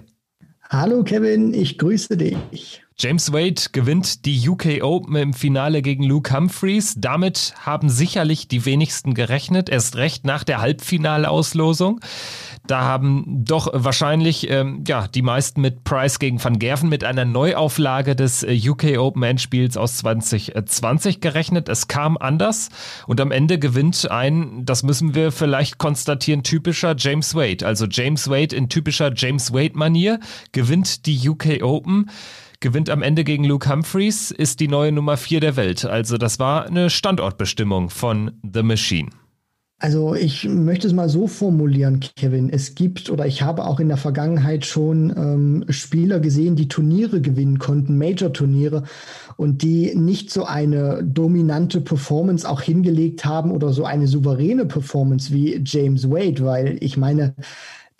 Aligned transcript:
Hallo 0.69 1.03
Kevin, 1.03 1.53
ich 1.53 1.77
grüße 1.77 2.17
dich. 2.17 2.81
James 2.97 3.31
Wade 3.31 3.61
gewinnt 3.71 4.25
die 4.25 4.49
UK 4.49 4.81
Open 4.81 5.15
im 5.15 5.33
Finale 5.33 5.81
gegen 5.81 6.03
Luke 6.03 6.33
Humphreys. 6.33 6.95
Damit 6.97 7.53
haben 7.59 7.89
sicherlich 7.89 8.47
die 8.47 8.65
wenigsten 8.65 9.13
gerechnet, 9.13 9.69
erst 9.69 9.95
recht 9.97 10.25
nach 10.25 10.43
der 10.43 10.61
Halbfinalauslosung. 10.61 11.99
Da 12.67 12.81
haben 12.81 13.45
doch 13.45 13.69
wahrscheinlich 13.73 14.49
ähm, 14.49 14.83
ja 14.87 15.07
die 15.07 15.21
meisten 15.21 15.61
mit 15.61 15.83
Price 15.83 16.17
gegen 16.19 16.43
Van 16.43 16.57
Gerven 16.57 16.89
mit 16.89 17.03
einer 17.03 17.25
Neuauflage 17.25 18.15
des 18.15 18.43
äh, 18.43 18.59
UK 18.67 18.97
Open 18.97 19.21
Endspiels 19.23 19.77
aus 19.77 19.97
2020 19.97 21.21
gerechnet. 21.21 21.69
Es 21.69 21.87
kam 21.87 22.17
anders 22.17 22.69
und 23.05 23.21
am 23.21 23.31
Ende 23.31 23.59
gewinnt 23.59 24.09
ein, 24.09 24.65
das 24.65 24.83
müssen 24.83 25.13
wir 25.13 25.31
vielleicht 25.31 25.77
konstatieren, 25.77 26.43
typischer 26.43 26.95
James 26.97 27.35
Wade. 27.35 27.65
Also 27.65 27.85
James 27.85 28.29
Wade 28.29 28.55
in 28.55 28.69
typischer 28.69 29.11
James 29.13 29.53
Wade 29.53 29.77
Manier 29.77 30.19
gewinnt 30.51 31.05
die 31.05 31.29
UK 31.29 31.61
Open 31.61 32.09
gewinnt 32.61 32.89
am 32.89 33.03
Ende 33.03 33.23
gegen 33.23 33.43
Luke 33.43 33.69
Humphreys, 33.69 34.31
ist 34.31 34.59
die 34.59 34.67
neue 34.67 34.91
Nummer 34.91 35.17
4 35.17 35.39
der 35.39 35.55
Welt. 35.55 35.85
Also 35.85 36.17
das 36.17 36.39
war 36.39 36.65
eine 36.65 36.89
Standortbestimmung 36.89 37.91
von 37.91 38.31
The 38.41 38.63
Machine. 38.63 39.09
Also 39.77 40.15
ich 40.15 40.47
möchte 40.47 40.87
es 40.87 40.93
mal 40.93 41.09
so 41.09 41.27
formulieren, 41.27 41.99
Kevin. 42.15 42.49
Es 42.49 42.75
gibt 42.75 43.09
oder 43.09 43.25
ich 43.25 43.41
habe 43.41 43.65
auch 43.65 43.81
in 43.81 43.89
der 43.89 43.97
Vergangenheit 43.97 44.65
schon 44.65 45.13
ähm, 45.17 45.65
Spieler 45.67 46.21
gesehen, 46.21 46.55
die 46.55 46.69
Turniere 46.69 47.19
gewinnen 47.19 47.59
konnten, 47.59 47.97
Major-Turniere, 47.97 48.83
und 49.35 49.63
die 49.63 49.93
nicht 49.93 50.31
so 50.31 50.45
eine 50.45 51.03
dominante 51.03 51.81
Performance 51.81 52.49
auch 52.49 52.61
hingelegt 52.61 53.25
haben 53.25 53.51
oder 53.51 53.73
so 53.73 53.83
eine 53.83 54.07
souveräne 54.07 54.65
Performance 54.65 55.33
wie 55.33 55.61
James 55.65 56.09
Wade, 56.09 56.45
weil 56.45 56.77
ich 56.79 56.95
meine, 56.95 57.35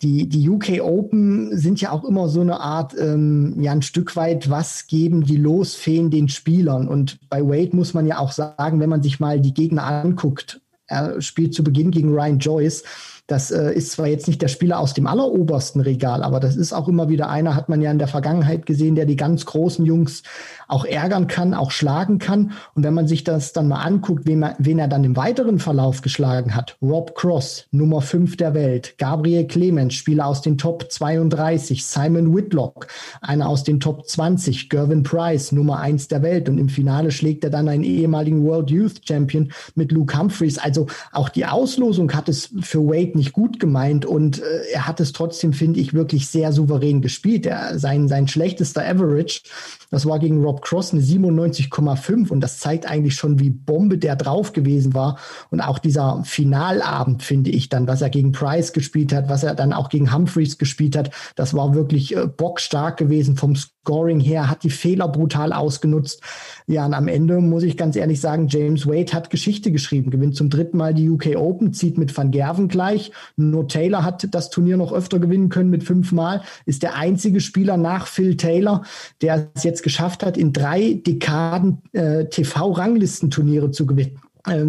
die, 0.02 0.28
die 0.28 0.48
UK 0.48 0.80
Open 0.82 1.56
sind 1.56 1.80
ja 1.80 1.90
auch 1.90 2.04
immer 2.04 2.28
so 2.28 2.40
eine 2.40 2.60
Art, 2.60 2.94
ähm, 2.98 3.60
ja, 3.60 3.72
ein 3.72 3.82
Stück 3.82 4.16
weit, 4.16 4.48
was 4.48 4.86
geben 4.86 5.24
die 5.24 5.36
Losfeen 5.36 6.10
den 6.10 6.28
Spielern? 6.28 6.88
Und 6.88 7.18
bei 7.28 7.42
Wade 7.42 7.76
muss 7.76 7.94
man 7.94 8.06
ja 8.06 8.18
auch 8.18 8.32
sagen, 8.32 8.80
wenn 8.80 8.90
man 8.90 9.02
sich 9.02 9.20
mal 9.20 9.40
die 9.40 9.54
Gegner 9.54 9.84
anguckt, 9.84 10.60
er 10.86 11.20
spielt 11.20 11.54
zu 11.54 11.64
Beginn 11.64 11.90
gegen 11.90 12.12
Ryan 12.12 12.38
Joyce. 12.38 12.84
Das 13.26 13.50
äh, 13.50 13.72
ist 13.72 13.90
zwar 13.90 14.06
jetzt 14.06 14.28
nicht 14.28 14.40
der 14.40 14.48
Spieler 14.48 14.78
aus 14.78 14.94
dem 14.94 15.08
allerobersten 15.08 15.80
Regal, 15.80 16.22
aber 16.22 16.38
das 16.38 16.54
ist 16.54 16.72
auch 16.72 16.86
immer 16.86 17.08
wieder 17.08 17.28
einer, 17.28 17.56
hat 17.56 17.68
man 17.68 17.82
ja 17.82 17.90
in 17.90 17.98
der 17.98 18.06
Vergangenheit 18.06 18.66
gesehen, 18.66 18.94
der 18.94 19.04
die 19.04 19.16
ganz 19.16 19.44
großen 19.46 19.84
Jungs 19.84 20.22
auch 20.68 20.84
ärgern 20.84 21.26
kann, 21.26 21.54
auch 21.54 21.70
schlagen 21.70 22.18
kann. 22.18 22.52
Und 22.74 22.82
wenn 22.82 22.94
man 22.94 23.08
sich 23.08 23.24
das 23.24 23.52
dann 23.52 23.68
mal 23.68 23.82
anguckt, 23.82 24.26
wen, 24.26 24.40
man, 24.40 24.54
wen 24.58 24.78
er 24.78 24.88
dann 24.88 25.04
im 25.04 25.16
weiteren 25.16 25.58
Verlauf 25.58 26.02
geschlagen 26.02 26.54
hat, 26.54 26.76
Rob 26.82 27.14
Cross, 27.14 27.66
Nummer 27.70 28.00
5 28.00 28.36
der 28.36 28.54
Welt, 28.54 28.94
Gabriel 28.98 29.46
Clemens, 29.46 29.94
Spieler 29.94 30.26
aus 30.26 30.42
den 30.42 30.58
Top 30.58 30.90
32, 30.90 31.84
Simon 31.84 32.34
Whitlock, 32.34 32.88
einer 33.20 33.48
aus 33.48 33.64
den 33.64 33.80
Top 33.80 34.08
20, 34.08 34.68
Gervin 34.68 35.02
Price, 35.02 35.52
Nummer 35.52 35.80
1 35.80 36.08
der 36.08 36.22
Welt. 36.22 36.48
Und 36.48 36.58
im 36.58 36.68
Finale 36.68 37.10
schlägt 37.10 37.44
er 37.44 37.50
dann 37.50 37.68
einen 37.68 37.84
ehemaligen 37.84 38.44
World 38.44 38.70
Youth 38.70 39.00
Champion 39.06 39.52
mit 39.74 39.92
Luke 39.92 40.18
Humphreys. 40.18 40.58
Also 40.58 40.86
auch 41.12 41.28
die 41.28 41.46
Auslosung 41.46 42.12
hat 42.12 42.28
es 42.28 42.50
für 42.60 42.86
Wade 42.86 43.16
nicht 43.16 43.32
gut 43.32 43.60
gemeint 43.60 44.04
und 44.04 44.40
äh, 44.40 44.42
er 44.72 44.86
hat 44.86 45.00
es 45.00 45.12
trotzdem, 45.12 45.52
finde 45.52 45.80
ich, 45.80 45.94
wirklich 45.94 46.28
sehr 46.28 46.52
souverän 46.52 47.02
gespielt. 47.02 47.46
Er, 47.46 47.78
sein, 47.78 48.08
sein 48.08 48.28
schlechtester 48.28 48.84
Average, 48.86 49.42
das 49.90 50.06
war 50.06 50.18
gegen 50.18 50.42
Rob 50.42 50.55
Cross 50.62 50.92
eine 50.92 51.02
97,5 51.02 52.30
und 52.30 52.40
das 52.40 52.58
zeigt 52.58 52.88
eigentlich 52.88 53.14
schon, 53.14 53.38
wie 53.38 53.50
Bombe 53.50 53.98
der 53.98 54.16
drauf 54.16 54.52
gewesen 54.52 54.94
war. 54.94 55.18
Und 55.50 55.60
auch 55.60 55.78
dieser 55.78 56.22
Finalabend, 56.24 57.22
finde 57.22 57.50
ich 57.50 57.68
dann, 57.68 57.86
was 57.86 58.02
er 58.02 58.10
gegen 58.10 58.32
Price 58.32 58.72
gespielt 58.72 59.12
hat, 59.12 59.28
was 59.28 59.42
er 59.42 59.54
dann 59.54 59.72
auch 59.72 59.88
gegen 59.88 60.12
Humphreys 60.12 60.58
gespielt 60.58 60.96
hat, 60.96 61.10
das 61.34 61.54
war 61.54 61.74
wirklich 61.74 62.16
äh, 62.16 62.26
bockstark 62.26 62.96
gewesen 62.96 63.36
vom 63.36 63.56
Scoring 63.86 64.18
her, 64.18 64.50
hat 64.50 64.64
die 64.64 64.70
Fehler 64.70 65.06
brutal 65.06 65.52
ausgenutzt. 65.52 66.20
Ja, 66.66 66.84
und 66.86 66.94
am 66.94 67.06
Ende 67.06 67.40
muss 67.40 67.62
ich 67.62 67.76
ganz 67.76 67.94
ehrlich 67.94 68.20
sagen, 68.20 68.48
James 68.48 68.86
Wade 68.86 69.12
hat 69.12 69.30
Geschichte 69.30 69.70
geschrieben, 69.70 70.10
gewinnt 70.10 70.34
zum 70.34 70.50
dritten 70.50 70.76
Mal 70.76 70.92
die 70.92 71.08
UK 71.08 71.36
Open, 71.36 71.72
zieht 71.72 71.96
mit 71.96 72.16
Van 72.16 72.32
Gerven 72.32 72.66
gleich. 72.66 73.12
Nur 73.36 73.68
Taylor 73.68 74.02
hat 74.02 74.26
das 74.32 74.50
Turnier 74.50 74.76
noch 74.76 74.92
öfter 74.92 75.20
gewinnen 75.20 75.50
können 75.50 75.70
mit 75.70 75.84
fünfmal, 75.84 76.42
ist 76.64 76.82
der 76.82 76.96
einzige 76.96 77.40
Spieler 77.40 77.76
nach 77.76 78.08
Phil 78.08 78.36
Taylor, 78.36 78.82
der 79.22 79.50
es 79.54 79.62
jetzt 79.62 79.84
geschafft 79.84 80.24
hat, 80.24 80.36
in 80.36 80.52
drei 80.52 81.00
Dekaden 81.06 81.78
äh, 81.92 82.24
TV-Ranglistenturniere 82.24 83.70
zu 83.70 83.86
gewinnen 83.86 84.18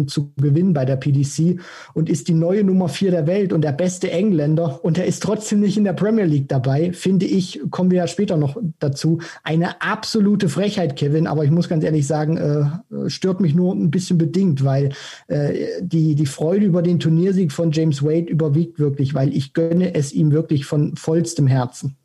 zu 0.06 0.32
gewinnen 0.36 0.72
bei 0.72 0.84
der 0.84 0.96
PDC 0.96 1.60
und 1.94 2.08
ist 2.08 2.28
die 2.28 2.34
neue 2.34 2.64
Nummer 2.64 2.88
vier 2.88 3.10
der 3.10 3.26
Welt 3.26 3.52
und 3.52 3.62
der 3.62 3.72
beste 3.72 4.10
Engländer 4.10 4.84
und 4.84 4.98
er 4.98 5.06
ist 5.06 5.22
trotzdem 5.22 5.60
nicht 5.60 5.76
in 5.76 5.84
der 5.84 5.92
Premier 5.92 6.24
League 6.24 6.48
dabei, 6.48 6.92
finde 6.92 7.26
ich, 7.26 7.60
kommen 7.70 7.90
wir 7.90 7.98
ja 7.98 8.06
später 8.06 8.36
noch 8.36 8.56
dazu, 8.78 9.20
eine 9.42 9.80
absolute 9.80 10.48
Frechheit, 10.48 10.96
Kevin, 10.96 11.26
aber 11.26 11.44
ich 11.44 11.50
muss 11.50 11.68
ganz 11.68 11.84
ehrlich 11.84 12.06
sagen, 12.06 12.36
äh, 12.36 13.08
stört 13.08 13.40
mich 13.40 13.54
nur 13.54 13.74
ein 13.74 13.90
bisschen 13.90 14.18
bedingt, 14.18 14.64
weil 14.64 14.90
äh, 15.28 15.66
die, 15.80 16.14
die 16.14 16.26
Freude 16.26 16.66
über 16.66 16.82
den 16.82 16.98
Turniersieg 16.98 17.52
von 17.52 17.72
James 17.72 18.02
Wade 18.02 18.30
überwiegt 18.30 18.78
wirklich, 18.78 19.14
weil 19.14 19.34
ich 19.34 19.52
gönne 19.52 19.94
es 19.94 20.12
ihm 20.12 20.32
wirklich 20.32 20.66
von 20.66 20.96
vollstem 20.96 21.46
Herzen. 21.46 21.96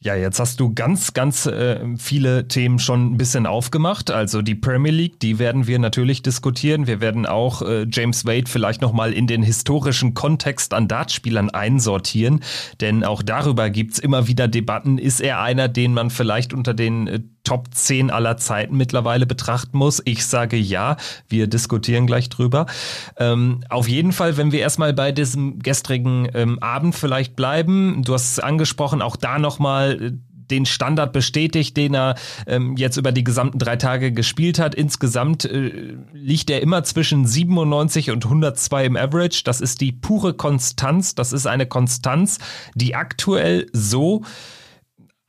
Ja, 0.00 0.14
jetzt 0.14 0.38
hast 0.38 0.60
du 0.60 0.72
ganz, 0.72 1.12
ganz 1.12 1.46
äh, 1.46 1.80
viele 1.96 2.46
Themen 2.46 2.78
schon 2.78 3.14
ein 3.14 3.16
bisschen 3.16 3.46
aufgemacht. 3.46 4.12
Also 4.12 4.42
die 4.42 4.54
Premier 4.54 4.92
League, 4.92 5.18
die 5.18 5.40
werden 5.40 5.66
wir 5.66 5.80
natürlich 5.80 6.22
diskutieren. 6.22 6.86
Wir 6.86 7.00
werden 7.00 7.26
auch 7.26 7.62
äh, 7.62 7.84
James 7.90 8.24
Wade 8.24 8.48
vielleicht 8.48 8.80
nochmal 8.80 9.12
in 9.12 9.26
den 9.26 9.42
historischen 9.42 10.14
Kontext 10.14 10.72
an 10.72 10.86
Dartspielern 10.86 11.50
einsortieren. 11.50 12.44
Denn 12.80 13.02
auch 13.02 13.24
darüber 13.24 13.70
gibt's 13.70 13.98
immer 13.98 14.28
wieder 14.28 14.46
Debatten. 14.46 14.98
Ist 14.98 15.20
er 15.20 15.40
einer, 15.42 15.66
den 15.66 15.94
man 15.94 16.10
vielleicht 16.10 16.54
unter 16.54 16.74
den 16.74 17.08
äh, 17.08 17.20
Top 17.48 17.68
10 17.72 18.10
aller 18.10 18.36
Zeiten 18.36 18.76
mittlerweile 18.76 19.24
betrachten 19.24 19.78
muss? 19.78 20.02
Ich 20.04 20.26
sage 20.26 20.58
ja, 20.58 20.98
wir 21.30 21.46
diskutieren 21.46 22.06
gleich 22.06 22.28
drüber. 22.28 22.66
Ähm, 23.16 23.64
auf 23.70 23.88
jeden 23.88 24.12
Fall, 24.12 24.36
wenn 24.36 24.52
wir 24.52 24.60
erstmal 24.60 24.92
bei 24.92 25.12
diesem 25.12 25.58
gestrigen 25.60 26.28
ähm, 26.34 26.58
Abend 26.58 26.94
vielleicht 26.94 27.36
bleiben, 27.36 28.02
du 28.04 28.12
hast 28.12 28.32
es 28.32 28.38
angesprochen, 28.38 29.00
auch 29.00 29.16
da 29.16 29.38
nochmal 29.38 30.02
äh, 30.02 30.12
den 30.50 30.66
Standard 30.66 31.14
bestätigt, 31.14 31.74
den 31.78 31.94
er 31.94 32.16
ähm, 32.46 32.76
jetzt 32.76 32.98
über 32.98 33.12
die 33.12 33.24
gesamten 33.24 33.58
drei 33.58 33.76
Tage 33.76 34.12
gespielt 34.12 34.58
hat. 34.58 34.74
Insgesamt 34.74 35.46
äh, 35.46 35.96
liegt 36.12 36.50
er 36.50 36.60
immer 36.60 36.84
zwischen 36.84 37.26
97 37.26 38.10
und 38.10 38.26
102 38.26 38.84
im 38.84 38.96
Average. 38.98 39.40
Das 39.44 39.62
ist 39.62 39.80
die 39.80 39.92
pure 39.92 40.34
Konstanz. 40.34 41.14
Das 41.14 41.32
ist 41.32 41.46
eine 41.46 41.64
Konstanz, 41.64 42.40
die 42.74 42.94
aktuell 42.94 43.68
so 43.72 44.22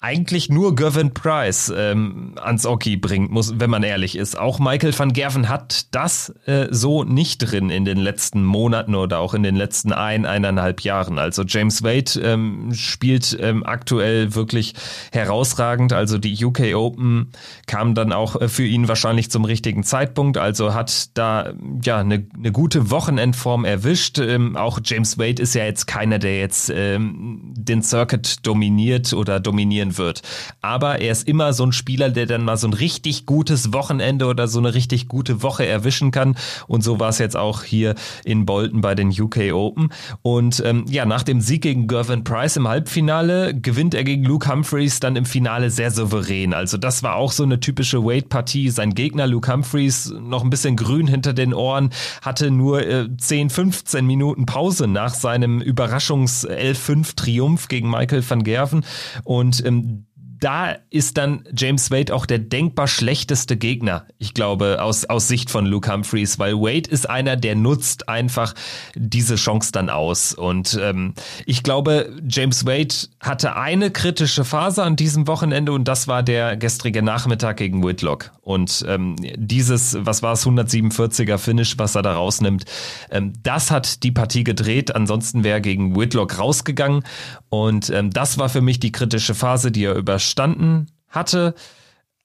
eigentlich 0.02 0.48
nur 0.48 0.76
Gervin 0.76 1.14
Price 1.14 1.74
ähm, 1.76 2.36
ans 2.42 2.66
Oki 2.66 2.96
bringt, 2.96 3.32
muss, 3.32 3.60
wenn 3.60 3.70
man 3.70 3.84
ehrlich 3.84 4.16
ist. 4.16 4.40
Auch 4.40 4.58
Michael 4.58 4.98
van 4.98 5.12
Gerven 5.12 5.50
hat 5.50 5.94
das 5.94 6.30
äh, 6.46 6.68
so 6.72 7.04
nicht 7.04 7.40
drin 7.40 7.70
in 7.70 7.84
den 7.84 7.98
letzten 7.98 8.46
Monaten 8.46 8.96
oder 8.96 9.20
auch 9.20 9.34
in 9.34 9.44
den 9.44 9.58
letzten 9.58 9.92
ein, 9.92 10.26
eineinhalb 10.26 10.82
Jahren. 10.82 11.20
Also 11.20 11.44
James 11.44 11.84
Wade 11.84 12.18
ähm, 12.22 12.74
spielt 12.74 13.38
ähm, 13.42 13.66
aktuell 13.66 14.36
wirklich 14.36 14.74
herausragend. 15.12 15.92
Also 15.92 16.18
die 16.18 16.46
UK 16.46 16.76
Open 16.76 17.34
kam 17.68 17.94
dann 17.94 18.14
auch 18.14 18.40
äh, 18.40 18.48
für 18.48 18.66
ihn 18.66 18.88
wahrscheinlich 18.88 19.30
zum 19.30 19.44
richtigen 19.44 19.84
Zeitpunkt. 19.84 20.38
Also 20.38 20.74
hat 20.74 21.18
da 21.18 21.52
ja 21.84 21.98
eine, 21.98 22.26
eine 22.38 22.54
gute 22.54 22.90
Wochenendform 22.90 23.66
erwischt. 23.66 24.18
Ähm, 24.18 24.56
auch 24.56 24.80
James 24.82 25.18
Wade 25.18 25.42
ist 25.42 25.56
ja 25.56 25.66
jetzt 25.66 25.88
keiner, 25.88 26.20
der 26.20 26.40
jetzt 26.40 26.72
ähm, 26.74 27.54
den 27.54 27.84
Circuit 27.84 28.48
dominiert 28.48 29.12
oder 29.12 29.42
dominieren 29.42 29.89
sein 29.90 29.98
wird. 29.98 30.22
Aber 30.62 31.00
er 31.00 31.12
ist 31.12 31.28
immer 31.28 31.54
so 31.54 31.66
ein 31.66 31.72
Spieler, 31.72 32.10
der 32.10 32.26
dann 32.26 32.44
mal 32.44 32.58
so 32.58 32.68
ein 32.68 32.74
richtig 32.74 33.26
gutes 33.26 33.74
Wochenende 33.74 34.26
oder 34.26 34.48
so 34.48 34.60
eine 34.60 34.74
richtig 34.74 35.08
gute 35.08 35.42
Woche 35.44 35.66
erwischen 35.66 36.12
kann. 36.12 36.36
Und 36.68 36.84
so 36.84 37.00
war 37.00 37.10
es 37.10 37.18
jetzt 37.18 37.38
auch 37.38 37.64
hier 37.64 37.96
in 38.24 38.46
Bolton 38.46 38.82
bei 38.82 38.96
den 38.96 39.10
UK 39.10 39.54
Open. 39.54 39.90
Und 40.22 40.62
ähm, 40.66 40.86
ja, 40.90 41.06
nach 41.06 41.24
dem 41.24 41.42
Sieg 41.42 41.62
gegen 41.62 41.88
Gervin 41.88 42.24
Price 42.24 42.58
im 42.58 42.68
Halbfinale 42.68 43.54
gewinnt 43.54 43.94
er 43.94 44.04
gegen 44.04 44.24
Luke 44.24 44.50
Humphreys 44.50 45.00
dann 45.00 45.16
im 45.16 45.26
Finale 45.26 45.70
sehr 45.70 45.92
souverän. 45.92 46.54
Also 46.54 46.78
das 46.78 47.04
war 47.04 47.16
auch 47.16 47.32
so 47.32 47.44
eine 47.44 47.60
typische 47.60 48.04
Wade-Partie. 48.04 48.70
Sein 48.70 48.94
Gegner 48.94 49.28
Luke 49.28 49.52
Humphreys 49.52 50.14
noch 50.20 50.44
ein 50.44 50.50
bisschen 50.50 50.76
grün 50.76 51.08
hinter 51.08 51.34
den 51.34 51.54
Ohren, 51.54 51.90
hatte 52.22 52.52
nur 52.52 52.86
äh, 52.86 53.08
10, 53.16 53.50
15 53.50 54.06
Minuten 54.06 54.46
Pause 54.46 54.88
nach 54.88 55.14
seinem 55.14 55.62
Überraschungs 55.62 56.48
11-5 56.48 57.16
Triumph 57.16 57.68
gegen 57.68 57.90
Michael 57.90 58.24
van 58.28 58.44
Gerven. 58.44 58.84
Und 59.24 59.64
ähm, 59.66 59.79
and 59.80 60.09
da 60.40 60.76
ist 60.90 61.18
dann 61.18 61.44
James 61.56 61.92
Wade 61.92 62.14
auch 62.14 62.26
der 62.26 62.40
denkbar 62.40 62.88
schlechteste 62.88 63.58
Gegner, 63.58 64.06
ich 64.18 64.34
glaube, 64.34 64.82
aus, 64.82 65.06
aus 65.06 65.28
Sicht 65.28 65.50
von 65.50 65.66
Luke 65.66 65.92
Humphreys, 65.92 66.40
weil 66.40 66.56
Wade 66.56 66.90
ist 66.90 67.10
einer, 67.10 67.36
der 67.36 67.56
nutzt 67.56 68.10
einfach 68.10 68.54
diese 68.96 69.36
Chance 69.36 69.72
dann 69.72 69.90
aus. 69.90 70.34
Und 70.34 70.80
ähm, 70.82 71.14
ich 71.46 71.64
glaube, 71.64 72.16
James 72.28 72.66
Wade 72.66 72.96
hatte 73.20 73.56
eine 73.56 73.92
kritische 73.92 74.46
Phase 74.46 74.84
an 74.84 74.96
diesem 74.96 75.28
Wochenende 75.28 75.72
und 75.72 75.88
das 75.88 76.08
war 76.08 76.24
der 76.24 76.58
gestrige 76.58 77.02
Nachmittag 77.02 77.58
gegen 77.58 77.84
Whitlock. 77.84 78.32
Und 78.42 78.84
ähm, 78.88 79.16
dieses, 79.36 79.98
was 80.00 80.24
war 80.24 80.34
es, 80.34 80.46
147er 80.46 81.38
Finish, 81.38 81.78
was 81.78 81.96
er 81.96 82.02
da 82.02 82.14
rausnimmt, 82.14 82.66
ähm, 83.12 83.34
das 83.44 83.72
hat 83.72 84.04
die 84.04 84.12
Partie 84.12 84.44
gedreht. 84.44 84.96
Ansonsten 84.96 85.44
wäre 85.44 85.58
er 85.58 85.62
gegen 85.62 85.96
Whitlock 85.96 86.40
rausgegangen. 86.40 87.04
Und 87.50 87.90
ähm, 87.90 88.10
das 88.10 88.38
war 88.38 88.50
für 88.50 88.62
mich 88.62 88.80
die 88.80 88.92
kritische 88.92 89.36
Phase, 89.36 89.72
die 89.72 89.84
er 89.84 89.96
überstanden 90.30 90.92
hatte. 91.10 91.56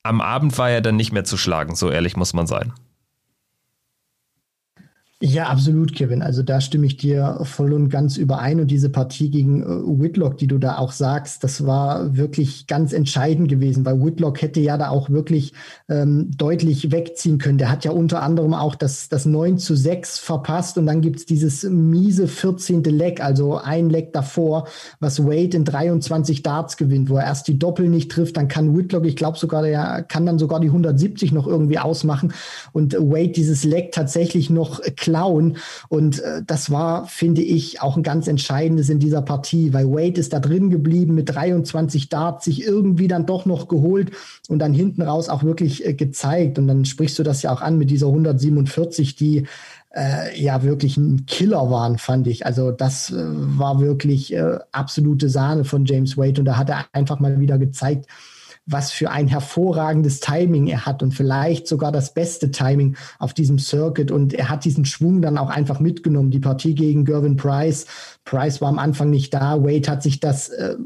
Am 0.02 0.20
Abend 0.20 0.58
war 0.58 0.70
er 0.70 0.82
dann 0.82 0.96
nicht 0.96 1.12
mehr 1.12 1.24
zu 1.24 1.36
schlagen, 1.36 1.74
so 1.74 1.90
ehrlich 1.90 2.16
muss 2.16 2.34
man 2.34 2.46
sein. 2.46 2.72
Ja, 5.26 5.46
absolut, 5.46 5.94
Kevin. 5.94 6.20
Also 6.20 6.42
da 6.42 6.60
stimme 6.60 6.84
ich 6.84 6.98
dir 6.98 7.38
voll 7.44 7.72
und 7.72 7.88
ganz 7.88 8.18
überein. 8.18 8.60
Und 8.60 8.70
diese 8.70 8.90
Partie 8.90 9.30
gegen 9.30 9.62
äh, 9.62 9.66
Whitlock, 9.66 10.36
die 10.36 10.46
du 10.46 10.58
da 10.58 10.76
auch 10.76 10.92
sagst, 10.92 11.42
das 11.42 11.64
war 11.64 12.14
wirklich 12.14 12.66
ganz 12.66 12.92
entscheidend 12.92 13.48
gewesen, 13.48 13.86
weil 13.86 14.04
Whitlock 14.04 14.42
hätte 14.42 14.60
ja 14.60 14.76
da 14.76 14.90
auch 14.90 15.08
wirklich 15.08 15.54
ähm, 15.88 16.30
deutlich 16.36 16.92
wegziehen 16.92 17.38
können. 17.38 17.56
Der 17.56 17.70
hat 17.70 17.86
ja 17.86 17.92
unter 17.92 18.22
anderem 18.22 18.52
auch 18.52 18.74
das, 18.74 19.08
das 19.08 19.24
9 19.24 19.56
zu 19.56 19.74
6 19.74 20.18
verpasst 20.18 20.76
und 20.76 20.84
dann 20.84 21.00
gibt's 21.00 21.24
dieses 21.24 21.62
miese 21.62 22.28
14. 22.28 22.84
Leck, 22.84 23.24
also 23.24 23.56
ein 23.56 23.88
Leck 23.88 24.12
davor, 24.12 24.68
was 25.00 25.24
Wade 25.24 25.56
in 25.56 25.64
23 25.64 26.42
Darts 26.42 26.76
gewinnt, 26.76 27.08
wo 27.08 27.16
er 27.16 27.24
erst 27.24 27.48
die 27.48 27.58
Doppel 27.58 27.88
nicht 27.88 28.12
trifft, 28.12 28.36
dann 28.36 28.48
kann 28.48 28.76
Whitlock, 28.76 29.06
ich 29.06 29.16
glaube 29.16 29.38
sogar, 29.38 29.62
der 29.62 30.02
kann 30.02 30.26
dann 30.26 30.38
sogar 30.38 30.60
die 30.60 30.68
170 30.68 31.32
noch 31.32 31.46
irgendwie 31.46 31.78
ausmachen 31.78 32.34
und 32.72 32.92
Wade 32.92 33.28
dieses 33.28 33.64
Leck 33.64 33.92
tatsächlich 33.92 34.50
noch 34.50 34.82
klar 34.96 35.13
klauen. 35.14 35.58
Und 35.88 36.20
äh, 36.20 36.42
das 36.44 36.70
war, 36.70 37.06
finde 37.06 37.40
ich, 37.42 37.80
auch 37.80 37.96
ein 37.96 38.02
ganz 38.02 38.26
entscheidendes 38.26 38.88
in 38.88 38.98
dieser 38.98 39.22
Partie, 39.22 39.72
weil 39.72 39.86
Wade 39.90 40.20
ist 40.20 40.32
da 40.32 40.40
drin 40.40 40.70
geblieben 40.70 41.14
mit 41.14 41.32
23 41.32 42.08
Darts, 42.08 42.46
sich 42.46 42.66
irgendwie 42.66 43.06
dann 43.06 43.24
doch 43.24 43.46
noch 43.46 43.68
geholt 43.68 44.10
und 44.48 44.58
dann 44.58 44.74
hinten 44.74 45.02
raus 45.02 45.28
auch 45.28 45.44
wirklich 45.44 45.86
äh, 45.86 45.94
gezeigt. 45.94 46.58
Und 46.58 46.66
dann 46.66 46.84
sprichst 46.84 47.16
du 47.18 47.22
das 47.22 47.42
ja 47.42 47.52
auch 47.52 47.60
an 47.60 47.78
mit 47.78 47.90
dieser 47.90 48.08
147, 48.08 49.14
die 49.14 49.46
äh, 49.94 50.40
ja 50.40 50.64
wirklich 50.64 50.96
ein 50.96 51.26
Killer 51.26 51.70
waren, 51.70 51.98
fand 51.98 52.26
ich. 52.26 52.44
Also 52.44 52.72
das 52.72 53.10
äh, 53.10 53.14
war 53.16 53.80
wirklich 53.80 54.34
äh, 54.34 54.58
absolute 54.72 55.28
Sahne 55.28 55.64
von 55.64 55.84
James 55.84 56.18
Wade 56.18 56.40
und 56.40 56.46
da 56.46 56.56
hat 56.56 56.70
er 56.70 56.86
einfach 56.92 57.20
mal 57.20 57.38
wieder 57.38 57.58
gezeigt, 57.58 58.06
was 58.66 58.92
für 58.92 59.10
ein 59.10 59.28
hervorragendes 59.28 60.20
Timing 60.20 60.66
er 60.68 60.86
hat 60.86 61.02
und 61.02 61.12
vielleicht 61.12 61.68
sogar 61.68 61.92
das 61.92 62.14
beste 62.14 62.50
Timing 62.50 62.96
auf 63.18 63.34
diesem 63.34 63.58
Circuit. 63.58 64.10
Und 64.10 64.32
er 64.32 64.48
hat 64.48 64.64
diesen 64.64 64.84
Schwung 64.84 65.20
dann 65.20 65.36
auch 65.36 65.50
einfach 65.50 65.80
mitgenommen. 65.80 66.30
Die 66.30 66.40
Partie 66.40 66.74
gegen 66.74 67.04
Gervin 67.04 67.36
Price. 67.36 67.86
Price 68.24 68.60
war 68.60 68.68
am 68.68 68.78
Anfang 68.78 69.10
nicht 69.10 69.34
da. 69.34 69.62
Wade 69.62 69.90
hat 69.90 70.02
sich 70.02 70.18
das 70.18 70.48
äh, 70.48 70.76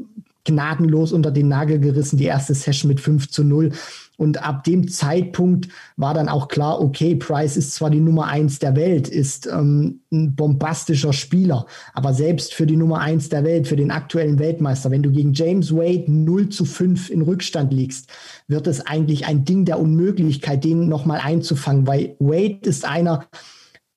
gnadenlos 0.43 1.13
unter 1.13 1.31
den 1.31 1.47
Nagel 1.47 1.79
gerissen, 1.79 2.17
die 2.17 2.25
erste 2.25 2.53
Session 2.53 2.89
mit 2.89 2.99
5 2.99 3.29
zu 3.29 3.43
0. 3.43 3.71
Und 4.19 4.43
ab 4.43 4.65
dem 4.65 4.89
Zeitpunkt 4.89 5.69
war 5.95 6.13
dann 6.13 6.27
auch 6.27 6.49
klar, 6.49 6.81
okay, 6.81 7.15
Price 7.15 7.55
ist 7.55 7.73
zwar 7.73 7.89
die 7.89 8.01
Nummer 8.01 8.25
eins 8.25 8.59
der 8.59 8.75
Welt, 8.75 9.07
ist 9.07 9.47
ähm, 9.47 10.01
ein 10.11 10.35
bombastischer 10.35 11.13
Spieler, 11.13 11.65
aber 11.93 12.13
selbst 12.13 12.53
für 12.53 12.65
die 12.65 12.75
Nummer 12.75 12.99
eins 12.99 13.29
der 13.29 13.45
Welt, 13.45 13.69
für 13.69 13.77
den 13.77 13.91
aktuellen 13.91 14.37
Weltmeister, 14.37 14.91
wenn 14.91 15.03
du 15.03 15.09
gegen 15.09 15.31
James 15.31 15.73
Wade 15.73 16.11
0 16.11 16.49
zu 16.49 16.65
5 16.65 17.09
in 17.09 17.21
Rückstand 17.21 17.71
liegst, 17.71 18.11
wird 18.49 18.67
es 18.67 18.85
eigentlich 18.85 19.25
ein 19.25 19.45
Ding 19.45 19.63
der 19.63 19.79
Unmöglichkeit, 19.79 20.65
den 20.65 20.89
nochmal 20.89 21.21
einzufangen, 21.23 21.87
weil 21.87 22.17
Wade 22.19 22.59
ist 22.63 22.83
einer, 22.83 23.25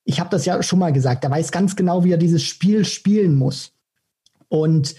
ich 0.05 0.21
habe 0.21 0.31
das 0.31 0.45
ja 0.45 0.63
schon 0.63 0.79
mal 0.79 0.93
gesagt, 0.93 1.25
der 1.25 1.33
weiß 1.33 1.51
ganz 1.51 1.75
genau, 1.75 2.05
wie 2.05 2.13
er 2.13 2.19
dieses 2.19 2.45
Spiel 2.45 2.85
spielen 2.85 3.35
muss. 3.35 3.73
Und 4.47 4.95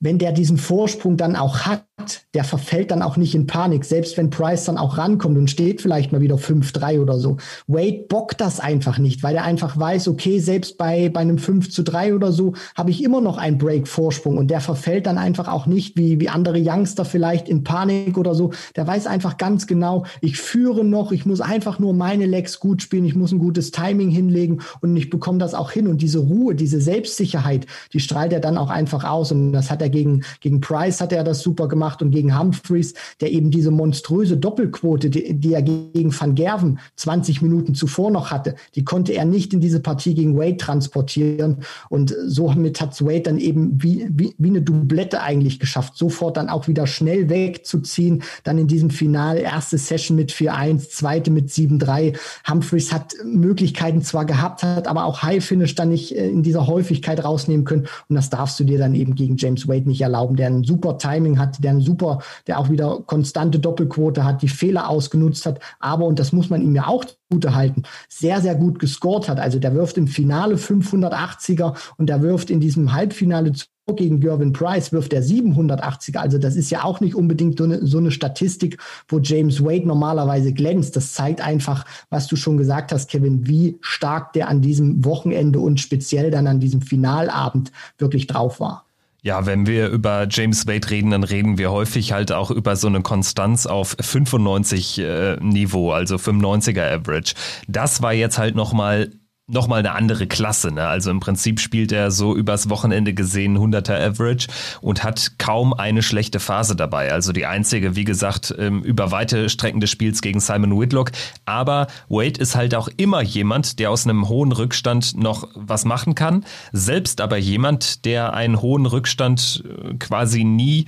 wenn 0.00 0.18
der 0.18 0.32
diesen 0.32 0.58
Vorsprung 0.58 1.16
dann 1.16 1.34
auch 1.34 1.60
hat, 1.60 1.86
der 2.34 2.44
verfällt 2.44 2.90
dann 2.90 3.00
auch 3.00 3.16
nicht 3.16 3.34
in 3.34 3.46
Panik, 3.46 3.86
selbst 3.86 4.18
wenn 4.18 4.28
Price 4.28 4.66
dann 4.66 4.76
auch 4.76 4.98
rankommt 4.98 5.38
und 5.38 5.50
steht 5.50 5.80
vielleicht 5.80 6.12
mal 6.12 6.20
wieder 6.20 6.36
5-3 6.36 7.00
oder 7.00 7.18
so. 7.18 7.38
Wade 7.66 8.04
bockt 8.08 8.40
das 8.42 8.60
einfach 8.60 8.98
nicht, 8.98 9.22
weil 9.22 9.36
er 9.36 9.44
einfach 9.44 9.78
weiß, 9.78 10.08
okay, 10.08 10.38
selbst 10.38 10.76
bei, 10.76 11.08
bei 11.08 11.20
einem 11.20 11.38
5 11.38 11.70
zu 11.70 11.82
3 11.82 12.14
oder 12.14 12.32
so 12.32 12.52
habe 12.76 12.90
ich 12.90 13.02
immer 13.02 13.22
noch 13.22 13.38
einen 13.38 13.56
Break-Vorsprung 13.56 14.36
und 14.36 14.50
der 14.50 14.60
verfällt 14.60 15.06
dann 15.06 15.16
einfach 15.16 15.48
auch 15.48 15.64
nicht 15.64 15.96
wie, 15.96 16.20
wie 16.20 16.28
andere 16.28 16.60
Youngster 16.62 17.06
vielleicht 17.06 17.48
in 17.48 17.64
Panik 17.64 18.18
oder 18.18 18.34
so. 18.34 18.52
Der 18.76 18.86
weiß 18.86 19.06
einfach 19.06 19.38
ganz 19.38 19.66
genau, 19.66 20.04
ich 20.20 20.36
führe 20.36 20.84
noch, 20.84 21.12
ich 21.12 21.24
muss 21.24 21.40
einfach 21.40 21.78
nur 21.78 21.94
meine 21.94 22.26
Legs 22.26 22.60
gut 22.60 22.82
spielen, 22.82 23.06
ich 23.06 23.16
muss 23.16 23.32
ein 23.32 23.38
gutes 23.38 23.70
Timing 23.70 24.10
hinlegen 24.10 24.60
und 24.82 24.94
ich 24.94 25.08
bekomme 25.08 25.38
das 25.38 25.54
auch 25.54 25.70
hin 25.70 25.88
und 25.88 26.02
diese 26.02 26.18
Ruhe, 26.18 26.54
diese 26.54 26.82
Selbstsicherheit, 26.82 27.66
die 27.94 28.00
strahlt 28.00 28.34
er 28.34 28.40
dann 28.40 28.58
auch 28.58 28.68
einfach 28.68 29.04
aus 29.04 29.32
und 29.32 29.52
das 29.52 29.70
hat 29.70 29.80
er 29.80 29.88
gegen, 29.88 30.22
gegen 30.40 30.60
Price 30.60 31.00
hat 31.00 31.12
er 31.14 31.24
das 31.24 31.40
super 31.40 31.68
gemacht 31.68 31.85
gemacht 31.86 32.02
und 32.02 32.10
gegen 32.10 32.36
Humphreys, 32.38 32.94
der 33.20 33.32
eben 33.32 33.50
diese 33.50 33.70
monströse 33.70 34.36
Doppelquote, 34.36 35.08
die, 35.08 35.34
die 35.34 35.54
er 35.54 35.62
gegen 35.62 36.12
Van 36.18 36.34
Gerven 36.34 36.78
20 36.96 37.42
Minuten 37.42 37.74
zuvor 37.74 38.10
noch 38.10 38.30
hatte, 38.30 38.56
die 38.74 38.84
konnte 38.84 39.12
er 39.12 39.24
nicht 39.24 39.54
in 39.54 39.60
diese 39.60 39.80
Partie 39.80 40.14
gegen 40.14 40.36
Wade 40.36 40.56
transportieren. 40.56 41.58
Und 41.88 42.14
so 42.26 42.50
mit 42.50 42.80
hat 42.80 43.00
Wade 43.04 43.22
dann 43.22 43.38
eben 43.38 43.80
wie, 43.82 44.08
wie, 44.10 44.34
wie 44.38 44.48
eine 44.48 44.62
Doublette 44.62 45.22
eigentlich 45.22 45.60
geschafft, 45.60 45.96
sofort 45.96 46.36
dann 46.36 46.48
auch 46.48 46.66
wieder 46.66 46.86
schnell 46.86 47.28
wegzuziehen. 47.28 48.22
Dann 48.42 48.58
in 48.58 48.66
diesem 48.66 48.90
Finale 48.90 49.40
erste 49.40 49.78
Session 49.78 50.16
mit 50.16 50.32
4-1, 50.32 50.88
zweite 50.90 51.30
mit 51.30 51.50
7-3. 51.50 52.16
Humphreys 52.48 52.92
hat 52.92 53.14
Möglichkeiten 53.24 54.02
zwar 54.02 54.24
gehabt, 54.24 54.62
hat 54.62 54.88
aber 54.88 55.04
auch 55.04 55.22
High 55.22 55.44
Finish 55.44 55.74
dann 55.74 55.90
nicht 55.90 56.16
äh, 56.16 56.28
in 56.28 56.42
dieser 56.42 56.66
Häufigkeit 56.66 57.22
rausnehmen 57.22 57.64
können. 57.64 57.86
Und 58.08 58.16
das 58.16 58.30
darfst 58.30 58.58
du 58.58 58.64
dir 58.64 58.78
dann 58.78 58.94
eben 58.94 59.14
gegen 59.14 59.36
James 59.36 59.68
Wade 59.68 59.88
nicht 59.88 60.00
erlauben, 60.00 60.36
der 60.36 60.48
ein 60.48 60.64
super 60.64 60.98
Timing 60.98 61.38
hat, 61.38 61.62
der 61.62 61.75
ein 61.76 61.80
super, 61.80 62.20
der 62.46 62.58
auch 62.58 62.70
wieder 62.70 63.00
konstante 63.06 63.58
Doppelquote 63.58 64.24
hat, 64.24 64.42
die 64.42 64.48
Fehler 64.48 64.88
ausgenutzt 64.88 65.46
hat, 65.46 65.60
aber, 65.80 66.06
und 66.06 66.18
das 66.18 66.32
muss 66.32 66.50
man 66.50 66.62
ihm 66.62 66.74
ja 66.74 66.86
auch 66.86 67.04
gute 67.30 67.54
halten, 67.54 67.82
sehr, 68.08 68.40
sehr 68.40 68.54
gut 68.54 68.78
gescored 68.78 69.28
hat. 69.28 69.40
Also 69.40 69.58
der 69.58 69.74
wirft 69.74 69.96
im 69.98 70.08
Finale 70.08 70.56
580er 70.56 71.76
und 71.96 72.08
der 72.08 72.22
wirft 72.22 72.50
in 72.50 72.60
diesem 72.60 72.92
Halbfinale 72.92 73.52
gegen 73.94 74.20
Gervin 74.20 74.52
Price 74.52 74.92
wirft 74.92 75.12
er 75.12 75.22
780er. 75.22 76.16
Also 76.16 76.38
das 76.38 76.56
ist 76.56 76.70
ja 76.70 76.82
auch 76.82 77.00
nicht 77.00 77.14
unbedingt 77.14 77.58
so 77.58 77.64
eine, 77.64 77.86
so 77.86 77.98
eine, 77.98 78.10
Statistik, 78.10 78.78
wo 79.06 79.20
James 79.20 79.62
Wade 79.62 79.86
normalerweise 79.86 80.52
glänzt. 80.52 80.96
Das 80.96 81.12
zeigt 81.12 81.40
einfach, 81.40 81.84
was 82.10 82.26
du 82.26 82.34
schon 82.34 82.56
gesagt 82.56 82.90
hast, 82.90 83.08
Kevin, 83.08 83.46
wie 83.46 83.78
stark 83.80 84.32
der 84.32 84.48
an 84.48 84.60
diesem 84.60 85.04
Wochenende 85.04 85.60
und 85.60 85.80
speziell 85.80 86.32
dann 86.32 86.48
an 86.48 86.58
diesem 86.58 86.82
Finalabend 86.82 87.70
wirklich 87.98 88.26
drauf 88.26 88.58
war. 88.58 88.85
Ja, 89.26 89.44
wenn 89.44 89.66
wir 89.66 89.88
über 89.88 90.28
James 90.30 90.68
Wade 90.68 90.88
reden, 90.88 91.10
dann 91.10 91.24
reden 91.24 91.58
wir 91.58 91.72
häufig 91.72 92.12
halt 92.12 92.30
auch 92.30 92.52
über 92.52 92.76
so 92.76 92.86
eine 92.86 93.02
Konstanz 93.02 93.66
auf 93.66 93.96
95 93.98 95.00
äh, 95.00 95.36
Niveau, 95.40 95.90
also 95.90 96.14
95er 96.14 97.00
Average. 97.00 97.34
Das 97.66 98.02
war 98.02 98.12
jetzt 98.12 98.38
halt 98.38 98.54
nochmal 98.54 99.10
nochmal 99.48 99.78
eine 99.78 99.92
andere 99.92 100.26
Klasse. 100.26 100.72
Ne? 100.72 100.86
Also 100.86 101.10
im 101.10 101.20
Prinzip 101.20 101.60
spielt 101.60 101.92
er 101.92 102.10
so 102.10 102.34
übers 102.34 102.68
Wochenende 102.68 103.14
gesehen 103.14 103.56
100er 103.56 103.94
Average 103.94 104.48
und 104.80 105.04
hat 105.04 105.38
kaum 105.38 105.72
eine 105.72 106.02
schlechte 106.02 106.40
Phase 106.40 106.74
dabei. 106.74 107.12
Also 107.12 107.32
die 107.32 107.46
einzige, 107.46 107.94
wie 107.94 108.04
gesagt, 108.04 108.54
ähm, 108.58 108.82
über 108.82 109.12
weite 109.12 109.48
Strecken 109.48 109.80
des 109.80 109.90
Spiels 109.90 110.20
gegen 110.20 110.40
Simon 110.40 110.78
Whitlock. 110.78 111.12
Aber 111.44 111.86
Wade 112.08 112.40
ist 112.40 112.56
halt 112.56 112.74
auch 112.74 112.88
immer 112.96 113.22
jemand, 113.22 113.78
der 113.78 113.90
aus 113.90 114.04
einem 114.04 114.28
hohen 114.28 114.50
Rückstand 114.50 115.16
noch 115.16 115.48
was 115.54 115.84
machen 115.84 116.16
kann. 116.16 116.44
Selbst 116.72 117.20
aber 117.20 117.36
jemand, 117.36 118.04
der 118.04 118.34
einen 118.34 118.60
hohen 118.60 118.86
Rückstand 118.86 119.62
äh, 119.64 119.94
quasi 119.94 120.42
nie 120.42 120.86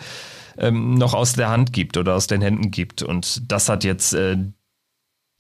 ähm, 0.58 0.94
noch 0.94 1.14
aus 1.14 1.34
der 1.34 1.48
Hand 1.48 1.72
gibt 1.72 1.96
oder 1.96 2.16
aus 2.16 2.26
den 2.26 2.42
Händen 2.42 2.72
gibt. 2.72 3.04
Und 3.04 3.50
das 3.50 3.68
hat 3.68 3.84
jetzt 3.84 4.14
äh, 4.14 4.36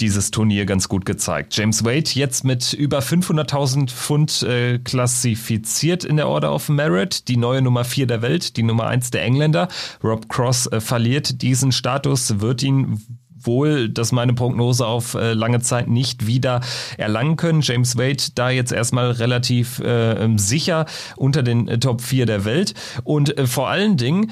dieses 0.00 0.30
Turnier 0.30 0.64
ganz 0.64 0.88
gut 0.88 1.04
gezeigt. 1.04 1.56
James 1.56 1.84
Wade 1.84 2.10
jetzt 2.14 2.44
mit 2.44 2.72
über 2.72 3.00
500.000 3.00 3.90
Pfund 3.90 4.42
äh, 4.42 4.78
klassifiziert 4.78 6.04
in 6.04 6.16
der 6.16 6.28
Order 6.28 6.54
of 6.54 6.68
Merit, 6.68 7.28
die 7.28 7.36
neue 7.36 7.62
Nummer 7.62 7.84
4 7.84 8.06
der 8.06 8.22
Welt, 8.22 8.56
die 8.56 8.62
Nummer 8.62 8.86
1 8.86 9.10
der 9.10 9.22
Engländer. 9.22 9.68
Rob 10.04 10.28
Cross 10.28 10.66
äh, 10.68 10.80
verliert 10.80 11.42
diesen 11.42 11.72
Status, 11.72 12.40
wird 12.40 12.62
ihn 12.62 13.02
wohl, 13.40 13.88
dass 13.88 14.12
meine 14.12 14.34
Prognose 14.34 14.86
auf 14.86 15.14
äh, 15.14 15.32
lange 15.32 15.60
Zeit 15.60 15.88
nicht 15.88 16.26
wieder 16.26 16.60
erlangen 16.96 17.36
können. 17.36 17.60
James 17.62 17.96
Wade 17.96 18.22
da 18.34 18.50
jetzt 18.50 18.72
erstmal 18.72 19.10
relativ 19.12 19.80
äh, 19.80 20.28
sicher 20.36 20.86
unter 21.16 21.42
den 21.42 21.68
äh, 21.68 21.78
Top 21.78 22.02
4 22.02 22.26
der 22.26 22.44
Welt 22.44 22.74
und 23.04 23.36
äh, 23.36 23.46
vor 23.46 23.68
allen 23.68 23.96
Dingen 23.96 24.30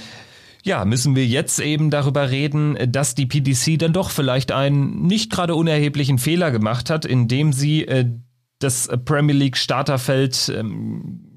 ja, 0.66 0.84
müssen 0.84 1.14
wir 1.14 1.24
jetzt 1.24 1.60
eben 1.60 1.90
darüber 1.90 2.30
reden, 2.30 2.76
dass 2.90 3.14
die 3.14 3.26
PDC 3.26 3.78
dann 3.78 3.92
doch 3.92 4.10
vielleicht 4.10 4.50
einen 4.50 5.06
nicht 5.06 5.30
gerade 5.30 5.54
unerheblichen 5.54 6.18
Fehler 6.18 6.50
gemacht 6.50 6.90
hat, 6.90 7.04
indem 7.04 7.52
sie 7.52 7.86
äh, 7.86 8.10
das 8.58 8.88
Premier 9.04 9.34
League 9.34 9.56
Starterfeld 9.56 10.52
ähm, 10.54 11.35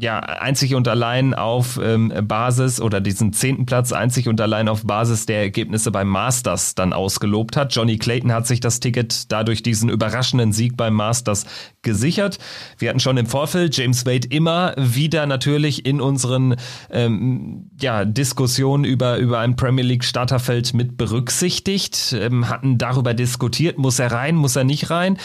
ja, 0.00 0.18
einzig 0.18 0.74
und 0.74 0.88
allein 0.88 1.34
auf 1.34 1.78
ähm, 1.82 2.12
Basis 2.22 2.80
oder 2.80 3.02
diesen 3.02 3.34
zehnten 3.34 3.66
Platz 3.66 3.92
einzig 3.92 4.28
und 4.28 4.40
allein 4.40 4.68
auf 4.68 4.84
Basis 4.84 5.26
der 5.26 5.40
Ergebnisse 5.40 5.90
beim 5.90 6.08
Masters 6.08 6.74
dann 6.74 6.94
ausgelobt 6.94 7.56
hat. 7.56 7.74
Johnny 7.74 7.98
Clayton 7.98 8.32
hat 8.32 8.46
sich 8.46 8.60
das 8.60 8.80
Ticket 8.80 9.30
dadurch 9.30 9.62
diesen 9.62 9.90
überraschenden 9.90 10.52
Sieg 10.52 10.76
beim 10.76 10.94
Masters 10.94 11.44
gesichert. 11.82 12.38
Wir 12.78 12.88
hatten 12.88 13.00
schon 13.00 13.18
im 13.18 13.26
Vorfeld 13.26 13.76
James 13.76 14.06
Wade 14.06 14.28
immer 14.30 14.74
wieder 14.78 15.26
natürlich 15.26 15.84
in 15.84 16.00
unseren 16.00 16.56
ähm, 16.90 17.70
ja, 17.78 18.06
Diskussionen 18.06 18.84
über, 18.84 19.18
über 19.18 19.40
ein 19.40 19.54
Premier 19.56 19.84
League 19.84 20.04
Starterfeld 20.04 20.72
mit 20.72 20.96
berücksichtigt, 20.96 22.16
ähm, 22.18 22.48
hatten 22.48 22.78
darüber 22.78 23.12
diskutiert, 23.12 23.76
muss 23.76 23.98
er 23.98 24.12
rein, 24.12 24.34
muss 24.34 24.56
er 24.56 24.64
nicht 24.64 24.88
rein 24.88 25.18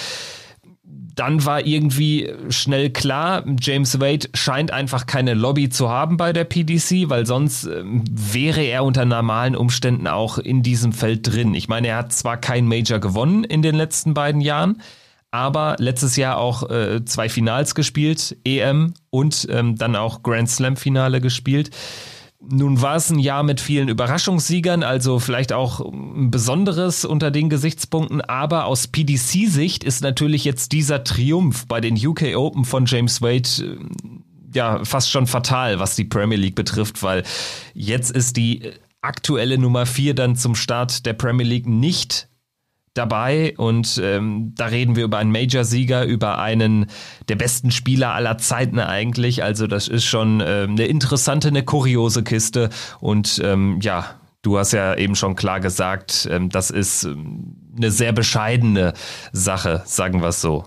dann 1.16 1.46
war 1.46 1.66
irgendwie 1.66 2.34
schnell 2.50 2.90
klar, 2.90 3.44
James 3.60 4.00
Wade 4.00 4.28
scheint 4.34 4.72
einfach 4.72 5.06
keine 5.06 5.34
Lobby 5.34 5.70
zu 5.70 5.90
haben 5.90 6.18
bei 6.18 6.34
der 6.34 6.44
PDC, 6.44 7.10
weil 7.10 7.26
sonst 7.26 7.66
ähm, 7.66 8.04
wäre 8.10 8.62
er 8.62 8.84
unter 8.84 9.06
normalen 9.06 9.56
Umständen 9.56 10.08
auch 10.08 10.38
in 10.38 10.62
diesem 10.62 10.92
Feld 10.92 11.34
drin. 11.34 11.54
Ich 11.54 11.70
meine, 11.70 11.88
er 11.88 11.98
hat 11.98 12.12
zwar 12.14 12.38
kein 12.38 12.68
Major 12.68 13.00
gewonnen 13.00 13.46
in 13.46 13.62
den 13.62 13.76
letzten 13.76 14.14
beiden 14.14 14.42
Jahren, 14.42 14.82
aber 15.32 15.78
letztes 15.80 16.18
Jahr 16.18 16.38
auch 16.38 16.70
äh, 16.70 17.04
zwei 17.06 17.30
Finals 17.30 17.76
gespielt, 17.76 18.38
EM 18.44 18.94
und 19.10 19.48
ähm, 19.50 19.78
dann 19.78 19.96
auch 19.96 20.22
Grand 20.22 20.50
Slam 20.50 20.76
Finale 20.76 21.22
gespielt. 21.22 21.72
Nun 22.40 22.82
war 22.82 22.96
es 22.96 23.10
ein 23.10 23.20
Jahr 23.20 23.44
mit 23.44 23.62
vielen 23.62 23.88
Überraschungssiegern, 23.88 24.84
also 24.84 25.20
vielleicht 25.20 25.54
auch 25.54 25.80
ein 25.80 26.32
besonderes 26.32 27.06
unter 27.06 27.32
den 27.32 27.50
Gesichtspunkten, 27.50 28.22
aber 28.22 28.66
aus 28.66 28.88
PDC-Sicht 28.88 29.84
ist 29.84 30.02
natürlich 30.02 30.44
jetzt 30.46 30.72
dieser 30.72 31.04
Triumph 31.04 31.66
bei 31.68 31.82
den 31.82 31.96
UK 31.96 32.36
Open 32.36 32.66
von 32.66 32.86
James 32.86 33.22
Wade 33.22 33.50
äh, 33.60 33.78
ja 34.54 34.84
fast 34.84 35.10
schon 35.10 35.28
fatal, 35.28 35.80
was 35.80 35.96
die 35.96 36.06
Premier 36.06 36.38
League 36.38 36.56
betrifft, 36.56 37.02
weil 37.04 37.24
jetzt 37.74 38.12
ist 38.12 38.38
die 38.38 38.72
aktuelle 39.02 39.58
Nummer 39.58 39.86
vier 39.86 40.14
dann 40.14 40.36
zum 40.36 40.56
Start 40.56 41.06
der 41.06 41.14
Premier 41.14 41.46
League 41.46 41.68
nicht 41.68 42.28
dabei 42.96 43.54
und 43.58 44.00
ähm, 44.02 44.54
da 44.56 44.68
reden 44.68 44.96
wir 44.96 45.04
über 45.04 45.20
einen 45.20 45.32
Major-Sieger, 45.32 46.06
über 46.06 46.40
einen 46.40 46.88
der 47.30 47.36
besten 47.36 47.70
Spieler 47.70 48.14
aller 48.14 48.38
Zeiten 48.38 48.80
eigentlich. 48.80 49.44
Also 49.44 49.68
das 49.68 49.88
ist 49.88 50.06
schon 50.06 50.42
äh, 50.42 50.66
eine 50.68 50.86
interessante, 50.86 51.50
eine 51.50 51.64
kuriose 51.64 52.24
Kiste 52.24 52.70
und 53.00 53.40
ähm, 53.44 53.80
ja, 53.82 54.16
du 54.42 54.58
hast 54.58 54.72
ja 54.72 54.96
eben 54.96 55.16
schon 55.16 55.36
klar 55.36 55.60
gesagt, 55.60 56.28
ähm, 56.32 56.50
das 56.50 56.72
ist 56.72 57.04
ähm, 57.04 57.58
eine 57.76 57.92
sehr 57.92 58.14
bescheidene 58.14 58.94
Sache, 59.34 59.84
sagen 59.86 60.22
wir 60.22 60.30
es 60.30 60.42
so. 60.42 60.64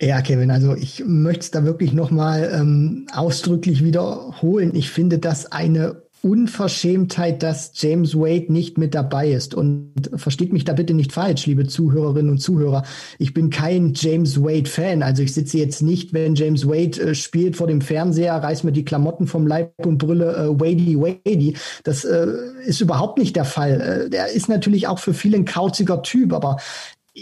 Ja, 0.00 0.20
Kevin, 0.20 0.50
also 0.50 0.74
ich 0.74 1.04
möchte 1.06 1.40
es 1.40 1.50
da 1.50 1.64
wirklich 1.64 1.92
nochmal 1.92 2.50
ähm, 2.52 3.06
ausdrücklich 3.14 3.84
wiederholen. 3.84 4.74
Ich 4.74 4.90
finde 4.90 5.18
das 5.18 5.52
eine 5.52 6.02
Unverschämtheit, 6.22 7.42
dass 7.42 7.72
James 7.74 8.14
Wade 8.14 8.52
nicht 8.52 8.78
mit 8.78 8.94
dabei 8.94 9.30
ist. 9.30 9.54
Und 9.54 10.10
versteht 10.14 10.52
mich 10.52 10.64
da 10.64 10.72
bitte 10.72 10.94
nicht 10.94 11.12
falsch, 11.12 11.46
liebe 11.46 11.66
Zuhörerinnen 11.66 12.32
und 12.32 12.38
Zuhörer. 12.38 12.84
Ich 13.18 13.34
bin 13.34 13.50
kein 13.50 13.94
James 13.94 14.42
Wade-Fan. 14.42 15.02
Also 15.02 15.22
ich 15.22 15.32
sitze 15.32 15.58
jetzt 15.58 15.82
nicht, 15.82 16.12
wenn 16.12 16.34
James 16.34 16.66
Wade 16.66 17.00
äh, 17.00 17.14
spielt 17.14 17.56
vor 17.56 17.66
dem 17.66 17.80
Fernseher, 17.80 18.36
reiß 18.36 18.64
mir 18.64 18.72
die 18.72 18.84
Klamotten 18.84 19.26
vom 19.26 19.46
Leib 19.46 19.72
und 19.84 19.98
brülle 19.98 20.34
äh, 20.36 20.60
Wadey, 20.60 20.98
Wadey. 21.00 21.56
Das 21.84 22.04
äh, 22.04 22.26
ist 22.64 22.80
überhaupt 22.80 23.18
nicht 23.18 23.36
der 23.36 23.44
Fall. 23.44 23.80
Äh, 23.80 24.10
der 24.10 24.32
ist 24.32 24.48
natürlich 24.48 24.86
auch 24.88 24.98
für 24.98 25.14
viele 25.14 25.36
ein 25.36 25.44
kauziger 25.44 26.02
Typ, 26.02 26.32
aber 26.32 26.58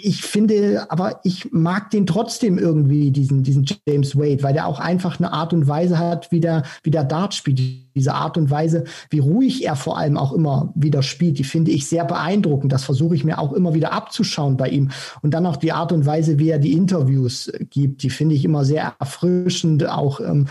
ich 0.04 0.22
finde, 0.22 0.86
aber 0.90 1.20
ich 1.24 1.52
mag 1.52 1.90
den 1.90 2.06
trotzdem 2.06 2.58
irgendwie, 2.58 3.10
diesen, 3.10 3.42
diesen 3.42 3.66
James 3.86 4.16
Wade, 4.16 4.42
weil 4.42 4.52
der 4.52 4.66
auch 4.66 4.78
einfach 4.78 5.18
eine 5.18 5.32
Art 5.32 5.52
und 5.52 5.68
Weise 5.68 5.98
hat, 5.98 6.30
wie 6.30 6.40
der, 6.40 6.62
wie 6.82 6.90
der 6.90 7.04
Dart 7.04 7.34
spielt. 7.34 7.60
Diese 7.94 8.14
Art 8.14 8.38
und 8.38 8.50
Weise, 8.50 8.84
wie 9.10 9.18
ruhig 9.18 9.64
er 9.64 9.74
vor 9.74 9.98
allem 9.98 10.16
auch 10.16 10.32
immer 10.32 10.72
wieder 10.76 11.02
spielt, 11.02 11.38
die 11.38 11.44
finde 11.44 11.72
ich 11.72 11.88
sehr 11.88 12.04
beeindruckend. 12.04 12.72
Das 12.72 12.84
versuche 12.84 13.16
ich 13.16 13.24
mir 13.24 13.38
auch 13.38 13.52
immer 13.52 13.74
wieder 13.74 13.92
abzuschauen 13.92 14.56
bei 14.56 14.68
ihm. 14.68 14.90
Und 15.22 15.34
dann 15.34 15.46
auch 15.46 15.56
die 15.56 15.72
Art 15.72 15.90
und 15.90 16.06
Weise, 16.06 16.38
wie 16.38 16.50
er 16.50 16.60
die 16.60 16.72
Interviews 16.72 17.50
gibt, 17.70 18.04
die 18.04 18.10
finde 18.10 18.36
ich 18.36 18.44
immer 18.44 18.64
sehr 18.64 18.94
erfrischend, 19.00 19.88
auch 19.88 20.20
ähm, 20.20 20.46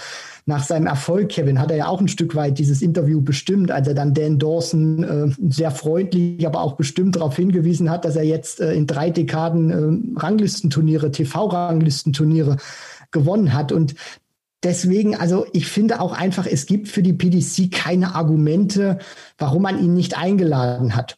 nach 0.48 0.64
seinem 0.64 0.88
Erfolg, 0.88 1.28
Kevin, 1.28 1.60
hat 1.60 1.72
er 1.72 1.78
ja 1.78 1.88
auch 1.88 2.00
ein 2.00 2.08
Stück 2.08 2.34
weit 2.34 2.58
dieses 2.58 2.82
Interview 2.82 3.22
bestimmt, 3.22 3.70
als 3.70 3.90
er 3.90 3.94
dann 3.94 4.14
Dan 4.14 4.40
Dawson 4.40 5.04
äh, 5.04 5.30
sehr 5.50 5.72
freundlich, 5.72 6.48
aber 6.48 6.62
auch 6.62 6.78
bestimmt 6.78 7.18
darauf 7.18 7.36
hingewiesen 7.36 7.92
hat, 7.92 8.06
dass 8.06 8.16
er 8.16 8.24
jetzt 8.24 8.62
äh, 8.62 8.74
in 8.74 8.88
drei 8.88 9.10
Dekaden 9.10 9.70
äh, 10.16 10.20
Ranglistenturniere, 10.20 11.12
TV-Ranglistenturniere 11.12 12.56
gewonnen 13.12 13.54
hat. 13.54 13.74
Und 13.74 13.96
deswegen, 14.64 15.18
also 15.18 15.46
ich 15.52 15.68
finde 15.68 16.00
auch 16.00 16.14
einfach, 16.14 16.48
es 16.48 16.66
gibt 16.66 16.88
für 16.88 17.04
die 17.04 17.14
PDC 17.14 17.70
keine 17.70 18.16
Argumente, 18.16 19.00
warum 19.38 19.64
man 19.64 19.84
ihn 19.84 19.94
nicht 19.94 20.18
eingeladen 20.18 20.96
hat 20.96 21.18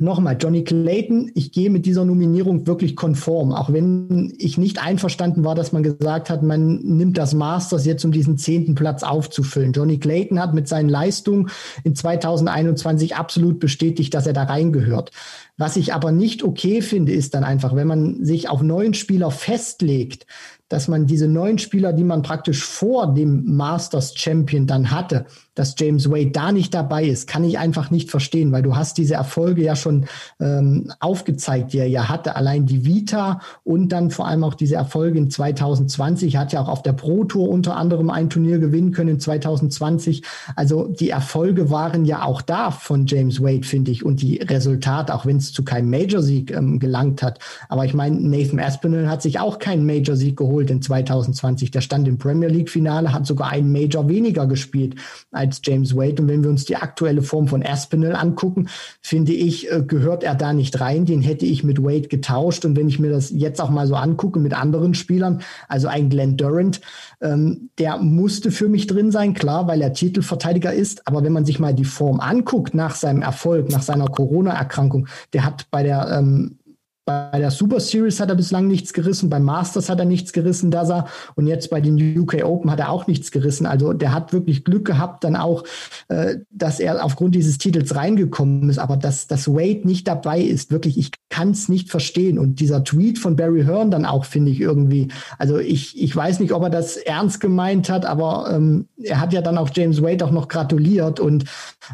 nochmal, 0.00 0.36
Johnny 0.40 0.64
Clayton, 0.64 1.30
ich 1.34 1.52
gehe 1.52 1.70
mit 1.70 1.86
dieser 1.86 2.04
Nominierung 2.04 2.66
wirklich 2.66 2.96
konform, 2.96 3.52
auch 3.52 3.72
wenn 3.72 4.34
ich 4.38 4.58
nicht 4.58 4.82
einverstanden 4.82 5.44
war, 5.44 5.54
dass 5.54 5.72
man 5.72 5.82
gesagt 5.82 6.30
hat, 6.30 6.42
man 6.42 6.78
nimmt 6.78 7.18
das 7.18 7.34
Masters 7.34 7.86
jetzt, 7.86 8.04
um 8.04 8.12
diesen 8.12 8.38
zehnten 8.38 8.74
Platz 8.74 9.02
aufzufüllen. 9.02 9.72
Johnny 9.72 9.98
Clayton 9.98 10.40
hat 10.40 10.54
mit 10.54 10.68
seinen 10.68 10.88
Leistungen 10.88 11.50
in 11.84 11.94
2021 11.94 13.16
absolut 13.16 13.60
bestätigt, 13.60 14.14
dass 14.14 14.26
er 14.26 14.32
da 14.32 14.44
reingehört. 14.44 15.10
Was 15.56 15.76
ich 15.76 15.92
aber 15.92 16.10
nicht 16.10 16.42
okay 16.42 16.80
finde, 16.80 17.12
ist 17.12 17.34
dann 17.34 17.44
einfach, 17.44 17.76
wenn 17.76 17.86
man 17.86 18.24
sich 18.24 18.48
auf 18.48 18.62
neuen 18.62 18.94
Spieler 18.94 19.30
festlegt, 19.30 20.26
dass 20.70 20.88
man 20.88 21.06
diese 21.06 21.28
neuen 21.28 21.58
Spieler, 21.58 21.92
die 21.92 22.04
man 22.04 22.22
praktisch 22.22 22.64
vor 22.64 23.12
dem 23.12 23.56
Masters 23.56 24.16
Champion 24.16 24.66
dann 24.66 24.90
hatte, 24.90 25.26
dass 25.60 25.74
James 25.76 26.10
Wade 26.10 26.30
da 26.30 26.52
nicht 26.52 26.72
dabei 26.72 27.04
ist, 27.04 27.28
kann 27.28 27.44
ich 27.44 27.58
einfach 27.58 27.90
nicht 27.90 28.10
verstehen, 28.10 28.50
weil 28.50 28.62
du 28.62 28.76
hast 28.76 28.96
diese 28.96 29.12
Erfolge 29.12 29.62
ja 29.62 29.76
schon 29.76 30.06
ähm, 30.40 30.90
aufgezeigt, 31.00 31.74
die 31.74 31.78
er 31.78 31.86
ja 31.86 32.08
hatte. 32.08 32.34
Allein 32.34 32.64
die 32.64 32.86
Vita 32.86 33.42
und 33.62 33.90
dann 33.90 34.10
vor 34.10 34.26
allem 34.26 34.42
auch 34.42 34.54
diese 34.54 34.76
Erfolge 34.76 35.18
in 35.18 35.28
2020. 35.28 36.38
hat 36.38 36.54
ja 36.54 36.62
auch 36.62 36.68
auf 36.68 36.82
der 36.82 36.94
Pro 36.94 37.24
Tour 37.24 37.50
unter 37.50 37.76
anderem 37.76 38.08
ein 38.08 38.30
Turnier 38.30 38.58
gewinnen 38.58 38.92
können 38.92 39.10
in 39.10 39.20
2020. 39.20 40.22
Also 40.56 40.88
die 40.88 41.10
Erfolge 41.10 41.68
waren 41.68 42.06
ja 42.06 42.22
auch 42.22 42.40
da 42.40 42.70
von 42.70 43.04
James 43.04 43.42
Wade, 43.42 43.66
finde 43.66 43.90
ich. 43.90 44.02
Und 44.02 44.22
die 44.22 44.38
Resultate, 44.38 45.14
auch 45.14 45.26
wenn 45.26 45.36
es 45.36 45.52
zu 45.52 45.62
keinem 45.62 45.90
Major-Sieg 45.90 46.52
ähm, 46.52 46.78
gelangt 46.78 47.22
hat. 47.22 47.38
Aber 47.68 47.84
ich 47.84 47.92
meine, 47.92 48.18
Nathan 48.18 48.60
Aspinall 48.60 49.10
hat 49.10 49.20
sich 49.20 49.40
auch 49.40 49.58
keinen 49.58 49.84
Major-Sieg 49.84 50.38
geholt 50.38 50.70
in 50.70 50.80
2020. 50.80 51.70
Der 51.70 51.82
stand 51.82 52.08
im 52.08 52.16
Premier 52.16 52.48
League-Finale, 52.48 53.12
hat 53.12 53.26
sogar 53.26 53.50
einen 53.50 53.70
Major 53.70 54.08
weniger 54.08 54.46
gespielt 54.46 54.94
als 55.30 55.49
James 55.62 55.96
Wade. 55.96 56.22
Und 56.22 56.28
wenn 56.28 56.42
wir 56.42 56.50
uns 56.50 56.64
die 56.64 56.76
aktuelle 56.76 57.22
Form 57.22 57.48
von 57.48 57.64
Aspinall 57.64 58.14
angucken, 58.14 58.68
finde 59.00 59.32
ich, 59.32 59.70
äh, 59.70 59.82
gehört 59.82 60.22
er 60.22 60.34
da 60.34 60.52
nicht 60.52 60.80
rein. 60.80 61.04
Den 61.04 61.22
hätte 61.22 61.46
ich 61.46 61.64
mit 61.64 61.82
Wade 61.82 62.08
getauscht. 62.08 62.64
Und 62.64 62.76
wenn 62.76 62.88
ich 62.88 62.98
mir 62.98 63.10
das 63.10 63.30
jetzt 63.30 63.60
auch 63.60 63.70
mal 63.70 63.86
so 63.86 63.94
angucke 63.94 64.38
mit 64.38 64.54
anderen 64.54 64.94
Spielern, 64.94 65.42
also 65.68 65.88
ein 65.88 66.08
Glenn 66.08 66.36
Durant, 66.36 66.80
ähm, 67.20 67.70
der 67.78 67.98
musste 67.98 68.50
für 68.50 68.68
mich 68.68 68.86
drin 68.86 69.10
sein, 69.10 69.34
klar, 69.34 69.66
weil 69.66 69.82
er 69.82 69.92
Titelverteidiger 69.92 70.72
ist. 70.72 71.06
Aber 71.06 71.24
wenn 71.24 71.32
man 71.32 71.44
sich 71.44 71.58
mal 71.58 71.74
die 71.74 71.84
Form 71.84 72.20
anguckt 72.20 72.74
nach 72.74 72.94
seinem 72.94 73.22
Erfolg, 73.22 73.70
nach 73.70 73.82
seiner 73.82 74.06
Corona-Erkrankung, 74.06 75.08
der 75.32 75.44
hat 75.44 75.66
bei 75.70 75.82
der 75.82 76.08
ähm, 76.10 76.59
bei 77.04 77.38
der 77.38 77.50
Super 77.50 77.80
Series 77.80 78.20
hat 78.20 78.28
er 78.28 78.34
bislang 78.34 78.66
nichts 78.66 78.92
gerissen, 78.92 79.30
beim 79.30 79.44
Masters 79.44 79.88
hat 79.88 79.98
er 79.98 80.04
nichts 80.04 80.32
gerissen, 80.32 80.70
da 80.70 80.88
er 80.88 81.06
und 81.34 81.46
jetzt 81.46 81.70
bei 81.70 81.80
den 81.80 82.18
UK 82.18 82.44
Open 82.44 82.70
hat 82.70 82.80
er 82.80 82.90
auch 82.90 83.06
nichts 83.06 83.30
gerissen. 83.30 83.66
Also 83.66 83.92
der 83.92 84.12
hat 84.12 84.32
wirklich 84.32 84.64
Glück 84.64 84.84
gehabt, 84.84 85.24
dann 85.24 85.36
auch, 85.36 85.64
äh, 86.08 86.36
dass 86.50 86.80
er 86.80 87.04
aufgrund 87.04 87.34
dieses 87.34 87.58
Titels 87.58 87.94
reingekommen 87.94 88.68
ist. 88.68 88.78
Aber 88.78 88.96
dass, 88.96 89.26
dass 89.26 89.48
Wade 89.48 89.86
nicht 89.86 90.06
dabei 90.06 90.40
ist, 90.40 90.70
wirklich, 90.70 90.98
ich 90.98 91.10
kann 91.28 91.50
es 91.50 91.68
nicht 91.68 91.90
verstehen. 91.90 92.38
Und 92.38 92.60
dieser 92.60 92.84
Tweet 92.84 93.18
von 93.18 93.36
Barry 93.36 93.64
Hearn 93.64 93.90
dann 93.90 94.04
auch, 94.04 94.24
finde 94.24 94.50
ich 94.50 94.60
irgendwie, 94.60 95.08
also 95.38 95.58
ich, 95.58 96.00
ich 96.00 96.14
weiß 96.14 96.40
nicht, 96.40 96.52
ob 96.52 96.62
er 96.62 96.70
das 96.70 96.96
ernst 96.96 97.40
gemeint 97.40 97.88
hat, 97.88 98.04
aber 98.04 98.52
ähm, 98.52 98.88
er 99.02 99.20
hat 99.20 99.32
ja 99.32 99.42
dann 99.42 99.58
auch 99.58 99.70
James 99.72 100.02
Wade 100.02 100.24
auch 100.24 100.30
noch 100.30 100.48
gratuliert 100.48 101.20
und 101.20 101.44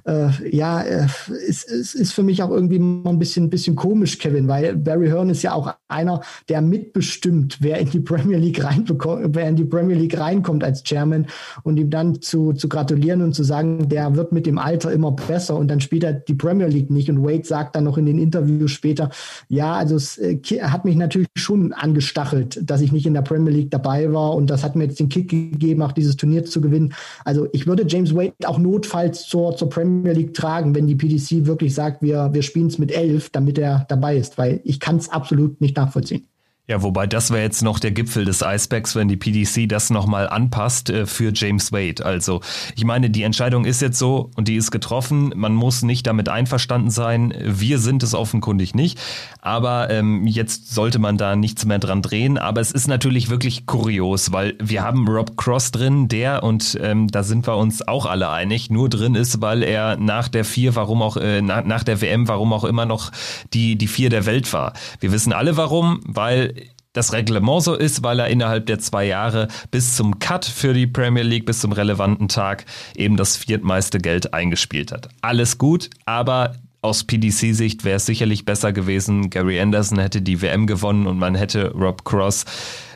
äh, 0.05 0.29
ja, 0.51 0.83
äh, 0.83 1.07
es, 1.49 1.65
es 1.65 1.95
ist 1.95 2.13
für 2.13 2.23
mich 2.23 2.43
auch 2.43 2.51
irgendwie 2.51 2.79
mal 2.79 3.11
ein 3.11 3.19
bisschen, 3.19 3.51
bisschen 3.51 3.77
komisch, 3.77 4.19
Kevin, 4.19 4.49
weil 4.49 4.77
Barry 4.77 4.96
Barry 4.97 5.09
Hearn 5.09 5.29
ist 5.29 5.43
ja 5.43 5.53
auch 5.53 5.75
einer, 5.89 6.23
der 6.49 6.63
mitbestimmt, 6.63 7.59
wer 7.61 7.79
in 7.79 7.91
die 7.91 8.01
Premier 8.01 8.39
League 8.39 8.65
reinbekommt, 8.65 9.35
wer 9.35 9.47
in 9.47 9.57
die 9.57 9.65
Premier 9.65 9.97
League 9.97 10.19
reinkommt 10.19 10.65
als 10.65 10.83
Chairman 10.83 11.27
und 11.65 11.77
ihm 11.77 11.91
dann 11.91 12.23
zu, 12.23 12.55
zu 12.55 12.69
gratulieren 12.69 13.21
und 13.21 13.35
zu 13.35 13.45
sagen, 13.45 13.89
der 13.91 14.17
wird 14.17 14.33
mit 14.33 14.47
dem 14.47 14.59
Alter 14.59 14.93
immer 14.93 15.13
besser 15.13 15.57
und 15.57 15.69
dann 15.69 15.81
spielt 15.81 16.05
er 16.05 16.15
die 16.15 16.35
Premier 16.35 16.67
League 16.67 16.91
nicht. 16.91 17.11
Und 17.11 17.23
Wade 17.23 17.45
sagt 17.45 17.77
dann 17.77 17.85
noch 17.85 17.99
in 17.99 18.07
den 18.07 18.19
Interviews 18.19 18.71
später, 18.71 19.11
ja, 19.49 19.75
also 19.75 19.97
es 19.97 20.17
äh, 20.17 20.39
hat 20.63 20.87
mich 20.87 20.97
natürlich 20.97 21.29
schon 21.37 21.75
angestachelt, 21.75 22.59
dass 22.65 22.81
ich 22.81 22.91
nicht 22.91 23.05
in 23.05 23.13
der 23.13 23.23
Premier 23.23 23.53
League 23.53 23.71
dabei 23.71 24.11
war 24.13 24.35
und 24.35 24.49
das 24.49 24.65
hat 24.65 24.77
mir 24.77 24.85
jetzt 24.85 24.99
den 24.99 25.11
Kick 25.11 25.29
gegeben, 25.29 25.83
auch 25.83 25.93
dieses 25.93 26.17
Turnier 26.17 26.47
zu 26.47 26.63
gewinnen. 26.63 26.95
Also 27.25 27.49
ich 27.53 27.67
würde 27.67 27.85
James 27.87 28.15
Wade 28.15 28.33
auch 28.47 28.59
notfalls 28.59 29.27
zur, 29.27 29.55
zur 29.57 29.69
Premier 29.69 30.15
League 30.15 30.33
tragen, 30.33 30.75
wenn 30.75 30.87
die 30.87 30.97
PDC 30.97 31.47
wirklich 31.47 31.75
sagt, 31.75 32.01
wir, 32.01 32.31
wir 32.33 32.43
spielen 32.43 32.69
es 32.69 32.79
mit 32.79 32.91
elf, 32.91 33.29
damit 33.29 33.59
er 33.59 33.85
dabei 33.91 34.17
ist, 34.17 34.39
weil 34.39 34.61
ich 34.65 34.81
kann 34.87 34.99
es 34.99 35.09
absolut 35.09 35.61
nicht 35.61 35.77
nachvollziehen. 35.77 36.29
Ja, 36.69 36.83
wobei 36.83 37.07
das 37.07 37.31
wäre 37.31 37.43
jetzt 37.43 37.63
noch 37.63 37.79
der 37.79 37.93
Gipfel 37.93 38.25
des 38.25 38.43
Eisbergs, 38.43 38.97
wenn 38.97 39.07
die 39.07 39.17
PDC 39.17 39.69
das 39.69 39.91
nochmal 39.91 40.29
anpasst 40.29 40.91
äh, 40.91 41.07
für 41.07 41.31
James 41.33 41.71
Wade. 41.71 42.05
Also 42.05 42.41
ich 42.75 42.85
meine, 42.85 43.09
die 43.09 43.23
Entscheidung 43.23 43.65
ist 43.65 43.81
jetzt 43.81 44.01
so 44.01 44.31
und 44.35 44.49
die 44.49 44.57
ist 44.57 44.73
getroffen. 44.73 45.33
Man 45.37 45.55
muss 45.55 45.83
nicht 45.83 46.09
damit 46.09 46.29
einverstanden 46.29 46.91
sein. 46.91 47.33
Wir 47.41 47.79
sind 47.79 48.03
es 48.03 48.15
offenkundig 48.15 48.75
nicht. 48.75 48.99
Aber 49.41 49.91
ähm, 49.91 50.27
jetzt 50.27 50.75
sollte 50.75 50.99
man 50.99 51.17
da 51.17 51.37
nichts 51.37 51.65
mehr 51.67 51.79
dran 51.79 52.03
drehen. 52.03 52.37
Aber 52.37 52.61
es 52.61 52.73
ist 52.73 52.89
natürlich 52.89 53.31
wirklich 53.31 53.67
kurios, 53.67 54.33
weil 54.33 54.57
wir 54.61 54.83
haben 54.83 55.07
Rob 55.07 55.37
Cross 55.37 55.71
drin, 55.71 56.09
der, 56.09 56.43
und 56.43 56.77
ähm, 56.83 57.07
da 57.07 57.23
sind 57.23 57.47
wir 57.47 57.57
uns 57.57 57.87
auch 57.87 58.07
alle 58.07 58.29
einig, 58.31 58.71
nur 58.71 58.89
drin 58.89 59.15
ist, 59.15 59.41
weil 59.41 59.63
er 59.63 59.99
nach 59.99 60.27
der 60.27 60.45
vier, 60.45 60.75
warum 60.75 61.01
auch, 61.01 61.17
äh, 61.17 61.43
nach, 61.43 61.65
nach 61.65 61.85
der 61.85 62.01
WM, 62.01 62.27
warum 62.27 62.53
auch 62.53 62.65
immer 62.65 62.87
noch 62.87 63.13
die, 63.55 63.77
die 63.77 63.87
vier 63.87 64.11
der 64.11 64.27
Welt 64.27 64.53
war. 64.53 64.73
Wir 64.99 65.13
wissen 65.13 65.33
alle 65.33 65.57
warum, 65.57 66.01
weil 66.05 66.56
das 66.97 67.13
Reglement 67.13 67.63
so 67.63 67.75
ist, 67.75 68.03
weil 68.03 68.19
er 68.21 68.29
innerhalb 68.29 68.67
der 68.67 68.79
zwei 68.79 69.05
Jahre 69.05 69.49
bis 69.71 69.97
zum 69.97 70.19
Cut 70.19 70.45
für 70.45 70.73
die 70.73 70.87
Premier 70.87 71.23
League, 71.23 71.47
bis 71.47 71.61
zum 71.61 71.73
relevanten 71.73 72.29
Tag 72.29 72.65
eben 72.95 73.17
das 73.17 73.37
viertmeiste 73.37 73.99
Geld 73.99 74.33
eingespielt 74.33 74.93
hat. 74.93 75.09
Alles 75.21 75.59
gut, 75.59 75.91
aber 76.07 76.55
aus 76.81 77.05
PDC-Sicht 77.05 77.85
wäre 77.85 77.97
es 77.97 78.07
sicherlich 78.07 78.45
besser 78.45 78.73
gewesen. 78.73 79.29
Gary 79.31 79.61
Anderson 79.61 79.99
hätte 79.99 80.23
die 80.23 80.41
WM 80.41 80.67
gewonnen 80.67 81.07
und 81.07 81.19
man 81.19 81.35
hätte 81.35 81.73
Rob 81.73 82.05
Cross 82.05 82.45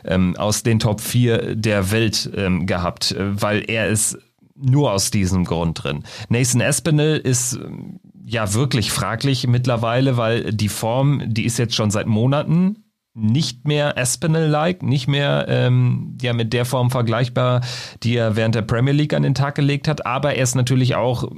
ähm, 0.05 0.35
aus 0.37 0.63
den 0.63 0.79
Top 0.79 1.01
4 1.01 1.55
der 1.55 1.91
Welt 1.91 2.29
ähm, 2.35 2.65
gehabt, 2.65 3.11
äh, 3.11 3.41
weil 3.41 3.69
er 3.69 3.87
ist 3.87 4.17
nur 4.55 4.93
aus 4.93 5.11
diesem 5.11 5.43
Grund 5.43 5.83
drin. 5.83 6.03
Nathan 6.29 6.61
Espinel 6.61 7.17
ist 7.17 7.53
ähm, 7.53 7.99
ja 8.25 8.53
wirklich 8.53 8.91
fraglich 8.91 9.45
mittlerweile, 9.47 10.15
weil 10.17 10.53
die 10.53 10.69
Form, 10.69 11.21
die 11.25 11.45
ist 11.45 11.57
jetzt 11.57 11.75
schon 11.75 11.91
seit 11.91 12.07
Monaten 12.07 12.80
nicht 13.13 13.67
mehr 13.67 13.97
Aspinall-like, 13.97 14.83
nicht 14.83 15.07
mehr 15.07 15.45
ähm, 15.49 16.17
ja 16.21 16.31
mit 16.31 16.53
der 16.53 16.63
Form 16.63 16.89
vergleichbar, 16.91 17.61
die 18.03 18.15
er 18.15 18.35
während 18.37 18.55
der 18.55 18.61
Premier 18.61 18.93
League 18.93 19.13
an 19.13 19.23
den 19.23 19.35
Tag 19.35 19.55
gelegt 19.55 19.87
hat. 19.87 20.05
Aber 20.05 20.35
er 20.35 20.43
ist 20.43 20.55
natürlich 20.55 20.95
auch, 20.95 21.29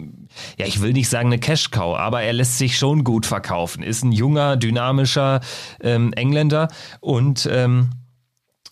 ja, 0.59 0.67
ich 0.67 0.81
will 0.81 0.93
nicht 0.93 1.09
sagen 1.09 1.29
eine 1.29 1.39
Cash-Cow, 1.39 1.97
aber 1.97 2.21
er 2.21 2.33
lässt 2.33 2.59
sich 2.59 2.77
schon 2.77 3.03
gut 3.03 3.25
verkaufen. 3.25 3.81
Ist 3.81 4.03
ein 4.03 4.11
junger, 4.11 4.55
dynamischer 4.55 5.39
ähm, 5.81 6.13
Engländer 6.13 6.67
und 6.99 7.49
ähm, 7.51 7.89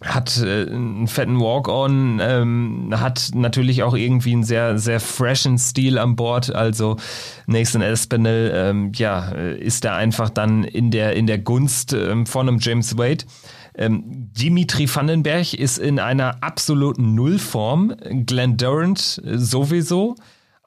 hat 0.04 0.42
äh, 0.42 0.68
einen 0.68 1.08
fetten 1.08 1.40
Walk-on, 1.40 2.20
ähm, 2.22 2.94
hat 2.96 3.32
natürlich 3.34 3.84
auch 3.84 3.96
irgendwie 3.96 4.34
einen 4.34 4.44
sehr, 4.44 4.78
sehr 4.78 5.00
freshen 5.00 5.58
Stil 5.58 5.98
an 5.98 6.16
Bord. 6.16 6.54
Also 6.54 6.98
Nathan 7.46 7.82
Espinel, 7.82 8.52
ähm, 8.54 8.92
ja, 8.96 9.32
äh, 9.32 9.58
ist 9.58 9.86
da 9.86 9.96
einfach 9.96 10.30
dann 10.30 10.64
in 10.64 10.92
der, 10.92 11.16
in 11.16 11.28
der 11.28 11.38
Gunst 11.38 11.94
ähm, 11.94 12.26
von 12.26 12.48
einem 12.48 12.58
James 12.60 12.98
Wade. 12.98 13.26
Ähm, 13.76 14.30
Dimitri 14.34 14.94
Vandenberg 14.94 15.54
ist 15.54 15.78
in 15.78 16.00
einer 16.00 16.44
absoluten 16.44 17.16
Nullform. 17.16 17.96
Glenn 18.26 18.58
Durant 18.58 19.22
äh, 19.26 19.38
sowieso. 19.38 20.16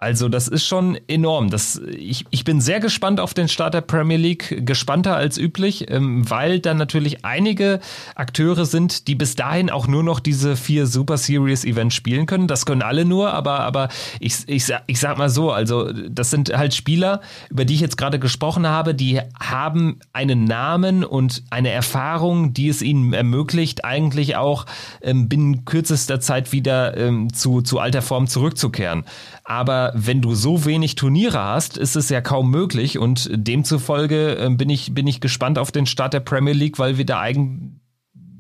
Also 0.05 0.29
das 0.29 0.49
ist 0.49 0.67
schon 0.67 0.99
enorm. 1.09 1.49
Das, 1.49 1.81
ich, 1.97 2.27
ich 2.29 2.45
bin 2.45 2.61
sehr 2.61 2.79
gespannt 2.79 3.21
auf 3.21 3.33
den 3.33 3.49
Start 3.49 3.73
der 3.73 3.81
Premier 3.81 4.19
League, 4.19 4.67
gespannter 4.67 5.17
als 5.17 5.39
üblich, 5.39 5.91
ähm, 5.91 6.29
weil 6.29 6.61
da 6.61 6.75
natürlich 6.75 7.25
einige 7.25 7.81
Akteure 8.15 8.67
sind, 8.67 9.09
die 9.09 9.15
bis 9.15 9.35
dahin 9.35 9.71
auch 9.71 9.87
nur 9.87 10.03
noch 10.03 10.21
diese 10.21 10.57
vier 10.57 10.87
Super 10.87 11.17
Series 11.17 11.65
Events 11.65 11.95
spielen 11.95 12.27
können. 12.27 12.49
Das 12.49 12.67
können 12.67 12.83
alle 12.83 13.07
nur, 13.07 13.33
aber, 13.33 13.61
aber 13.61 13.89
ich, 14.21 14.47
ich, 14.47 14.67
ich 14.87 15.01
sag 15.01 15.17
mal 15.17 15.31
so, 15.31 15.51
also 15.51 15.91
das 15.91 16.29
sind 16.29 16.55
halt 16.55 16.75
Spieler, 16.75 17.23
über 17.49 17.65
die 17.65 17.73
ich 17.73 17.81
jetzt 17.81 17.97
gerade 17.97 18.19
gesprochen 18.19 18.69
habe, 18.69 18.95
die 18.95 19.23
haben 19.41 20.01
einen 20.13 20.45
Namen 20.45 21.03
und 21.03 21.45
eine 21.49 21.71
Erfahrung, 21.71 22.53
die 22.53 22.69
es 22.69 22.83
ihnen 22.83 23.15
ermöglicht, 23.15 23.87
eigentlich 23.87 24.37
auch 24.37 24.67
ähm, 25.01 25.31
binnen 25.31 25.65
kürzester 25.65 26.21
Zeit 26.21 26.53
wieder 26.53 26.95
ähm, 26.95 27.33
zu, 27.33 27.63
zu 27.63 27.79
alter 27.79 28.03
Form 28.03 28.27
zurückzukehren. 28.27 29.05
Aber 29.45 29.94
wenn 29.95 30.21
du 30.21 30.35
so 30.35 30.65
wenig 30.65 30.97
Turniere 30.97 31.39
hast, 31.39 31.79
ist 31.79 31.95
es 31.95 32.09
ja 32.09 32.21
kaum 32.21 32.51
möglich 32.51 32.99
und 32.99 33.31
demzufolge 33.33 34.37
äh, 34.37 34.51
bin 34.51 34.69
ich, 34.69 34.93
bin 34.93 35.07
ich 35.07 35.21
gespannt 35.21 35.57
auf 35.57 35.71
den 35.71 35.87
Start 35.87 36.13
der 36.13 36.21
Premier 36.21 36.53
League, 36.53 36.81
weil 36.81 36.99
wir 36.99 37.07
da 37.07 37.21
eigentlich 37.21 37.71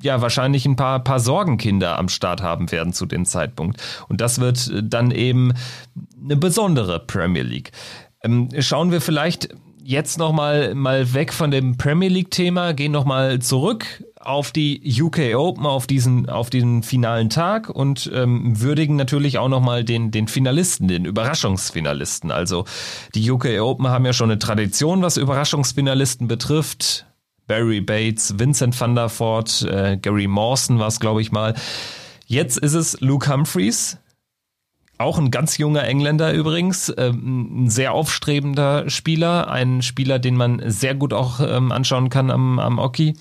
ja 0.02 0.20
wahrscheinlich 0.20 0.66
ein 0.66 0.76
paar, 0.76 1.02
paar 1.02 1.20
Sorgenkinder 1.20 1.96
am 1.96 2.08
Start 2.08 2.42
haben 2.42 2.70
werden 2.72 2.92
zu 2.92 3.06
dem 3.06 3.24
Zeitpunkt. 3.24 3.80
Und 4.08 4.20
das 4.20 4.40
wird 4.40 4.70
dann 4.82 5.12
eben 5.12 5.52
eine 6.22 6.36
besondere 6.36 6.98
Premier 6.98 7.42
League. 7.42 7.70
Ähm, 8.22 8.48
schauen 8.58 8.90
wir 8.90 9.00
vielleicht 9.00 9.48
jetzt 9.82 10.18
nochmal 10.18 10.74
mal 10.74 11.14
weg 11.14 11.32
von 11.32 11.50
dem 11.50 11.76
Premier 11.76 12.08
League 12.08 12.30
Thema, 12.30 12.74
gehen 12.74 12.92
nochmal 12.92 13.38
zurück 13.38 14.04
auf 14.24 14.50
die 14.50 14.80
UK 15.02 15.34
Open, 15.36 15.66
auf 15.66 15.86
diesen, 15.86 16.28
auf 16.28 16.50
diesen 16.50 16.82
finalen 16.82 17.30
Tag 17.30 17.68
und 17.68 18.10
ähm, 18.12 18.60
würdigen 18.60 18.96
natürlich 18.96 19.38
auch 19.38 19.48
nochmal 19.48 19.84
den, 19.84 20.10
den 20.10 20.28
Finalisten, 20.28 20.88
den 20.88 21.04
Überraschungsfinalisten. 21.04 22.30
Also 22.30 22.64
die 23.14 23.30
UK 23.30 23.60
Open 23.60 23.88
haben 23.88 24.06
ja 24.06 24.12
schon 24.12 24.30
eine 24.30 24.38
Tradition, 24.38 25.02
was 25.02 25.16
Überraschungsfinalisten 25.16 26.28
betrifft. 26.28 27.06
Barry 27.46 27.80
Bates, 27.80 28.38
Vincent 28.38 28.78
van 28.80 28.94
der 28.94 29.10
Voort, 29.10 29.62
äh, 29.62 29.98
Gary 30.00 30.26
Mawson 30.26 30.78
war 30.78 30.88
es, 30.88 30.98
glaube 30.98 31.20
ich 31.20 31.30
mal. 31.30 31.54
Jetzt 32.26 32.56
ist 32.58 32.72
es 32.72 33.00
Luke 33.00 33.30
Humphreys, 33.30 33.98
auch 34.98 35.18
ein 35.18 35.30
ganz 35.30 35.58
junger 35.58 35.84
Engländer 35.84 36.32
übrigens, 36.32 36.92
ähm, 36.96 37.64
ein 37.64 37.70
sehr 37.70 37.92
aufstrebender 37.92 38.88
Spieler, 38.88 39.50
ein 39.50 39.82
Spieler, 39.82 40.18
den 40.18 40.36
man 40.36 40.62
sehr 40.66 40.94
gut 40.94 41.12
auch 41.12 41.40
ähm, 41.40 41.72
anschauen 41.72 42.10
kann 42.10 42.30
am, 42.30 42.58
am 42.58 42.78
Oki 42.78 43.16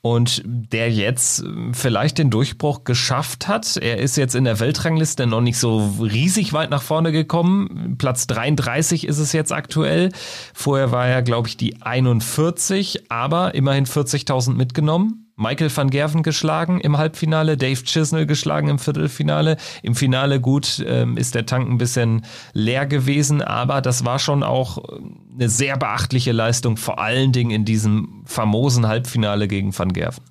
und 0.00 0.42
der 0.44 0.90
jetzt 0.90 1.44
vielleicht 1.72 2.18
den 2.18 2.30
Durchbruch 2.30 2.84
geschafft 2.84 3.48
hat. 3.48 3.76
Er 3.76 3.98
ist 3.98 4.16
jetzt 4.16 4.34
in 4.34 4.44
der 4.44 4.60
Weltrangliste 4.60 5.26
noch 5.26 5.40
nicht 5.40 5.58
so 5.58 5.92
riesig 6.00 6.52
weit 6.52 6.70
nach 6.70 6.82
vorne 6.82 7.12
gekommen. 7.12 7.96
Platz 7.98 8.26
33 8.26 9.06
ist 9.06 9.18
es 9.18 9.32
jetzt 9.32 9.52
aktuell. 9.52 10.10
Vorher 10.54 10.92
war 10.92 11.06
er, 11.06 11.22
glaube 11.22 11.48
ich, 11.48 11.56
die 11.56 11.82
41, 11.82 13.10
aber 13.10 13.54
immerhin 13.54 13.86
40.000 13.86 14.54
mitgenommen. 14.54 15.27
Michael 15.38 15.70
van 15.74 15.88
Gerven 15.88 16.24
geschlagen 16.24 16.80
im 16.80 16.98
Halbfinale, 16.98 17.56
Dave 17.56 17.84
Chisnell 17.84 18.26
geschlagen 18.26 18.68
im 18.68 18.80
Viertelfinale. 18.80 19.56
Im 19.82 19.94
Finale 19.94 20.40
gut 20.40 20.84
ähm, 20.84 21.16
ist 21.16 21.36
der 21.36 21.46
Tank 21.46 21.70
ein 21.70 21.78
bisschen 21.78 22.26
leer 22.54 22.86
gewesen, 22.86 23.40
aber 23.40 23.80
das 23.80 24.04
war 24.04 24.18
schon 24.18 24.42
auch 24.42 24.78
ähm, 24.90 25.20
eine 25.32 25.48
sehr 25.48 25.76
beachtliche 25.76 26.32
Leistung, 26.32 26.76
vor 26.76 26.98
allen 26.98 27.30
Dingen 27.30 27.52
in 27.52 27.64
diesem 27.64 28.24
famosen 28.26 28.88
Halbfinale 28.88 29.46
gegen 29.46 29.78
van 29.78 29.92
Gerven. 29.92 30.24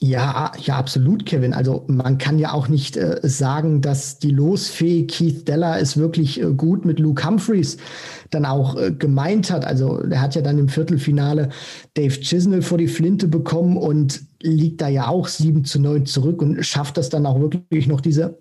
Ja, 0.00 0.52
ja, 0.62 0.76
absolut, 0.76 1.26
Kevin. 1.26 1.52
Also 1.52 1.84
man 1.88 2.18
kann 2.18 2.38
ja 2.38 2.52
auch 2.52 2.68
nicht 2.68 2.96
äh, 2.96 3.18
sagen, 3.24 3.80
dass 3.80 4.20
die 4.20 4.30
Losfee 4.30 5.08
Keith 5.08 5.48
Deller 5.48 5.80
es 5.80 5.96
wirklich 5.96 6.40
äh, 6.40 6.52
gut 6.54 6.84
mit 6.84 7.00
Luke 7.00 7.26
Humphreys 7.26 7.78
dann 8.30 8.44
auch 8.44 8.76
äh, 8.76 8.92
gemeint 8.92 9.50
hat. 9.50 9.64
Also 9.64 9.98
er 9.98 10.20
hat 10.20 10.36
ja 10.36 10.42
dann 10.42 10.56
im 10.58 10.68
Viertelfinale 10.68 11.48
Dave 11.94 12.20
Chisnell 12.20 12.62
vor 12.62 12.78
die 12.78 12.86
Flinte 12.86 13.26
bekommen 13.26 13.76
und 13.76 14.22
liegt 14.40 14.80
da 14.80 14.88
ja 14.88 15.08
auch 15.08 15.26
7 15.26 15.64
zu 15.64 15.80
9 15.80 16.06
zurück 16.06 16.42
und 16.42 16.64
schafft 16.64 16.96
das 16.96 17.08
dann 17.08 17.26
auch 17.26 17.40
wirklich 17.40 17.88
noch 17.88 18.00
diese 18.00 18.38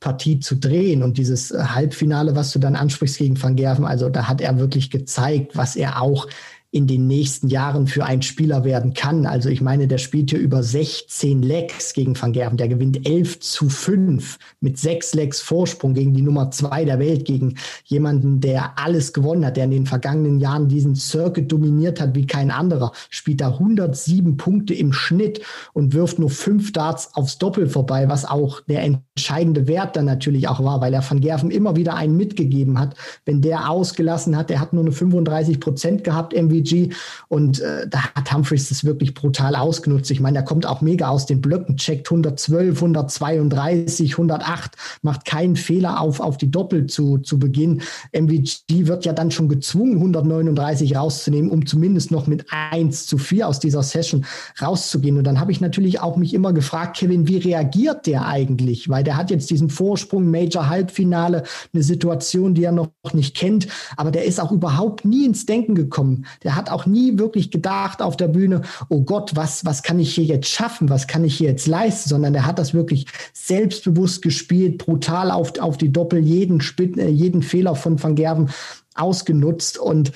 Partie 0.00 0.40
zu 0.40 0.56
drehen 0.56 1.02
und 1.02 1.16
dieses 1.16 1.50
äh, 1.50 1.58
Halbfinale, 1.58 2.36
was 2.36 2.52
du 2.52 2.58
dann 2.58 2.76
ansprichst 2.76 3.16
gegen 3.18 3.42
Van 3.42 3.56
Gerven, 3.56 3.86
also 3.86 4.10
da 4.10 4.28
hat 4.28 4.42
er 4.42 4.58
wirklich 4.58 4.90
gezeigt, 4.90 5.56
was 5.56 5.74
er 5.74 6.02
auch 6.02 6.26
in 6.70 6.86
den 6.86 7.06
nächsten 7.06 7.48
Jahren 7.48 7.86
für 7.86 8.04
einen 8.04 8.20
Spieler 8.20 8.62
werden 8.62 8.92
kann. 8.92 9.24
Also 9.24 9.48
ich 9.48 9.62
meine, 9.62 9.88
der 9.88 9.96
spielt 9.96 10.30
hier 10.30 10.38
über 10.38 10.62
16 10.62 11.42
Lecks 11.42 11.94
gegen 11.94 12.20
Van 12.20 12.34
Gerven. 12.34 12.58
Der 12.58 12.68
gewinnt 12.68 13.08
11 13.08 13.40
zu 13.40 13.70
5 13.70 14.38
mit 14.60 14.78
sechs 14.78 15.14
Lecks 15.14 15.40
Vorsprung 15.40 15.94
gegen 15.94 16.12
die 16.12 16.20
Nummer 16.20 16.50
zwei 16.50 16.84
der 16.84 16.98
Welt, 16.98 17.24
gegen 17.24 17.54
jemanden, 17.84 18.40
der 18.40 18.78
alles 18.78 19.14
gewonnen 19.14 19.46
hat, 19.46 19.56
der 19.56 19.64
in 19.64 19.70
den 19.70 19.86
vergangenen 19.86 20.40
Jahren 20.40 20.68
diesen 20.68 20.94
Circuit 20.94 21.50
dominiert 21.50 22.02
hat 22.02 22.14
wie 22.14 22.26
kein 22.26 22.50
anderer. 22.50 22.92
Spielt 23.08 23.40
da 23.40 23.52
107 23.52 24.36
Punkte 24.36 24.74
im 24.74 24.92
Schnitt 24.92 25.40
und 25.72 25.94
wirft 25.94 26.18
nur 26.18 26.28
fünf 26.28 26.72
Darts 26.72 27.14
aufs 27.14 27.38
Doppel 27.38 27.66
vorbei, 27.66 28.10
was 28.10 28.26
auch 28.26 28.60
der 28.60 28.82
entscheidende 28.82 29.66
Wert 29.68 29.96
dann 29.96 30.04
natürlich 30.04 30.48
auch 30.48 30.62
war, 30.62 30.82
weil 30.82 30.92
er 30.92 31.08
Van 31.08 31.20
Gerven 31.20 31.50
immer 31.50 31.76
wieder 31.76 31.94
einen 31.94 32.18
mitgegeben 32.18 32.78
hat. 32.78 32.94
Wenn 33.24 33.40
der 33.40 33.70
ausgelassen 33.70 34.36
hat, 34.36 34.50
der 34.50 34.60
hat 34.60 34.74
nur 34.74 34.84
eine 34.84 34.92
35 34.92 35.60
Prozent 35.60 36.04
gehabt, 36.04 36.34
MVP 36.34 36.58
MVG. 36.68 36.94
Und 37.28 37.60
äh, 37.60 37.86
da 37.88 38.02
hat 38.14 38.32
Humphreys 38.32 38.68
das 38.68 38.84
wirklich 38.84 39.14
brutal 39.14 39.56
ausgenutzt. 39.56 40.10
Ich 40.10 40.20
meine, 40.20 40.34
der 40.34 40.44
kommt 40.44 40.66
auch 40.66 40.80
mega 40.80 41.08
aus 41.08 41.26
den 41.26 41.40
Blöcken, 41.40 41.76
checkt 41.76 42.08
112, 42.08 42.76
132, 42.76 44.12
108, 44.12 44.72
macht 45.02 45.24
keinen 45.24 45.56
Fehler 45.56 46.00
auf, 46.00 46.20
auf 46.20 46.36
die 46.36 46.50
Doppel 46.50 46.86
zu, 46.86 47.18
zu 47.18 47.38
Beginn. 47.38 47.82
MVG 48.12 48.86
wird 48.86 49.04
ja 49.04 49.12
dann 49.12 49.30
schon 49.30 49.48
gezwungen, 49.48 49.94
139 49.94 50.96
rauszunehmen, 50.96 51.50
um 51.50 51.66
zumindest 51.66 52.10
noch 52.10 52.26
mit 52.26 52.46
1 52.50 53.06
zu 53.06 53.18
4 53.18 53.48
aus 53.48 53.60
dieser 53.60 53.82
Session 53.82 54.24
rauszugehen. 54.60 55.18
Und 55.18 55.24
dann 55.24 55.40
habe 55.40 55.52
ich 55.52 55.60
natürlich 55.60 56.00
auch 56.00 56.16
mich 56.16 56.34
immer 56.34 56.52
gefragt, 56.52 56.98
Kevin, 56.98 57.26
wie 57.28 57.38
reagiert 57.38 58.06
der 58.06 58.26
eigentlich? 58.26 58.88
Weil 58.88 59.04
der 59.04 59.16
hat 59.16 59.30
jetzt 59.30 59.50
diesen 59.50 59.70
Vorsprung, 59.70 60.30
Major 60.30 60.68
Halbfinale, 60.68 61.44
eine 61.72 61.82
Situation, 61.82 62.54
die 62.54 62.64
er 62.64 62.72
noch 62.72 62.88
nicht 63.12 63.36
kennt, 63.36 63.68
aber 63.96 64.10
der 64.10 64.24
ist 64.24 64.40
auch 64.40 64.52
überhaupt 64.52 65.04
nie 65.04 65.24
ins 65.24 65.46
Denken 65.46 65.74
gekommen. 65.74 66.26
Der 66.42 66.47
Der 66.48 66.56
hat 66.56 66.70
auch 66.70 66.86
nie 66.86 67.18
wirklich 67.18 67.50
gedacht 67.50 68.00
auf 68.00 68.16
der 68.16 68.28
Bühne, 68.28 68.62
oh 68.88 69.02
Gott, 69.02 69.32
was, 69.36 69.66
was 69.66 69.82
kann 69.82 69.98
ich 69.98 70.14
hier 70.14 70.24
jetzt 70.24 70.48
schaffen? 70.48 70.88
Was 70.88 71.06
kann 71.06 71.22
ich 71.22 71.36
hier 71.36 71.50
jetzt 71.50 71.66
leisten? 71.66 72.08
Sondern 72.08 72.32
der 72.32 72.46
hat 72.46 72.58
das 72.58 72.72
wirklich 72.72 73.04
selbstbewusst 73.34 74.22
gespielt, 74.22 74.78
brutal 74.78 75.30
auf, 75.30 75.58
auf 75.58 75.76
die 75.76 75.92
Doppel, 75.92 76.20
jeden, 76.20 76.62
Spit, 76.62 76.96
äh, 76.96 77.08
jeden 77.08 77.42
Fehler 77.42 77.76
von 77.76 78.02
Van 78.02 78.14
Gerven 78.14 78.48
ausgenutzt 78.94 79.76
und 79.76 80.12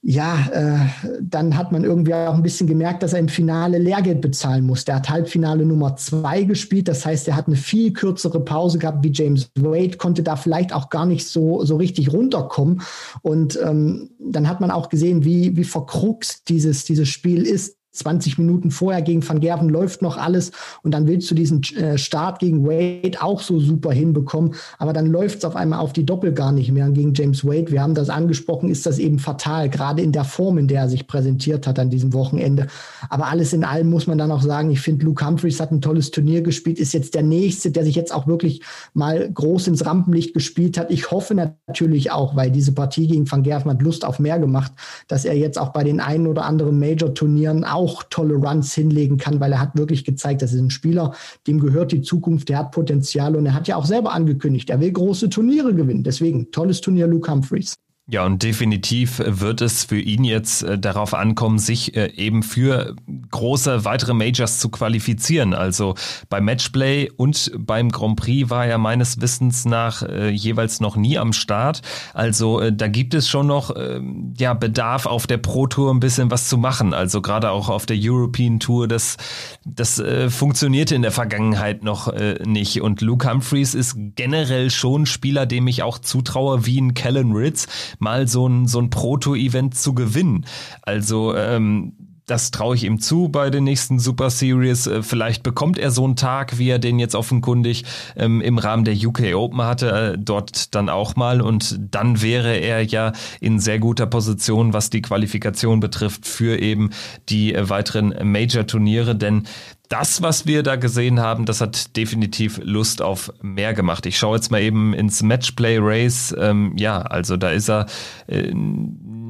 ja, 0.00 0.48
äh, 0.52 0.78
dann 1.20 1.56
hat 1.56 1.72
man 1.72 1.82
irgendwie 1.82 2.14
auch 2.14 2.34
ein 2.34 2.42
bisschen 2.42 2.68
gemerkt, 2.68 3.02
dass 3.02 3.14
er 3.14 3.18
im 3.18 3.28
Finale 3.28 3.78
Lehrgeld 3.78 4.20
bezahlen 4.20 4.64
muss. 4.64 4.84
Der 4.84 4.96
hat 4.96 5.10
Halbfinale 5.10 5.66
Nummer 5.66 5.96
zwei 5.96 6.44
gespielt. 6.44 6.86
Das 6.86 7.04
heißt, 7.04 7.26
er 7.26 7.34
hat 7.34 7.48
eine 7.48 7.56
viel 7.56 7.92
kürzere 7.92 8.40
Pause 8.40 8.78
gehabt 8.78 9.02
wie 9.02 9.12
James 9.12 9.50
Wade, 9.56 9.96
konnte 9.96 10.22
da 10.22 10.36
vielleicht 10.36 10.72
auch 10.72 10.88
gar 10.88 11.04
nicht 11.04 11.26
so, 11.26 11.64
so 11.64 11.76
richtig 11.76 12.12
runterkommen. 12.12 12.82
Und 13.22 13.58
ähm, 13.62 14.10
dann 14.20 14.48
hat 14.48 14.60
man 14.60 14.70
auch 14.70 14.88
gesehen, 14.88 15.24
wie, 15.24 15.56
wie 15.56 15.64
verkruxt 15.64 16.48
dieses, 16.48 16.84
dieses 16.84 17.08
Spiel 17.08 17.42
ist. 17.42 17.77
20 17.98 18.38
Minuten 18.38 18.70
vorher 18.70 19.02
gegen 19.02 19.26
Van 19.26 19.40
Gerven 19.40 19.68
läuft 19.68 20.02
noch 20.02 20.16
alles 20.16 20.52
und 20.82 20.92
dann 20.92 21.06
willst 21.06 21.30
du 21.30 21.34
diesen 21.34 21.62
äh, 21.76 21.98
Start 21.98 22.38
gegen 22.38 22.66
Wade 22.66 23.20
auch 23.20 23.40
so 23.40 23.58
super 23.58 23.92
hinbekommen, 23.92 24.54
aber 24.78 24.92
dann 24.92 25.06
läuft 25.06 25.38
es 25.38 25.44
auf 25.44 25.56
einmal 25.56 25.80
auf 25.80 25.92
die 25.92 26.06
Doppel 26.06 26.32
gar 26.32 26.52
nicht 26.52 26.72
mehr 26.72 26.86
und 26.86 26.94
gegen 26.94 27.14
James 27.14 27.44
Wade, 27.44 27.70
wir 27.70 27.82
haben 27.82 27.94
das 27.94 28.10
angesprochen, 28.10 28.70
ist 28.70 28.86
das 28.86 28.98
eben 28.98 29.18
fatal, 29.18 29.68
gerade 29.68 30.02
in 30.02 30.12
der 30.12 30.24
Form, 30.24 30.58
in 30.58 30.68
der 30.68 30.82
er 30.82 30.88
sich 30.88 31.06
präsentiert 31.06 31.66
hat 31.66 31.78
an 31.78 31.90
diesem 31.90 32.12
Wochenende. 32.12 32.68
Aber 33.08 33.26
alles 33.26 33.52
in 33.52 33.64
allem 33.64 33.90
muss 33.90 34.06
man 34.06 34.18
dann 34.18 34.30
auch 34.30 34.42
sagen, 34.42 34.70
ich 34.70 34.80
finde, 34.80 35.04
Luke 35.04 35.26
Humphreys 35.26 35.60
hat 35.60 35.72
ein 35.72 35.80
tolles 35.80 36.10
Turnier 36.10 36.42
gespielt, 36.42 36.78
ist 36.78 36.94
jetzt 36.94 37.14
der 37.14 37.22
Nächste, 37.22 37.70
der 37.70 37.84
sich 37.84 37.94
jetzt 37.94 38.14
auch 38.14 38.26
wirklich 38.26 38.62
mal 38.94 39.30
groß 39.30 39.68
ins 39.68 39.84
Rampenlicht 39.86 40.34
gespielt 40.34 40.78
hat. 40.78 40.90
Ich 40.90 41.10
hoffe 41.10 41.34
natürlich 41.34 42.10
auch, 42.10 42.36
weil 42.36 42.50
diese 42.50 42.72
Partie 42.72 43.06
gegen 43.06 43.30
Van 43.30 43.42
Gerven 43.42 43.70
hat 43.70 43.82
Lust 43.82 44.04
auf 44.04 44.18
mehr 44.18 44.38
gemacht, 44.38 44.72
dass 45.08 45.24
er 45.24 45.36
jetzt 45.36 45.58
auch 45.58 45.70
bei 45.70 45.84
den 45.84 46.00
einen 46.00 46.26
oder 46.26 46.44
anderen 46.44 46.78
Major-Turnieren 46.78 47.64
auch 47.64 47.87
auch 47.88 48.02
tolle 48.10 48.34
Runs 48.34 48.74
hinlegen 48.74 49.16
kann, 49.16 49.40
weil 49.40 49.52
er 49.52 49.60
hat 49.60 49.76
wirklich 49.76 50.04
gezeigt, 50.04 50.42
das 50.42 50.52
ist 50.52 50.60
ein 50.60 50.70
Spieler, 50.70 51.14
dem 51.46 51.58
gehört 51.58 51.92
die 51.92 52.02
Zukunft, 52.02 52.48
der 52.48 52.58
hat 52.58 52.72
Potenzial 52.72 53.34
und 53.34 53.46
er 53.46 53.54
hat 53.54 53.66
ja 53.66 53.76
auch 53.76 53.86
selber 53.86 54.12
angekündigt, 54.12 54.70
er 54.70 54.80
will 54.80 54.92
große 54.92 55.30
Turniere 55.30 55.74
gewinnen. 55.74 56.04
Deswegen 56.04 56.50
tolles 56.50 56.80
Turnier 56.80 57.06
Luke 57.06 57.30
Humphreys. 57.30 57.76
Ja, 58.10 58.24
und 58.24 58.42
definitiv 58.42 59.22
wird 59.22 59.60
es 59.60 59.84
für 59.84 60.00
ihn 60.00 60.24
jetzt 60.24 60.62
äh, 60.62 60.78
darauf 60.78 61.12
ankommen, 61.12 61.58
sich 61.58 61.94
äh, 61.94 62.10
eben 62.16 62.42
für 62.42 62.96
große 63.30 63.84
weitere 63.84 64.14
Majors 64.14 64.60
zu 64.60 64.70
qualifizieren. 64.70 65.52
Also 65.52 65.94
beim 66.30 66.46
Matchplay 66.46 67.10
und 67.14 67.52
beim 67.58 67.90
Grand 67.90 68.16
Prix 68.16 68.48
war 68.48 68.64
er 68.64 68.78
meines 68.78 69.20
Wissens 69.20 69.66
nach 69.66 70.02
äh, 70.02 70.30
jeweils 70.30 70.80
noch 70.80 70.96
nie 70.96 71.18
am 71.18 71.34
Start. 71.34 71.82
Also 72.14 72.60
äh, 72.60 72.72
da 72.72 72.88
gibt 72.88 73.12
es 73.12 73.28
schon 73.28 73.46
noch 73.46 73.76
äh, 73.76 74.00
ja 74.38 74.54
Bedarf 74.54 75.04
auf 75.04 75.26
der 75.26 75.36
Pro 75.36 75.66
Tour 75.66 75.92
ein 75.92 76.00
bisschen 76.00 76.30
was 76.30 76.48
zu 76.48 76.56
machen. 76.56 76.94
Also 76.94 77.20
gerade 77.20 77.50
auch 77.50 77.68
auf 77.68 77.84
der 77.84 77.98
European 78.00 78.58
Tour, 78.58 78.88
das 78.88 79.18
das 79.66 79.98
äh, 79.98 80.30
funktionierte 80.30 80.94
in 80.94 81.02
der 81.02 81.12
Vergangenheit 81.12 81.84
noch 81.84 82.08
äh, 82.08 82.38
nicht. 82.46 82.80
Und 82.80 83.02
Luke 83.02 83.30
Humphreys 83.30 83.74
ist 83.74 83.96
generell 84.16 84.70
schon 84.70 85.04
Spieler, 85.04 85.44
dem 85.44 85.66
ich 85.66 85.82
auch 85.82 85.98
zutraue, 85.98 86.64
wie 86.64 86.80
ein 86.80 86.94
Kellen 86.94 87.32
Ritz 87.32 87.66
mal 87.98 88.28
so 88.28 88.48
ein, 88.48 88.66
so 88.66 88.80
ein 88.80 88.90
Proto-Event 88.90 89.74
zu 89.74 89.94
gewinnen. 89.94 90.46
Also 90.82 91.34
ähm, 91.34 92.07
das 92.28 92.50
traue 92.50 92.76
ich 92.76 92.84
ihm 92.84 93.00
zu 93.00 93.28
bei 93.28 93.50
den 93.50 93.64
nächsten 93.64 93.98
Super 93.98 94.30
Series. 94.30 94.86
Äh, 94.86 95.02
vielleicht 95.02 95.42
bekommt 95.42 95.78
er 95.78 95.90
so 95.90 96.04
einen 96.04 96.14
Tag, 96.14 96.58
wie 96.58 96.68
er 96.68 96.78
den 96.78 96.98
jetzt 96.98 97.14
offenkundig 97.14 97.84
ähm, 98.16 98.40
im 98.40 98.58
Rahmen 98.58 98.84
der 98.84 98.94
UK 98.94 99.34
Open 99.34 99.62
hatte, 99.62 99.90
äh, 99.90 100.18
dort 100.18 100.74
dann 100.74 100.90
auch 100.90 101.16
mal. 101.16 101.40
Und 101.40 101.78
dann 101.90 102.20
wäre 102.20 102.54
er 102.56 102.84
ja 102.84 103.12
in 103.40 103.58
sehr 103.58 103.78
guter 103.78 104.06
Position, 104.06 104.74
was 104.74 104.90
die 104.90 105.02
Qualifikation 105.02 105.80
betrifft, 105.80 106.26
für 106.26 106.60
eben 106.60 106.90
die 107.30 107.54
äh, 107.54 107.68
weiteren 107.70 108.14
Major-Turniere. 108.22 109.16
Denn 109.16 109.44
das, 109.88 110.20
was 110.20 110.46
wir 110.46 110.62
da 110.62 110.76
gesehen 110.76 111.20
haben, 111.20 111.46
das 111.46 111.62
hat 111.62 111.96
definitiv 111.96 112.60
Lust 112.62 113.00
auf 113.00 113.32
mehr 113.40 113.72
gemacht. 113.72 114.04
Ich 114.04 114.18
schaue 114.18 114.36
jetzt 114.36 114.50
mal 114.50 114.60
eben 114.60 114.92
ins 114.92 115.22
Matchplay 115.22 115.78
Race. 115.80 116.34
Ähm, 116.38 116.74
ja, 116.76 117.00
also 117.00 117.38
da 117.38 117.50
ist 117.50 117.70
er 117.70 117.86
äh, 118.26 118.52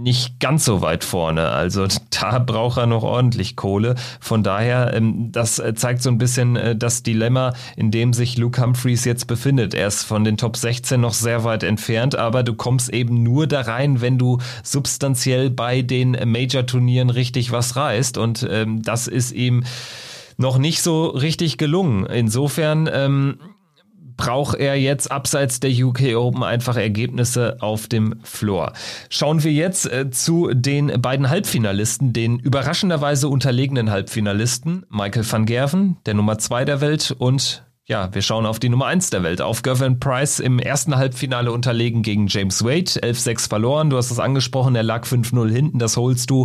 nicht 0.03 0.41
ganz 0.41 0.65
so 0.65 0.81
weit 0.81 1.05
vorne. 1.05 1.49
Also 1.49 1.87
da 2.11 2.39
braucht 2.39 2.79
er 2.79 2.87
noch 2.87 3.03
ordentlich 3.03 3.57
Kohle. 3.57 3.95
Von 4.21 4.43
daher, 4.43 4.95
ähm, 4.95 5.31
das 5.33 5.59
äh, 5.59 5.75
zeigt 5.75 6.03
so 6.03 6.11
ein 6.11 6.19
bisschen 6.19 6.57
äh, 6.57 6.77
das 6.77 7.03
Dilemma, 7.03 7.55
in 7.77 7.91
dem 7.91 8.13
sich 8.13 8.37
Luke 8.39 8.61
Humphreys 8.61 9.05
jetzt 9.05 9.27
befindet. 9.27 9.75
Er 9.75 9.89
ist 9.89 10.05
von 10.05 10.25
den 10.25 10.37
Top 10.37 10.57
16 10.57 11.01
noch 11.01 11.15
sehr 11.15 11.45
weit 11.45 11.63
entfernt, 11.63 12.17
aber 12.17 12.43
du 12.43 12.55
kommst 12.55 12.91
eben 12.91 13.23
nur 13.23 13.47
da 13.47 13.63
rein, 13.63 14.01
wenn 14.01 14.19
du 14.19 14.39
substanziell 14.63 15.51
bei 15.51 15.83
den 15.83 16.13
Major-Turnieren 16.13 17.11
richtig 17.11 17.53
was 17.53 17.77
reißt. 17.77 18.19
Und 18.19 18.47
ähm, 18.51 18.83
das 18.83 19.07
ist 19.07 19.33
ihm 19.33 19.65
noch 20.37 20.59
nicht 20.59 20.83
so 20.83 21.07
richtig 21.07 21.59
gelungen. 21.59 22.07
Insofern 22.07 22.89
ähm, 22.93 23.39
braucht 24.19 24.59
er 24.59 24.75
jetzt 24.75 25.11
abseits 25.11 25.61
der 25.61 25.71
UK 25.71 26.15
Open 26.17 26.43
einfach 26.43 26.77
Ergebnisse 26.77 27.57
auf 27.61 27.87
dem 27.87 28.17
Floor. 28.23 28.75
Schauen 29.09 29.43
wir 29.43 29.53
jetzt 29.53 29.91
äh, 29.91 30.11
zu 30.11 30.51
den 30.53 31.01
beiden 31.01 31.31
Halbfinalisten, 31.31 32.13
den 32.13 32.39
überraschenderweise 32.39 33.29
unterlegenen 33.29 33.91
Halbfinalisten, 33.91 34.85
Michael 34.91 35.25
van 35.31 35.47
Gerven, 35.47 35.97
der 36.05 36.13
Nummer 36.13 36.37
zwei 36.37 36.67
der 36.67 36.83
Welt 36.83 37.15
und 37.17 37.65
ja, 37.87 38.13
wir 38.13 38.21
schauen 38.21 38.45
auf 38.45 38.59
die 38.59 38.69
Nummer 38.69 38.85
eins 38.85 39.09
der 39.09 39.23
Welt, 39.23 39.41
auf 39.41 39.63
Gervin 39.63 39.99
Price 39.99 40.41
im 40.41 40.59
ersten 40.59 40.97
Halbfinale 40.97 41.51
unterlegen 41.51 42.03
gegen 42.03 42.27
James 42.27 42.63
Wade, 42.63 42.91
11-6 42.91 43.49
verloren, 43.49 43.89
du 43.89 43.97
hast 43.97 44.11
es 44.11 44.19
angesprochen, 44.19 44.75
er 44.77 44.83
lag 44.83 45.07
5-0 45.07 45.51
hinten, 45.51 45.79
das 45.79 45.97
holst 45.97 46.29
du 46.29 46.45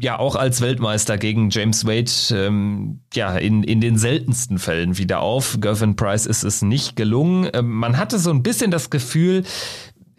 ja 0.00 0.18
auch 0.18 0.36
als 0.36 0.60
Weltmeister 0.60 1.18
gegen 1.18 1.50
James 1.50 1.86
Wade 1.86 2.10
ähm, 2.30 3.00
ja 3.14 3.36
in, 3.36 3.62
in 3.62 3.80
den 3.80 3.98
seltensten 3.98 4.58
Fällen 4.58 4.98
wieder 4.98 5.20
auf. 5.20 5.58
Gervin 5.60 5.96
Price 5.96 6.26
ist 6.26 6.42
es 6.42 6.62
nicht 6.62 6.96
gelungen. 6.96 7.48
Ähm, 7.52 7.70
man 7.70 7.96
hatte 7.98 8.18
so 8.18 8.30
ein 8.30 8.42
bisschen 8.42 8.70
das 8.70 8.90
Gefühl, 8.90 9.44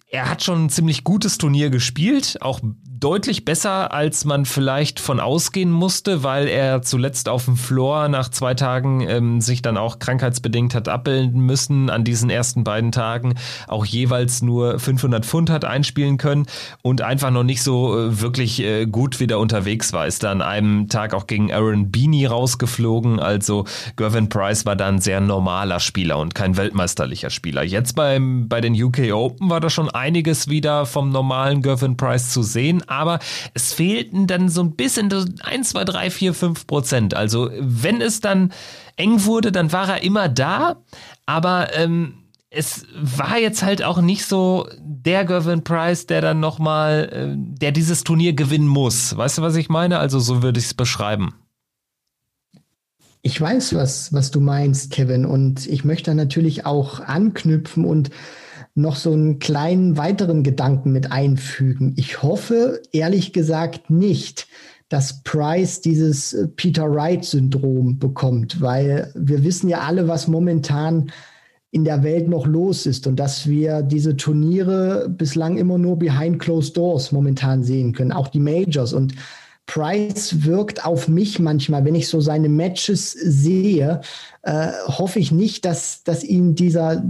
er 0.10 0.30
hat 0.30 0.42
schon 0.42 0.66
ein 0.66 0.70
ziemlich 0.70 1.04
gutes 1.04 1.38
Turnier 1.38 1.70
gespielt, 1.70 2.38
auch 2.40 2.62
deutlich 3.00 3.46
besser, 3.46 3.94
als 3.94 4.26
man 4.26 4.46
vielleicht 4.46 5.00
von 5.00 5.20
ausgehen 5.20 5.72
musste, 5.72 6.24
weil 6.24 6.48
er 6.48 6.82
zuletzt 6.82 7.30
auf 7.30 7.46
dem 7.46 7.58
Floor 7.58 8.08
nach 8.08 8.30
zwei 8.30 8.54
Tagen 8.54 9.02
ähm, 9.02 9.42
sich 9.42 9.62
dann 9.62 9.78
auch 9.78 10.00
krankheitsbedingt 10.00 10.74
hat 10.74 10.88
abbilden 10.88 11.42
müssen. 11.42 11.90
An 11.90 12.04
diesen 12.04 12.30
ersten 12.30 12.64
beiden 12.64 12.92
Tagen 12.92 13.36
auch 13.68 13.86
jeweils 13.86 14.42
nur 14.42 14.80
500 14.80 15.26
Pfund 15.26 15.50
hat 15.50 15.66
einspielen 15.66 16.18
können 16.18 16.48
und 16.82 17.02
einfach 17.02 17.30
noch 17.30 17.44
nicht 17.44 17.62
so 17.62 17.98
äh, 17.98 18.22
wirklich 18.22 18.62
äh, 18.62 18.86
gut 18.86 19.20
wieder 19.20 19.40
unterwegs 19.40 19.94
war. 19.94 20.08
Ist 20.08 20.24
dann 20.24 20.42
an 20.42 20.48
einem 20.48 20.90
Tag 20.90 21.14
auch 21.14 21.28
gegen 21.28 21.52
Aaron 21.52 21.92
Beanie 21.92 22.26
rausgeflogen. 22.26 23.20
Also 23.20 23.66
Gervin 23.96 24.30
Price 24.30 24.66
war 24.66 24.76
dann 24.76 25.00
sehr 25.00 25.22
normaler 25.22 25.80
Spieler 25.80 26.18
und 26.18 26.34
kein 26.34 26.58
weltmeisterlicher 26.58 27.30
Spieler. 27.30 27.64
Jetzt 27.64 27.96
beim, 27.96 28.48
bei 28.48 28.62
den 28.62 28.74
UK 28.82 29.14
Open 29.14 29.50
war 29.50 29.60
da 29.60 29.70
schon 29.70 29.90
einiges 29.98 30.50
wieder 30.50 30.86
vom 30.86 31.12
normalen 31.12 31.62
Gervin 31.62 31.98
Price 31.98 32.32
zu 32.32 32.44
sehen 32.44 32.84
aber 32.88 33.20
es 33.54 33.74
fehlten 33.74 34.28
dann 34.28 34.50
so 34.50 34.62
ein 34.62 34.76
bisschen 34.76 35.12
1, 35.42 35.70
2, 35.70 35.84
3, 35.86 36.12
4, 36.12 36.34
5 36.34 36.68
Prozent. 36.68 37.14
Also 37.14 37.50
wenn 37.60 38.02
es 38.02 38.22
dann 38.22 38.52
eng 38.96 39.26
wurde, 39.26 39.52
dann 39.52 39.72
war 39.72 39.90
er 39.90 40.04
immer 40.04 40.30
da, 40.30 40.78
aber 41.26 41.76
ähm, 41.76 42.24
es 42.50 42.86
war 42.96 43.38
jetzt 43.38 43.62
halt 43.62 43.84
auch 43.84 44.02
nicht 44.02 44.26
so 44.26 44.68
der 44.80 45.26
Gervin 45.26 45.64
Price, 45.64 46.08
der 46.08 46.22
dann 46.22 46.40
nochmal, 46.40 47.10
äh, 47.12 47.36
der 47.38 47.72
dieses 47.72 48.04
Turnier 48.04 48.34
gewinnen 48.34 48.68
muss. 48.68 49.16
Weißt 49.16 49.38
du, 49.38 49.42
was 49.42 49.56
ich 49.56 49.70
meine? 49.70 50.00
Also 50.00 50.20
so 50.20 50.42
würde 50.42 50.60
ich 50.60 50.66
es 50.66 50.74
beschreiben. 50.74 51.36
Ich 53.22 53.40
weiß, 53.40 53.76
was, 53.76 54.14
was 54.14 54.32
du 54.32 54.40
meinst, 54.40 54.92
Kevin, 54.92 55.26
und 55.26 55.68
ich 55.68 55.84
möchte 55.84 56.16
natürlich 56.16 56.66
auch 56.66 57.02
anknüpfen 57.02 57.84
und 57.84 58.10
noch 58.78 58.96
so 58.96 59.12
einen 59.12 59.40
kleinen 59.40 59.98
weiteren 59.98 60.44
Gedanken 60.44 60.92
mit 60.92 61.12
einfügen. 61.12 61.94
Ich 61.98 62.22
hoffe, 62.22 62.82
ehrlich 62.92 63.34
gesagt, 63.34 63.90
nicht, 63.90 64.48
dass 64.88 65.24
Price 65.24 65.82
dieses 65.82 66.34
äh, 66.34 66.48
Peter 66.48 66.90
Wright-Syndrom 66.90 68.00
bekommt, 68.00 68.62
weil 68.62 69.12
wir 69.16 69.44
wissen 69.44 69.68
ja 69.68 69.80
alle, 69.80 70.08
was 70.08 70.28
momentan 70.28 71.12
in 71.72 71.84
der 71.84 72.04
Welt 72.04 72.30
noch 72.30 72.48
los 72.48 72.86
ist 72.86 73.08
und 73.08 73.18
dass 73.18 73.48
wir 73.48 73.82
diese 73.82 74.16
Turniere 74.16 75.10
bislang 75.10 75.58
immer 75.58 75.78
nur 75.78 75.98
behind 75.98 76.40
closed 76.40 76.78
doors 76.78 77.12
momentan 77.12 77.64
sehen 77.64 77.94
können, 77.94 78.14
auch 78.14 78.30
die 78.30 78.40
Majors. 78.40 78.94
Und 78.94 79.14
Price 79.66 80.46
wirkt 80.46 80.86
auf 80.86 81.10
mich 81.10 81.40
manchmal, 81.40 81.84
wenn 81.84 81.96
ich 81.96 82.08
so 82.08 82.22
seine 82.22 82.48
Matches 82.48 83.12
sehe, 83.12 84.02
äh, 84.44 84.68
hoffe 84.86 85.20
ich 85.20 85.32
nicht, 85.32 85.66
dass, 85.66 86.04
dass 86.04 86.24
ihn 86.24 86.56
dieser, 86.56 87.04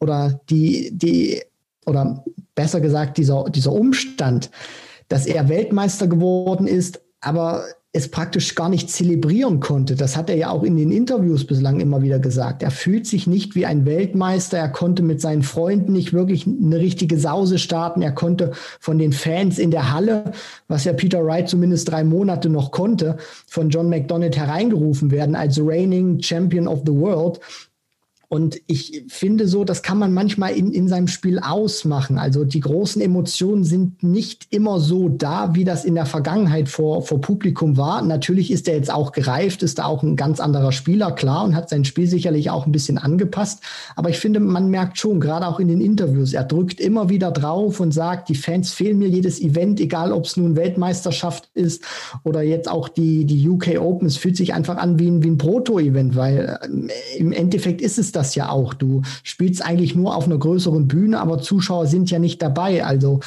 oder 0.00 0.40
die, 0.50 0.90
die, 0.92 1.42
oder 1.86 2.24
besser 2.54 2.80
gesagt, 2.80 3.18
dieser, 3.18 3.44
dieser 3.50 3.72
Umstand, 3.72 4.50
dass 5.08 5.26
er 5.26 5.48
Weltmeister 5.48 6.06
geworden 6.06 6.66
ist, 6.66 7.00
aber 7.20 7.64
es 7.92 8.10
praktisch 8.10 8.54
gar 8.54 8.68
nicht 8.68 8.90
zelebrieren 8.90 9.60
konnte. 9.60 9.96
Das 9.96 10.14
hat 10.14 10.28
er 10.28 10.36
ja 10.36 10.50
auch 10.50 10.62
in 10.62 10.76
den 10.76 10.92
Interviews 10.92 11.46
bislang 11.46 11.80
immer 11.80 12.02
wieder 12.02 12.18
gesagt. 12.18 12.62
Er 12.62 12.70
fühlt 12.70 13.06
sich 13.06 13.26
nicht 13.26 13.54
wie 13.54 13.64
ein 13.64 13.86
Weltmeister. 13.86 14.58
Er 14.58 14.68
konnte 14.68 15.02
mit 15.02 15.22
seinen 15.22 15.42
Freunden 15.42 15.94
nicht 15.94 16.12
wirklich 16.12 16.46
eine 16.46 16.78
richtige 16.78 17.18
Sause 17.18 17.58
starten. 17.58 18.02
Er 18.02 18.12
konnte 18.12 18.52
von 18.78 18.98
den 18.98 19.12
Fans 19.12 19.58
in 19.58 19.70
der 19.70 19.90
Halle, 19.90 20.32
was 20.68 20.84
ja 20.84 20.92
Peter 20.92 21.24
Wright 21.24 21.48
zumindest 21.48 21.90
drei 21.90 22.04
Monate 22.04 22.50
noch 22.50 22.72
konnte, 22.72 23.16
von 23.46 23.70
John 23.70 23.88
McDonald 23.88 24.36
hereingerufen 24.36 25.10
werden 25.10 25.34
als 25.34 25.58
reigning 25.58 26.20
Champion 26.22 26.68
of 26.68 26.82
the 26.84 26.92
World. 26.92 27.40
Und 28.30 28.60
ich 28.66 29.04
finde 29.08 29.48
so, 29.48 29.64
das 29.64 29.82
kann 29.82 29.98
man 29.98 30.12
manchmal 30.12 30.52
in, 30.52 30.70
in 30.70 30.86
seinem 30.86 31.08
Spiel 31.08 31.38
ausmachen. 31.38 32.18
Also 32.18 32.44
die 32.44 32.60
großen 32.60 33.00
Emotionen 33.00 33.64
sind 33.64 34.02
nicht 34.02 34.48
immer 34.50 34.80
so 34.80 35.08
da, 35.08 35.54
wie 35.54 35.64
das 35.64 35.86
in 35.86 35.94
der 35.94 36.04
Vergangenheit 36.04 36.68
vor, 36.68 37.00
vor 37.00 37.22
Publikum 37.22 37.78
war. 37.78 38.02
Natürlich 38.02 38.50
ist 38.50 38.68
er 38.68 38.74
jetzt 38.74 38.92
auch 38.92 39.12
gereift, 39.12 39.62
ist 39.62 39.78
da 39.78 39.86
auch 39.86 40.02
ein 40.02 40.14
ganz 40.14 40.40
anderer 40.40 40.72
Spieler, 40.72 41.12
klar, 41.12 41.42
und 41.44 41.56
hat 41.56 41.70
sein 41.70 41.86
Spiel 41.86 42.06
sicherlich 42.06 42.50
auch 42.50 42.66
ein 42.66 42.72
bisschen 42.72 42.98
angepasst. 42.98 43.62
Aber 43.96 44.10
ich 44.10 44.18
finde, 44.18 44.40
man 44.40 44.68
merkt 44.68 44.98
schon, 44.98 45.20
gerade 45.20 45.46
auch 45.46 45.58
in 45.58 45.68
den 45.68 45.80
Interviews, 45.80 46.34
er 46.34 46.44
drückt 46.44 46.80
immer 46.80 47.08
wieder 47.08 47.30
drauf 47.30 47.80
und 47.80 47.92
sagt, 47.92 48.28
die 48.28 48.34
Fans 48.34 48.74
fehlen 48.74 48.98
mir 48.98 49.08
jedes 49.08 49.40
Event, 49.40 49.80
egal 49.80 50.12
ob 50.12 50.26
es 50.26 50.36
nun 50.36 50.54
Weltmeisterschaft 50.54 51.48
ist 51.54 51.82
oder 52.24 52.42
jetzt 52.42 52.70
auch 52.70 52.90
die, 52.90 53.24
die 53.24 53.48
UK 53.48 53.80
Open. 53.80 54.06
Es 54.06 54.18
fühlt 54.18 54.36
sich 54.36 54.52
einfach 54.52 54.76
an 54.76 54.98
wie 54.98 55.08
ein, 55.08 55.22
wie 55.22 55.30
ein 55.30 55.38
Proto-Event, 55.38 56.14
weil 56.14 56.58
äh, 56.60 57.18
im 57.18 57.32
Endeffekt 57.32 57.80
ist 57.80 57.98
es 57.98 58.17
das 58.18 58.34
ja 58.34 58.50
auch. 58.50 58.74
Du 58.74 59.02
spielst 59.22 59.64
eigentlich 59.64 59.94
nur 59.94 60.14
auf 60.14 60.26
einer 60.26 60.38
größeren 60.38 60.88
Bühne, 60.88 61.20
aber 61.20 61.38
Zuschauer 61.38 61.86
sind 61.86 62.10
ja 62.10 62.18
nicht 62.18 62.42
dabei. 62.42 62.84
Also, 62.84 63.20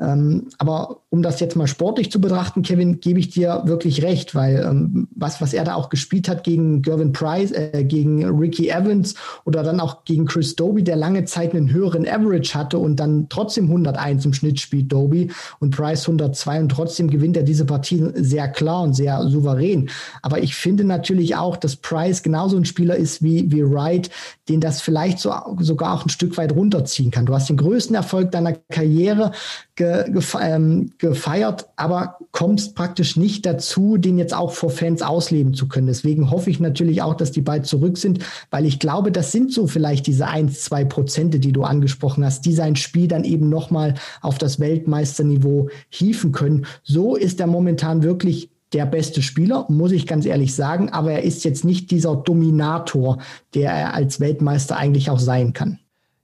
ähm, 0.00 0.48
aber 0.58 1.02
um 1.10 1.22
das 1.22 1.40
jetzt 1.40 1.56
mal 1.56 1.66
sportlich 1.66 2.10
zu 2.10 2.20
betrachten, 2.20 2.62
Kevin, 2.62 3.00
gebe 3.00 3.20
ich 3.20 3.30
dir 3.30 3.62
wirklich 3.64 4.02
recht, 4.02 4.34
weil 4.34 4.66
ähm, 4.68 5.08
was, 5.14 5.40
was 5.40 5.54
er 5.54 5.64
da 5.64 5.74
auch 5.74 5.88
gespielt 5.88 6.28
hat 6.28 6.44
gegen 6.44 6.82
Gervin 6.82 7.12
Price, 7.12 7.52
äh, 7.52 7.84
gegen 7.84 8.24
Ricky 8.24 8.68
Evans 8.68 9.14
oder 9.44 9.62
dann 9.62 9.80
auch 9.80 10.04
gegen 10.04 10.26
Chris 10.26 10.56
Doby, 10.56 10.82
der 10.82 10.96
lange 10.96 11.24
Zeit 11.24 11.54
einen 11.54 11.70
höheren 11.70 12.06
Average 12.06 12.54
hatte 12.54 12.78
und 12.78 12.96
dann 12.96 13.26
trotzdem 13.28 13.66
101 13.66 14.24
im 14.24 14.32
Schnitt 14.32 14.60
spielt 14.60 14.92
Doby 14.92 15.30
und 15.60 15.74
Price 15.74 16.02
102 16.08 16.60
und 16.60 16.68
trotzdem 16.70 17.10
gewinnt 17.10 17.36
er 17.36 17.42
diese 17.42 17.64
Partie 17.64 18.04
sehr 18.14 18.48
klar 18.48 18.82
und 18.82 18.94
sehr 18.94 19.26
souverän. 19.28 19.88
Aber 20.22 20.42
ich 20.42 20.54
finde 20.54 20.84
natürlich 20.84 21.36
auch, 21.36 21.56
dass 21.56 21.76
Price 21.76 22.22
genauso 22.22 22.56
ein 22.56 22.64
Spieler 22.64 22.96
ist 22.96 23.22
wie, 23.22 23.50
wie 23.50 23.64
Wright, 23.64 24.10
den 24.48 24.60
das 24.60 24.80
vielleicht 24.80 25.18
so, 25.18 25.32
sogar 25.60 25.94
auch 25.94 26.04
ein 26.04 26.08
Stück 26.08 26.36
weit 26.36 26.52
runterziehen 26.52 27.10
kann. 27.10 27.26
Du 27.26 27.34
hast 27.34 27.48
den 27.48 27.56
größten 27.56 27.94
Erfolg 27.94 28.30
deiner 28.30 28.54
Karriere 28.70 29.32
ge, 29.76 30.10
ge, 30.10 30.22
ähm, 30.40 30.92
gefeiert, 30.98 31.68
aber 31.76 32.18
kommst 32.32 32.74
praktisch 32.74 33.16
nicht 33.16 33.46
dazu, 33.46 33.96
den 33.96 34.18
jetzt 34.18 34.34
auch 34.34 34.52
vor 34.52 34.70
Fans 34.70 35.02
ausleben 35.02 35.54
zu 35.54 35.68
können. 35.68 35.86
Deswegen 35.86 36.30
hoffe 36.30 36.50
ich 36.50 36.60
natürlich 36.60 37.02
auch, 37.02 37.14
dass 37.14 37.32
die 37.32 37.40
bald 37.40 37.66
zurück 37.66 37.98
sind, 37.98 38.24
weil 38.50 38.66
ich 38.66 38.78
glaube, 38.78 39.12
das 39.12 39.32
sind 39.32 39.52
so 39.52 39.66
vielleicht 39.66 40.06
diese 40.06 40.26
eins, 40.26 40.62
zwei 40.62 40.84
Prozente, 40.84 41.40
die 41.40 41.52
du 41.52 41.62
angesprochen 41.64 42.24
hast, 42.24 42.44
die 42.44 42.52
sein 42.52 42.76
Spiel 42.76 43.08
dann 43.08 43.24
eben 43.24 43.48
nochmal 43.48 43.94
auf 44.20 44.38
das 44.38 44.60
Weltmeisterniveau 44.60 45.68
hieven 45.88 46.32
können. 46.32 46.66
So 46.82 47.16
ist 47.16 47.40
er 47.40 47.46
momentan 47.46 48.02
wirklich 48.02 48.50
der 48.72 48.86
beste 48.86 49.22
Spieler, 49.22 49.66
muss 49.68 49.92
ich 49.92 50.06
ganz 50.06 50.26
ehrlich 50.26 50.54
sagen, 50.54 50.90
aber 50.90 51.12
er 51.12 51.22
ist 51.22 51.44
jetzt 51.44 51.64
nicht 51.64 51.90
dieser 51.90 52.16
Dominator, 52.16 53.18
der 53.54 53.72
er 53.72 53.94
als 53.94 54.20
Weltmeister 54.20 54.76
eigentlich 54.76 55.10
auch 55.10 55.18
sein 55.18 55.52
kann. 55.52 55.78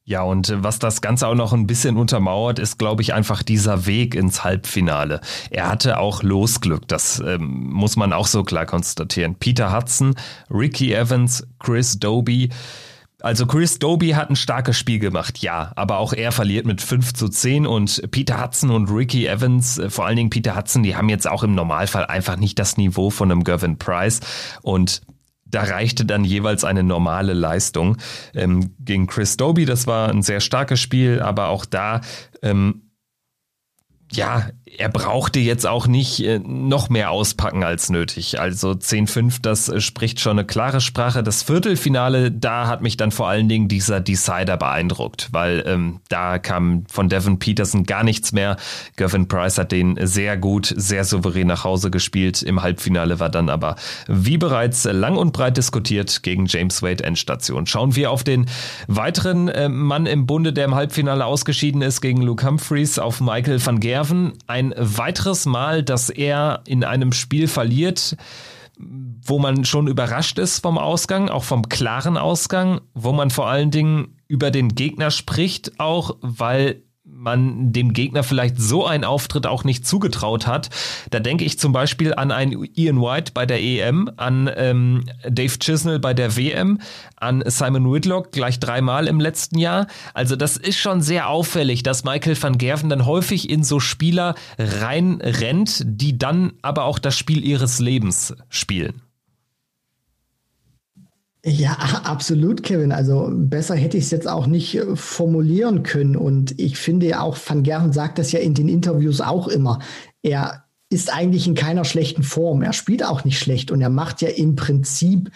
Ja, 0.07 0.22
und 0.22 0.52
was 0.62 0.78
das 0.78 1.00
Ganze 1.00 1.26
auch 1.26 1.35
noch 1.35 1.54
ein 1.54 1.66
bisschen 1.66 1.96
untermauert, 1.96 2.59
ist, 2.59 2.78
glaube 2.78 3.00
ich, 3.00 3.14
einfach 3.14 3.42
dieser 3.42 3.87
Weg 3.87 4.14
ins 4.14 4.44
Halbfinale. 4.44 5.22
Er 5.50 5.70
hatte 5.70 5.98
auch 5.98 6.22
Losglück, 6.22 6.87
das 6.88 7.22
ähm, 7.24 7.70
muss 7.70 7.96
man 7.96 8.12
auch 8.12 8.26
so 8.26 8.42
klar 8.42 8.66
konstatieren. 8.66 9.37
Peter 9.37 9.74
Hudson, 9.74 10.14
Ricky 10.50 10.92
Evans, 10.92 11.46
Chris 11.59 11.98
Doby, 11.98 12.50
also 13.24 13.46
Chris 13.46 13.78
Doby 13.78 14.10
hat 14.10 14.28
ein 14.28 14.37
starkes 14.37 14.78
Spiel 14.78 14.98
gemacht, 14.98 15.38
ja, 15.38 15.72
aber 15.76 15.96
auch 15.96 16.12
er 16.12 16.30
verliert 16.30 16.66
mit 16.66 16.82
5 16.82 17.14
zu 17.14 17.28
10 17.28 17.66
und 17.66 18.10
Peter 18.10 18.42
Hudson 18.42 18.70
und 18.70 18.90
Ricky 18.90 19.26
Evans, 19.26 19.78
äh, 19.78 19.88
vor 19.88 20.04
allen 20.04 20.16
Dingen 20.16 20.28
Peter 20.30 20.54
Hudson, 20.54 20.82
die 20.82 20.94
haben 20.94 21.08
jetzt 21.08 21.26
auch 21.26 21.42
im 21.42 21.54
Normalfall 21.54 22.04
einfach 22.04 22.37
nicht 22.37 22.58
das 22.58 22.76
Niveau 22.76 23.08
von 23.08 23.32
einem 23.32 23.42
Gervin 23.42 23.78
Price 23.78 24.20
und 24.62 25.00
da 25.46 25.62
reichte 25.62 26.04
dann 26.04 26.24
jeweils 26.24 26.64
eine 26.64 26.82
normale 26.82 27.32
Leistung. 27.32 27.96
Ähm, 28.34 28.74
gegen 28.80 29.06
Chris 29.06 29.37
Doby, 29.37 29.64
das 29.64 29.87
war 29.87 30.10
ein 30.10 30.22
sehr 30.22 30.40
starkes 30.40 30.80
Spiel, 30.80 31.20
aber 31.20 31.48
auch 31.48 31.64
da 31.64 32.00
ähm, 32.42 32.90
ja, 34.12 34.48
er 34.78 34.88
brauchte 34.88 35.38
jetzt 35.38 35.66
auch 35.66 35.87
nicht 35.87 36.20
äh, 36.20 36.38
noch 36.38 36.88
mehr 36.88 37.10
auspacken 37.10 37.64
als 37.64 37.90
nötig. 37.90 38.40
Also 38.40 38.70
10-5, 38.70 39.38
das 39.42 39.68
äh, 39.68 39.80
spricht 39.80 40.20
schon 40.20 40.38
eine 40.38 40.46
klare 40.46 40.80
Sprache. 40.80 41.22
Das 41.22 41.42
Viertelfinale, 41.42 42.30
da 42.30 42.66
hat 42.66 42.82
mich 42.82 42.96
dann 42.96 43.10
vor 43.10 43.28
allen 43.28 43.48
Dingen 43.48 43.68
dieser 43.68 44.00
Decider 44.00 44.56
beeindruckt, 44.56 45.28
weil 45.32 45.64
ähm, 45.66 46.00
da 46.08 46.38
kam 46.38 46.84
von 46.88 47.08
Devin 47.08 47.38
Peterson 47.38 47.84
gar 47.84 48.04
nichts 48.04 48.32
mehr. 48.32 48.56
Gavin 48.96 49.28
Price 49.28 49.58
hat 49.58 49.72
den 49.72 49.98
sehr 50.06 50.37
gut, 50.37 50.72
sehr 50.76 51.04
souverän 51.04 51.46
nach 51.46 51.64
Hause 51.64 51.90
gespielt. 51.90 52.42
Im 52.42 52.62
Halbfinale 52.62 53.20
war 53.20 53.30
dann 53.30 53.48
aber, 53.48 53.76
wie 54.08 54.38
bereits 54.38 54.84
lang 54.84 55.16
und 55.16 55.32
breit 55.32 55.56
diskutiert, 55.56 56.22
gegen 56.22 56.46
James 56.46 56.82
Wade 56.82 57.04
Endstation. 57.04 57.66
Schauen 57.66 57.96
wir 57.96 58.10
auf 58.10 58.24
den 58.24 58.46
weiteren 58.88 59.48
äh, 59.48 59.68
Mann 59.68 60.06
im 60.06 60.26
Bunde, 60.26 60.52
der 60.52 60.64
im 60.64 60.74
Halbfinale 60.74 61.24
ausgeschieden 61.24 61.82
ist, 61.82 62.00
gegen 62.00 62.22
Luke 62.22 62.46
Humphreys, 62.46 62.98
auf 62.98 63.20
Michael 63.20 63.64
van 63.64 63.80
Gerven. 63.80 64.32
Ein 64.46 64.63
ein 64.72 64.74
weiteres 64.77 65.46
Mal, 65.46 65.83
dass 65.83 66.11
er 66.11 66.62
in 66.66 66.85
einem 66.85 67.12
Spiel 67.12 67.48
verliert, 67.48 68.16
wo 68.79 69.38
man 69.38 69.64
schon 69.64 69.87
überrascht 69.87 70.38
ist 70.38 70.61
vom 70.61 70.79
Ausgang, 70.79 71.29
auch 71.29 71.44
vom 71.44 71.68
klaren 71.68 72.16
Ausgang, 72.16 72.81
wo 72.94 73.12
man 73.12 73.31
vor 73.31 73.48
allen 73.48 73.70
Dingen 73.70 74.16
über 74.27 74.50
den 74.50 74.74
Gegner 74.74 75.11
spricht, 75.11 75.79
auch 75.79 76.16
weil 76.20 76.83
man 77.24 77.72
dem 77.72 77.92
Gegner 77.92 78.22
vielleicht 78.22 78.60
so 78.60 78.87
einen 78.87 79.04
Auftritt 79.04 79.46
auch 79.46 79.64
nicht 79.64 79.87
zugetraut 79.87 80.46
hat. 80.46 80.70
Da 81.10 81.18
denke 81.18 81.44
ich 81.44 81.58
zum 81.58 81.72
Beispiel 81.72 82.14
an 82.14 82.30
einen 82.30 82.68
Ian 82.74 83.00
White 83.00 83.32
bei 83.34 83.46
der 83.46 83.60
EM, 83.60 84.10
an 84.16 84.50
ähm, 84.56 85.04
Dave 85.28 85.58
Chisnell 85.58 85.98
bei 85.98 86.14
der 86.14 86.37
WM, 86.37 86.78
an 87.16 87.42
Simon 87.46 87.92
Whitlock 87.92 88.30
gleich 88.30 88.60
dreimal 88.60 89.08
im 89.08 89.20
letzten 89.20 89.58
Jahr. 89.58 89.87
Also 90.12 90.37
das 90.37 90.56
ist 90.56 90.78
schon 90.78 91.00
sehr 91.00 91.28
auffällig, 91.28 91.82
dass 91.82 92.04
Michael 92.04 92.40
van 92.40 92.58
Gerven 92.58 92.90
dann 92.90 93.06
häufig 93.06 93.50
in 93.50 93.64
so 93.64 93.80
Spieler 93.80 94.34
reinrennt, 94.58 95.82
die 95.84 96.18
dann 96.18 96.52
aber 96.62 96.84
auch 96.84 96.98
das 96.98 97.16
Spiel 97.16 97.44
ihres 97.44 97.80
Lebens 97.80 98.34
spielen. 98.48 99.03
Ja, 101.46 101.72
absolut, 102.04 102.62
Kevin. 102.62 102.90
Also 102.90 103.30
besser 103.30 103.74
hätte 103.74 103.98
ich 103.98 104.04
es 104.04 104.11
jetzt 104.11 104.26
auch 104.26 104.46
nicht 104.46 104.76
äh, 104.76 104.96
formulieren 104.96 105.83
können. 105.83 106.16
Und 106.16 106.59
ich 106.59 106.78
finde 106.78 107.07
ja 107.07 107.20
auch, 107.20 107.37
Van 107.44 107.62
Gerven 107.62 107.92
sagt 107.92 108.18
das 108.18 108.33
ja 108.33 108.40
in 108.40 108.54
den 108.54 108.68
Interviews 108.68 109.20
auch 109.20 109.48
immer. 109.48 109.80
Er 110.22 110.64
ist 110.88 111.12
eigentlich 111.12 111.46
in 111.46 111.54
keiner 111.54 111.85
schlechten 111.85 112.22
Form. 112.22 112.62
Er 112.62 112.72
spielt 112.72 113.04
auch 113.04 113.24
nicht 113.24 113.38
schlecht 113.38 113.70
und 113.70 113.83
er 113.83 113.90
macht 113.90 114.22
ja 114.22 114.28
im 114.28 114.57
Prinzip 114.57 115.30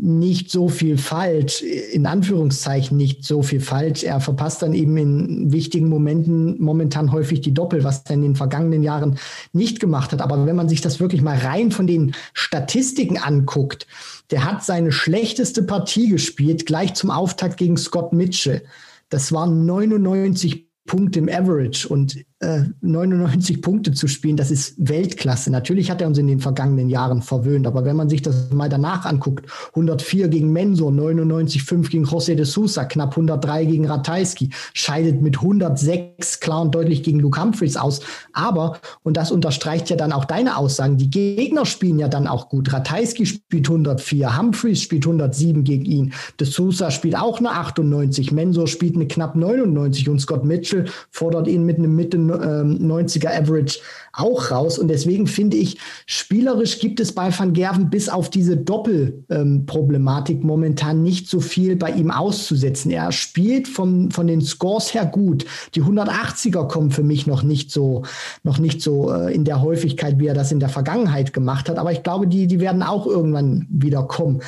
nicht 0.00 0.50
so 0.50 0.68
viel 0.68 0.96
falsch, 0.96 1.62
in 1.62 2.06
Anführungszeichen 2.06 2.96
nicht 2.96 3.24
so 3.24 3.42
viel 3.42 3.60
falsch. 3.60 4.04
Er 4.04 4.20
verpasst 4.20 4.62
dann 4.62 4.72
eben 4.72 4.96
in 4.96 5.52
wichtigen 5.52 5.88
Momenten 5.88 6.60
momentan 6.62 7.10
häufig 7.10 7.40
die 7.40 7.52
Doppel, 7.52 7.82
was 7.82 8.04
er 8.06 8.14
in 8.14 8.22
den 8.22 8.36
vergangenen 8.36 8.84
Jahren 8.84 9.18
nicht 9.52 9.80
gemacht 9.80 10.12
hat. 10.12 10.20
Aber 10.20 10.46
wenn 10.46 10.54
man 10.54 10.68
sich 10.68 10.80
das 10.80 11.00
wirklich 11.00 11.20
mal 11.20 11.36
rein 11.36 11.72
von 11.72 11.88
den 11.88 12.14
Statistiken 12.32 13.18
anguckt, 13.18 13.88
der 14.30 14.44
hat 14.44 14.64
seine 14.64 14.92
schlechteste 14.92 15.64
Partie 15.64 16.08
gespielt, 16.08 16.64
gleich 16.64 16.94
zum 16.94 17.10
Auftakt 17.10 17.56
gegen 17.56 17.76
Scott 17.76 18.12
Mitchell. 18.12 18.62
Das 19.08 19.32
waren 19.32 19.66
99 19.66 20.68
Punkte 20.86 21.18
im 21.18 21.28
Average 21.28 21.88
und 21.88 22.24
äh, 22.40 22.60
99 22.82 23.62
Punkte 23.62 23.92
zu 23.92 24.06
spielen, 24.06 24.36
das 24.36 24.52
ist 24.52 24.74
Weltklasse. 24.78 25.50
Natürlich 25.50 25.90
hat 25.90 26.00
er 26.00 26.06
uns 26.06 26.18
in 26.18 26.28
den 26.28 26.38
vergangenen 26.38 26.88
Jahren 26.88 27.20
verwöhnt, 27.20 27.66
aber 27.66 27.84
wenn 27.84 27.96
man 27.96 28.08
sich 28.08 28.22
das 28.22 28.50
mal 28.52 28.68
danach 28.68 29.06
anguckt, 29.06 29.50
104 29.70 30.28
gegen 30.28 30.52
Mensur, 30.52 30.92
99,5 30.92 31.90
gegen 31.90 32.04
José 32.04 32.36
de 32.36 32.44
Sousa, 32.44 32.84
knapp 32.84 33.10
103 33.10 33.64
gegen 33.64 33.86
Ratajski, 33.86 34.50
scheidet 34.72 35.20
mit 35.20 35.38
106 35.38 36.38
klar 36.38 36.62
und 36.62 36.74
deutlich 36.76 37.02
gegen 37.02 37.18
Luke 37.18 37.42
Humphreys 37.42 37.76
aus. 37.76 38.00
Aber, 38.32 38.78
und 39.02 39.16
das 39.16 39.32
unterstreicht 39.32 39.90
ja 39.90 39.96
dann 39.96 40.12
auch 40.12 40.24
deine 40.24 40.56
Aussagen, 40.56 40.96
die 40.96 41.10
Gegner 41.10 41.66
spielen 41.66 41.98
ja 41.98 42.06
dann 42.06 42.28
auch 42.28 42.48
gut. 42.48 42.72
Ratajski 42.72 43.26
spielt 43.26 43.68
104, 43.68 44.38
Humphreys 44.38 44.80
spielt 44.80 45.04
107 45.04 45.64
gegen 45.64 45.84
ihn, 45.84 46.12
de 46.38 46.46
Sousa 46.46 46.92
spielt 46.92 47.16
auch 47.16 47.40
eine 47.40 47.50
98, 47.50 48.30
Mensur 48.30 48.68
spielt 48.68 48.94
eine 48.94 49.08
knapp 49.08 49.34
99 49.34 50.08
und 50.08 50.20
Scott 50.20 50.44
Mitchell 50.44 50.84
fordert 51.10 51.48
ihn 51.48 51.64
mit 51.64 51.78
einem 51.78 51.96
Mitte 51.96 52.27
95er 52.34 53.28
Average 53.28 53.80
auch 54.12 54.50
raus. 54.50 54.78
Und 54.78 54.88
deswegen 54.88 55.26
finde 55.26 55.56
ich, 55.56 55.78
spielerisch 56.06 56.78
gibt 56.80 57.00
es 57.00 57.12
bei 57.12 57.30
Van 57.36 57.52
Gerven 57.52 57.90
bis 57.90 58.08
auf 58.08 58.30
diese 58.30 58.56
Doppelproblematik 58.56 60.40
ähm, 60.40 60.46
momentan 60.46 61.02
nicht 61.02 61.28
so 61.28 61.40
viel 61.40 61.76
bei 61.76 61.90
ihm 61.90 62.10
auszusetzen. 62.10 62.90
Er 62.90 63.12
spielt 63.12 63.68
vom, 63.68 64.10
von 64.10 64.26
den 64.26 64.40
Scores 64.40 64.92
her 64.94 65.06
gut. 65.06 65.46
Die 65.74 65.82
180er 65.82 66.66
kommen 66.66 66.90
für 66.90 67.02
mich 67.02 67.26
noch 67.26 67.42
nicht 67.42 67.70
so, 67.70 68.02
noch 68.42 68.58
nicht 68.58 68.82
so 68.82 69.12
äh, 69.12 69.34
in 69.34 69.44
der 69.44 69.62
Häufigkeit, 69.62 70.18
wie 70.18 70.26
er 70.26 70.34
das 70.34 70.52
in 70.52 70.60
der 70.60 70.68
Vergangenheit 70.68 71.32
gemacht 71.32 71.68
hat. 71.68 71.78
Aber 71.78 71.92
ich 71.92 72.02
glaube, 72.02 72.26
die, 72.26 72.46
die 72.46 72.60
werden 72.60 72.82
auch 72.82 73.06
irgendwann 73.06 73.66
wieder 73.70 74.02
kommen. 74.02 74.40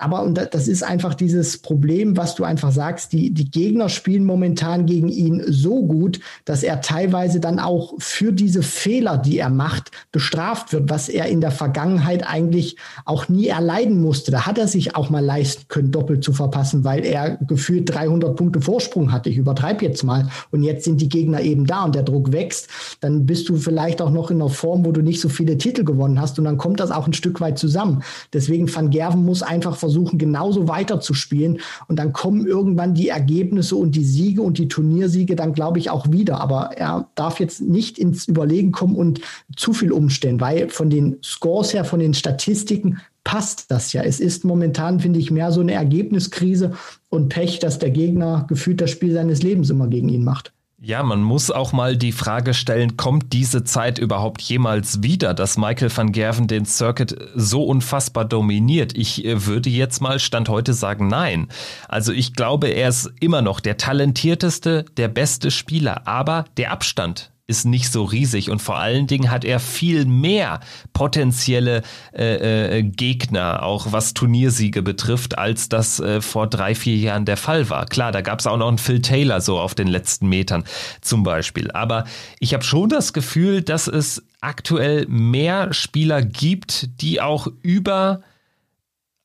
Aber 0.00 0.22
und 0.22 0.48
das 0.52 0.66
ist 0.66 0.82
einfach 0.82 1.12
dieses 1.12 1.58
Problem, 1.58 2.16
was 2.16 2.34
du 2.34 2.44
einfach 2.44 2.72
sagst, 2.72 3.12
die, 3.12 3.34
die 3.34 3.50
Gegner 3.50 3.90
spielen 3.90 4.24
momentan 4.24 4.86
gegen 4.86 5.08
ihn 5.08 5.42
so 5.46 5.84
gut, 5.84 6.20
dass 6.46 6.62
er 6.62 6.80
teilweise 6.80 7.38
dann 7.38 7.58
auch 7.58 7.92
für 7.98 8.32
diese 8.32 8.62
Fehler, 8.62 9.18
die 9.18 9.38
er 9.38 9.50
macht, 9.50 9.90
bestraft 10.10 10.72
wird, 10.72 10.88
was 10.88 11.10
er 11.10 11.26
in 11.26 11.42
der 11.42 11.50
Vergangenheit 11.50 12.26
eigentlich 12.26 12.76
auch 13.04 13.28
nie 13.28 13.48
erleiden 13.48 14.00
musste. 14.00 14.30
Da 14.30 14.46
hat 14.46 14.56
er 14.56 14.68
sich 14.68 14.96
auch 14.96 15.10
mal 15.10 15.22
leisten 15.22 15.64
können, 15.68 15.90
doppelt 15.90 16.24
zu 16.24 16.32
verpassen, 16.32 16.82
weil 16.82 17.04
er 17.04 17.36
gefühlt 17.36 17.94
300 17.94 18.36
Punkte 18.36 18.62
Vorsprung 18.62 19.12
hatte. 19.12 19.28
Ich 19.28 19.36
übertreibe 19.36 19.84
jetzt 19.84 20.02
mal. 20.02 20.30
Und 20.50 20.62
jetzt 20.62 20.84
sind 20.84 21.02
die 21.02 21.10
Gegner 21.10 21.42
eben 21.42 21.66
da 21.66 21.84
und 21.84 21.94
der 21.94 22.04
Druck 22.04 22.32
wächst. 22.32 22.68
Dann 23.00 23.26
bist 23.26 23.50
du 23.50 23.56
vielleicht 23.56 24.00
auch 24.00 24.10
noch 24.10 24.30
in 24.30 24.40
einer 24.40 24.50
Form, 24.50 24.86
wo 24.86 24.92
du 24.92 25.02
nicht 25.02 25.20
so 25.20 25.28
viele 25.28 25.58
Titel 25.58 25.84
gewonnen 25.84 26.18
hast 26.18 26.38
und 26.38 26.46
dann 26.46 26.56
kommt 26.56 26.80
das 26.80 26.90
auch 26.90 27.06
ein 27.06 27.12
Stück 27.12 27.42
weit 27.42 27.58
zusammen. 27.58 28.02
Deswegen 28.32 28.74
Van 28.74 28.88
Gerven 28.88 29.26
muss 29.26 29.42
einfach 29.42 29.76
versuchen, 29.76 29.89
versuchen, 29.90 30.18
genauso 30.18 30.68
weiterzuspielen. 30.68 31.58
Und 31.88 31.98
dann 31.98 32.12
kommen 32.12 32.46
irgendwann 32.46 32.94
die 32.94 33.08
Ergebnisse 33.08 33.74
und 33.76 33.96
die 33.96 34.04
Siege 34.04 34.40
und 34.42 34.58
die 34.58 34.68
Turniersiege 34.68 35.34
dann, 35.34 35.52
glaube 35.52 35.78
ich, 35.78 35.90
auch 35.90 36.10
wieder. 36.12 36.40
Aber 36.40 36.70
er 36.76 37.10
darf 37.16 37.40
jetzt 37.40 37.60
nicht 37.60 37.98
ins 37.98 38.28
Überlegen 38.28 38.70
kommen 38.70 38.94
und 38.94 39.20
zu 39.56 39.72
viel 39.72 39.90
umstellen, 39.90 40.40
weil 40.40 40.68
von 40.68 40.90
den 40.90 41.16
Scores 41.22 41.74
her, 41.74 41.84
von 41.84 41.98
den 41.98 42.14
Statistiken 42.14 42.98
passt 43.24 43.70
das 43.70 43.92
ja. 43.92 44.02
Es 44.02 44.20
ist 44.20 44.44
momentan, 44.44 45.00
finde 45.00 45.18
ich, 45.18 45.30
mehr 45.30 45.50
so 45.50 45.60
eine 45.60 45.72
Ergebniskrise 45.72 46.72
und 47.08 47.28
Pech, 47.28 47.58
dass 47.58 47.78
der 47.78 47.90
Gegner 47.90 48.46
gefühlt 48.48 48.80
das 48.80 48.90
Spiel 48.90 49.12
seines 49.12 49.42
Lebens 49.42 49.70
immer 49.70 49.88
gegen 49.88 50.08
ihn 50.08 50.24
macht. 50.24 50.52
Ja, 50.82 51.02
man 51.02 51.22
muss 51.22 51.50
auch 51.50 51.74
mal 51.74 51.94
die 51.94 52.10
Frage 52.10 52.54
stellen, 52.54 52.96
kommt 52.96 53.34
diese 53.34 53.64
Zeit 53.64 53.98
überhaupt 53.98 54.40
jemals 54.40 55.02
wieder, 55.02 55.34
dass 55.34 55.58
Michael 55.58 55.94
van 55.94 56.10
Gerven 56.10 56.46
den 56.48 56.64
Circuit 56.64 57.14
so 57.34 57.64
unfassbar 57.64 58.24
dominiert? 58.24 58.96
Ich 58.96 59.22
äh, 59.26 59.44
würde 59.44 59.68
jetzt 59.68 60.00
mal 60.00 60.18
Stand 60.18 60.48
heute 60.48 60.72
sagen, 60.72 61.06
nein. 61.06 61.48
Also 61.86 62.12
ich 62.12 62.32
glaube, 62.32 62.68
er 62.68 62.88
ist 62.88 63.12
immer 63.20 63.42
noch 63.42 63.60
der 63.60 63.76
talentierteste, 63.76 64.86
der 64.96 65.08
beste 65.08 65.50
Spieler, 65.50 66.08
aber 66.08 66.46
der 66.56 66.72
Abstand 66.72 67.29
ist 67.50 67.64
nicht 67.64 67.92
so 67.92 68.04
riesig 68.04 68.48
und 68.48 68.62
vor 68.62 68.78
allen 68.78 69.08
Dingen 69.08 69.30
hat 69.30 69.44
er 69.44 69.58
viel 69.58 70.06
mehr 70.06 70.60
potenzielle 70.92 71.82
äh, 72.16 72.78
äh, 72.78 72.82
Gegner, 72.82 73.64
auch 73.64 73.92
was 73.92 74.14
Turniersiege 74.14 74.82
betrifft, 74.82 75.36
als 75.36 75.68
das 75.68 75.98
äh, 75.98 76.20
vor 76.20 76.46
drei, 76.46 76.74
vier 76.76 76.96
Jahren 76.96 77.24
der 77.24 77.36
Fall 77.36 77.68
war. 77.68 77.86
Klar, 77.86 78.12
da 78.12 78.20
gab 78.20 78.38
es 78.38 78.46
auch 78.46 78.56
noch 78.56 78.68
einen 78.68 78.78
Phil 78.78 79.02
Taylor 79.02 79.40
so 79.40 79.58
auf 79.58 79.74
den 79.74 79.88
letzten 79.88 80.28
Metern 80.28 80.64
zum 81.00 81.24
Beispiel. 81.24 81.70
Aber 81.72 82.04
ich 82.38 82.54
habe 82.54 82.64
schon 82.64 82.88
das 82.88 83.12
Gefühl, 83.12 83.62
dass 83.62 83.88
es 83.88 84.22
aktuell 84.40 85.06
mehr 85.08 85.72
Spieler 85.72 86.22
gibt, 86.22 87.02
die 87.02 87.20
auch 87.20 87.48
über 87.62 88.22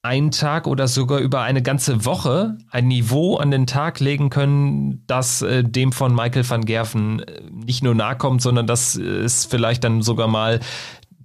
einen 0.06 0.30
Tag 0.30 0.68
oder 0.68 0.88
sogar 0.88 1.20
über 1.20 1.42
eine 1.42 1.64
ganze 1.64 2.06
Woche 2.06 2.60
ein 2.70 2.88
Niveau 2.88 3.38
an 3.38 3.50
den 3.50 3.66
Tag 3.66 4.00
legen 4.00 4.30
können, 4.30 5.04
das 5.08 5.42
äh, 5.42 5.64
dem 5.64 5.92
von 5.92 6.14
Michael 6.14 6.48
van 6.48 6.64
Gerven 6.64 7.22
äh, 7.22 7.42
nicht 7.52 7.84
nur 7.84 7.96
nahe 7.96 8.16
kommt, 8.16 8.44
sondern 8.44 8.68
das 8.68 8.96
ist 8.96 9.50
vielleicht 9.50 9.84
dann 9.84 10.04
sogar 10.04 10.28
mal 10.28 10.60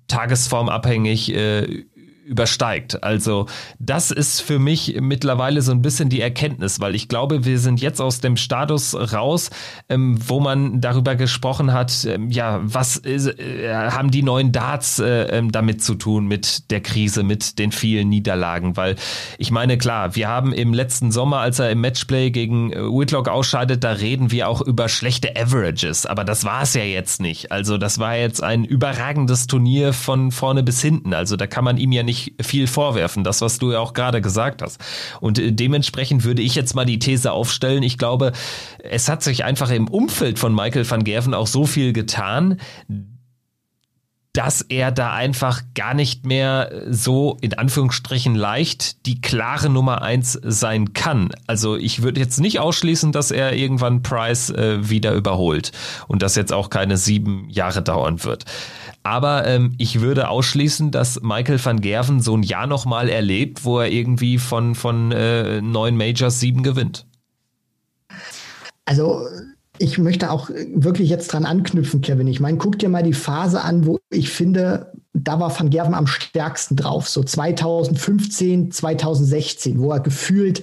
tagesformabhängig 0.08 1.34
äh, 1.34 1.84
übersteigt. 2.30 3.02
Also 3.02 3.46
das 3.80 4.12
ist 4.12 4.40
für 4.40 4.60
mich 4.60 4.96
mittlerweile 5.00 5.62
so 5.62 5.72
ein 5.72 5.82
bisschen 5.82 6.08
die 6.08 6.20
Erkenntnis, 6.20 6.78
weil 6.78 6.94
ich 6.94 7.08
glaube, 7.08 7.44
wir 7.44 7.58
sind 7.58 7.80
jetzt 7.80 8.00
aus 8.00 8.20
dem 8.20 8.36
Status 8.36 8.94
raus, 8.94 9.50
ähm, 9.88 10.16
wo 10.26 10.38
man 10.38 10.80
darüber 10.80 11.16
gesprochen 11.16 11.72
hat, 11.72 12.04
ähm, 12.04 12.30
ja, 12.30 12.60
was 12.62 12.96
ist, 12.96 13.26
äh, 13.26 13.74
haben 13.74 14.12
die 14.12 14.22
neuen 14.22 14.52
Darts 14.52 15.00
äh, 15.00 15.22
ähm, 15.24 15.50
damit 15.50 15.82
zu 15.82 15.96
tun 15.96 16.26
mit 16.26 16.70
der 16.70 16.80
Krise, 16.80 17.24
mit 17.24 17.58
den 17.58 17.72
vielen 17.72 18.08
Niederlagen, 18.08 18.76
weil 18.76 18.94
ich 19.38 19.50
meine, 19.50 19.76
klar, 19.76 20.14
wir 20.14 20.28
haben 20.28 20.52
im 20.52 20.72
letzten 20.72 21.10
Sommer, 21.10 21.40
als 21.40 21.58
er 21.58 21.70
im 21.70 21.80
Matchplay 21.80 22.30
gegen 22.30 22.72
äh, 22.72 22.76
Whitlock 22.76 23.28
ausscheidet, 23.28 23.82
da 23.82 23.90
reden 23.90 24.30
wir 24.30 24.48
auch 24.48 24.60
über 24.60 24.88
schlechte 24.88 25.34
Averages, 25.34 26.06
aber 26.06 26.22
das 26.22 26.44
war 26.44 26.62
es 26.62 26.74
ja 26.74 26.84
jetzt 26.84 27.20
nicht. 27.20 27.50
Also 27.50 27.76
das 27.76 27.98
war 27.98 28.16
jetzt 28.16 28.40
ein 28.40 28.64
überragendes 28.64 29.48
Turnier 29.48 29.92
von 29.92 30.30
vorne 30.30 30.62
bis 30.62 30.80
hinten, 30.80 31.12
also 31.12 31.34
da 31.34 31.48
kann 31.48 31.64
man 31.64 31.76
ihm 31.76 31.90
ja 31.90 32.04
nicht 32.04 32.19
nicht 32.20 32.46
viel 32.46 32.66
vorwerfen, 32.66 33.24
das, 33.24 33.40
was 33.40 33.58
du 33.58 33.72
ja 33.72 33.80
auch 33.80 33.92
gerade 33.92 34.20
gesagt 34.20 34.62
hast. 34.62 34.80
Und 35.20 35.38
äh, 35.38 35.52
dementsprechend 35.52 36.24
würde 36.24 36.42
ich 36.42 36.54
jetzt 36.54 36.74
mal 36.74 36.84
die 36.86 36.98
These 36.98 37.32
aufstellen, 37.32 37.82
ich 37.82 37.98
glaube, 37.98 38.32
es 38.82 39.08
hat 39.08 39.22
sich 39.22 39.44
einfach 39.44 39.70
im 39.70 39.88
Umfeld 39.88 40.38
von 40.38 40.54
Michael 40.54 40.88
van 40.88 41.04
Gerven 41.04 41.34
auch 41.34 41.46
so 41.46 41.66
viel 41.66 41.92
getan, 41.92 42.58
dass 44.32 44.62
er 44.62 44.92
da 44.92 45.12
einfach 45.12 45.62
gar 45.74 45.92
nicht 45.92 46.24
mehr 46.24 46.70
so 46.88 47.36
in 47.40 47.54
Anführungsstrichen 47.54 48.36
leicht 48.36 49.04
die 49.06 49.20
klare 49.20 49.68
Nummer 49.68 50.02
eins 50.02 50.38
sein 50.44 50.92
kann. 50.92 51.30
Also 51.48 51.76
ich 51.76 52.02
würde 52.02 52.20
jetzt 52.20 52.38
nicht 52.38 52.60
ausschließen, 52.60 53.10
dass 53.10 53.32
er 53.32 53.54
irgendwann 53.54 54.02
Price 54.02 54.50
äh, 54.50 54.88
wieder 54.88 55.14
überholt 55.14 55.72
und 56.06 56.22
das 56.22 56.36
jetzt 56.36 56.52
auch 56.52 56.70
keine 56.70 56.96
sieben 56.96 57.50
Jahre 57.50 57.82
dauern 57.82 58.22
wird. 58.22 58.44
Aber 59.02 59.46
ähm, 59.46 59.74
ich 59.78 60.00
würde 60.00 60.28
ausschließen, 60.28 60.90
dass 60.90 61.22
Michael 61.22 61.64
van 61.64 61.80
Gerven 61.80 62.20
so 62.20 62.36
ein 62.36 62.42
Jahr 62.42 62.66
nochmal 62.66 63.08
erlebt, 63.08 63.64
wo 63.64 63.78
er 63.78 63.90
irgendwie 63.90 64.38
von, 64.38 64.74
von 64.74 65.10
äh, 65.12 65.62
neun 65.62 65.96
Majors 65.96 66.40
sieben 66.40 66.62
gewinnt. 66.62 67.06
Also 68.84 69.26
ich 69.78 69.96
möchte 69.96 70.30
auch 70.30 70.50
wirklich 70.50 71.08
jetzt 71.08 71.32
dran 71.32 71.46
anknüpfen, 71.46 72.02
Kevin. 72.02 72.26
Ich 72.26 72.40
meine, 72.40 72.58
guck 72.58 72.78
dir 72.78 72.90
mal 72.90 73.02
die 73.02 73.14
Phase 73.14 73.62
an, 73.62 73.86
wo 73.86 73.98
ich 74.10 74.28
finde, 74.28 74.92
da 75.14 75.40
war 75.40 75.58
Van 75.58 75.70
Gerven 75.70 75.94
am 75.94 76.06
stärksten 76.06 76.76
drauf. 76.76 77.08
So 77.08 77.22
2015, 77.22 78.70
2016, 78.70 79.80
wo 79.80 79.92
er 79.92 80.00
gefühlt 80.00 80.62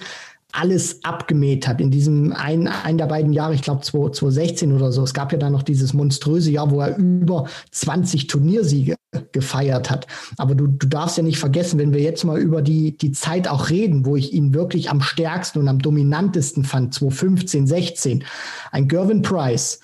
alles 0.53 1.03
abgemäht 1.03 1.67
hat 1.67 1.81
in 1.81 1.91
diesem 1.91 2.33
ein, 2.33 2.67
ein 2.67 2.97
der 2.97 3.07
beiden 3.07 3.33
Jahre, 3.33 3.53
ich 3.53 3.61
glaube 3.61 3.81
2016 3.81 4.71
oder 4.71 4.91
so. 4.91 5.03
Es 5.03 5.13
gab 5.13 5.31
ja 5.31 5.37
dann 5.37 5.53
noch 5.53 5.63
dieses 5.63 5.93
monströse 5.93 6.51
Jahr, 6.51 6.71
wo 6.71 6.81
er 6.81 6.97
über 6.97 7.47
20 7.71 8.27
Turniersiege 8.27 8.95
gefeiert 9.31 9.89
hat. 9.89 10.07
Aber 10.37 10.55
du, 10.55 10.67
du 10.67 10.87
darfst 10.87 11.17
ja 11.17 11.23
nicht 11.23 11.39
vergessen, 11.39 11.79
wenn 11.79 11.93
wir 11.93 12.01
jetzt 12.01 12.23
mal 12.23 12.39
über 12.39 12.61
die, 12.61 12.97
die 12.97 13.11
Zeit 13.11 13.47
auch 13.47 13.69
reden, 13.69 14.05
wo 14.05 14.15
ich 14.15 14.33
ihn 14.33 14.53
wirklich 14.53 14.89
am 14.89 15.01
stärksten 15.01 15.59
und 15.59 15.67
am 15.67 15.79
dominantesten 15.79 16.63
fand, 16.63 16.93
2015, 16.93 17.67
16, 17.67 18.23
ein 18.71 18.87
Gervin 18.87 19.21
Price, 19.21 19.79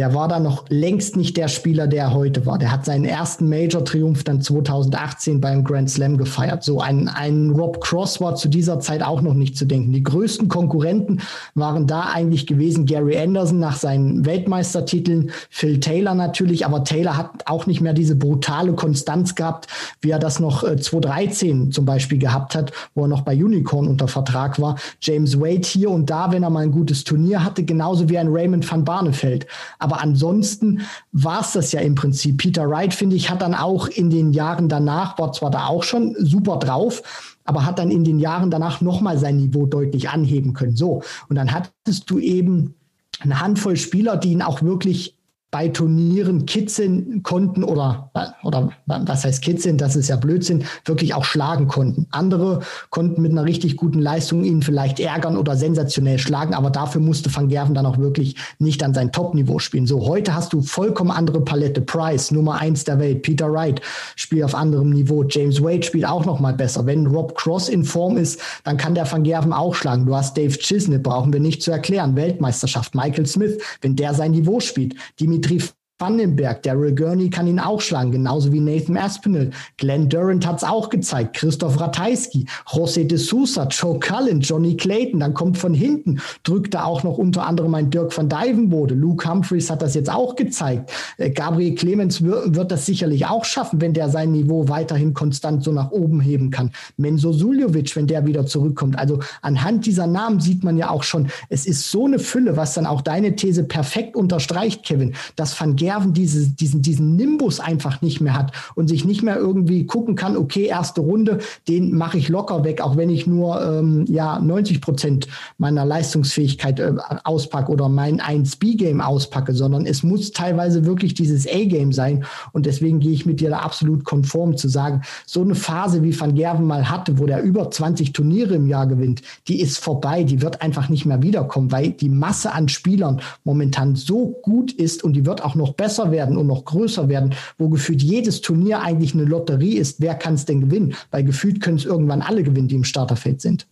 der 0.00 0.14
war 0.14 0.28
da 0.28 0.40
noch 0.40 0.64
längst 0.70 1.14
nicht 1.18 1.36
der 1.36 1.48
Spieler, 1.48 1.86
der 1.86 2.04
er 2.04 2.14
heute 2.14 2.46
war. 2.46 2.56
Der 2.56 2.72
hat 2.72 2.86
seinen 2.86 3.04
ersten 3.04 3.50
Major-Triumph 3.50 4.24
dann 4.24 4.40
2018 4.40 5.42
beim 5.42 5.62
Grand 5.62 5.90
Slam 5.90 6.16
gefeiert. 6.16 6.64
So 6.64 6.80
ein, 6.80 7.06
ein 7.06 7.50
Rob 7.50 7.82
Cross 7.82 8.18
war 8.18 8.34
zu 8.34 8.48
dieser 8.48 8.80
Zeit 8.80 9.02
auch 9.02 9.20
noch 9.20 9.34
nicht 9.34 9.58
zu 9.58 9.66
denken. 9.66 9.92
Die 9.92 10.02
größten 10.02 10.48
Konkurrenten 10.48 11.20
waren 11.54 11.86
da 11.86 12.12
eigentlich 12.14 12.46
gewesen 12.46 12.86
Gary 12.86 13.18
Anderson 13.18 13.58
nach 13.58 13.76
seinen 13.76 14.24
Weltmeistertiteln, 14.24 15.32
Phil 15.50 15.80
Taylor 15.80 16.14
natürlich, 16.14 16.64
aber 16.64 16.82
Taylor 16.82 17.18
hat 17.18 17.42
auch 17.44 17.66
nicht 17.66 17.82
mehr 17.82 17.92
diese 17.92 18.16
brutale 18.16 18.72
Konstanz 18.72 19.34
gehabt, 19.34 19.66
wie 20.00 20.12
er 20.12 20.18
das 20.18 20.40
noch 20.40 20.64
äh, 20.64 20.78
2013 20.78 21.72
zum 21.72 21.84
Beispiel 21.84 22.16
gehabt 22.16 22.54
hat, 22.54 22.72
wo 22.94 23.02
er 23.02 23.08
noch 23.08 23.20
bei 23.20 23.34
Unicorn 23.34 23.86
unter 23.86 24.08
Vertrag 24.08 24.58
war. 24.62 24.76
James 25.02 25.38
Wade 25.38 25.66
hier 25.66 25.90
und 25.90 26.08
da, 26.08 26.32
wenn 26.32 26.42
er 26.42 26.48
mal 26.48 26.62
ein 26.62 26.72
gutes 26.72 27.04
Turnier 27.04 27.44
hatte, 27.44 27.64
genauso 27.64 28.08
wie 28.08 28.16
ein 28.16 28.28
Raymond 28.30 28.70
van 28.72 28.86
Barneveld. 28.86 29.46
Aber 29.78 29.89
aber 29.90 30.02
ansonsten 30.02 30.82
war 31.10 31.40
es 31.40 31.52
das 31.52 31.72
ja 31.72 31.80
im 31.80 31.96
Prinzip. 31.96 32.38
Peter 32.38 32.70
Wright, 32.70 32.94
finde 32.94 33.16
ich, 33.16 33.28
hat 33.28 33.42
dann 33.42 33.56
auch 33.56 33.88
in 33.88 34.08
den 34.08 34.32
Jahren 34.32 34.68
danach, 34.68 35.18
war 35.18 35.32
zwar 35.32 35.50
da 35.50 35.66
auch 35.66 35.82
schon 35.82 36.14
super 36.16 36.58
drauf, 36.58 37.02
aber 37.44 37.66
hat 37.66 37.80
dann 37.80 37.90
in 37.90 38.04
den 38.04 38.20
Jahren 38.20 38.52
danach 38.52 38.80
nochmal 38.80 39.18
sein 39.18 39.36
Niveau 39.36 39.66
deutlich 39.66 40.08
anheben 40.08 40.52
können. 40.52 40.76
So. 40.76 41.02
Und 41.28 41.34
dann 41.34 41.52
hattest 41.52 42.08
du 42.08 42.20
eben 42.20 42.76
eine 43.18 43.40
Handvoll 43.40 43.76
Spieler, 43.76 44.16
die 44.16 44.30
ihn 44.30 44.42
auch 44.42 44.62
wirklich 44.62 45.18
bei 45.50 45.68
Turnieren 45.68 46.46
kitzeln 46.46 47.24
konnten 47.24 47.64
oder, 47.64 48.10
oder 48.44 48.70
was 48.86 49.24
heißt 49.24 49.42
kitzeln, 49.42 49.78
das 49.78 49.96
ist 49.96 50.08
ja 50.08 50.14
Blödsinn, 50.14 50.64
wirklich 50.84 51.14
auch 51.14 51.24
schlagen 51.24 51.66
konnten. 51.66 52.06
Andere 52.12 52.60
konnten 52.90 53.20
mit 53.20 53.32
einer 53.32 53.44
richtig 53.44 53.76
guten 53.76 53.98
Leistung 53.98 54.44
ihn 54.44 54.62
vielleicht 54.62 55.00
ärgern 55.00 55.36
oder 55.36 55.56
sensationell 55.56 56.20
schlagen, 56.20 56.54
aber 56.54 56.70
dafür 56.70 57.00
musste 57.00 57.34
Van 57.34 57.48
Gerven 57.48 57.74
dann 57.74 57.86
auch 57.86 57.98
wirklich 57.98 58.36
nicht 58.60 58.82
an 58.84 58.94
sein 58.94 59.10
Top-Niveau 59.10 59.58
spielen. 59.58 59.88
So, 59.88 60.06
heute 60.06 60.34
hast 60.34 60.52
du 60.52 60.62
vollkommen 60.62 61.10
andere 61.10 61.40
Palette. 61.40 61.80
Price, 61.80 62.30
Nummer 62.30 62.60
eins 62.60 62.84
der 62.84 63.00
Welt, 63.00 63.22
Peter 63.22 63.52
Wright 63.52 63.80
spielt 64.14 64.44
auf 64.44 64.54
anderem 64.54 64.90
Niveau, 64.90 65.24
James 65.28 65.60
Wade 65.60 65.82
spielt 65.82 66.06
auch 66.06 66.24
noch 66.24 66.38
mal 66.38 66.54
besser. 66.54 66.86
Wenn 66.86 67.06
Rob 67.06 67.34
Cross 67.34 67.68
in 67.68 67.82
Form 67.82 68.16
ist, 68.16 68.40
dann 68.62 68.76
kann 68.76 68.94
der 68.94 69.10
Van 69.10 69.24
Gerven 69.24 69.52
auch 69.52 69.74
schlagen. 69.74 70.06
Du 70.06 70.14
hast 70.14 70.36
Dave 70.36 70.56
Chisney, 70.56 70.98
brauchen 70.98 71.32
wir 71.32 71.40
nicht 71.40 71.60
zu 71.62 71.72
erklären, 71.72 72.14
Weltmeisterschaft, 72.14 72.94
Michael 72.94 73.26
Smith, 73.26 73.58
wenn 73.80 73.96
der 73.96 74.14
sein 74.14 74.30
Niveau 74.30 74.60
spielt, 74.60 74.94
die 75.18 75.39
Dimitri 75.40 75.79
Vandenberg, 76.00 76.62
Daryl 76.62 76.94
Gurney 76.94 77.28
kann 77.28 77.46
ihn 77.46 77.60
auch 77.60 77.82
schlagen, 77.82 78.10
genauso 78.10 78.52
wie 78.52 78.60
Nathan 78.60 78.96
Aspinall. 78.96 79.50
Glenn 79.76 80.08
Durant 80.08 80.46
hat 80.46 80.56
es 80.56 80.64
auch 80.64 80.88
gezeigt. 80.88 81.36
Christoph 81.36 81.78
Ratajski, 81.78 82.46
José 82.66 83.06
de 83.06 83.18
Sousa, 83.18 83.68
Joe 83.70 84.00
Cullen, 84.00 84.40
Johnny 84.40 84.76
Clayton. 84.76 85.20
Dann 85.20 85.34
kommt 85.34 85.58
von 85.58 85.74
hinten, 85.74 86.20
drückt 86.42 86.72
da 86.72 86.84
auch 86.84 87.02
noch 87.02 87.18
unter 87.18 87.46
anderem 87.46 87.74
ein 87.74 87.90
Dirk 87.90 88.16
van 88.16 88.30
Dijvenbode. 88.30 88.94
Luke 88.94 89.28
Humphreys 89.28 89.68
hat 89.68 89.82
das 89.82 89.94
jetzt 89.94 90.10
auch 90.10 90.36
gezeigt. 90.36 90.90
Äh, 91.18 91.30
Gabriel 91.30 91.74
Clemens 91.74 92.22
wird 92.22 92.72
das 92.72 92.86
sicherlich 92.86 93.26
auch 93.26 93.44
schaffen, 93.44 93.82
wenn 93.82 93.92
der 93.92 94.08
sein 94.08 94.32
Niveau 94.32 94.68
weiterhin 94.68 95.12
konstant 95.12 95.62
so 95.62 95.70
nach 95.70 95.90
oben 95.90 96.20
heben 96.20 96.50
kann. 96.50 96.70
Menzo 96.96 97.32
Suljovic, 97.32 97.94
wenn 97.94 98.06
der 98.06 98.24
wieder 98.24 98.46
zurückkommt. 98.46 98.98
Also 98.98 99.20
anhand 99.42 99.84
dieser 99.84 100.06
Namen 100.06 100.40
sieht 100.40 100.64
man 100.64 100.78
ja 100.78 100.88
auch 100.88 101.02
schon, 101.02 101.28
es 101.50 101.66
ist 101.66 101.90
so 101.90 102.06
eine 102.06 102.18
Fülle, 102.18 102.56
was 102.56 102.72
dann 102.72 102.86
auch 102.86 103.02
deine 103.02 103.36
These 103.36 103.64
perfekt 103.64 104.16
unterstreicht, 104.16 104.82
Kevin, 104.82 105.14
dass 105.36 105.60
Van 105.60 105.76
Gerven 105.76 105.89
Nerven 105.90 106.12
diese, 106.12 106.48
diesen, 106.48 106.82
diesen 106.82 107.16
Nimbus 107.16 107.58
einfach 107.58 108.00
nicht 108.00 108.20
mehr 108.20 108.34
hat 108.34 108.52
und 108.76 108.88
sich 108.88 109.04
nicht 109.04 109.24
mehr 109.24 109.36
irgendwie 109.36 109.86
gucken 109.86 110.14
kann, 110.14 110.36
okay, 110.36 110.66
erste 110.66 111.00
Runde, 111.00 111.38
den 111.66 111.96
mache 111.96 112.16
ich 112.16 112.28
locker 112.28 112.62
weg, 112.62 112.80
auch 112.80 112.96
wenn 112.96 113.10
ich 113.10 113.26
nur 113.26 113.60
ähm, 113.60 114.04
ja 114.08 114.38
90 114.38 114.80
Prozent 114.80 115.26
meiner 115.58 115.84
Leistungsfähigkeit 115.84 116.78
äh, 116.78 116.92
auspacke 117.24 117.72
oder 117.72 117.88
mein 117.88 118.20
1B-Game 118.20 119.00
auspacke, 119.00 119.52
sondern 119.52 119.84
es 119.84 120.04
muss 120.04 120.30
teilweise 120.30 120.84
wirklich 120.84 121.14
dieses 121.14 121.48
A-Game 121.48 121.92
sein. 121.92 122.24
Und 122.52 122.66
deswegen 122.66 123.00
gehe 123.00 123.12
ich 123.12 123.26
mit 123.26 123.40
dir 123.40 123.50
da 123.50 123.58
absolut 123.58 124.04
konform 124.04 124.56
zu 124.56 124.68
sagen, 124.68 125.02
so 125.26 125.42
eine 125.42 125.56
Phase 125.56 126.04
wie 126.04 126.18
Van 126.18 126.36
Gerven 126.36 126.66
mal 126.66 126.88
hatte, 126.88 127.18
wo 127.18 127.26
der 127.26 127.42
über 127.42 127.68
20 127.68 128.12
Turniere 128.12 128.54
im 128.54 128.68
Jahr 128.68 128.86
gewinnt, 128.86 129.22
die 129.48 129.60
ist 129.60 129.78
vorbei, 129.78 130.22
die 130.22 130.40
wird 130.40 130.62
einfach 130.62 130.88
nicht 130.88 131.04
mehr 131.04 131.22
wiederkommen, 131.22 131.72
weil 131.72 131.90
die 131.90 132.08
Masse 132.08 132.52
an 132.52 132.68
Spielern 132.68 133.20
momentan 133.42 133.96
so 133.96 134.38
gut 134.42 134.70
ist 134.70 135.02
und 135.02 135.14
die 135.14 135.26
wird 135.26 135.42
auch 135.42 135.56
noch 135.56 135.74
besser 135.80 136.10
werden 136.10 136.36
und 136.36 136.46
noch 136.46 136.66
größer 136.66 137.08
werden, 137.08 137.34
wo 137.56 137.70
gefühlt 137.70 138.02
jedes 138.02 138.42
Turnier 138.42 138.82
eigentlich 138.82 139.14
eine 139.14 139.24
Lotterie 139.24 139.78
ist, 139.78 140.02
wer 140.02 140.14
kann 140.14 140.34
es 140.34 140.44
denn 140.44 140.60
gewinnen? 140.60 140.94
Weil 141.10 141.24
gefühlt 141.24 141.62
können 141.62 141.78
es 141.78 141.86
irgendwann 141.86 142.20
alle 142.20 142.42
gewinnen, 142.42 142.68
die 142.68 142.74
im 142.74 142.84
Starterfeld 142.84 143.40
sind. 143.40 143.66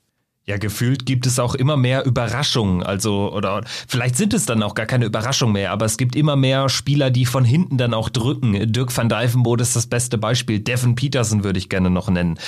Ja, 0.47 0.57
gefühlt 0.57 1.05
gibt 1.05 1.27
es 1.27 1.39
auch 1.39 1.55
immer 1.55 1.77
mehr 1.77 2.07
Überraschungen. 2.07 2.83
Also, 2.83 3.31
oder 3.35 3.61
vielleicht 3.87 4.17
sind 4.17 4.33
es 4.33 4.47
dann 4.47 4.63
auch 4.63 4.73
gar 4.73 4.87
keine 4.87 5.05
Überraschungen 5.05 5.53
mehr, 5.53 5.71
aber 5.71 5.85
es 5.85 5.99
gibt 5.99 6.17
immer 6.17 6.37
mehr 6.37 6.71
Spieler, 6.71 7.11
die 7.11 7.27
von 7.27 7.45
hinten 7.45 7.77
dann 7.77 7.93
auch 7.93 8.09
drücken. 8.09 8.73
Dirk 8.73 8.97
van 8.97 9.11
Dijvenbode 9.11 9.61
ist 9.61 9.77
das 9.77 9.87
beste 9.87 10.17
Beispiel. 10.17 10.61
Devin 10.61 10.95
Peterson 10.95 11.45
würde 11.45 11.59
ich 11.59 11.69
gerne 11.69 11.91
noch 11.91 12.09
nennen. 12.09 12.39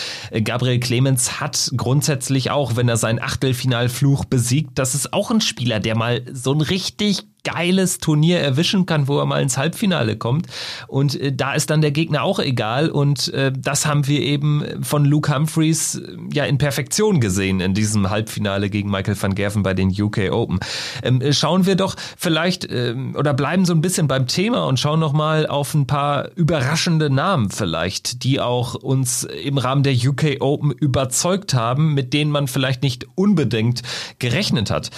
Gabriel 0.44 0.80
Clemens 0.80 1.42
hat 1.42 1.70
grundsätzlich 1.76 2.50
auch, 2.50 2.76
wenn 2.76 2.88
er 2.88 2.96
seinen 2.96 3.20
Achtelfinalfluch 3.20 4.24
besiegt, 4.24 4.78
das 4.78 4.94
ist 4.94 5.12
auch 5.12 5.30
ein 5.30 5.42
Spieler, 5.42 5.78
der 5.78 5.94
mal 5.94 6.22
so 6.32 6.54
ein 6.54 6.62
richtig 6.62 7.26
geiles 7.44 7.98
Turnier 7.98 8.40
erwischen 8.40 8.86
kann, 8.86 9.08
wo 9.08 9.18
er 9.18 9.26
mal 9.26 9.42
ins 9.42 9.56
Halbfinale 9.56 10.16
kommt. 10.16 10.46
Und 10.88 11.20
äh, 11.20 11.32
da 11.32 11.54
ist 11.54 11.70
dann 11.70 11.80
der 11.80 11.90
Gegner 11.90 12.22
auch 12.22 12.38
egal. 12.38 12.90
Und 12.90 13.32
äh, 13.34 13.52
das 13.56 13.86
haben 13.86 14.06
wir 14.06 14.20
eben 14.20 14.64
von 14.82 15.04
Luke 15.04 15.34
Humphreys 15.34 15.96
äh, 15.96 16.16
ja 16.32 16.44
in 16.44 16.58
Perfektion 16.58 17.20
gesehen 17.20 17.60
in 17.60 17.74
diesem 17.74 18.10
Halbfinale 18.10 18.70
gegen 18.70 18.90
Michael 18.90 19.20
van 19.20 19.34
Gerven 19.34 19.62
bei 19.62 19.74
den 19.74 19.90
UK 19.90 20.30
Open. 20.30 20.60
Ähm, 21.02 21.20
äh, 21.20 21.32
schauen 21.32 21.66
wir 21.66 21.76
doch 21.76 21.96
vielleicht 22.16 22.70
ähm, 22.70 23.14
oder 23.16 23.34
bleiben 23.34 23.64
so 23.64 23.72
ein 23.72 23.80
bisschen 23.80 24.08
beim 24.08 24.26
Thema 24.26 24.64
und 24.66 24.78
schauen 24.78 25.00
noch 25.00 25.12
mal 25.12 25.46
auf 25.46 25.74
ein 25.74 25.86
paar 25.86 26.30
überraschende 26.36 27.10
Namen 27.10 27.50
vielleicht, 27.50 28.24
die 28.24 28.40
auch 28.40 28.74
uns 28.74 29.24
im 29.24 29.58
Rahmen 29.58 29.82
der 29.82 29.94
UK 29.94 30.40
Open 30.40 30.72
überzeugt 30.72 31.54
haben, 31.54 31.94
mit 31.94 32.12
denen 32.12 32.30
man 32.30 32.48
vielleicht 32.48 32.82
nicht 32.82 33.06
unbedingt 33.14 33.82
gerechnet 34.18 34.70
hat. 34.70 34.90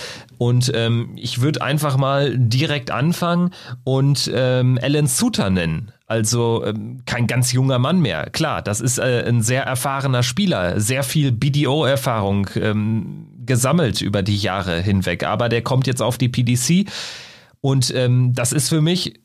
Und 0.43 0.73
ähm, 0.75 1.11
ich 1.15 1.41
würde 1.41 1.63
einfach 1.63 1.97
mal 1.97 2.37
direkt 2.37 2.91
anfangen 2.91 3.51
und 3.85 4.29
ähm, 4.35 4.77
Alan 4.83 5.07
Suter 5.07 5.51
nennen. 5.51 5.93
Also 6.09 6.65
ähm, 6.67 7.03
kein 7.07 7.29
ganz 7.29 7.53
junger 7.53 7.79
Mann 7.79 8.01
mehr. 8.01 8.29
Klar, 8.29 8.61
das 8.61 8.81
ist 8.81 8.99
äh, 8.99 9.23
ein 9.25 9.41
sehr 9.41 9.63
erfahrener 9.63 10.25
Spieler, 10.25 10.81
sehr 10.81 11.05
viel 11.05 11.31
BDO-Erfahrung 11.31 12.51
ähm, 12.57 13.29
gesammelt 13.47 14.01
über 14.01 14.25
die 14.25 14.37
Jahre 14.37 14.81
hinweg. 14.81 15.23
Aber 15.23 15.49
der 15.49 15.63
kommt 15.63 15.87
jetzt 15.87 16.03
auf 16.03 16.19
die 16.19 16.29
PDC. 16.29 16.91
Und 17.61 17.95
ähm, 17.95 18.33
das 18.35 18.53
ist 18.53 18.69
für 18.69 18.81
mich 18.81 19.21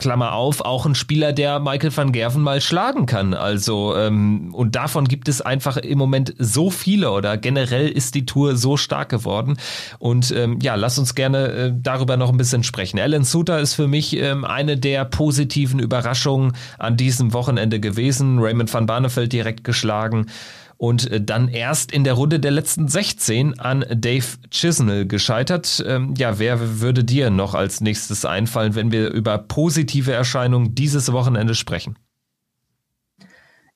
Klammer 0.00 0.32
auf, 0.32 0.62
auch 0.62 0.86
ein 0.86 0.96
Spieler, 0.96 1.32
der 1.32 1.60
Michael 1.60 1.96
van 1.96 2.10
Gerven 2.10 2.42
mal 2.42 2.60
schlagen 2.60 3.06
kann. 3.06 3.34
Also, 3.34 3.94
ähm, 3.94 4.52
und 4.52 4.74
davon 4.74 5.06
gibt 5.06 5.28
es 5.28 5.40
einfach 5.40 5.76
im 5.76 5.98
Moment 5.98 6.34
so 6.38 6.70
viele 6.70 7.12
oder 7.12 7.36
generell 7.36 7.88
ist 7.88 8.16
die 8.16 8.26
Tour 8.26 8.56
so 8.56 8.76
stark 8.76 9.10
geworden. 9.10 9.58
Und 9.98 10.32
ähm, 10.32 10.58
ja, 10.60 10.74
lass 10.74 10.98
uns 10.98 11.14
gerne 11.14 11.48
äh, 11.48 11.72
darüber 11.72 12.16
noch 12.16 12.30
ein 12.30 12.36
bisschen 12.36 12.64
sprechen. 12.64 12.98
Alan 12.98 13.24
Suter 13.24 13.60
ist 13.60 13.74
für 13.74 13.86
mich 13.86 14.16
ähm, 14.16 14.44
eine 14.44 14.76
der 14.76 15.04
positiven 15.04 15.78
Überraschungen 15.78 16.56
an 16.78 16.96
diesem 16.96 17.32
Wochenende 17.32 17.78
gewesen. 17.78 18.40
Raymond 18.40 18.72
van 18.72 18.86
Barneveld 18.86 19.32
direkt 19.32 19.62
geschlagen 19.62 20.26
und 20.80 21.10
äh, 21.10 21.20
dann 21.20 21.48
erst 21.48 21.92
in 21.92 22.04
der 22.04 22.14
Runde 22.14 22.40
der 22.40 22.50
letzten 22.50 22.88
16 22.88 23.60
an 23.60 23.84
Dave 23.94 24.24
Chisnell 24.50 25.06
gescheitert. 25.06 25.84
Ähm, 25.86 26.14
ja, 26.16 26.38
wer 26.38 26.80
würde 26.80 27.04
dir 27.04 27.28
noch 27.28 27.54
als 27.54 27.82
nächstes 27.82 28.24
einfallen, 28.24 28.74
wenn 28.74 28.90
wir 28.90 29.10
über 29.10 29.36
positive 29.36 30.12
Erscheinungen 30.12 30.74
dieses 30.74 31.12
Wochenende 31.12 31.54
sprechen? 31.54 31.98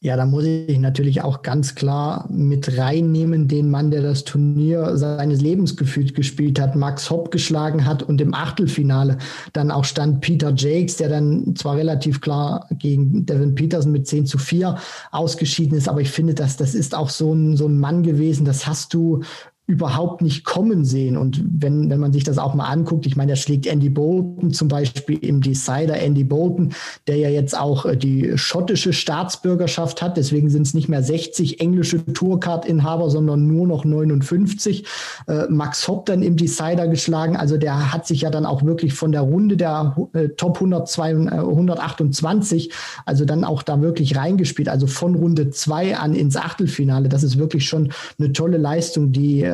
Ja, 0.05 0.18
da 0.18 0.26
muss 0.26 0.44
ich 0.44 0.78
natürlich 0.78 1.22
auch 1.22 1.40
ganz 1.40 1.74
klar 1.74 2.28
mit 2.30 2.76
reinnehmen, 2.76 3.48
den 3.48 3.70
Mann, 3.70 3.90
der 3.90 4.02
das 4.02 4.24
Turnier 4.24 4.98
seines 4.98 5.40
Lebens 5.40 5.78
gefühlt 5.78 6.14
gespielt 6.14 6.61
hat, 6.61 6.76
Max 6.76 7.09
Hopp 7.09 7.30
geschlagen 7.30 7.86
hat 7.86 8.02
und 8.02 8.20
im 8.20 8.34
Achtelfinale 8.34 9.16
dann 9.55 9.70
auch 9.70 9.84
stand 9.84 10.20
Peter 10.20 10.52
Jakes, 10.55 10.98
der 10.98 11.09
dann 11.09 11.57
zwar 11.57 11.76
relativ 11.76 12.20
klar 12.20 12.68
gegen 12.72 13.24
Devin 13.24 13.55
Peterson 13.55 13.92
mit 13.92 14.07
10 14.07 14.26
zu 14.26 14.36
4 14.36 14.76
ausgeschieden 15.11 15.78
ist, 15.78 15.88
aber 15.88 16.02
ich 16.02 16.11
finde, 16.11 16.34
dass 16.34 16.59
das 16.59 16.74
ist 16.74 16.94
auch 16.94 17.09
so 17.09 17.32
ein, 17.32 17.57
so 17.57 17.66
ein 17.66 17.78
Mann 17.78 18.02
gewesen, 18.02 18.44
das 18.44 18.66
hast 18.66 18.92
du 18.92 19.22
überhaupt 19.66 20.20
nicht 20.20 20.44
kommen 20.44 20.84
sehen. 20.84 21.16
Und 21.16 21.42
wenn, 21.42 21.88
wenn 21.88 21.98
man 21.98 22.12
sich 22.12 22.22
das 22.22 22.36
auch 22.36 22.54
mal 22.54 22.66
anguckt, 22.66 23.06
ich 23.06 23.16
meine, 23.16 23.32
da 23.32 23.36
schlägt 23.36 23.66
Andy 23.66 23.88
Bolton 23.88 24.52
zum 24.52 24.68
Beispiel 24.68 25.16
im 25.18 25.40
Decider, 25.40 25.98
Andy 25.98 26.22
Bolton, 26.22 26.74
der 27.06 27.16
ja 27.16 27.30
jetzt 27.30 27.58
auch 27.58 27.86
äh, 27.86 27.96
die 27.96 28.36
schottische 28.36 28.92
Staatsbürgerschaft 28.92 30.02
hat. 30.02 30.18
Deswegen 30.18 30.50
sind 30.50 30.66
es 30.66 30.74
nicht 30.74 30.90
mehr 30.90 31.02
60 31.02 31.60
englische 31.60 32.04
Tourcard-Inhaber, 32.04 33.08
sondern 33.08 33.46
nur 33.46 33.66
noch 33.66 33.86
59. 33.86 34.84
Äh, 35.28 35.44
Max 35.48 35.88
Hopp 35.88 36.04
dann 36.06 36.22
im 36.22 36.36
Decider 36.36 36.86
geschlagen. 36.86 37.34
Also 37.34 37.56
der 37.56 37.90
hat 37.90 38.06
sich 38.06 38.20
ja 38.20 38.30
dann 38.30 38.44
auch 38.44 38.64
wirklich 38.64 38.92
von 38.92 39.12
der 39.12 39.22
Runde 39.22 39.56
der 39.56 39.96
äh, 40.12 40.28
Top 40.28 40.56
102, 40.56 41.10
äh, 41.10 41.14
128, 41.14 42.70
also 43.06 43.24
dann 43.24 43.44
auch 43.44 43.62
da 43.62 43.80
wirklich 43.80 44.14
reingespielt. 44.14 44.68
Also 44.68 44.86
von 44.86 45.14
Runde 45.14 45.48
2 45.48 45.96
an 45.96 46.14
ins 46.14 46.36
Achtelfinale. 46.36 47.08
Das 47.08 47.22
ist 47.22 47.38
wirklich 47.38 47.66
schon 47.66 47.94
eine 48.18 48.34
tolle 48.34 48.58
Leistung, 48.58 49.10
die 49.10 49.53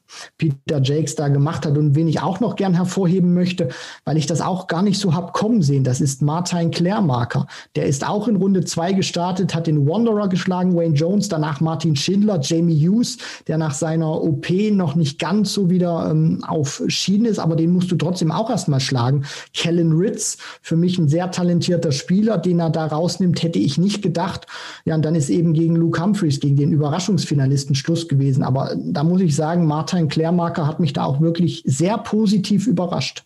Peter 0.37 0.81
Jakes 0.81 1.15
da 1.15 1.27
gemacht 1.27 1.65
hat 1.65 1.77
und 1.77 1.95
wen 1.95 2.07
ich 2.07 2.21
auch 2.21 2.39
noch 2.39 2.55
gern 2.55 2.73
hervorheben 2.73 3.33
möchte, 3.33 3.69
weil 4.05 4.17
ich 4.17 4.25
das 4.25 4.41
auch 4.41 4.67
gar 4.67 4.81
nicht 4.81 4.99
so 4.99 5.13
hab 5.13 5.33
kommen 5.33 5.61
sehen. 5.61 5.83
Das 5.83 6.01
ist 6.01 6.21
Martin 6.21 6.71
Klärmarker. 6.71 7.47
Der 7.75 7.85
ist 7.85 8.07
auch 8.07 8.27
in 8.27 8.35
Runde 8.35 8.63
zwei 8.65 8.93
gestartet, 8.93 9.55
hat 9.55 9.67
den 9.67 9.87
Wanderer 9.87 10.27
geschlagen, 10.27 10.75
Wayne 10.75 10.95
Jones, 10.95 11.29
danach 11.29 11.61
Martin 11.61 11.95
Schindler, 11.95 12.39
Jamie 12.41 12.87
Hughes, 12.87 13.17
der 13.47 13.57
nach 13.57 13.73
seiner 13.73 14.21
OP 14.21 14.49
noch 14.71 14.95
nicht 14.95 15.19
ganz 15.19 15.53
so 15.53 15.69
wieder 15.69 16.09
ähm, 16.09 16.43
auf 16.47 16.83
Schienen 16.87 17.25
ist, 17.25 17.39
aber 17.39 17.55
den 17.55 17.71
musst 17.71 17.91
du 17.91 17.95
trotzdem 17.95 18.31
auch 18.31 18.49
erstmal 18.49 18.79
schlagen. 18.79 19.25
Kellen 19.53 19.93
Ritz, 19.93 20.37
für 20.61 20.75
mich 20.75 20.97
ein 20.97 21.07
sehr 21.07 21.31
talentierter 21.31 21.91
Spieler, 21.91 22.37
den 22.37 22.59
er 22.59 22.69
da 22.69 22.85
rausnimmt, 22.85 23.41
hätte 23.43 23.59
ich 23.59 23.77
nicht 23.77 24.01
gedacht. 24.01 24.47
Ja, 24.85 24.95
und 24.95 25.03
dann 25.03 25.15
ist 25.15 25.29
eben 25.29 25.53
gegen 25.53 25.75
Luke 25.75 26.01
Humphreys, 26.01 26.39
gegen 26.39 26.57
den 26.57 26.71
Überraschungsfinalisten 26.71 27.75
Schluss 27.75 28.07
gewesen. 28.07 28.43
Aber 28.43 28.75
da 28.77 29.03
muss 29.03 29.21
ich 29.21 29.35
sagen, 29.35 29.65
Martin 29.65 30.00
Klärmarker 30.07 30.67
hat 30.67 30.79
mich 30.79 30.93
da 30.93 31.03
auch 31.03 31.21
wirklich 31.21 31.63
sehr 31.65 31.97
positiv 31.97 32.67
überrascht. 32.67 33.23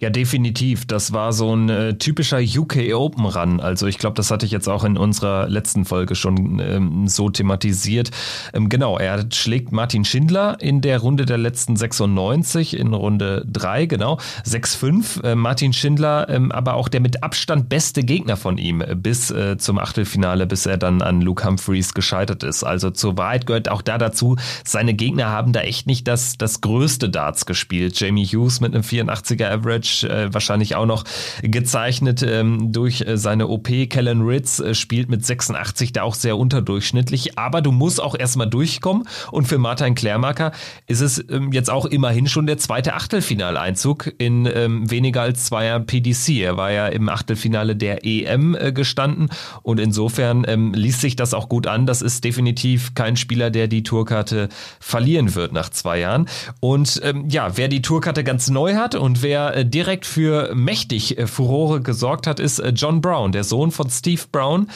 Ja, 0.00 0.10
definitiv. 0.10 0.86
Das 0.86 1.12
war 1.12 1.32
so 1.32 1.56
ein 1.56 1.68
äh, 1.68 1.98
typischer 1.98 2.38
UK 2.38 2.94
Open 2.94 3.24
Run. 3.24 3.58
Also 3.58 3.88
ich 3.88 3.98
glaube, 3.98 4.14
das 4.14 4.30
hatte 4.30 4.46
ich 4.46 4.52
jetzt 4.52 4.68
auch 4.68 4.84
in 4.84 4.96
unserer 4.96 5.48
letzten 5.48 5.84
Folge 5.84 6.14
schon 6.14 6.60
ähm, 6.60 7.08
so 7.08 7.30
thematisiert. 7.30 8.12
Ähm, 8.52 8.68
genau, 8.68 8.96
er 8.96 9.24
schlägt 9.32 9.72
Martin 9.72 10.04
Schindler 10.04 10.56
in 10.60 10.82
der 10.82 11.00
Runde 11.00 11.26
der 11.26 11.36
letzten 11.36 11.74
96, 11.74 12.76
in 12.78 12.94
Runde 12.94 13.44
3, 13.50 13.86
genau, 13.86 14.20
6-5. 14.46 15.24
Äh, 15.24 15.34
Martin 15.34 15.72
Schindler, 15.72 16.28
ähm, 16.28 16.52
aber 16.52 16.74
auch 16.74 16.86
der 16.86 17.00
mit 17.00 17.24
Abstand 17.24 17.68
beste 17.68 18.04
Gegner 18.04 18.36
von 18.36 18.56
ihm 18.56 18.82
äh, 18.82 18.94
bis 18.94 19.32
äh, 19.32 19.58
zum 19.58 19.80
Achtelfinale, 19.80 20.46
bis 20.46 20.64
er 20.66 20.76
dann 20.76 21.02
an 21.02 21.22
Luke 21.22 21.44
Humphreys 21.44 21.92
gescheitert 21.92 22.44
ist. 22.44 22.62
Also 22.62 22.90
zur 22.92 23.18
Wahrheit 23.18 23.46
gehört 23.46 23.68
auch 23.68 23.82
da 23.82 23.98
dazu, 23.98 24.36
seine 24.64 24.94
Gegner 24.94 25.30
haben 25.30 25.52
da 25.52 25.62
echt 25.62 25.88
nicht 25.88 26.06
das, 26.06 26.38
das 26.38 26.60
größte 26.60 27.10
Darts 27.10 27.46
gespielt. 27.46 27.98
Jamie 27.98 28.26
Hughes 28.26 28.60
mit 28.60 28.72
einem 28.76 28.84
84er 28.84 29.50
Average, 29.50 29.87
Average 29.88 30.08
äh, 30.08 30.32
wahrscheinlich 30.32 30.76
auch 30.76 30.86
noch 30.86 31.04
gezeichnet 31.42 32.22
ähm, 32.22 32.72
durch 32.72 33.00
äh, 33.02 33.16
seine 33.16 33.48
OP. 33.48 33.68
Kellen 33.88 34.22
Ritz 34.22 34.60
äh, 34.60 34.74
spielt 34.74 35.08
mit 35.08 35.24
86 35.24 35.92
da 35.92 36.02
auch 36.02 36.14
sehr 36.14 36.36
unterdurchschnittlich, 36.36 37.38
aber 37.38 37.60
du 37.62 37.72
musst 37.72 38.00
auch 38.02 38.18
erstmal 38.18 38.48
durchkommen 38.48 39.04
und 39.30 39.46
für 39.46 39.58
Martin 39.58 39.94
Klärmacker 39.94 40.52
ist 40.86 41.00
es 41.00 41.24
ähm, 41.30 41.52
jetzt 41.52 41.70
auch 41.70 41.86
immerhin 41.86 42.26
schon 42.26 42.46
der 42.46 42.58
zweite 42.58 42.94
Achtelfinaleinzug 42.94 44.12
in 44.18 44.46
ähm, 44.46 44.90
weniger 44.90 45.22
als 45.22 45.44
zwei 45.44 45.66
Jahren 45.66 45.86
PDC. 45.86 46.40
Er 46.40 46.56
war 46.56 46.72
ja 46.72 46.86
im 46.88 47.08
Achtelfinale 47.08 47.76
der 47.76 48.04
EM 48.04 48.54
äh, 48.54 48.72
gestanden 48.72 49.28
und 49.62 49.80
insofern 49.80 50.44
ähm, 50.46 50.72
liest 50.74 51.00
sich 51.00 51.16
das 51.16 51.34
auch 51.34 51.48
gut 51.48 51.66
an. 51.66 51.86
Das 51.86 52.02
ist 52.02 52.24
definitiv 52.24 52.94
kein 52.94 53.16
Spieler, 53.16 53.50
der 53.50 53.68
die 53.68 53.82
Tourkarte 53.82 54.48
verlieren 54.80 55.34
wird 55.34 55.52
nach 55.52 55.70
zwei 55.70 55.98
Jahren. 56.00 56.28
Und 56.60 57.00
ähm, 57.04 57.28
ja, 57.28 57.56
wer 57.56 57.68
die 57.68 57.82
Tourkarte 57.82 58.24
ganz 58.24 58.48
neu 58.50 58.74
hat 58.74 58.94
und 58.94 59.22
wer 59.22 59.56
äh, 59.56 59.64
direkt 59.78 60.06
für 60.06 60.56
mächtig 60.56 61.18
äh, 61.18 61.28
Furore 61.28 61.80
gesorgt 61.80 62.26
hat, 62.26 62.40
ist 62.40 62.58
äh, 62.58 62.70
John 62.70 63.00
Brown, 63.00 63.30
der 63.30 63.44
Sohn 63.44 63.70
von 63.70 63.88
Steve 63.90 64.22
Brown. 64.32 64.68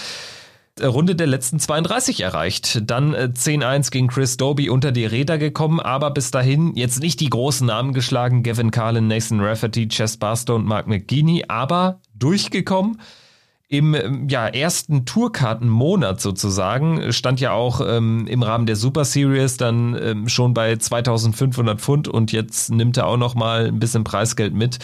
Äh, 0.79 0.87
Runde 0.87 1.17
der 1.17 1.27
letzten 1.27 1.59
32 1.59 2.21
erreicht. 2.21 2.83
Dann 2.89 3.17
10-1 3.17 3.89
äh, 3.89 3.91
gegen 3.91 4.07
Chris 4.07 4.37
Doby 4.37 4.71
unter 4.71 4.93
die 4.93 5.05
Räder 5.05 5.39
gekommen, 5.39 5.81
aber 5.81 6.13
bis 6.13 6.31
dahin 6.31 6.77
jetzt 6.77 7.01
nicht 7.01 7.19
die 7.19 7.31
großen 7.31 7.67
Namen 7.67 7.95
geschlagen. 7.95 8.45
Gavin 8.45 8.71
Carlin, 8.71 9.09
Nathan 9.09 9.41
Rafferty, 9.41 9.89
Chess 9.89 10.19
Barstow 10.19 10.55
und 10.55 10.67
Mark 10.67 10.87
McGeaney, 10.87 11.47
aber 11.49 11.99
durchgekommen 12.15 13.01
im 13.73 13.95
ähm, 13.95 14.29
ja, 14.29 14.47
ersten 14.49 15.07
Tourkartenmonat 15.07 16.21
sozusagen 16.21 17.11
stand 17.11 17.41
ja 17.41 17.53
auch 17.53 17.81
ähm, 17.81 18.27
im 18.27 18.43
Rahmen 18.43 18.67
der 18.67 18.77
Super 18.77 19.07
Series 19.07 19.57
dann 19.57 19.99
ähm, 19.99 20.29
schon 20.29 20.53
bei 20.53 20.77
2500 20.77 21.81
Pfund 21.81 22.07
und 22.07 22.33
jetzt 22.33 22.71
nimmt 22.71 22.99
er 22.99 23.07
auch 23.07 23.17
noch 23.17 23.35
ein 23.35 23.79
bisschen 23.79 24.05
Preisgeld 24.05 24.53
mit. 24.53 24.79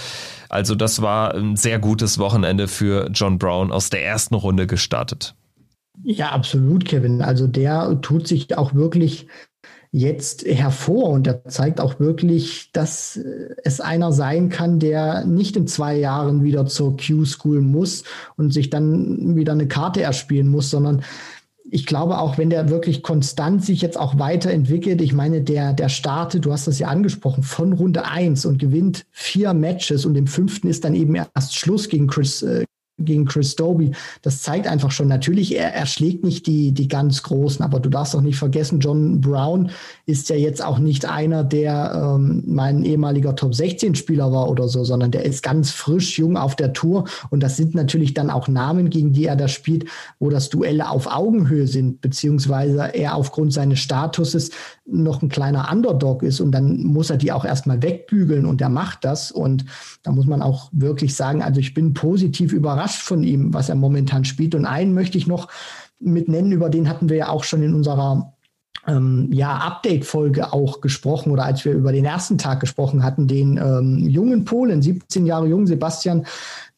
Also 0.49 0.75
das 0.75 1.03
war 1.03 1.35
ein 1.35 1.57
sehr 1.57 1.79
gutes 1.79 2.19
Wochenende 2.19 2.67
für 2.67 3.11
John 3.13 3.39
Brown 3.39 3.73
aus 3.73 3.91
der 3.91 4.07
ersten 4.07 4.35
Runde 4.35 4.67
gestartet. 4.67 5.35
Ja, 6.03 6.31
absolut, 6.31 6.87
Kevin. 6.87 7.21
Also 7.21 7.47
der 7.47 8.01
tut 8.01 8.27
sich 8.27 8.57
auch 8.57 8.73
wirklich 8.73 9.27
jetzt 9.91 10.45
hervor. 10.45 11.11
Und 11.11 11.27
er 11.27 11.45
zeigt 11.45 11.81
auch 11.81 12.01
wirklich, 12.01 12.71
dass 12.73 13.17
äh, 13.17 13.55
es 13.65 13.81
einer 13.81 14.13
sein 14.13 14.49
kann, 14.49 14.79
der 14.79 15.25
nicht 15.25 15.57
in 15.57 15.67
zwei 15.67 15.97
Jahren 15.97 16.43
wieder 16.43 16.67
zur 16.67 16.97
Q-School 16.97 17.61
muss 17.61 18.05
und 18.37 18.53
sich 18.53 18.71
dann 18.71 19.37
wieder 19.37 19.53
eine 19.53 19.69
Karte 19.69 20.03
erspielen 20.03 20.49
muss, 20.49 20.71
sondern 20.71 21.03
ich 21.71 21.87
glaube 21.87 22.19
auch, 22.19 22.39
wenn 22.39 22.51
der 22.51 22.71
wirklich 22.71 23.03
konstant 23.03 23.65
sich 23.65 23.83
jetzt 23.83 23.99
auch 23.99 24.19
weiterentwickelt, 24.19 25.03
ich 25.03 25.13
meine, 25.13 25.43
der, 25.43 25.75
der 25.75 25.89
startet, 25.89 26.45
du 26.45 26.53
hast 26.53 26.67
das 26.67 26.79
ja 26.79 26.89
angesprochen, 26.89 27.43
von 27.43 27.75
Runde 27.75 28.07
eins 28.07 28.47
und 28.47 28.59
gewinnt 28.59 29.05
vier 29.11 29.53
Matches 29.53 30.07
und 30.07 30.17
im 30.17 30.27
fünften 30.27 30.69
ist 30.69 30.85
dann 30.85 30.95
eben 30.95 31.15
erst 31.15 31.57
Schluss 31.57 31.89
gegen 31.89 32.07
Chris, 32.07 32.43
äh, 32.43 32.65
gegen 32.99 33.25
Chris 33.25 33.57
Doby. 33.57 33.93
Das 34.23 34.43
zeigt 34.43 34.67
einfach 34.67 34.91
schon, 34.91 35.09
natürlich, 35.09 35.57
er, 35.57 35.75
er 35.75 35.87
schlägt 35.87 36.25
nicht 36.25 36.47
die, 36.47 36.73
die 36.73 36.89
ganz 36.89 37.23
Großen, 37.23 37.65
aber 37.65 37.81
du 37.81 37.89
darfst 37.89 38.15
auch 38.15 38.21
nicht 38.21 38.39
vergessen, 38.39 38.81
John 38.81 39.21
Brown 39.21 39.71
ist 40.07 40.29
ja 40.29 40.37
jetzt 40.37 40.65
auch 40.65 40.79
nicht 40.79 41.05
einer, 41.05 41.45
der 41.45 42.17
ähm, 42.17 42.43
mein 42.47 42.85
ehemaliger 42.85 43.37
Top-16-Spieler 43.37 44.33
war 44.33 44.51
oder 44.51 44.69
so, 44.69 44.85
sondern 44.85 45.11
der 45.11 45.25
ist 45.25 45.43
ganz 45.43 45.71
frisch, 45.71 46.19
jung 46.19 46.37
auf 46.37 46.57
der 46.57 46.73
Tour 46.73 47.05
und 47.31 47.43
das 47.43 47.57
sind 47.57 47.75
natürlich 47.75 48.15
dann 48.15 48.31
auch 48.31 48.49
Namen, 48.49 48.91
gegen 48.91 49.13
die 49.13 49.27
er 49.27 49.37
da 49.37 49.49
spielt, 49.49 49.87
wo 50.19 50.31
das 50.31 50.49
Duelle 50.49 50.91
auf 50.91 51.07
Augenhöhe 51.07 51.67
sind, 51.67 52.01
beziehungsweise 52.01 52.95
er 52.95 53.15
aufgrund 53.15 53.53
seines 53.53 53.79
Statuses 53.79 54.51
noch 54.91 55.23
ein 55.23 55.29
kleiner 55.29 55.71
Underdog 55.71 56.23
ist 56.23 56.41
und 56.41 56.53
dann 56.53 56.83
muss 56.83 57.11
er 57.11 57.19
die 57.19 57.33
auch 57.33 57.45
erstmal 57.45 57.83
wegbügeln 57.83 58.47
und 58.47 58.61
er 58.61 58.69
macht 58.69 59.05
das. 59.05 59.31
Und 59.31 59.65
da 60.03 60.13
muss 60.13 60.27
man 60.27 60.43
auch 60.43 60.71
wirklich 60.73 61.15
sagen, 61.15 61.43
also 61.43 61.61
ich 61.61 61.75
bin 61.75 61.95
positiv 61.95 62.53
überrascht 62.53 63.03
von 63.03 63.23
ihm, 63.23 63.53
was 63.53 63.69
er 63.69 63.75
momentan 63.75 64.25
spielt. 64.25 64.55
Und 64.55 64.65
einen 64.65 64.95
möchte 64.95 65.19
ich 65.19 65.27
noch 65.27 65.49
mit 66.01 66.29
nennen, 66.29 66.53
über 66.53 66.71
den 66.71 66.89
hatten 66.89 67.09
wir 67.09 67.17
ja 67.17 67.29
auch 67.29 67.45
schon 67.45 67.63
in 67.63 67.75
unserer 67.75 68.33
ähm, 68.89 69.29
ja, 69.33 69.57
Update-Folge 69.57 70.53
auch 70.53 70.81
gesprochen 70.81 71.31
oder 71.31 71.45
als 71.45 71.65
wir 71.65 71.73
über 71.73 71.93
den 71.93 72.05
ersten 72.05 72.39
Tag 72.39 72.61
gesprochen 72.61 73.05
hatten, 73.05 73.29
den 73.29 73.59
ähm, 73.59 74.09
jungen 74.09 74.45
Polen, 74.45 74.83
17 74.83 75.27
Jahre 75.27 75.47
jung, 75.47 75.67
Sebastian 75.67 76.27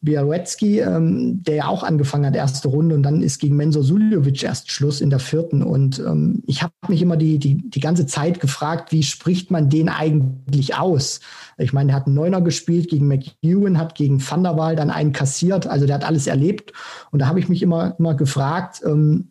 Białecki, 0.01 0.79
ähm, 0.79 1.43
der 1.43 1.55
ja 1.55 1.67
auch 1.67 1.83
angefangen 1.83 2.25
hat, 2.25 2.35
erste 2.35 2.67
Runde 2.67 2.95
und 2.95 3.03
dann 3.03 3.21
ist 3.21 3.39
gegen 3.39 3.55
Mensur 3.55 3.83
Suljovic 3.83 4.43
erst 4.43 4.71
Schluss 4.71 4.99
in 4.99 5.11
der 5.11 5.19
vierten. 5.19 5.61
Und 5.61 5.99
ähm, 5.99 6.41
ich 6.47 6.63
habe 6.63 6.73
mich 6.87 7.01
immer 7.01 7.17
die, 7.17 7.37
die, 7.37 7.69
die 7.69 7.79
ganze 7.79 8.07
Zeit 8.07 8.39
gefragt, 8.39 8.91
wie 8.91 9.03
spricht 9.03 9.51
man 9.51 9.69
den 9.69 9.89
eigentlich 9.89 10.75
aus? 10.75 11.19
Ich 11.57 11.71
meine, 11.71 11.87
der 11.87 11.95
hat 11.95 12.07
einen 12.07 12.15
Neuner 12.15 12.41
gespielt 12.41 12.89
gegen 12.89 13.07
McEwen, 13.07 13.77
hat 13.77 13.95
gegen 13.95 14.21
Van 14.27 14.43
der 14.43 14.57
Waal 14.57 14.75
dann 14.75 14.89
einen 14.89 15.13
kassiert, 15.13 15.67
also 15.67 15.85
der 15.85 15.95
hat 15.95 16.05
alles 16.05 16.25
erlebt. 16.25 16.73
Und 17.11 17.19
da 17.19 17.27
habe 17.27 17.39
ich 17.39 17.47
mich 17.47 17.61
immer, 17.61 17.95
immer 17.99 18.15
gefragt, 18.15 18.81
ähm, 18.83 19.30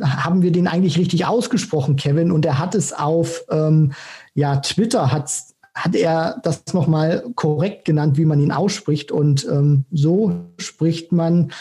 haben 0.00 0.42
wir 0.42 0.52
den 0.52 0.68
eigentlich 0.68 0.98
richtig 0.98 1.26
ausgesprochen, 1.26 1.96
Kevin? 1.96 2.30
Und 2.30 2.44
er 2.44 2.58
hat 2.58 2.74
es 2.74 2.92
auf 2.92 3.44
ähm, 3.50 3.92
ja, 4.34 4.56
Twitter, 4.56 5.12
hat 5.12 5.30
hat 5.74 5.94
er 5.94 6.38
das 6.42 6.74
nochmal 6.74 7.24
korrekt 7.34 7.86
genannt, 7.86 8.18
wie 8.18 8.26
man 8.26 8.40
ihn 8.40 8.52
ausspricht. 8.52 9.10
Und 9.10 9.44
ähm, 9.46 9.84
so 9.90 10.46
spricht 10.58 11.12
man 11.12 11.52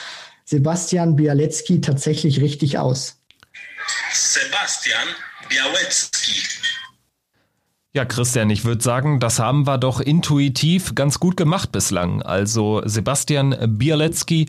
Sebastian 0.45 1.15
Bialecki 1.15 1.79
tatsächlich 1.81 2.41
richtig 2.41 2.77
aus. 2.77 3.17
Sebastian 4.11 5.07
Bialecki. 5.47 6.43
Ja, 7.93 8.05
Christian, 8.05 8.49
ich 8.49 8.63
würde 8.63 8.81
sagen, 8.81 9.19
das 9.19 9.37
haben 9.39 9.67
wir 9.67 9.77
doch 9.77 9.99
intuitiv 9.99 10.95
ganz 10.95 11.19
gut 11.19 11.35
gemacht 11.35 11.73
bislang. 11.73 12.21
Also 12.21 12.81
Sebastian 12.85 13.53
Bialecki 13.67 14.47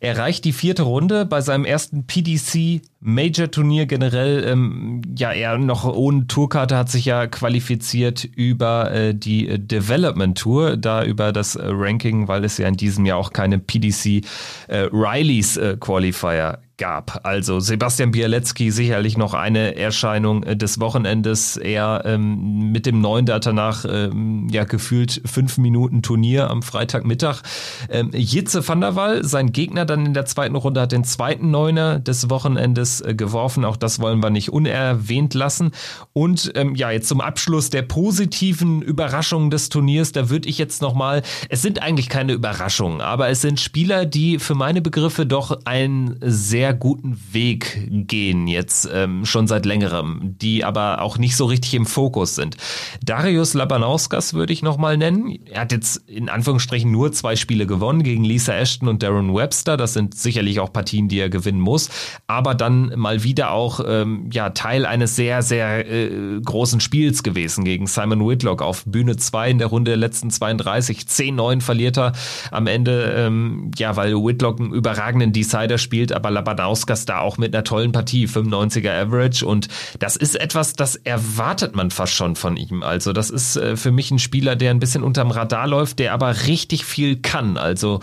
erreicht 0.00 0.46
die 0.46 0.54
vierte 0.54 0.84
Runde 0.84 1.26
bei 1.26 1.42
seinem 1.42 1.66
ersten 1.66 2.06
PDC 2.06 2.80
Major 3.00 3.50
Turnier 3.50 3.84
generell. 3.84 4.42
Ähm, 4.42 5.02
ja, 5.18 5.32
er 5.32 5.58
noch 5.58 5.84
ohne 5.84 6.28
Tourkarte 6.28 6.78
hat 6.78 6.90
sich 6.90 7.04
ja 7.04 7.26
qualifiziert 7.26 8.24
über 8.24 8.90
äh, 8.90 9.14
die 9.14 9.58
Development 9.58 10.38
Tour, 10.38 10.78
da 10.78 11.04
über 11.04 11.32
das 11.32 11.58
Ranking, 11.60 12.26
weil 12.26 12.42
es 12.42 12.56
ja 12.56 12.68
in 12.68 12.76
diesem 12.76 13.04
Jahr 13.04 13.18
auch 13.18 13.34
keine 13.34 13.58
PDC 13.58 14.24
äh, 14.68 14.88
Rileys 14.90 15.58
äh, 15.58 15.76
Qualifier 15.78 16.60
gab. 16.78 17.20
Also 17.24 17.60
Sebastian 17.60 18.12
Bialecki 18.12 18.70
sicherlich 18.70 19.18
noch 19.18 19.34
eine 19.34 19.76
Erscheinung 19.76 20.42
äh, 20.44 20.56
des 20.56 20.80
Wochenendes. 20.80 21.56
Er 21.56 22.02
ähm, 22.06 22.70
mit 22.72 22.86
dem 22.86 23.00
neuen 23.00 23.26
danach 23.26 23.84
ähm, 23.88 24.48
ja 24.50 24.64
gefühlt 24.64 25.20
fünf 25.26 25.58
Minuten 25.58 26.02
Turnier 26.02 26.48
am 26.48 26.62
Freitagmittag. 26.62 27.42
Ähm, 27.90 28.10
Jitze 28.14 28.66
van 28.66 28.80
der 28.80 28.96
Waal, 28.96 29.24
sein 29.24 29.52
Gegner 29.52 29.84
dann 29.84 30.06
in 30.06 30.14
der 30.14 30.24
zweiten 30.24 30.56
Runde, 30.56 30.80
hat 30.80 30.92
den 30.92 31.04
zweiten 31.04 31.50
Neuner 31.50 31.98
des 31.98 32.30
Wochenendes 32.30 33.00
äh, 33.00 33.14
geworfen. 33.14 33.64
Auch 33.64 33.76
das 33.76 34.00
wollen 34.00 34.22
wir 34.22 34.30
nicht 34.30 34.50
unerwähnt 34.50 35.34
lassen. 35.34 35.72
Und 36.12 36.52
ähm, 36.54 36.74
ja, 36.74 36.90
jetzt 36.90 37.08
zum 37.08 37.20
Abschluss 37.20 37.70
der 37.70 37.82
positiven 37.82 38.82
Überraschungen 38.82 39.50
des 39.50 39.68
Turniers, 39.68 40.12
da 40.12 40.30
würde 40.30 40.48
ich 40.48 40.58
jetzt 40.58 40.80
nochmal, 40.80 41.22
es 41.48 41.60
sind 41.60 41.82
eigentlich 41.82 42.08
keine 42.08 42.32
Überraschungen, 42.32 43.00
aber 43.00 43.28
es 43.28 43.40
sind 43.40 43.60
Spieler, 43.60 44.06
die 44.06 44.38
für 44.38 44.54
meine 44.54 44.80
Begriffe 44.80 45.26
doch 45.26 45.58
ein 45.64 46.16
sehr 46.20 46.67
sehr 46.68 46.74
guten 46.74 47.18
Weg 47.32 47.88
gehen 47.88 48.46
jetzt 48.46 48.86
ähm, 48.92 49.24
schon 49.24 49.46
seit 49.46 49.64
längerem, 49.64 50.34
die 50.38 50.64
aber 50.66 51.00
auch 51.00 51.16
nicht 51.16 51.34
so 51.34 51.46
richtig 51.46 51.72
im 51.72 51.86
Fokus 51.86 52.34
sind. 52.34 52.58
Darius 53.02 53.54
Labanauskas 53.54 54.34
würde 54.34 54.52
ich 54.52 54.62
nochmal 54.62 54.98
nennen. 54.98 55.38
Er 55.46 55.62
hat 55.62 55.72
jetzt 55.72 56.06
in 56.06 56.28
Anführungsstrichen 56.28 56.92
nur 56.92 57.10
zwei 57.12 57.36
Spiele 57.36 57.66
gewonnen 57.66 58.02
gegen 58.02 58.22
Lisa 58.22 58.52
Ashton 58.52 58.86
und 58.86 59.02
Darren 59.02 59.34
Webster. 59.34 59.78
Das 59.78 59.94
sind 59.94 60.14
sicherlich 60.14 60.60
auch 60.60 60.70
Partien, 60.70 61.08
die 61.08 61.18
er 61.18 61.30
gewinnen 61.30 61.60
muss. 61.60 61.88
Aber 62.26 62.54
dann 62.54 62.92
mal 62.96 63.24
wieder 63.24 63.52
auch 63.52 63.80
ähm, 63.86 64.28
ja 64.30 64.50
Teil 64.50 64.84
eines 64.84 65.16
sehr, 65.16 65.40
sehr 65.40 65.90
äh, 65.90 66.38
großen 66.44 66.80
Spiels 66.80 67.22
gewesen 67.22 67.64
gegen 67.64 67.86
Simon 67.86 68.28
Whitlock 68.28 68.60
auf 68.60 68.84
Bühne 68.84 69.16
2 69.16 69.52
in 69.52 69.58
der 69.58 69.68
Runde 69.68 69.92
der 69.92 69.96
letzten 69.96 70.30
32. 70.30 70.98
10-9 70.98 71.62
verliert 71.62 71.96
er 71.96 72.12
am 72.50 72.66
Ende, 72.66 73.14
ähm, 73.16 73.70
ja, 73.78 73.96
weil 73.96 74.12
Whitlock 74.12 74.60
einen 74.60 74.74
überragenden 74.74 75.32
Decider 75.32 75.78
spielt, 75.78 76.12
aber 76.12 76.30
Laban 76.30 76.57
Banauskas 76.58 77.04
da 77.04 77.20
auch 77.20 77.38
mit 77.38 77.54
einer 77.54 77.64
tollen 77.64 77.92
Partie, 77.92 78.26
95er 78.26 78.90
Average 78.90 79.46
und 79.46 79.68
das 80.00 80.16
ist 80.16 80.38
etwas, 80.38 80.72
das 80.72 80.96
erwartet 80.96 81.76
man 81.76 81.90
fast 81.90 82.12
schon 82.12 82.34
von 82.34 82.56
ihm. 82.56 82.82
Also 82.82 83.12
das 83.12 83.30
ist 83.30 83.56
äh, 83.56 83.76
für 83.76 83.92
mich 83.92 84.10
ein 84.10 84.18
Spieler, 84.18 84.56
der 84.56 84.70
ein 84.72 84.80
bisschen 84.80 85.04
unterm 85.04 85.30
Radar 85.30 85.68
läuft, 85.68 86.00
der 86.00 86.12
aber 86.12 86.46
richtig 86.46 86.84
viel 86.84 87.16
kann. 87.16 87.56
Also 87.56 88.00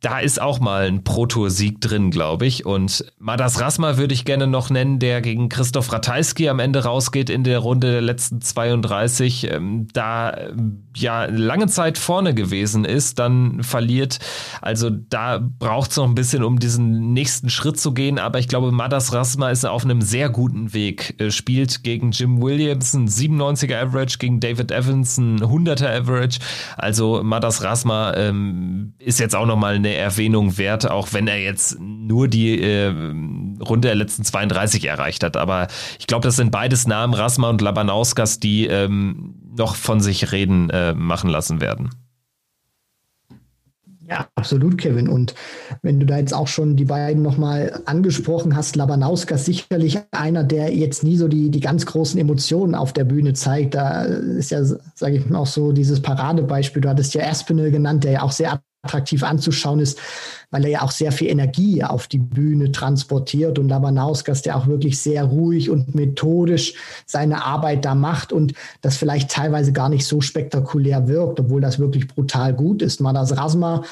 da 0.00 0.20
ist 0.20 0.40
auch 0.40 0.60
mal 0.60 0.86
ein 0.86 1.02
Pro-Tour-Sieg 1.02 1.80
drin, 1.80 2.10
glaube 2.10 2.46
ich. 2.46 2.64
Und 2.64 3.04
Madas 3.18 3.60
Rasma 3.60 3.96
würde 3.96 4.14
ich 4.14 4.24
gerne 4.24 4.46
noch 4.46 4.70
nennen, 4.70 4.98
der 4.98 5.20
gegen 5.20 5.48
Christoph 5.48 5.92
Ratajski 5.92 6.48
am 6.48 6.60
Ende 6.60 6.84
rausgeht 6.84 7.28
in 7.28 7.42
der 7.42 7.58
Runde 7.58 7.90
der 7.90 8.02
letzten 8.02 8.40
32. 8.40 9.50
Ähm, 9.50 9.88
da 9.92 10.36
ja 10.94 11.24
lange 11.24 11.66
Zeit 11.66 11.98
vorne 11.98 12.34
gewesen 12.34 12.84
ist, 12.84 13.18
dann 13.18 13.62
verliert. 13.62 14.18
Also 14.60 14.90
da 14.90 15.40
braucht 15.58 15.90
es 15.90 15.96
noch 15.96 16.04
ein 16.04 16.14
bisschen, 16.14 16.44
um 16.44 16.58
diesen 16.58 17.12
nächsten 17.12 17.50
Schritt 17.50 17.80
zu 17.80 17.92
gehen, 17.96 18.20
aber 18.20 18.38
ich 18.38 18.46
glaube, 18.46 18.70
Madas 18.70 19.12
Rasma 19.12 19.50
ist 19.50 19.64
auf 19.64 19.84
einem 19.84 20.00
sehr 20.00 20.28
guten 20.28 20.72
Weg. 20.72 21.20
Äh, 21.20 21.32
spielt 21.32 21.82
gegen 21.82 22.12
Jim 22.12 22.40
Williams 22.40 22.94
ein 22.94 23.08
97er 23.08 23.76
Average, 23.82 24.18
gegen 24.18 24.38
David 24.38 24.70
Evans 24.70 25.18
ein 25.18 25.40
100er 25.40 26.02
Average. 26.02 26.38
Also 26.76 27.24
Madas 27.24 27.64
Rasma 27.64 28.14
ähm, 28.14 28.94
ist 29.00 29.18
jetzt 29.18 29.34
auch 29.34 29.46
nochmal 29.46 29.74
eine 29.74 29.94
Erwähnung 29.94 30.56
wert, 30.58 30.88
auch 30.88 31.08
wenn 31.12 31.26
er 31.26 31.42
jetzt 31.42 31.80
nur 31.80 32.28
die 32.28 32.60
äh, 32.62 32.92
Runde 33.60 33.88
der 33.88 33.96
letzten 33.96 34.22
32 34.22 34.84
erreicht 34.84 35.24
hat. 35.24 35.36
Aber 35.36 35.66
ich 35.98 36.06
glaube, 36.06 36.22
das 36.22 36.36
sind 36.36 36.52
beides 36.52 36.86
Namen, 36.86 37.14
Rasma 37.14 37.50
und 37.50 37.60
Labanauskas, 37.60 38.38
die 38.38 38.66
ähm, 38.66 39.34
noch 39.56 39.74
von 39.74 40.00
sich 40.00 40.30
reden 40.30 40.70
äh, 40.70 40.94
machen 40.94 41.30
lassen 41.30 41.60
werden. 41.60 41.90
Ja, 44.08 44.28
absolut, 44.36 44.78
Kevin. 44.78 45.08
Und 45.08 45.34
wenn 45.82 45.98
du 45.98 46.06
da 46.06 46.18
jetzt 46.18 46.32
auch 46.32 46.46
schon 46.46 46.76
die 46.76 46.84
beiden 46.84 47.22
nochmal 47.22 47.82
angesprochen 47.86 48.54
hast, 48.54 48.76
Labanauskas 48.76 49.46
sicherlich 49.46 49.98
einer, 50.12 50.44
der 50.44 50.72
jetzt 50.72 51.02
nie 51.02 51.16
so 51.16 51.26
die, 51.26 51.50
die 51.50 51.60
ganz 51.60 51.86
großen 51.86 52.20
Emotionen 52.20 52.76
auf 52.76 52.92
der 52.92 53.04
Bühne 53.04 53.32
zeigt. 53.32 53.74
Da 53.74 54.02
ist 54.02 54.52
ja, 54.52 54.62
sage 54.62 55.16
ich 55.16 55.28
mal, 55.28 55.38
auch 55.38 55.46
so 55.46 55.72
dieses 55.72 56.00
Paradebeispiel. 56.00 56.82
Du 56.82 56.88
hattest 56.88 57.14
ja 57.14 57.26
Aspinall 57.26 57.72
genannt, 57.72 58.04
der 58.04 58.12
ja 58.12 58.22
auch 58.22 58.30
sehr 58.30 58.60
attraktiv 58.86 59.22
anzuschauen 59.22 59.80
ist, 59.80 59.98
weil 60.50 60.64
er 60.64 60.70
ja 60.70 60.82
auch 60.82 60.92
sehr 60.92 61.12
viel 61.12 61.28
Energie 61.28 61.82
auf 61.82 62.06
die 62.06 62.18
Bühne 62.18 62.72
transportiert 62.72 63.58
und 63.58 63.68
Labanauskas, 63.68 64.42
der 64.42 64.56
auch 64.56 64.66
wirklich 64.66 64.98
sehr 65.00 65.24
ruhig 65.24 65.70
und 65.70 65.94
methodisch 65.94 66.74
seine 67.04 67.44
Arbeit 67.44 67.84
da 67.84 67.94
macht 67.94 68.32
und 68.32 68.54
das 68.80 68.96
vielleicht 68.96 69.30
teilweise 69.30 69.72
gar 69.72 69.88
nicht 69.88 70.06
so 70.06 70.20
spektakulär 70.20 71.08
wirkt, 71.08 71.40
obwohl 71.40 71.60
das 71.60 71.78
wirklich 71.78 72.06
brutal 72.08 72.54
gut 72.54 72.82
ist. 72.82 73.00
Madas 73.00 73.36
Rasma 73.36 73.82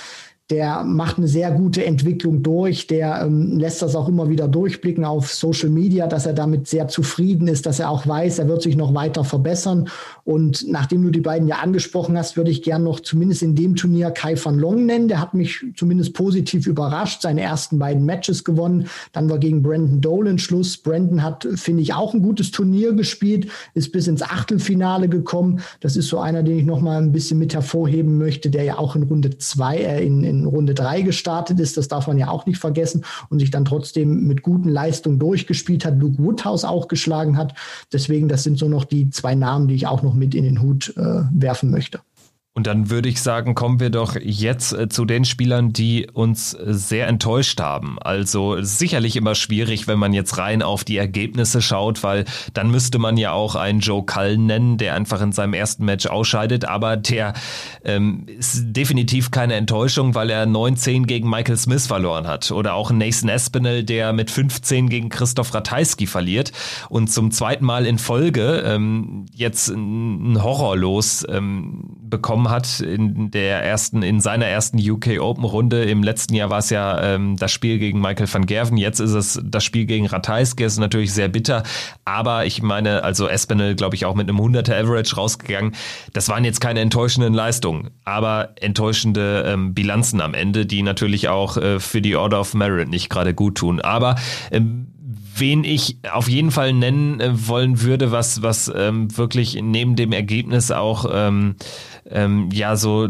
der 0.50 0.84
macht 0.84 1.16
eine 1.16 1.26
sehr 1.26 1.50
gute 1.52 1.86
Entwicklung 1.86 2.42
durch, 2.42 2.86
der 2.86 3.22
ähm, 3.22 3.58
lässt 3.58 3.80
das 3.80 3.96
auch 3.96 4.08
immer 4.08 4.28
wieder 4.28 4.46
durchblicken 4.46 5.02
auf 5.06 5.32
Social 5.32 5.70
Media, 5.70 6.06
dass 6.06 6.26
er 6.26 6.34
damit 6.34 6.68
sehr 6.68 6.86
zufrieden 6.88 7.48
ist, 7.48 7.64
dass 7.64 7.80
er 7.80 7.88
auch 7.88 8.06
weiß, 8.06 8.40
er 8.40 8.48
wird 8.48 8.60
sich 8.60 8.76
noch 8.76 8.92
weiter 8.92 9.24
verbessern. 9.24 9.88
Und 10.24 10.66
nachdem 10.68 11.02
du 11.02 11.10
die 11.10 11.20
beiden 11.20 11.48
ja 11.48 11.56
angesprochen 11.56 12.18
hast, 12.18 12.36
würde 12.36 12.50
ich 12.50 12.62
gern 12.62 12.84
noch 12.84 13.00
zumindest 13.00 13.42
in 13.42 13.54
dem 13.54 13.74
Turnier 13.74 14.10
Kai 14.10 14.36
van 14.36 14.58
Long 14.58 14.84
nennen. 14.84 15.08
Der 15.08 15.18
hat 15.18 15.32
mich 15.32 15.64
zumindest 15.76 16.12
positiv 16.12 16.66
überrascht, 16.66 17.22
seine 17.22 17.40
ersten 17.40 17.78
beiden 17.78 18.04
Matches 18.04 18.44
gewonnen. 18.44 18.88
Dann 19.12 19.30
war 19.30 19.38
gegen 19.38 19.62
Brandon 19.62 20.02
Dolan 20.02 20.38
Schluss. 20.38 20.76
Brandon 20.76 21.22
hat, 21.22 21.48
finde 21.54 21.80
ich, 21.80 21.94
auch 21.94 22.12
ein 22.12 22.20
gutes 22.20 22.50
Turnier 22.50 22.92
gespielt, 22.92 23.48
ist 23.72 23.92
bis 23.92 24.08
ins 24.08 24.20
Achtelfinale 24.20 25.08
gekommen. 25.08 25.60
Das 25.80 25.96
ist 25.96 26.08
so 26.08 26.18
einer, 26.18 26.42
den 26.42 26.58
ich 26.58 26.64
noch 26.66 26.82
mal 26.82 27.00
ein 27.00 27.12
bisschen 27.12 27.38
mit 27.38 27.54
hervorheben 27.54 28.18
möchte, 28.18 28.50
der 28.50 28.64
ja 28.64 28.78
auch 28.78 28.94
in 28.94 29.04
Runde 29.04 29.38
zwei, 29.38 29.78
äh, 29.78 30.04
in, 30.04 30.22
in 30.22 30.33
in 30.40 30.46
Runde 30.46 30.74
drei 30.74 31.02
gestartet 31.02 31.60
ist, 31.60 31.76
das 31.76 31.88
darf 31.88 32.06
man 32.06 32.18
ja 32.18 32.28
auch 32.28 32.46
nicht 32.46 32.58
vergessen, 32.58 33.04
und 33.28 33.38
sich 33.38 33.50
dann 33.50 33.64
trotzdem 33.64 34.26
mit 34.26 34.42
guten 34.42 34.68
Leistungen 34.68 35.18
durchgespielt 35.18 35.84
hat, 35.84 35.98
Luke 35.98 36.22
Woodhouse 36.22 36.64
auch 36.64 36.88
geschlagen 36.88 37.36
hat. 37.36 37.54
Deswegen, 37.92 38.28
das 38.28 38.42
sind 38.42 38.58
so 38.58 38.68
noch 38.68 38.84
die 38.84 39.10
zwei 39.10 39.34
Namen, 39.34 39.68
die 39.68 39.74
ich 39.74 39.86
auch 39.86 40.02
noch 40.02 40.14
mit 40.14 40.34
in 40.34 40.44
den 40.44 40.62
Hut 40.62 40.94
äh, 40.96 41.22
werfen 41.32 41.70
möchte. 41.70 42.00
Und 42.56 42.68
dann 42.68 42.88
würde 42.88 43.08
ich 43.08 43.20
sagen, 43.20 43.56
kommen 43.56 43.80
wir 43.80 43.90
doch 43.90 44.14
jetzt 44.14 44.72
äh, 44.74 44.88
zu 44.88 45.04
den 45.04 45.24
Spielern, 45.24 45.72
die 45.72 46.06
uns 46.12 46.54
äh, 46.54 46.72
sehr 46.72 47.08
enttäuscht 47.08 47.60
haben. 47.60 47.98
Also 48.00 48.62
sicherlich 48.62 49.16
immer 49.16 49.34
schwierig, 49.34 49.88
wenn 49.88 49.98
man 49.98 50.12
jetzt 50.12 50.38
rein 50.38 50.62
auf 50.62 50.84
die 50.84 50.96
Ergebnisse 50.96 51.60
schaut, 51.60 52.04
weil 52.04 52.24
dann 52.52 52.70
müsste 52.70 53.00
man 53.00 53.16
ja 53.16 53.32
auch 53.32 53.56
einen 53.56 53.80
Joe 53.80 54.04
Cullen 54.04 54.46
nennen, 54.46 54.78
der 54.78 54.94
einfach 54.94 55.20
in 55.20 55.32
seinem 55.32 55.52
ersten 55.52 55.84
Match 55.84 56.06
ausscheidet. 56.06 56.64
Aber 56.64 56.96
der 56.96 57.32
ähm, 57.82 58.26
ist 58.28 58.62
definitiv 58.66 59.32
keine 59.32 59.54
Enttäuschung, 59.54 60.14
weil 60.14 60.30
er 60.30 60.46
9-10 60.46 61.06
gegen 61.06 61.28
Michael 61.28 61.56
Smith 61.56 61.88
verloren 61.88 62.28
hat. 62.28 62.52
Oder 62.52 62.74
auch 62.74 62.92
Nathan 62.92 63.30
Espinel, 63.30 63.82
der 63.82 64.12
mit 64.12 64.30
15 64.30 64.88
gegen 64.88 65.08
Christoph 65.08 65.52
Ratajski 65.52 66.06
verliert 66.06 66.52
und 66.88 67.10
zum 67.10 67.32
zweiten 67.32 67.64
Mal 67.64 67.84
in 67.84 67.98
Folge 67.98 68.62
ähm, 68.64 69.26
jetzt 69.34 69.70
ein 69.70 70.40
Horrorlos 70.40 71.26
ähm, 71.28 71.96
bekommen 72.00 72.43
bekommen 72.44 72.50
hat 72.50 72.80
in 72.80 73.30
der 73.30 73.62
ersten, 73.64 74.02
in 74.02 74.20
seiner 74.20 74.46
ersten 74.46 74.78
UK 74.78 75.20
Open 75.20 75.44
Runde. 75.44 75.84
Im 75.84 76.02
letzten 76.02 76.34
Jahr 76.34 76.50
war 76.50 76.58
es 76.58 76.70
ja 76.70 77.00
ähm, 77.02 77.36
das 77.36 77.52
Spiel 77.52 77.78
gegen 77.78 78.00
Michael 78.00 78.32
van 78.32 78.46
Gerven. 78.46 78.76
Jetzt 78.76 79.00
ist 79.00 79.12
es 79.12 79.40
das 79.44 79.64
Spiel 79.64 79.86
gegen 79.86 80.06
Ratajski. 80.06 80.64
ist 80.64 80.78
natürlich 80.78 81.12
sehr 81.12 81.28
bitter. 81.28 81.62
Aber 82.04 82.46
ich 82.46 82.62
meine, 82.62 83.02
also 83.02 83.28
Espinel, 83.28 83.74
glaube 83.74 83.96
ich, 83.96 84.04
auch 84.04 84.14
mit 84.14 84.28
einem 84.28 84.38
100er 84.38 84.74
Average 84.74 85.16
rausgegangen. 85.16 85.74
Das 86.12 86.28
waren 86.28 86.44
jetzt 86.44 86.60
keine 86.60 86.80
enttäuschenden 86.80 87.34
Leistungen, 87.34 87.90
aber 88.04 88.50
enttäuschende 88.60 89.44
ähm, 89.46 89.74
Bilanzen 89.74 90.20
am 90.20 90.34
Ende, 90.34 90.66
die 90.66 90.82
natürlich 90.82 91.28
auch 91.28 91.56
äh, 91.56 91.80
für 91.80 92.00
die 92.00 92.16
Order 92.16 92.40
of 92.40 92.54
Merit 92.54 92.88
nicht 92.88 93.08
gerade 93.08 93.34
gut 93.34 93.56
tun. 93.56 93.80
Aber 93.80 94.16
ähm, 94.50 94.93
wen 95.36 95.64
ich 95.64 95.98
auf 96.10 96.28
jeden 96.28 96.50
Fall 96.50 96.72
nennen 96.72 97.20
äh, 97.20 97.48
wollen 97.48 97.80
würde, 97.82 98.12
was, 98.12 98.42
was 98.42 98.70
ähm, 98.74 99.16
wirklich 99.16 99.58
neben 99.60 99.96
dem 99.96 100.12
Ergebnis 100.12 100.70
auch 100.70 101.06
ähm, 101.12 101.56
ähm, 102.10 102.50
ja 102.52 102.76
so 102.76 103.08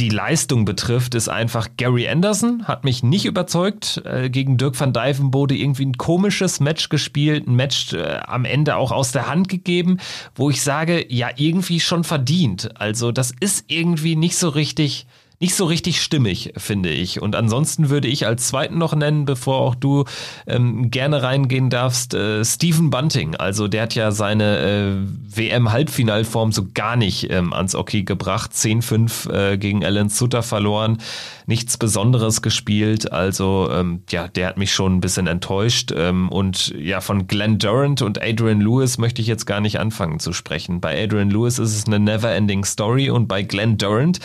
die 0.00 0.08
Leistung 0.08 0.64
betrifft, 0.64 1.14
ist 1.14 1.28
einfach 1.28 1.68
Gary 1.76 2.08
Anderson, 2.08 2.66
hat 2.66 2.82
mich 2.82 3.04
nicht 3.04 3.26
überzeugt, 3.26 4.02
äh, 4.04 4.28
gegen 4.28 4.56
Dirk 4.56 4.78
van 4.78 4.92
Dijvenbode 4.92 5.54
irgendwie 5.54 5.86
ein 5.86 5.96
komisches 5.96 6.58
Match 6.58 6.88
gespielt, 6.88 7.46
ein 7.46 7.54
Match 7.54 7.92
äh, 7.92 8.20
am 8.26 8.44
Ende 8.44 8.74
auch 8.74 8.90
aus 8.90 9.12
der 9.12 9.28
Hand 9.28 9.48
gegeben, 9.48 9.98
wo 10.34 10.50
ich 10.50 10.62
sage, 10.62 11.06
ja, 11.08 11.28
irgendwie 11.36 11.78
schon 11.78 12.02
verdient. 12.02 12.70
Also 12.80 13.12
das 13.12 13.32
ist 13.38 13.66
irgendwie 13.68 14.16
nicht 14.16 14.36
so 14.36 14.48
richtig 14.48 15.06
nicht 15.40 15.56
so 15.56 15.64
richtig 15.64 16.00
stimmig, 16.00 16.52
finde 16.56 16.90
ich. 16.90 17.20
Und 17.20 17.34
ansonsten 17.34 17.90
würde 17.90 18.06
ich 18.08 18.26
als 18.26 18.48
zweiten 18.48 18.78
noch 18.78 18.94
nennen, 18.94 19.24
bevor 19.24 19.58
auch 19.58 19.74
du 19.74 20.04
ähm, 20.46 20.90
gerne 20.90 21.22
reingehen 21.22 21.70
darfst, 21.70 22.14
äh, 22.14 22.44
Stephen 22.44 22.90
Bunting. 22.90 23.34
Also 23.34 23.66
der 23.66 23.82
hat 23.82 23.94
ja 23.94 24.12
seine 24.12 24.58
äh, 24.58 25.36
WM-Halbfinalform 25.36 26.52
so 26.52 26.66
gar 26.72 26.94
nicht 26.96 27.30
ähm, 27.30 27.52
ans 27.52 27.74
Hockey 27.74 28.04
gebracht. 28.04 28.52
10-5 28.52 29.30
äh, 29.32 29.58
gegen 29.58 29.84
Alan 29.84 30.08
Sutter 30.08 30.42
verloren. 30.42 30.98
Nichts 31.46 31.76
Besonderes 31.78 32.40
gespielt. 32.40 33.12
Also 33.12 33.68
ähm, 33.72 34.02
ja, 34.10 34.28
der 34.28 34.46
hat 34.46 34.56
mich 34.56 34.72
schon 34.72 34.96
ein 34.96 35.00
bisschen 35.00 35.26
enttäuscht. 35.26 35.92
Ähm, 35.94 36.28
und 36.28 36.72
ja, 36.78 37.00
von 37.00 37.26
Glenn 37.26 37.58
Durant 37.58 38.02
und 38.02 38.22
Adrian 38.22 38.60
Lewis 38.60 38.98
möchte 38.98 39.20
ich 39.20 39.26
jetzt 39.26 39.46
gar 39.46 39.60
nicht 39.60 39.80
anfangen 39.80 40.20
zu 40.20 40.32
sprechen. 40.32 40.80
Bei 40.80 41.02
Adrian 41.02 41.30
Lewis 41.30 41.58
ist 41.58 41.76
es 41.76 41.86
eine 41.86 41.98
never-ending 41.98 42.64
Story 42.64 43.10
und 43.10 43.26
bei 43.26 43.42
Glenn 43.42 43.78
Durant 43.78 44.20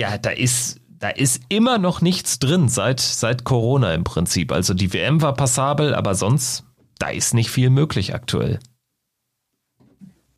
ja, 0.00 0.16
da 0.16 0.30
ist, 0.30 0.80
da 0.98 1.10
ist 1.10 1.42
immer 1.50 1.76
noch 1.76 2.00
nichts 2.00 2.38
drin 2.38 2.68
seit, 2.68 3.00
seit 3.00 3.44
Corona 3.44 3.92
im 3.92 4.02
Prinzip. 4.02 4.50
Also 4.50 4.72
die 4.72 4.94
WM 4.94 5.20
war 5.20 5.34
passabel, 5.34 5.94
aber 5.94 6.14
sonst, 6.14 6.64
da 6.98 7.10
ist 7.10 7.34
nicht 7.34 7.50
viel 7.50 7.68
möglich 7.68 8.14
aktuell. 8.14 8.58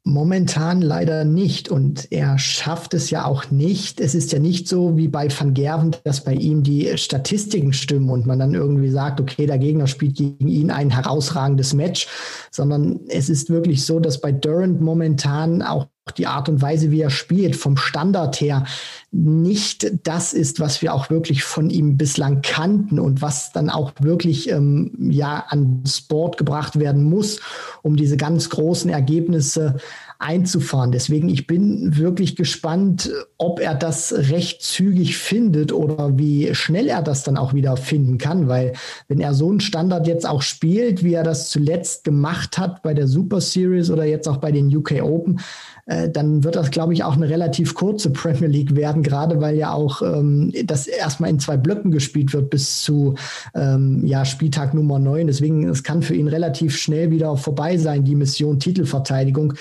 Momentan 0.04 0.82
leider 0.82 1.24
nicht 1.24 1.68
und 1.68 2.10
er 2.10 2.36
schafft 2.36 2.92
es 2.92 3.10
ja 3.10 3.24
auch 3.24 3.52
nicht. 3.52 4.00
Es 4.00 4.16
ist 4.16 4.32
ja 4.32 4.40
nicht 4.40 4.66
so 4.66 4.96
wie 4.96 5.06
bei 5.06 5.28
Van 5.30 5.54
Gerven, 5.54 5.94
dass 6.02 6.24
bei 6.24 6.34
ihm 6.34 6.64
die 6.64 6.98
Statistiken 6.98 7.72
stimmen 7.72 8.10
und 8.10 8.26
man 8.26 8.40
dann 8.40 8.52
irgendwie 8.52 8.90
sagt, 8.90 9.20
okay, 9.20 9.46
der 9.46 9.58
Gegner 9.58 9.86
spielt 9.86 10.16
gegen 10.16 10.48
ihn 10.48 10.72
ein 10.72 10.90
herausragendes 10.90 11.72
Match, 11.72 12.08
sondern 12.50 12.98
es 13.06 13.28
ist 13.28 13.48
wirklich 13.48 13.86
so, 13.86 14.00
dass 14.00 14.20
bei 14.20 14.32
Durant 14.32 14.80
momentan 14.80 15.62
auch 15.62 15.86
die 16.16 16.26
Art 16.26 16.48
und 16.48 16.60
Weise, 16.60 16.90
wie 16.90 17.00
er 17.00 17.10
spielt, 17.10 17.54
vom 17.54 17.76
Standard 17.76 18.40
her 18.40 18.64
nicht 19.12 19.86
das 20.04 20.32
ist, 20.32 20.58
was 20.58 20.82
wir 20.82 20.94
auch 20.94 21.10
wirklich 21.10 21.44
von 21.44 21.70
ihm 21.70 21.96
bislang 21.96 22.42
kannten 22.42 22.98
und 22.98 23.22
was 23.22 23.52
dann 23.52 23.70
auch 23.70 23.92
wirklich 24.00 24.50
ähm, 24.50 24.92
ja 25.10 25.44
an 25.48 25.84
Sport 25.86 26.38
gebracht 26.38 26.78
werden 26.78 27.04
muss, 27.04 27.40
um 27.82 27.96
diese 27.96 28.16
ganz 28.16 28.50
großen 28.50 28.90
Ergebnisse 28.90 29.76
einzufahren. 30.18 30.92
Deswegen, 30.92 31.28
ich 31.28 31.46
bin 31.46 31.96
wirklich 31.96 32.36
gespannt, 32.36 33.10
ob 33.38 33.60
er 33.60 33.74
das 33.74 34.12
recht 34.12 34.62
zügig 34.62 35.18
findet 35.18 35.72
oder 35.72 36.16
wie 36.16 36.54
schnell 36.54 36.88
er 36.88 37.02
das 37.02 37.24
dann 37.24 37.36
auch 37.36 37.54
wieder 37.54 37.76
finden 37.76 38.18
kann, 38.18 38.48
weil 38.48 38.72
wenn 39.08 39.20
er 39.20 39.34
so 39.34 39.50
einen 39.50 39.60
Standard 39.60 40.06
jetzt 40.06 40.26
auch 40.26 40.42
spielt, 40.42 41.02
wie 41.02 41.14
er 41.14 41.24
das 41.24 41.50
zuletzt 41.50 42.04
gemacht 42.04 42.56
hat 42.56 42.82
bei 42.82 42.94
der 42.94 43.08
Super 43.08 43.40
Series 43.40 43.90
oder 43.90 44.04
jetzt 44.04 44.28
auch 44.28 44.38
bei 44.38 44.52
den 44.52 44.74
UK 44.74 45.02
Open, 45.02 45.40
äh, 45.86 46.08
dann 46.08 46.44
wird 46.44 46.54
das, 46.54 46.70
glaube 46.70 46.92
ich, 46.92 47.02
auch 47.02 47.16
eine 47.16 47.28
relativ 47.28 47.74
kurze 47.74 48.10
Premier 48.10 48.48
League 48.48 48.76
werden, 48.76 49.02
gerade 49.02 49.40
weil 49.40 49.56
ja 49.56 49.72
auch 49.72 50.00
ähm, 50.02 50.52
das 50.64 50.86
erstmal 50.86 51.30
in 51.30 51.40
zwei 51.40 51.56
Blöcken 51.56 51.90
gespielt 51.90 52.32
wird 52.32 52.50
bis 52.50 52.82
zu 52.82 53.16
ähm, 53.54 54.04
ja, 54.06 54.24
Spieltag 54.24 54.74
Nummer 54.74 54.98
9. 54.98 55.26
Deswegen, 55.26 55.68
es 55.68 55.82
kann 55.82 56.02
für 56.02 56.14
ihn 56.14 56.28
relativ 56.28 56.76
schnell 56.76 57.10
wieder 57.10 57.36
vorbei 57.36 57.76
sein, 57.78 58.04
die 58.04 58.14
Mission 58.14 58.60
Titelverteidigung. 58.60 59.54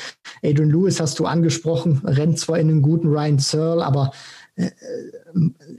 Adrian 0.43 0.69
Lewis 0.69 0.99
hast 0.99 1.17
du 1.19 1.25
angesprochen, 1.25 2.01
rennt 2.03 2.37
zwar 2.37 2.59
in 2.59 2.69
einen 2.69 2.81
guten 2.81 3.07
Ryan 3.07 3.39
Searle, 3.39 3.83
aber 3.83 4.11
äh, 4.55 4.69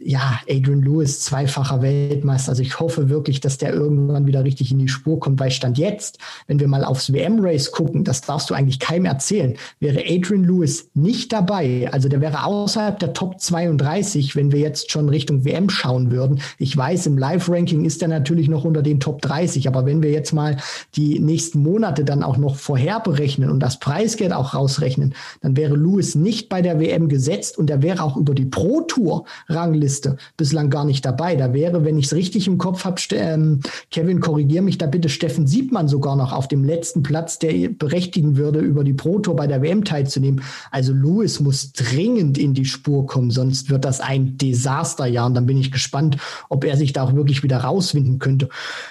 ja, 0.03 0.41
Adrian 0.49 0.83
Lewis, 0.83 1.21
zweifacher 1.21 1.83
Weltmeister. 1.83 2.51
Also 2.51 2.63
ich 2.63 2.79
hoffe 2.81 3.09
wirklich, 3.09 3.41
dass 3.41 3.59
der 3.59 3.73
irgendwann 3.73 4.27
wieder 4.27 4.45
richtig 4.45 4.71
in 4.71 4.79
die 4.79 4.89
Spur 4.89 5.21
kommt, 5.21 5.41
weil 5.41 5.51
Stand 5.51 5.79
jetzt, 5.79 6.19
wenn 6.47 6.61
wir 6.61 6.69
mal 6.69 6.85
aufs 6.85 7.13
WM-Race 7.13 7.73
gucken, 7.73 8.05
das 8.05 8.21
darfst 8.21 8.51
du 8.51 8.55
eigentlich 8.55 8.79
keinem 8.79 9.07
erzählen, 9.07 9.57
wäre 9.81 10.03
Adrian 10.07 10.45
Lewis 10.45 10.91
nicht 10.95 11.33
dabei, 11.33 11.89
also 11.93 12.09
der 12.09 12.21
wäre 12.21 12.45
außerhalb 12.45 12.99
der 12.99 13.13
Top 13.13 13.41
32, 13.41 14.37
wenn 14.37 14.53
wir 14.53 14.61
jetzt 14.61 14.91
schon 14.91 15.09
Richtung 15.09 15.45
WM 15.45 15.71
schauen 15.71 16.11
würden. 16.11 16.41
Ich 16.59 16.77
weiß, 16.77 17.07
im 17.07 17.19
Live-Ranking 17.19 17.85
ist 17.85 18.03
er 18.03 18.09
natürlich 18.09 18.49
noch 18.49 18.65
unter 18.65 18.83
den 18.83 19.01
Top 19.01 19.23
30, 19.23 19.69
aber 19.69 19.87
wenn 19.87 20.03
wir 20.03 20.11
jetzt 20.11 20.33
mal 20.33 20.57
die 20.97 21.19
nächsten 21.19 21.63
Monate 21.63 22.05
dann 22.05 22.23
auch 22.23 22.37
noch 22.37 22.57
vorher 22.57 23.01
berechnen 23.01 23.51
und 23.51 23.61
das 23.61 23.79
Preisgeld 23.79 24.33
auch 24.33 24.55
rausrechnen, 24.55 25.15
dann 25.41 25.57
wäre 25.57 25.77
Lewis 25.77 26.15
nicht 26.15 26.49
bei 26.49 26.63
der 26.63 26.81
WM 26.81 27.09
gesetzt 27.09 27.59
und 27.59 27.71
er 27.71 27.83
wäre 27.83 28.03
auch 28.03 28.17
über 28.17 28.35
die 28.35 28.45
Pro 28.45 28.83
Tour 28.83 29.25
Rangliste 29.49 30.17
bislang 30.37 30.71
gar 30.71 30.85
nicht 30.85 31.05
dabei. 31.05 31.37
Da 31.37 31.53
wäre, 31.53 31.85
wenn 31.85 31.99
ich 31.99 32.07
es 32.07 32.15
richtig 32.15 32.47
im 32.47 32.59
Kopf 32.59 32.85
habe, 32.85 33.01
ähm, 33.13 33.61
Kevin, 33.91 34.21
korrigier 34.21 34.63
mich 34.63 34.79
da 34.79 34.87
bitte, 34.87 35.09
Steffen 35.09 35.47
Siebmann 35.47 35.89
sogar 35.89 36.17
noch 36.17 36.33
auf 36.33 36.49
dem 36.49 36.65
letzten 36.65 37.03
Platz, 37.03 37.39
der 37.39 37.69
berechtigen 37.69 38.37
würde, 38.37 38.61
über 38.61 38.85
die 38.85 38.95
Pro 38.95 39.13
bei 39.13 39.47
der 39.47 39.63
WM 39.63 39.85
teilzunehmen. 39.85 40.43
Also 40.71 40.93
Lewis 40.93 41.39
muss 41.39 41.73
dringend 41.73 42.39
in 42.39 42.55
die 42.55 42.65
Spur 42.65 43.07
kommen, 43.07 43.31
sonst 43.31 43.71
wird 43.71 43.85
das 43.85 44.01
ein 44.01 44.37
Desasterjahr. 44.39 45.27
Und 45.27 45.35
dann 45.35 45.47
bin 45.47 45.59
ich 45.59 45.71
gespannt, 45.71 46.17
ob 46.49 46.65
er 46.65 46.77
sich 46.77 46.93
da 46.93 47.05
auch 47.05 47.15
wirklich 47.15 47.43
wieder 47.43 47.59
rauswinden 47.59 48.19
könnte. 48.19 48.49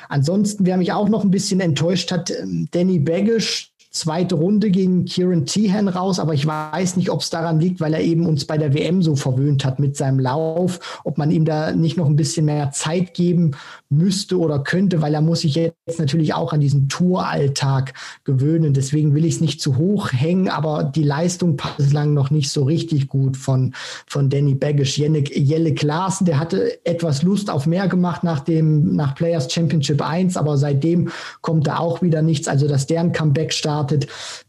Ansonsten, 0.10 0.66
wer 0.66 0.78
mich 0.78 0.92
auch 0.92 1.10
noch 1.10 1.24
ein 1.24 1.32
bisschen 1.32 1.60
enttäuscht 1.60 2.12
hat, 2.12 2.32
ähm, 2.32 2.68
Danny 2.72 3.00
Baggish, 3.00 3.71
zweite 3.92 4.36
Runde 4.36 4.72
gegen 4.72 5.04
Kieran 5.04 5.46
Tehan 5.46 5.90
raus, 5.90 6.18
aber 6.20 6.34
ich 6.34 6.48
weiß 6.48 6.96
nicht, 6.96 7.10
ob 7.10 7.20
es 7.20 7.30
daran 7.30 7.60
liegt, 7.60 7.82
weil 7.82 7.94
er 7.94 8.02
eben 8.02 8.26
uns 8.26 8.46
bei 8.46 8.58
der 8.58 8.74
WM 8.74 9.02
so 9.02 9.18
verwöhnt 9.18 9.66
hat 9.66 9.80
mit 9.80 9.98
seinem 9.98 10.20
Lauf, 10.20 11.02
ob 11.04 11.18
man 11.18 11.30
ihm 11.30 11.44
da 11.44 11.74
nicht 11.74 11.98
noch 11.98 12.06
ein 12.06 12.16
bisschen 12.16 12.46
mehr 12.46 12.72
Zeit 12.72 13.14
geben 13.14 13.52
müsste 13.90 14.40
oder 14.40 14.60
könnte, 14.60 15.02
weil 15.02 15.14
er 15.14 15.22
muss 15.22 15.42
sich 15.42 15.56
jetzt 15.56 16.00
natürlich 16.00 16.34
auch 16.34 16.54
an 16.54 16.62
diesen 16.62 16.88
Touralltag 16.88 17.94
gewöhnen. 18.24 18.74
Deswegen 18.74 19.14
will 19.14 19.26
ich 19.26 19.36
es 19.36 19.42
nicht 19.42 19.60
zu 19.60 19.78
hoch 19.78 20.14
hängen, 20.14 20.48
aber 20.48 20.86
die 20.86 21.04
Leistung 21.04 21.58
passt 21.58 21.78
bislang 21.78 22.14
noch 22.14 22.32
nicht 22.32 22.50
so 22.50 22.64
richtig 22.64 23.10
gut 23.10 23.36
von, 23.36 23.74
von 24.08 24.30
Danny 24.30 24.56
Baggish. 24.56 24.98
Jelle, 24.98 25.74
Klaassen, 25.74 26.26
der 26.26 26.40
hatte 26.40 26.86
etwas 26.86 27.24
Lust 27.24 27.50
auf 27.50 27.68
mehr 27.68 27.90
gemacht 27.90 28.24
nach 28.24 28.40
dem, 28.40 28.96
nach 28.96 29.16
Players 29.16 29.52
Championship 29.52 30.02
1, 30.02 30.38
aber 30.38 30.58
seitdem 30.58 31.10
kommt 31.42 31.68
da 31.68 31.80
auch 31.80 32.02
wieder 32.02 32.22
nichts. 32.22 32.48
Also, 32.48 32.70
dass 32.70 32.88
der 32.88 33.02
ein 33.02 33.12
Comeback 33.12 33.52
startet, 33.52 33.81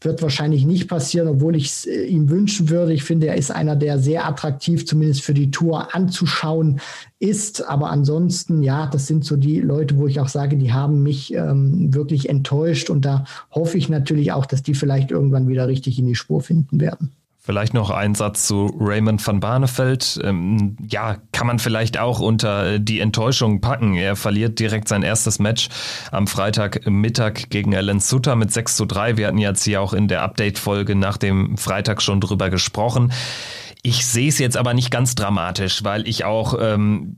wird 0.01 0.21
wahrscheinlich 0.21 0.65
nicht 0.65 0.87
passieren, 0.87 1.27
obwohl 1.27 1.55
ich 1.55 1.65
es 1.67 1.85
äh, 1.85 2.05
ihm 2.05 2.29
wünschen 2.29 2.69
würde. 2.69 2.93
Ich 2.93 3.03
finde, 3.03 3.27
er 3.27 3.35
ist 3.35 3.51
einer, 3.51 3.75
der 3.75 3.99
sehr 3.99 4.27
attraktiv 4.27 4.85
zumindest 4.85 5.21
für 5.21 5.33
die 5.33 5.51
Tour 5.51 5.95
anzuschauen 5.95 6.79
ist. 7.19 7.67
Aber 7.67 7.89
ansonsten, 7.89 8.63
ja, 8.63 8.87
das 8.87 9.07
sind 9.07 9.25
so 9.25 9.35
die 9.37 9.59
Leute, 9.59 9.97
wo 9.97 10.07
ich 10.07 10.19
auch 10.19 10.27
sage, 10.27 10.57
die 10.57 10.73
haben 10.73 11.03
mich 11.03 11.33
ähm, 11.33 11.93
wirklich 11.93 12.29
enttäuscht. 12.29 12.89
Und 12.89 13.05
da 13.05 13.25
hoffe 13.51 13.77
ich 13.77 13.89
natürlich 13.89 14.31
auch, 14.31 14.45
dass 14.45 14.63
die 14.63 14.73
vielleicht 14.73 15.11
irgendwann 15.11 15.47
wieder 15.47 15.67
richtig 15.67 15.99
in 15.99 16.07
die 16.07 16.15
Spur 16.15 16.41
finden 16.41 16.79
werden. 16.79 17.11
Vielleicht 17.45 17.73
noch 17.73 17.89
ein 17.89 18.15
Satz 18.15 18.47
zu 18.47 18.73
Raymond 18.79 19.27
van 19.27 19.41
Barneveld. 19.41 20.17
Ähm, 20.23 20.77
ja, 20.87 21.17
kann 21.33 21.45
man 21.45 21.59
vielleicht 21.59 21.99
auch 21.99 22.21
unter 22.21 22.79
die 22.79 23.01
Enttäuschung 23.01 23.59
packen. 23.59 23.95
Er 23.95 24.15
verliert 24.15 24.59
direkt 24.59 24.87
sein 24.87 25.03
erstes 25.03 25.39
Match 25.39 25.67
am 26.09 26.27
Freitagmittag 26.27 27.49
gegen 27.49 27.75
Alan 27.75 27.99
Sutter 27.99 28.37
mit 28.37 28.53
6 28.53 28.77
zu 28.77 28.85
3. 28.85 29.17
Wir 29.17 29.27
hatten 29.27 29.39
jetzt 29.39 29.65
hier 29.65 29.81
auch 29.81 29.91
in 29.91 30.07
der 30.07 30.21
Update-Folge 30.21 30.95
nach 30.95 31.17
dem 31.17 31.57
Freitag 31.57 32.01
schon 32.01 32.21
drüber 32.21 32.49
gesprochen. 32.49 33.11
Ich 33.81 34.05
sehe 34.05 34.29
es 34.29 34.39
jetzt 34.39 34.55
aber 34.55 34.73
nicht 34.73 34.89
ganz 34.89 35.13
dramatisch, 35.13 35.83
weil 35.83 36.07
ich 36.07 36.23
auch 36.23 36.57
ähm, 36.57 37.17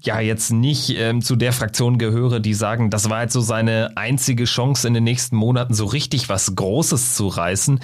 ja 0.00 0.18
jetzt 0.18 0.50
nicht 0.50 0.98
ähm, 0.98 1.22
zu 1.22 1.36
der 1.36 1.52
Fraktion 1.52 1.96
gehöre, 1.96 2.40
die 2.40 2.54
sagen, 2.54 2.90
das 2.90 3.08
war 3.08 3.22
jetzt 3.22 3.34
so 3.34 3.40
seine 3.40 3.96
einzige 3.96 4.46
Chance 4.46 4.88
in 4.88 4.94
den 4.94 5.04
nächsten 5.04 5.36
Monaten 5.36 5.74
so 5.74 5.84
richtig 5.84 6.28
was 6.28 6.56
Großes 6.56 7.14
zu 7.14 7.28
reißen 7.28 7.78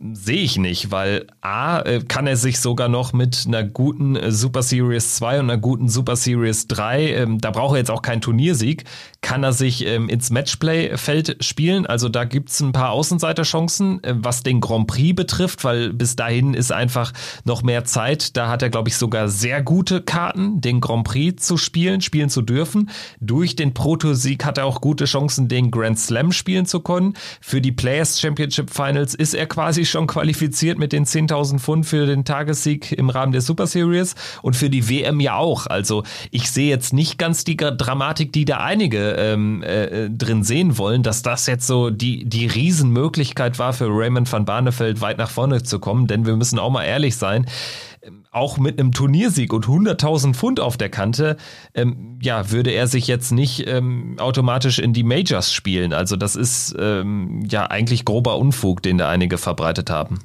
sehe 0.00 0.42
ich 0.42 0.58
nicht, 0.58 0.92
weil 0.92 1.26
A, 1.40 1.80
äh, 1.80 2.00
kann 2.06 2.26
er 2.26 2.36
sich 2.36 2.60
sogar 2.60 2.88
noch 2.88 3.12
mit 3.12 3.44
einer 3.46 3.64
guten 3.64 4.14
äh, 4.14 4.30
Super 4.30 4.62
Series 4.62 5.16
2 5.16 5.40
und 5.40 5.50
einer 5.50 5.60
guten 5.60 5.88
Super 5.88 6.14
Series 6.14 6.68
3, 6.68 7.14
ähm, 7.14 7.40
da 7.40 7.50
braucht 7.50 7.74
er 7.74 7.78
jetzt 7.78 7.90
auch 7.90 8.02
keinen 8.02 8.20
Turniersieg, 8.20 8.84
kann 9.22 9.42
er 9.42 9.52
sich 9.52 9.84
ähm, 9.84 10.08
ins 10.08 10.30
Matchplay-Feld 10.30 11.44
spielen. 11.44 11.84
Also 11.84 12.08
da 12.08 12.24
gibt's 12.24 12.60
ein 12.60 12.70
paar 12.70 12.90
Außenseiterchancen, 12.90 14.02
äh, 14.04 14.14
was 14.16 14.44
den 14.44 14.60
Grand 14.60 14.86
Prix 14.86 15.16
betrifft, 15.16 15.64
weil 15.64 15.92
bis 15.92 16.14
dahin 16.14 16.54
ist 16.54 16.70
einfach 16.70 17.12
noch 17.44 17.64
mehr 17.64 17.84
Zeit. 17.84 18.36
Da 18.36 18.48
hat 18.48 18.62
er, 18.62 18.70
glaube 18.70 18.90
ich, 18.90 18.96
sogar 18.96 19.28
sehr 19.28 19.62
gute 19.62 20.00
Karten, 20.00 20.60
den 20.60 20.80
Grand 20.80 21.04
Prix 21.04 21.44
zu 21.44 21.56
spielen, 21.56 22.00
spielen 22.02 22.30
zu 22.30 22.42
dürfen. 22.42 22.90
Durch 23.20 23.56
den 23.56 23.74
Proto-Sieg 23.74 24.44
hat 24.44 24.58
er 24.58 24.66
auch 24.66 24.80
gute 24.80 25.06
Chancen, 25.06 25.48
den 25.48 25.72
Grand 25.72 25.98
Slam 25.98 26.30
spielen 26.30 26.66
zu 26.66 26.80
können. 26.80 27.14
Für 27.40 27.60
die 27.60 27.72
Players 27.72 28.20
Championship 28.20 28.70
Finals 28.70 29.16
ist 29.16 29.34
er 29.34 29.46
quasi 29.46 29.87
schon 29.90 30.06
qualifiziert 30.06 30.78
mit 30.78 30.92
den 30.92 31.04
10.000 31.04 31.58
Pfund 31.58 31.86
für 31.86 32.06
den 32.06 32.24
Tagessieg 32.24 32.92
im 32.92 33.10
Rahmen 33.10 33.32
der 33.32 33.40
Super 33.40 33.66
Series 33.66 34.14
und 34.42 34.56
für 34.56 34.70
die 34.70 34.88
WM 34.88 35.20
ja 35.20 35.36
auch. 35.36 35.66
Also 35.66 36.02
ich 36.30 36.50
sehe 36.50 36.68
jetzt 36.68 36.92
nicht 36.92 37.18
ganz 37.18 37.44
die 37.44 37.56
Dramatik, 37.56 38.32
die 38.32 38.44
da 38.44 38.58
einige 38.58 39.12
ähm, 39.12 39.62
äh, 39.62 40.08
drin 40.10 40.42
sehen 40.42 40.78
wollen, 40.78 41.02
dass 41.02 41.22
das 41.22 41.46
jetzt 41.46 41.66
so 41.66 41.90
die, 41.90 42.24
die 42.24 42.46
Riesenmöglichkeit 42.46 43.58
war 43.58 43.72
für 43.72 43.88
Raymond 43.88 44.30
van 44.30 44.44
Barneveld 44.44 45.00
weit 45.00 45.18
nach 45.18 45.30
vorne 45.30 45.62
zu 45.62 45.78
kommen, 45.78 46.06
denn 46.06 46.26
wir 46.26 46.36
müssen 46.36 46.58
auch 46.58 46.70
mal 46.70 46.84
ehrlich 46.84 47.16
sein 47.16 47.46
auch 48.30 48.58
mit 48.58 48.78
einem 48.78 48.92
Turniersieg 48.92 49.52
und 49.52 49.66
100.000 49.66 50.34
Pfund 50.34 50.60
auf 50.60 50.76
der 50.76 50.88
Kante, 50.88 51.36
ähm, 51.74 52.18
ja, 52.22 52.50
würde 52.50 52.70
er 52.70 52.86
sich 52.86 53.06
jetzt 53.06 53.32
nicht 53.32 53.66
ähm, 53.66 54.16
automatisch 54.18 54.78
in 54.78 54.92
die 54.92 55.04
Majors 55.04 55.52
spielen. 55.52 55.92
Also 55.92 56.16
das 56.16 56.36
ist 56.36 56.74
ähm, 56.78 57.44
ja 57.48 57.66
eigentlich 57.66 58.04
grober 58.04 58.38
Unfug, 58.38 58.82
den 58.82 58.98
da 58.98 59.08
einige 59.08 59.38
verbreitet 59.38 59.90
haben. 59.90 60.20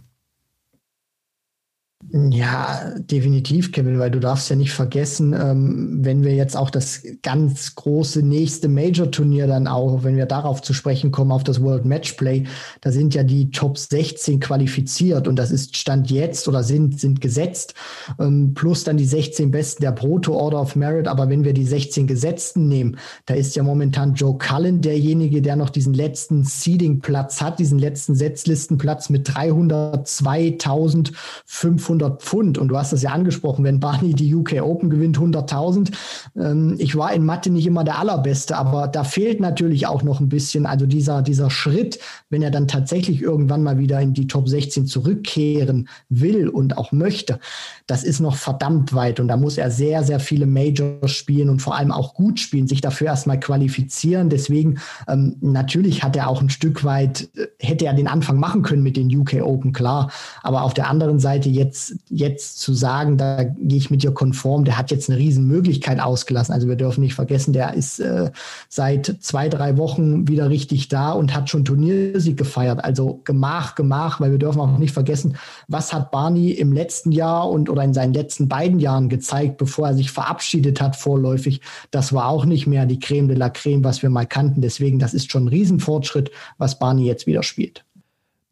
Ja, 2.12 2.92
definitiv, 2.98 3.72
Kevin, 3.72 3.98
weil 3.98 4.12
du 4.12 4.20
darfst 4.20 4.50
ja 4.50 4.56
nicht 4.56 4.72
vergessen, 4.72 5.34
ähm, 5.34 6.00
wenn 6.02 6.24
wir 6.24 6.36
jetzt 6.36 6.56
auch 6.56 6.70
das 6.70 7.02
ganz 7.24 7.74
große 7.74 8.22
nächste 8.22 8.68
Major-Turnier 8.68 9.48
dann 9.48 9.68
auch, 9.68 10.04
wenn 10.04 10.16
wir 10.16 10.28
darauf 10.28 10.62
zu 10.62 10.74
sprechen 10.74 11.12
kommen, 11.12 11.32
auf 11.32 11.44
das 11.44 11.62
World 11.62 11.86
Matchplay, 11.86 12.44
da 12.82 12.92
sind 12.92 13.16
ja 13.16 13.24
die 13.24 13.50
Top 13.52 13.78
16 13.78 14.40
qualifiziert 14.40 15.28
und 15.28 15.38
das 15.38 15.52
ist 15.52 15.78
Stand 15.78 16.12
jetzt 16.12 16.48
oder 16.48 16.62
sind, 16.62 17.00
sind 17.00 17.22
gesetzt, 17.22 17.74
ähm, 18.20 18.54
plus 18.54 18.84
dann 18.84 18.98
die 18.98 19.06
16 19.06 19.50
Besten 19.50 19.82
der 19.82 19.92
Proto 19.92 20.34
Order 20.34 20.62
of 20.62 20.76
Merit. 20.76 21.08
Aber 21.08 21.30
wenn 21.30 21.44
wir 21.44 21.54
die 21.54 21.66
16 21.66 22.06
Gesetzten 22.06 22.68
nehmen, 22.68 22.98
da 23.26 23.34
ist 23.34 23.56
ja 23.56 23.64
momentan 23.64 24.14
Joe 24.14 24.38
Cullen 24.38 24.82
derjenige, 24.82 25.42
der 25.42 25.56
noch 25.56 25.72
diesen 25.72 25.94
letzten 25.94 26.44
Seeding-Platz 26.44 27.42
hat, 27.42 27.60
diesen 27.60 27.80
letzten 27.80 28.14
Setzlistenplatz 28.14 29.10
mit 29.10 29.30
302.500 29.30 31.93
500 31.94 32.22
Pfund. 32.22 32.58
Und 32.58 32.68
du 32.70 32.78
hast 32.78 32.94
es 32.94 33.02
ja 33.02 33.12
angesprochen, 33.12 33.64
wenn 33.64 33.80
Barney 33.80 34.14
die 34.14 34.34
UK 34.34 34.62
Open 34.62 34.90
gewinnt, 34.90 35.18
100.000. 35.18 35.92
Ähm, 36.36 36.76
ich 36.78 36.96
war 36.96 37.14
in 37.14 37.26
Mathe 37.26 37.50
nicht 37.50 37.66
immer 37.66 37.84
der 37.84 38.00
Allerbeste, 38.00 38.58
aber 38.58 38.88
da 38.88 39.04
fehlt 39.04 39.40
natürlich 39.40 39.88
auch 39.88 40.04
noch 40.04 40.20
ein 40.20 40.30
bisschen, 40.30 40.66
also 40.66 40.86
dieser, 40.86 41.22
dieser 41.22 41.50
Schritt, 41.50 42.00
wenn 42.30 42.42
er 42.42 42.52
dann 42.52 42.68
tatsächlich 42.68 43.22
irgendwann 43.22 43.64
mal 43.64 43.78
wieder 43.78 44.00
in 44.02 44.14
die 44.14 44.28
Top 44.28 44.50
16 44.50 44.88
zurückkehren 44.88 45.88
will 46.10 46.50
und 46.50 46.78
auch 46.78 46.92
möchte, 46.92 47.40
das 47.88 48.04
ist 48.04 48.20
noch 48.20 48.36
verdammt 48.36 48.94
weit. 48.94 49.20
Und 49.20 49.28
da 49.28 49.38
muss 49.38 49.58
er 49.58 49.72
sehr, 49.72 50.04
sehr 50.04 50.20
viele 50.20 50.46
Majors 50.46 51.12
spielen 51.12 51.50
und 51.50 51.62
vor 51.62 51.76
allem 51.76 51.92
auch 51.92 52.14
gut 52.14 52.40
spielen, 52.40 52.68
sich 52.68 52.82
dafür 52.82 53.08
erstmal 53.08 53.40
qualifizieren. 53.40 54.30
Deswegen, 54.30 54.80
ähm, 55.08 55.36
natürlich 55.42 56.04
hat 56.04 56.16
er 56.16 56.28
auch 56.28 56.42
ein 56.42 56.50
Stück 56.50 56.84
weit, 56.84 57.30
äh, 57.36 57.48
hätte 57.60 57.86
er 57.86 57.94
den 57.94 58.08
Anfang 58.08 58.40
machen 58.40 58.62
können 58.62 58.84
mit 58.84 58.98
den 58.98 59.14
UK 59.16 59.42
Open, 59.42 59.74
klar. 59.74 60.12
Aber 60.42 60.64
auf 60.64 60.74
der 60.74 60.90
anderen 60.90 61.20
Seite 61.20 61.50
jetzt 61.50 61.83
jetzt, 62.10 62.60
zu 62.60 62.74
sagen, 62.74 63.18
da 63.18 63.44
gehe 63.44 63.78
ich 63.78 63.90
mit 63.90 64.04
dir 64.04 64.12
konform, 64.12 64.66
der 64.66 64.78
hat 64.78 64.92
jetzt 64.92 65.10
eine 65.10 65.20
Riesenmöglichkeit 65.20 66.00
ausgelassen. 66.00 66.54
Also 66.54 66.68
wir 66.68 66.76
dürfen 66.76 67.02
nicht 67.02 67.16
vergessen, 67.16 67.54
der 67.54 67.74
ist 67.74 68.00
äh, 68.00 68.32
seit 68.70 69.18
zwei, 69.20 69.50
drei 69.50 69.78
Wochen 69.78 70.28
wieder 70.28 70.50
richtig 70.50 70.88
da 70.88 71.12
und 71.12 71.34
hat 71.34 71.50
schon 71.50 71.66
Turniersieg 71.66 72.38
gefeiert. 72.38 72.84
Also 72.84 73.22
Gemach, 73.24 73.76
Gemach, 73.76 74.20
weil 74.20 74.32
wir 74.32 74.40
dürfen 74.40 74.60
auch 74.60 74.78
nicht 74.78 74.94
vergessen, 74.94 75.38
was 75.68 75.94
hat 75.94 76.12
Barney 76.12 76.52
im 76.52 76.74
letzten 76.74 77.12
Jahr 77.12 77.50
und 77.50 77.70
oder 77.70 77.84
in 77.84 77.94
seinen 77.94 78.14
letzten 78.14 78.48
beiden 78.48 78.80
Jahren 78.80 79.10
gezeigt, 79.10 79.58
bevor 79.58 79.88
er 79.88 79.96
sich 79.96 80.12
verabschiedet 80.12 80.82
hat 80.82 80.96
vorläufig. 80.96 81.62
Das 81.92 82.14
war 82.14 82.28
auch 82.28 82.46
nicht 82.46 82.68
mehr 82.68 82.86
die 82.86 83.00
Creme 83.00 83.28
de 83.28 83.38
la 83.38 83.50
Creme, 83.50 83.84
was 83.84 84.02
wir 84.02 84.10
mal 84.10 84.26
kannten. 84.26 84.62
Deswegen, 84.62 85.00
das 85.00 85.14
ist 85.14 85.32
schon 85.32 85.46
ein 85.46 85.50
Riesenfortschritt, 85.50 86.32
was 86.58 86.80
Barney 86.80 87.06
jetzt 87.06 87.28
wieder 87.28 87.44
spielt. 87.44 87.84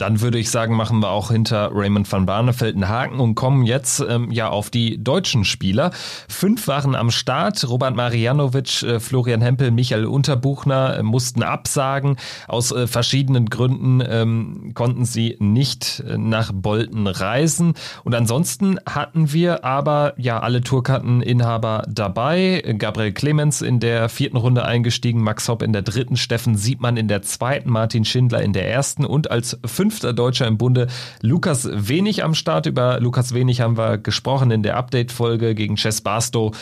Dann 0.02 0.20
würde 0.20 0.40
ich 0.40 0.50
sagen, 0.50 0.76
machen 0.76 1.00
wir 1.00 1.12
auch 1.12 1.30
hinter 1.30 1.70
Raymond 1.72 2.12
van 2.12 2.26
Barneveld 2.26 2.74
einen 2.74 2.90
Haken 2.90 3.20
und 3.20 3.36
kommen 3.36 3.68
jetzt 3.68 4.04
ähm, 4.10 4.32
ja 4.32 4.50
auf 4.50 4.72
die 4.72 4.98
deutschen 5.04 5.46
Spieler. 5.46 5.92
Fünf 6.28 6.68
waren 6.68 6.96
am 6.96 7.12
Start. 7.12 7.70
Robert 7.70 7.96
Marianovic, 7.96 8.82
äh, 8.82 9.00
Florian 9.00 9.42
Hempel, 9.42 9.70
Michael 9.70 10.06
Unterbuchner 10.06 10.98
äh, 10.98 11.04
mussten 11.04 11.44
absagen. 11.44 12.18
Aus 12.48 12.72
äh, 12.72 12.88
verschiedenen 12.88 13.46
Gründen 13.46 14.02
ähm, 14.04 14.72
konnten 14.74 15.06
sie 15.06 15.38
nicht 15.38 16.04
äh, 16.08 16.18
nach 16.18 16.52
Bolton 16.52 17.06
reisen. 17.06 17.76
Und 18.04 18.16
ansonsten 18.16 18.80
hatten 18.88 19.32
wir 19.34 19.64
aber 19.64 20.16
ja 20.18 20.40
alle 20.40 20.62
Tourkarteninhaber 20.62 21.84
dabei. 21.88 22.64
Gabriel 22.80 23.12
Clemens 23.12 23.62
in 23.62 23.80
der 23.80 24.10
vierten 24.10 24.38
Runde 24.38 24.66
eingestiegen, 24.66 25.22
Max 25.22 25.48
Hopp 25.48 25.62
in 25.62 25.74
der 25.74 25.84
dritten, 25.84 26.18
Steffen 26.18 26.58
Siebmann 26.58 26.98
in 26.98 27.08
der 27.08 27.22
zweiten, 27.22 27.70
Martin 27.70 28.04
Schindler 28.04 28.42
in 28.42 28.54
der 28.54 28.68
ersten 28.68 29.06
und 29.06 29.30
als 29.30 29.60
fünf 29.64 29.91
fünfter 29.92 30.14
Deutscher 30.14 30.48
im 30.48 30.58
Bunde. 30.58 30.88
Lukas 31.20 31.68
Wenig 31.70 32.24
am 32.24 32.34
Start. 32.34 32.66
Über 32.66 33.02
Lukas 33.02 33.34
Wenig 33.34 33.60
haben 33.60 33.78
wir 33.78 33.98
gesprochen 33.98 34.50
in 34.50 34.64
der 34.64 34.78
Update-Folge 34.78 35.54
gegen 35.54 35.76
Chess 35.76 36.00
Barstow 36.00 36.56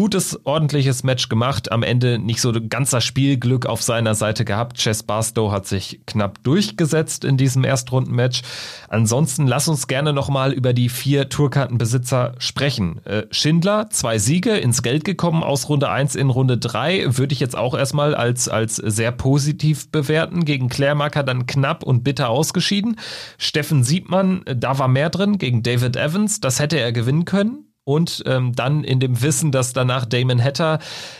gutes, 0.00 0.46
ordentliches 0.46 1.04
Match 1.04 1.28
gemacht. 1.28 1.70
Am 1.72 1.82
Ende 1.82 2.18
nicht 2.18 2.40
so 2.40 2.54
ganzer 2.70 3.02
Spielglück 3.02 3.66
auf 3.66 3.82
seiner 3.82 4.14
Seite 4.14 4.46
gehabt. 4.46 4.78
Chess 4.78 5.02
Barstow 5.02 5.52
hat 5.52 5.66
sich 5.66 6.00
knapp 6.06 6.42
durchgesetzt 6.42 7.22
in 7.22 7.36
diesem 7.36 7.64
Erstrundenmatch. 7.64 8.40
Ansonsten 8.88 9.46
lass 9.46 9.68
uns 9.68 9.88
gerne 9.88 10.14
nochmal 10.14 10.54
über 10.54 10.72
die 10.72 10.88
vier 10.88 11.28
Tourkartenbesitzer 11.28 12.32
sprechen. 12.38 13.04
Äh, 13.04 13.24
Schindler, 13.30 13.90
zwei 13.90 14.16
Siege, 14.16 14.56
ins 14.56 14.82
Geld 14.82 15.04
gekommen 15.04 15.42
aus 15.42 15.68
Runde 15.68 15.90
1 15.90 16.14
in 16.14 16.30
Runde 16.30 16.56
3, 16.56 17.18
würde 17.18 17.34
ich 17.34 17.40
jetzt 17.40 17.58
auch 17.58 17.76
erstmal 17.76 18.14
als, 18.14 18.48
als 18.48 18.76
sehr 18.76 19.12
positiv 19.12 19.90
bewerten. 19.90 20.46
Gegen 20.46 20.70
Klärmarker 20.70 21.24
dann 21.24 21.44
knapp 21.44 21.82
und 21.82 22.04
bitter 22.04 22.30
ausgeschieden. 22.30 22.98
Steffen 23.36 23.84
Siebmann, 23.84 24.46
da 24.46 24.78
war 24.78 24.88
mehr 24.88 25.10
drin 25.10 25.36
gegen 25.36 25.62
David 25.62 25.98
Evans, 25.98 26.40
das 26.40 26.58
hätte 26.58 26.80
er 26.80 26.90
gewinnen 26.92 27.26
können 27.26 27.66
und 27.90 28.22
ähm, 28.26 28.52
dann 28.54 28.84
in 28.84 29.00
dem 29.00 29.20
Wissen, 29.20 29.50
dass 29.50 29.72
danach 29.72 30.04
Damon 30.04 30.42
Hatter 30.42 30.78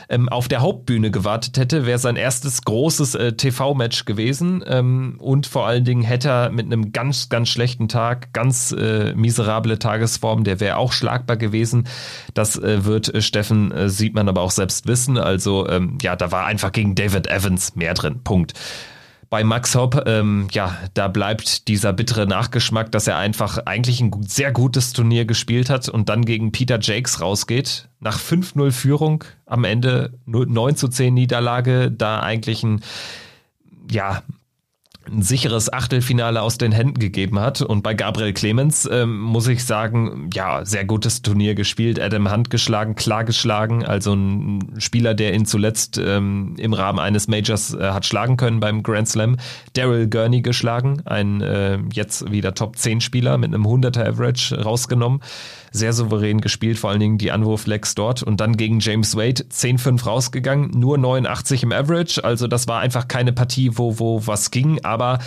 ähm, 0.09 0.29
auf 0.29 0.47
der 0.47 0.61
Hauptbühne 0.61 1.11
gewartet 1.11 1.59
hätte, 1.59 1.85
wäre 1.85 1.99
sein 1.99 2.15
erstes 2.15 2.63
großes 2.63 3.17
äh, 3.17 3.33
TV-Match 3.33 4.05
gewesen 4.05 4.63
ähm, 4.67 5.17
und 5.19 5.49
vor 5.49 5.67
allen 5.67 5.85
Dingen 5.85 6.07
Hatter 6.07 6.51
mit 6.51 6.67
einem 6.67 6.93
ganz, 6.93 7.29
ganz 7.29 7.49
schlechten 7.49 7.89
Tag, 7.89 8.33
ganz 8.33 8.71
äh, 8.71 9.15
miserable 9.15 9.81
Tagesform, 9.81 10.45
der 10.45 10.61
wäre 10.61 10.77
auch 10.77 10.93
schlagbar 10.93 11.37
gewesen. 11.37 11.89
Das 12.35 12.57
äh, 12.57 12.85
wird 12.85 13.13
äh, 13.13 13.21
Steffen, 13.21 13.73
äh, 13.73 13.89
sieht 13.89 14.15
man 14.15 14.29
aber 14.29 14.43
auch 14.43 14.53
selbst 14.53 14.87
wissen. 14.87 15.19
Also 15.19 15.69
ähm, 15.69 15.99
ja, 16.01 16.15
da 16.15 16.31
war 16.31 16.47
einfach 16.47 16.71
gegen 16.71 16.95
David 16.95 17.27
Evans 17.27 17.75
mehr 17.75 17.95
drin. 17.95 18.21
Punkt 18.23 18.55
bei 19.31 19.45
Max 19.45 19.77
Hopp, 19.77 20.03
ähm, 20.07 20.49
ja, 20.51 20.77
da 20.95 21.07
bleibt 21.07 21.69
dieser 21.69 21.93
bittere 21.93 22.27
Nachgeschmack, 22.27 22.91
dass 22.91 23.07
er 23.07 23.17
einfach 23.17 23.59
eigentlich 23.65 24.01
ein 24.01 24.11
sehr 24.27 24.51
gutes 24.51 24.93
Turnier 24.93 25.25
gespielt 25.25 25.71
hat 25.71 25.89
und 25.89 26.09
dann 26.09 26.25
gegen 26.25 26.51
Peter 26.51 26.81
Jakes 26.81 27.21
rausgeht. 27.21 27.89
Nach 28.01 28.19
5-0 28.19 28.73
Führung 28.73 29.23
am 29.47 29.63
Ende 29.63 30.19
9 30.27 30.75
zu 30.75 30.89
10 30.89 31.15
Niederlage, 31.15 31.93
da 31.93 32.19
eigentlich 32.19 32.65
ein, 32.65 32.83
ja, 33.89 34.25
ein 35.11 35.23
sicheres 35.23 35.73
Achtelfinale 35.73 36.43
aus 36.43 36.59
den 36.59 36.73
Händen 36.73 36.99
gegeben 36.99 37.41
hat. 37.41 37.61
Und 37.63 37.83
bei 37.83 37.95
Gabriel 37.95 38.33
Clemens 38.33 38.89
ähm, 38.91 39.21
muss 39.21 39.49
ich 39.49 39.65
sagen, 39.65 40.31
ja, 40.33 40.65
sehr 40.65 40.85
gutes 40.85 41.23
Turnier 41.23 41.55
gespielt, 41.55 42.01
Adam 42.01 42.31
Hunt 42.33 42.51
geschlagen, 42.51 42.95
klar 42.95 43.25
geschlagen. 43.25 43.85
Also 43.85 44.15
ein 44.15 44.75
Spieler, 44.79 45.15
der 45.15 45.35
ihn 45.35 45.47
zuletzt 45.47 45.99
ähm, 45.99 46.55
im 46.59 46.73
Rahmen 46.73 46.99
eines 46.99 47.29
Majors 47.29 47.75
äh, 47.75 47.91
hat 47.91 48.07
schlagen 48.07 48.37
können 48.37 48.61
beim 48.61 48.83
Grand 48.83 49.09
Slam. 49.09 49.37
Daryl 49.75 50.09
Gurney 50.09 50.43
geschlagen, 50.43 51.03
ein 51.05 51.41
äh, 51.41 51.79
jetzt 51.93 52.31
wieder 52.31 52.55
Top 52.55 52.77
10 52.77 53.01
Spieler 53.01 53.39
mit 53.39 53.53
einem 53.55 53.67
100er 53.67 54.07
Average 54.07 54.63
rausgenommen 54.63 55.21
sehr 55.71 55.93
souverän 55.93 56.41
gespielt, 56.41 56.79
vor 56.79 56.91
allen 56.91 57.01
Dingen 57.01 57.19
die 57.19 57.33
Anwurflex 57.33 57.95
dort. 57.95 58.23
Und 58.23 58.41
dann 58.41 58.57
gegen 58.57 58.81
James 58.81 59.17
Wade 59.17 59.45
10-5 59.45 60.05
rausgegangen, 60.05 60.71
nur 60.71 60.99
89 60.99 61.63
im 61.63 61.73
Average, 61.73 62.25
also 62.25 62.47
das 62.47 62.69
war 62.69 62.81
einfach 62.81 63.09
keine 63.09 63.33
Partie, 63.33 63.77
wo, 63.79 63.99
wo 63.99 64.27
was 64.27 64.51
ging, 64.51 64.85
aber 64.85 65.19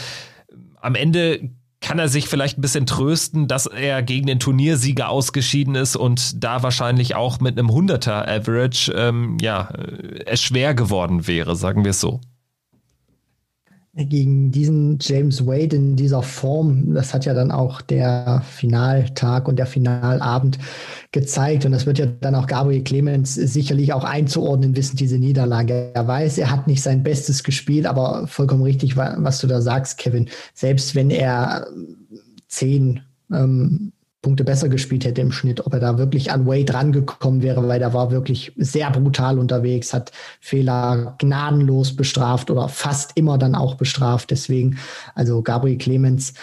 am 0.81 0.95
Ende 0.95 1.49
kann 1.83 1.99
er 1.99 2.07
sich 2.07 2.27
vielleicht 2.27 2.57
ein 2.57 2.61
bisschen 2.61 2.85
trösten, 2.85 3.47
dass 3.47 3.65
er 3.65 4.01
gegen 4.03 4.25
den 4.25 4.39
Turniersieger 4.39 5.09
ausgeschieden 5.09 5.75
ist 5.75 5.97
und 5.97 6.41
da 6.43 6.63
wahrscheinlich 6.63 7.15
auch 7.15 7.41
mit 7.41 7.59
einem 7.59 7.69
100er 7.69 8.25
Average 8.25 8.93
ähm, 8.93 9.37
ja, 9.41 9.69
äh, 9.69 10.23
es 10.25 10.41
schwer 10.41 10.73
geworden 10.73 11.27
wäre, 11.27 11.55
sagen 11.55 11.83
wir 11.83 11.91
es 11.91 11.99
so 11.99 12.21
gegen 13.95 14.51
diesen 14.51 14.97
James 14.99 15.45
Wade 15.45 15.75
in 15.75 15.95
dieser 15.95 16.23
Form, 16.23 16.95
das 16.95 17.13
hat 17.13 17.25
ja 17.25 17.35
dann 17.35 17.51
auch 17.51 17.79
der 17.81 18.41
Finaltag 18.49 19.47
und 19.47 19.57
der 19.57 19.67
Finalabend 19.67 20.57
gezeigt. 21.11 21.65
Und 21.65 21.73
das 21.73 21.85
wird 21.85 21.99
ja 21.99 22.07
dann 22.07 22.33
auch 22.33 22.47
Gabriel 22.47 22.83
Clemens 22.83 23.35
sicherlich 23.35 23.93
auch 23.93 24.03
einzuordnen 24.03 24.75
wissen, 24.75 24.97
diese 24.97 25.19
Niederlage. 25.19 25.91
Er 25.93 26.07
weiß, 26.07 26.39
er 26.39 26.49
hat 26.49 26.65
nicht 26.65 26.81
sein 26.81 27.03
Bestes 27.03 27.43
gespielt, 27.43 27.85
aber 27.85 28.25
vollkommen 28.25 28.63
richtig, 28.63 28.97
was 28.97 29.39
du 29.39 29.47
da 29.47 29.61
sagst, 29.61 29.99
Kevin. 29.99 30.27
Selbst 30.55 30.95
wenn 30.95 31.11
er 31.11 31.67
zehn 32.47 33.01
ähm, 33.31 33.93
Punkte 34.23 34.45
besser 34.45 34.69
gespielt 34.69 35.03
hätte 35.03 35.19
im 35.19 35.33
Schnitt, 35.33 35.65
ob 35.65 35.73
er 35.73 35.81
da 35.81 35.97
wirklich 35.97 36.31
an 36.31 36.47
Wade 36.47 36.73
rangekommen 36.73 37.43
wäre, 37.43 37.67
weil 37.67 37.77
der 37.77 37.93
war 37.93 38.09
wirklich 38.09 38.53
sehr 38.55 38.89
brutal 38.89 39.37
unterwegs, 39.37 39.93
hat 39.93 40.13
Fehler 40.39 41.15
gnadenlos 41.19 41.93
bestraft 41.95 42.49
oder 42.49 42.69
fast 42.69 43.11
immer 43.15 43.37
dann 43.37 43.53
auch 43.53 43.75
bestraft. 43.75 44.31
Deswegen, 44.31 44.77
also 45.13 45.41
Gabriel 45.41 45.77
Clemens, 45.77 46.33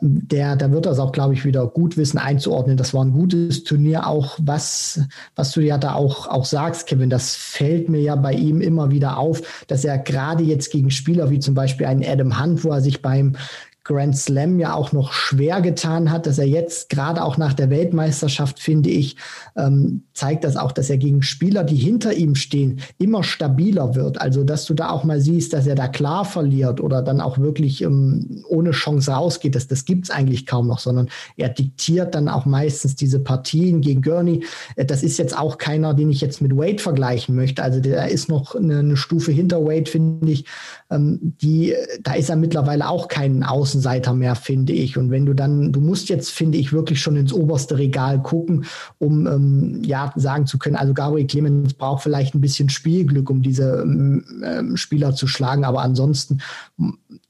der, 0.00 0.56
da 0.56 0.72
wird 0.72 0.86
das 0.86 0.98
auch, 0.98 1.12
glaube 1.12 1.34
ich, 1.34 1.44
wieder 1.44 1.68
gut 1.68 1.96
wissen 1.96 2.18
einzuordnen. 2.18 2.76
Das 2.76 2.92
war 2.94 3.04
ein 3.04 3.12
gutes 3.12 3.62
Turnier, 3.62 4.08
auch 4.08 4.36
was, 4.42 5.00
was 5.36 5.52
du 5.52 5.60
ja 5.60 5.78
da 5.78 5.94
auch, 5.94 6.26
auch 6.26 6.44
sagst, 6.44 6.88
Kevin, 6.88 7.10
das 7.10 7.36
fällt 7.36 7.88
mir 7.88 8.00
ja 8.00 8.16
bei 8.16 8.32
ihm 8.32 8.60
immer 8.60 8.90
wieder 8.90 9.18
auf, 9.18 9.40
dass 9.68 9.84
er 9.84 9.98
gerade 9.98 10.42
jetzt 10.42 10.72
gegen 10.72 10.90
Spieler 10.90 11.30
wie 11.30 11.38
zum 11.38 11.54
Beispiel 11.54 11.86
einen 11.86 12.04
Adam 12.04 12.42
Hunt, 12.42 12.64
wo 12.64 12.70
er 12.70 12.80
sich 12.80 13.02
beim 13.02 13.36
Grand 13.82 14.16
Slam 14.16 14.60
ja 14.60 14.74
auch 14.74 14.92
noch 14.92 15.12
schwer 15.12 15.62
getan 15.62 16.10
hat, 16.10 16.26
dass 16.26 16.38
er 16.38 16.46
jetzt 16.46 16.90
gerade 16.90 17.24
auch 17.24 17.38
nach 17.38 17.54
der 17.54 17.70
Weltmeisterschaft, 17.70 18.60
finde 18.60 18.90
ich, 18.90 19.16
ähm, 19.56 20.02
zeigt 20.12 20.44
das 20.44 20.56
auch, 20.56 20.72
dass 20.72 20.90
er 20.90 20.98
gegen 20.98 21.22
Spieler, 21.22 21.64
die 21.64 21.76
hinter 21.76 22.12
ihm 22.12 22.34
stehen, 22.34 22.80
immer 22.98 23.22
stabiler 23.22 23.94
wird. 23.94 24.20
Also, 24.20 24.44
dass 24.44 24.66
du 24.66 24.74
da 24.74 24.90
auch 24.90 25.04
mal 25.04 25.20
siehst, 25.20 25.54
dass 25.54 25.66
er 25.66 25.76
da 25.76 25.88
klar 25.88 26.26
verliert 26.26 26.80
oder 26.80 27.00
dann 27.00 27.22
auch 27.22 27.38
wirklich 27.38 27.82
ähm, 27.82 28.44
ohne 28.46 28.72
Chance 28.72 29.12
rausgeht, 29.12 29.54
das, 29.54 29.66
das 29.66 29.86
gibt's 29.86 30.10
eigentlich 30.10 30.44
kaum 30.44 30.66
noch, 30.66 30.78
sondern 30.78 31.08
er 31.38 31.48
diktiert 31.48 32.14
dann 32.14 32.28
auch 32.28 32.44
meistens 32.44 32.96
diese 32.96 33.18
Partien 33.18 33.80
gegen 33.80 34.02
Gurney. 34.02 34.44
Äh, 34.76 34.84
das 34.84 35.02
ist 35.02 35.18
jetzt 35.18 35.36
auch 35.36 35.56
keiner, 35.56 35.94
den 35.94 36.10
ich 36.10 36.20
jetzt 36.20 36.42
mit 36.42 36.54
Wade 36.54 36.82
vergleichen 36.82 37.34
möchte. 37.34 37.62
Also, 37.62 37.80
der 37.80 38.10
ist 38.10 38.28
noch 38.28 38.54
eine, 38.54 38.80
eine 38.80 38.96
Stufe 38.98 39.32
hinter 39.32 39.64
Wade, 39.64 39.90
finde 39.90 40.30
ich. 40.30 40.44
Ähm, 40.90 41.34
die, 41.40 41.74
da 42.02 42.12
ist 42.12 42.28
er 42.28 42.36
mittlerweile 42.36 42.88
auch 42.88 43.08
kein 43.08 43.42
Außenseiter 43.70 44.14
mehr, 44.14 44.34
finde 44.34 44.72
ich. 44.72 44.98
Und 44.98 45.10
wenn 45.10 45.26
du 45.26 45.34
dann, 45.34 45.72
du 45.72 45.80
musst 45.80 46.08
jetzt, 46.08 46.30
finde 46.30 46.58
ich, 46.58 46.72
wirklich 46.72 47.00
schon 47.00 47.16
ins 47.16 47.32
oberste 47.32 47.78
Regal 47.78 48.20
gucken, 48.20 48.64
um 48.98 49.26
ähm, 49.28 49.82
ja 49.84 50.12
sagen 50.16 50.46
zu 50.46 50.58
können, 50.58 50.74
also 50.74 50.92
Gabriel 50.92 51.26
Clemens 51.26 51.74
braucht 51.74 52.02
vielleicht 52.02 52.34
ein 52.34 52.40
bisschen 52.40 52.68
Spielglück, 52.68 53.30
um 53.30 53.42
diese 53.42 53.82
ähm, 53.82 54.76
Spieler 54.76 55.14
zu 55.14 55.28
schlagen, 55.28 55.64
aber 55.64 55.82
ansonsten 55.82 56.38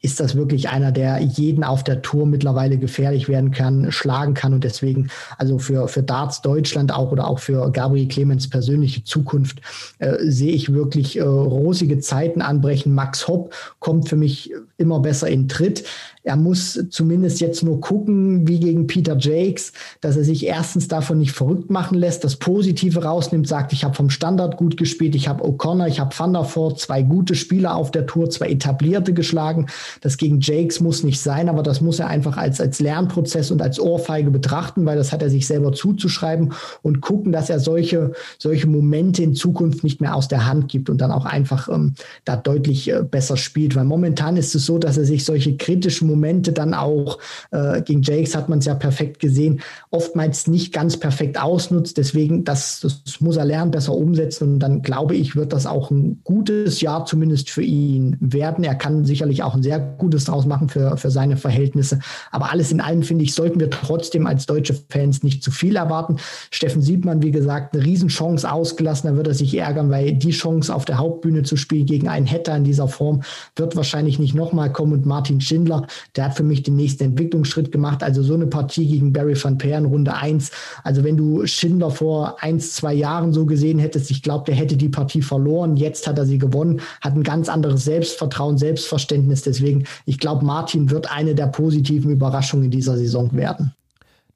ist 0.03 0.19
das 0.19 0.35
wirklich 0.35 0.71
einer, 0.71 0.93
der 0.93 1.21
jeden 1.21 1.63
auf 1.63 1.85
der 1.85 2.01
Tour 2.01 2.27
mittlerweile 2.27 2.79
gefährlich 2.79 3.29
werden 3.29 3.51
kann, 3.51 3.93
schlagen 3.93 4.33
kann 4.33 4.55
und 4.55 4.65
deswegen, 4.65 5.11
also 5.37 5.59
für, 5.59 5.89
für 5.89 6.03
Darts 6.03 6.41
Deutschland 6.41 6.93
auch 6.93 7.13
oder 7.13 7.29
auch 7.29 7.39
für 7.39 7.71
Gabriel 7.71 8.09
Clemens 8.09 8.49
persönliche 8.49 9.05
Zukunft 9.05 9.61
äh, 9.99 10.17
sehe 10.21 10.53
ich 10.53 10.73
wirklich 10.73 11.19
äh, 11.19 11.23
rosige 11.23 11.99
Zeiten 11.99 12.41
anbrechen. 12.41 12.95
Max 12.95 13.29
Hopp 13.29 13.55
kommt 13.79 14.09
für 14.09 14.17
mich 14.17 14.53
immer 14.79 15.01
besser 15.01 15.29
in 15.29 15.49
Tritt. 15.49 15.85
Er 16.23 16.37
muss 16.37 16.79
zumindest 16.91 17.41
jetzt 17.41 17.63
nur 17.63 17.81
gucken, 17.81 18.47
wie 18.47 18.61
gegen 18.61 18.87
Peter 18.87 19.17
Jakes, 19.19 19.73
dass 20.03 20.17
er 20.17 20.25
sich 20.25 20.47
erstens 20.47 20.87
davon 20.87 21.19
nicht 21.19 21.33
verrückt 21.33 21.71
machen 21.71 21.97
lässt, 21.97 22.25
das 22.25 22.37
Positive 22.37 23.03
rausnimmt, 23.03 23.49
sagt, 23.49 23.73
ich 23.73 23.85
habe 23.85 23.95
vom 23.95 24.11
Standard 24.11 24.59
gut 24.59 24.77
gespielt, 24.77 25.15
ich 25.15 25.29
habe 25.29 25.43
O'Connor, 25.43 25.87
ich 25.87 25.99
habe 25.99 26.15
Van 26.17 26.35
der 26.35 26.45
Voort, 26.45 26.79
zwei 26.79 27.03
gute 27.03 27.35
Spieler 27.35 27.75
auf 27.75 27.91
der 27.91 28.07
Tour, 28.07 28.29
zwei 28.29 28.51
etablierte 28.51 29.15
geschlagen. 29.15 29.67
Das 30.01 30.17
gegen 30.17 30.41
Jakes 30.41 30.81
muss 30.81 31.03
nicht 31.03 31.21
sein, 31.21 31.49
aber 31.49 31.63
das 31.63 31.81
muss 31.81 31.99
er 31.99 32.09
einfach 32.09 32.37
als, 32.37 32.61
als 32.61 32.81
Lernprozess 32.81 33.51
und 33.51 33.63
als 33.63 33.81
Ohrfeige 33.81 34.31
betrachten, 34.31 34.87
weil 34.87 34.97
das 34.97 35.13
hat 35.13 35.23
er 35.23 35.31
sich 35.31 35.47
selber 35.47 35.73
zuzuschreiben 35.73 36.53
und 36.83 37.01
gucken, 37.01 37.33
dass 37.33 37.51
er 37.51 37.61
solche, 37.61 38.13
solche 38.39 38.67
Momente 38.67 39.23
in 39.23 39.35
Zukunft 39.35 39.85
nicht 39.85 40.01
mehr 40.01 40.15
aus 40.15 40.29
der 40.29 40.47
Hand 40.47 40.69
gibt 40.69 40.91
und 40.91 41.01
dann 41.01 41.11
auch 41.11 41.25
einfach 41.25 41.69
ähm, 41.69 41.95
da 42.25 42.37
deutlich 42.37 42.91
äh, 42.91 43.03
besser 43.03 43.37
spielt. 43.37 43.77
Weil 43.77 43.85
momentan 43.85 44.37
ist 44.37 44.55
es 44.55 44.67
so, 44.67 44.79
dass 44.79 44.97
er 44.97 45.05
sich 45.05 45.25
solche 45.25 45.57
kritischen 45.57 46.09
Momente 46.09 46.53
dann 46.53 46.75
auch, 46.75 47.19
äh, 47.51 47.83
gegen 47.83 48.03
Jakes 48.03 48.35
hat 48.35 48.49
man 48.49 48.61
es 48.61 48.67
ja 48.67 48.75
perfekt 48.75 49.19
gesehen, 49.21 49.61
oftmals 49.91 50.47
nicht 50.47 50.73
ganz 50.73 50.97
perfekt 50.97 51.41
ausnutzt. 51.41 51.97
Deswegen, 51.99 52.45
das, 52.45 52.81
das 52.81 53.21
muss 53.21 53.37
er 53.37 53.45
lernen, 53.45 53.71
besser 53.71 53.95
umsetzen. 53.95 54.55
Und 54.55 54.59
dann 54.61 54.83
glaube 54.83 55.17
ich, 55.17 55.37
wird 55.37 55.53
das 55.53 55.67
auch 55.67 55.91
ein 55.91 56.21
gutes 56.25 56.81
Jahr 56.81 57.05
zumindest 57.07 57.51
für 57.51 57.63
ihn 57.63 58.17
werden. 58.21 58.65
Er 58.65 58.75
kann 58.75 59.05
sicherlich 59.05 59.43
auch 59.43 59.55
ein 59.55 59.63
sehr 59.63 59.80
Gutes 59.81 60.25
draus 60.25 60.47
machen 60.47 60.69
für, 60.69 60.97
für 60.97 61.11
seine 61.11 61.37
Verhältnisse. 61.37 61.99
Aber 62.31 62.51
alles 62.51 62.73
in 62.73 62.81
allem, 62.81 63.03
finde 63.03 63.25
ich, 63.25 63.35
sollten 63.35 63.61
wir 63.61 63.71
trotzdem 63.71 64.27
als 64.27 64.47
deutsche 64.47 64.75
Fans 64.89 65.23
nicht 65.23 65.43
zu 65.43 65.51
viel 65.51 65.77
erwarten. 65.77 66.17
Steffen 66.51 66.83
Siebmann, 66.83 67.23
wie 67.23 67.31
gesagt, 67.31 67.75
eine 67.75 67.85
Riesenchance 67.85 68.51
ausgelassen. 68.51 69.11
Da 69.11 69.17
wird 69.17 69.27
er 69.27 69.35
sich 69.35 69.57
ärgern, 69.57 69.91
weil 69.91 70.13
die 70.13 70.31
Chance 70.31 70.75
auf 70.75 70.85
der 70.85 70.99
Hauptbühne 70.99 71.43
zu 71.43 71.57
spielen 71.57 71.87
gegen 71.87 72.09
einen 72.09 72.31
Hatter 72.31 72.57
in 72.57 72.65
dieser 72.65 72.89
Form 72.89 73.23
wird 73.57 73.77
wahrscheinlich 73.77 74.19
nicht 74.19 74.35
nochmal 74.35 74.73
kommen. 74.73 74.93
Und 74.93 75.07
Martin 75.07 75.41
Schindler, 75.41 75.87
der 76.17 76.27
hat 76.27 76.37
für 76.37 76.43
mich 76.43 76.63
den 76.63 76.77
nächsten 76.77 77.05
Entwicklungsschritt 77.05 77.73
gemacht. 77.73 78.03
Also 78.03 78.23
so 78.23 78.35
eine 78.35 78.47
Partie 78.47 78.87
gegen 78.87 79.13
Barry 79.13 79.37
van 79.41 79.59
Peer 79.59 79.79
in 79.79 79.87
Runde 79.87 80.15
1. 80.15 80.51
Also 80.85 81.05
wenn 81.05 81.17
du 81.17 81.47
Schindler 81.47 81.91
vor 81.91 82.43
eins, 82.43 82.75
zwei 82.75 82.95
Jahren 82.95 83.33
so 83.33 83.47
gesehen 83.47 83.79
hättest, 83.79 84.11
ich 84.11 84.23
glaube, 84.23 84.45
der 84.47 84.55
hätte 84.55 84.77
die 84.77 84.89
Partie 84.89 85.23
verloren. 85.23 85.77
Jetzt 85.77 86.07
hat 86.07 86.19
er 86.19 86.27
sie 86.27 86.39
gewonnen, 86.39 86.81
hat 87.01 87.15
ein 87.15 87.23
ganz 87.23 87.49
anderes 87.49 87.85
Selbstvertrauen, 87.85 88.59
Selbstverständnis. 88.59 89.43
Deswegen, 89.43 89.70
ich 90.07 90.19
glaube, 90.19 90.45
Martin 90.45 90.91
wird 90.91 91.11
eine 91.11 91.35
der 91.35 91.47
positiven 91.47 92.11
Überraschungen 92.11 92.71
dieser 92.71 92.97
Saison 92.97 93.33
werden. 93.35 93.75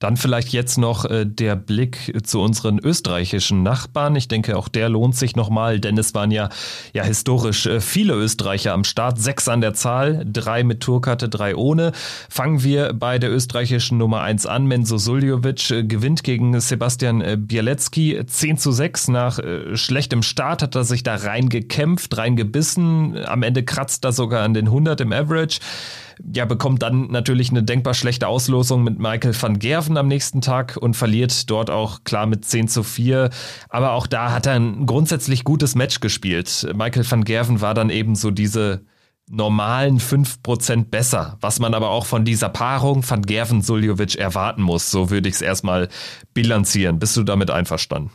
Dann 0.05 0.19
vielleicht 0.19 0.53
jetzt 0.53 0.77
noch 0.77 1.07
äh, 1.07 1.25
der 1.25 1.57
Blick 1.57 2.13
zu 2.27 2.43
unseren 2.43 2.79
österreichischen 2.79 3.63
Nachbarn. 3.63 4.17
Ich 4.17 4.29
denke, 4.29 4.59
auch 4.59 4.69
der 4.69 4.91
lohnt 4.91 5.17
sich 5.17 5.35
nochmal, 5.35 5.81
denn 5.81 5.97
es 5.97 6.13
waren 6.13 6.31
ja, 6.31 6.51
ja 6.93 7.05
historisch 7.05 7.65
äh, 7.65 7.81
viele 7.81 8.13
Österreicher 8.13 8.75
am 8.75 8.85
Start. 8.85 9.19
Sechs 9.19 9.49
an 9.49 9.63
der 9.63 9.73
Zahl, 9.73 10.23
drei 10.31 10.63
mit 10.63 10.81
Tourkarte, 10.81 11.31
drei 11.31 11.57
ohne. 11.57 11.93
Fangen 12.29 12.63
wir 12.63 12.93
bei 12.93 13.19
der 13.19 13.33
österreichischen 13.33 13.97
Nummer 13.97 14.21
eins 14.21 14.45
an. 14.45 14.67
Menzo 14.67 14.99
Suljovic 14.99 15.71
äh, 15.71 15.85
gewinnt 15.85 16.23
gegen 16.23 16.61
Sebastian 16.61 17.23
äh, 17.23 17.39
Bielecki 17.41 18.21
10 18.27 18.59
zu 18.59 18.73
6. 18.73 19.09
Nach 19.09 19.39
schlechtem 19.73 20.23
Start 20.23 20.61
hat 20.61 20.75
er 20.75 20.85
sich 20.85 21.03
da 21.03 21.15
reingekämpft, 21.15 22.15
reingebissen. 22.19 23.25
Am 23.25 23.43
Ende 23.43 23.63
kratzt 23.63 24.05
er 24.05 24.13
sogar 24.13 24.43
an 24.43 24.53
den 24.53 24.67
100 24.67 25.01
im 25.01 25.15
Average 25.15 25.61
ja, 26.33 26.45
bekommt 26.45 26.83
dann 26.83 27.11
natürlich 27.11 27.51
eine 27.51 27.63
denkbar 27.63 27.95
schlechte 27.95 28.29
Auslosung 28.29 28.85
mit 28.85 28.99
Michael 28.99 29.35
van 29.41 29.59
Gerven 29.59 29.97
am 29.97 30.09
nächsten 30.09 30.41
Tag 30.41 30.77
und 30.77 30.95
verliert 30.97 31.51
dort 31.51 31.71
auch 31.71 32.05
klar 32.05 32.27
mit 32.27 32.45
10 32.45 32.69
zu 32.69 32.83
4. 32.83 33.31
Aber 33.69 33.93
auch 33.93 34.07
da 34.07 34.33
hat 34.33 34.47
er 34.47 34.55
ein 34.55 34.87
grundsätzlich 34.87 35.45
gutes 35.45 35.75
Match 35.75 36.01
gespielt. 36.01 36.67
Michael 36.75 37.11
van 37.11 37.25
Gerven 37.25 37.61
war 37.61 37.75
dann 37.75 37.91
eben 37.91 38.15
so 38.15 38.31
diese 38.31 38.85
normalen 39.31 39.99
5% 39.99 40.91
besser, 40.91 41.39
was 41.41 41.59
man 41.59 41.75
aber 41.75 41.91
auch 41.91 42.07
von 42.07 42.25
dieser 42.25 42.51
Paarung 42.51 43.09
van 43.09 43.23
Gerven-Suljovic 43.23 44.17
erwarten 44.17 44.63
muss. 44.63 44.91
So 44.91 45.11
würde 45.11 45.29
ich 45.29 45.37
es 45.37 45.43
erstmal 45.43 45.89
bilanzieren. 46.35 46.99
Bist 46.99 47.17
du 47.17 47.23
damit 47.23 47.51
einverstanden? 47.51 48.11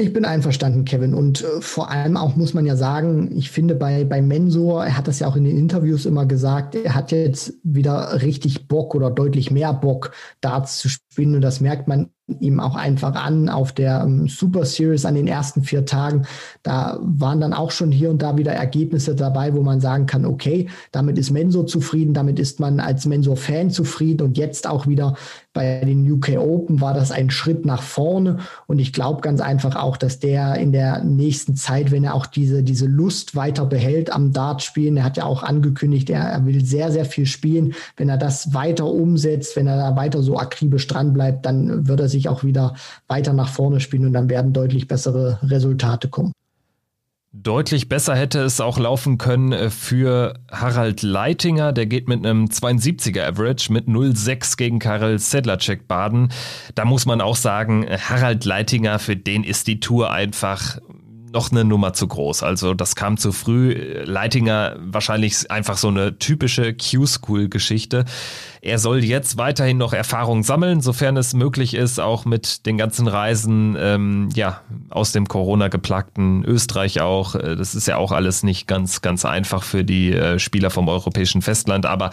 Ich 0.00 0.12
bin 0.12 0.24
einverstanden, 0.24 0.84
Kevin. 0.84 1.12
Und 1.12 1.42
äh, 1.42 1.60
vor 1.60 1.90
allem 1.90 2.16
auch 2.16 2.36
muss 2.36 2.54
man 2.54 2.64
ja 2.64 2.76
sagen, 2.76 3.36
ich 3.36 3.50
finde 3.50 3.74
bei, 3.74 4.04
bei 4.04 4.22
Mensor, 4.22 4.84
er 4.84 4.96
hat 4.96 5.08
das 5.08 5.18
ja 5.18 5.26
auch 5.26 5.34
in 5.34 5.42
den 5.42 5.58
Interviews 5.58 6.06
immer 6.06 6.24
gesagt, 6.24 6.76
er 6.76 6.94
hat 6.94 7.10
jetzt 7.10 7.54
wieder 7.64 8.22
richtig 8.22 8.68
Bock 8.68 8.94
oder 8.94 9.10
deutlich 9.10 9.50
mehr 9.50 9.72
Bock, 9.72 10.12
Darts 10.40 10.78
zu 10.78 10.88
spielen. 10.88 11.34
Und 11.34 11.40
das 11.40 11.60
merkt 11.60 11.88
man 11.88 12.10
ihm 12.40 12.60
auch 12.60 12.76
einfach 12.76 13.14
an 13.14 13.48
auf 13.48 13.72
der 13.72 14.04
um, 14.04 14.28
Super 14.28 14.64
Series 14.64 15.04
an 15.04 15.16
den 15.16 15.26
ersten 15.26 15.64
vier 15.64 15.84
Tagen. 15.84 16.26
Da 16.62 16.98
waren 17.00 17.40
dann 17.40 17.52
auch 17.52 17.70
schon 17.70 17.90
hier 17.90 18.10
und 18.10 18.22
da 18.22 18.36
wieder 18.36 18.52
Ergebnisse 18.52 19.16
dabei, 19.16 19.54
wo 19.54 19.62
man 19.62 19.80
sagen 19.80 20.06
kann, 20.06 20.24
okay, 20.24 20.68
damit 20.92 21.18
ist 21.18 21.30
Mensor 21.30 21.66
zufrieden, 21.66 22.14
damit 22.14 22.38
ist 22.38 22.60
man 22.60 22.78
als 22.78 23.06
Mensor-Fan 23.06 23.70
zufrieden 23.70 24.22
und 24.22 24.38
jetzt 24.38 24.68
auch 24.68 24.86
wieder 24.86 25.16
bei 25.58 25.84
den 25.84 26.08
UK 26.08 26.38
Open 26.38 26.80
war 26.80 26.94
das 26.94 27.10
ein 27.10 27.30
Schritt 27.30 27.66
nach 27.66 27.82
vorne 27.82 28.36
und 28.68 28.78
ich 28.78 28.92
glaube 28.92 29.22
ganz 29.22 29.40
einfach 29.40 29.74
auch, 29.74 29.96
dass 29.96 30.20
der 30.20 30.54
in 30.54 30.70
der 30.70 31.02
nächsten 31.02 31.56
Zeit, 31.56 31.90
wenn 31.90 32.04
er 32.04 32.14
auch 32.14 32.26
diese, 32.26 32.62
diese 32.62 32.86
Lust 32.86 33.34
weiter 33.34 33.66
behält 33.66 34.12
am 34.12 34.32
Dart 34.32 34.62
spielen, 34.62 34.96
er 34.98 35.02
hat 35.02 35.16
ja 35.16 35.24
auch 35.24 35.42
angekündigt, 35.42 36.10
er, 36.10 36.22
er 36.22 36.46
will 36.46 36.64
sehr, 36.64 36.92
sehr 36.92 37.04
viel 37.04 37.26
spielen, 37.26 37.74
wenn 37.96 38.08
er 38.08 38.18
das 38.18 38.54
weiter 38.54 38.86
umsetzt, 38.86 39.56
wenn 39.56 39.66
er 39.66 39.78
da 39.78 39.96
weiter 39.96 40.22
so 40.22 40.38
akribisch 40.38 40.86
dran 40.86 41.12
bleibt, 41.12 41.44
dann 41.44 41.88
wird 41.88 41.98
er 41.98 42.08
sich 42.08 42.28
auch 42.28 42.44
wieder 42.44 42.74
weiter 43.08 43.32
nach 43.32 43.48
vorne 43.48 43.80
spielen 43.80 44.06
und 44.06 44.12
dann 44.12 44.30
werden 44.30 44.52
deutlich 44.52 44.86
bessere 44.86 45.40
Resultate 45.42 46.06
kommen. 46.06 46.30
Deutlich 47.42 47.88
besser 47.88 48.16
hätte 48.16 48.40
es 48.40 48.60
auch 48.60 48.78
laufen 48.78 49.16
können 49.16 49.52
äh, 49.52 49.70
für 49.70 50.34
Harald 50.50 51.02
Leitinger. 51.02 51.72
Der 51.72 51.86
geht 51.86 52.08
mit 52.08 52.26
einem 52.26 52.46
72er 52.46 53.22
Average 53.22 53.72
mit 53.72 53.86
0,6 53.86 54.56
gegen 54.56 54.78
Karel 54.80 55.20
Sedlacek 55.20 55.86
baden. 55.86 56.30
Da 56.74 56.84
muss 56.84 57.06
man 57.06 57.20
auch 57.20 57.36
sagen, 57.36 57.86
Harald 57.88 58.44
Leitinger, 58.44 58.98
für 58.98 59.14
den 59.14 59.44
ist 59.44 59.68
die 59.68 59.78
Tour 59.78 60.10
einfach 60.10 60.78
noch 61.32 61.50
eine 61.50 61.64
Nummer 61.64 61.92
zu 61.92 62.06
groß. 62.06 62.42
Also 62.42 62.74
das 62.74 62.96
kam 62.96 63.16
zu 63.16 63.32
früh. 63.32 63.72
Leitinger 64.04 64.76
wahrscheinlich 64.78 65.50
einfach 65.50 65.76
so 65.76 65.88
eine 65.88 66.18
typische 66.18 66.74
Q-School-Geschichte. 66.74 68.04
Er 68.60 68.78
soll 68.78 69.04
jetzt 69.04 69.38
weiterhin 69.38 69.78
noch 69.78 69.92
Erfahrung 69.92 70.42
sammeln, 70.42 70.80
sofern 70.80 71.16
es 71.16 71.32
möglich 71.32 71.74
ist, 71.74 72.00
auch 72.00 72.24
mit 72.24 72.66
den 72.66 72.76
ganzen 72.76 73.06
Reisen 73.06 73.76
ähm, 73.78 74.28
ja, 74.34 74.62
aus 74.90 75.12
dem 75.12 75.28
Corona-geplagten 75.28 76.44
Österreich 76.44 77.00
auch. 77.00 77.34
Äh, 77.34 77.56
das 77.56 77.74
ist 77.74 77.86
ja 77.86 77.96
auch 77.96 78.10
alles 78.10 78.42
nicht 78.42 78.66
ganz, 78.66 79.00
ganz 79.00 79.24
einfach 79.24 79.62
für 79.62 79.84
die 79.84 80.12
äh, 80.12 80.38
Spieler 80.38 80.70
vom 80.70 80.88
europäischen 80.88 81.42
Festland. 81.42 81.86
Aber 81.86 82.10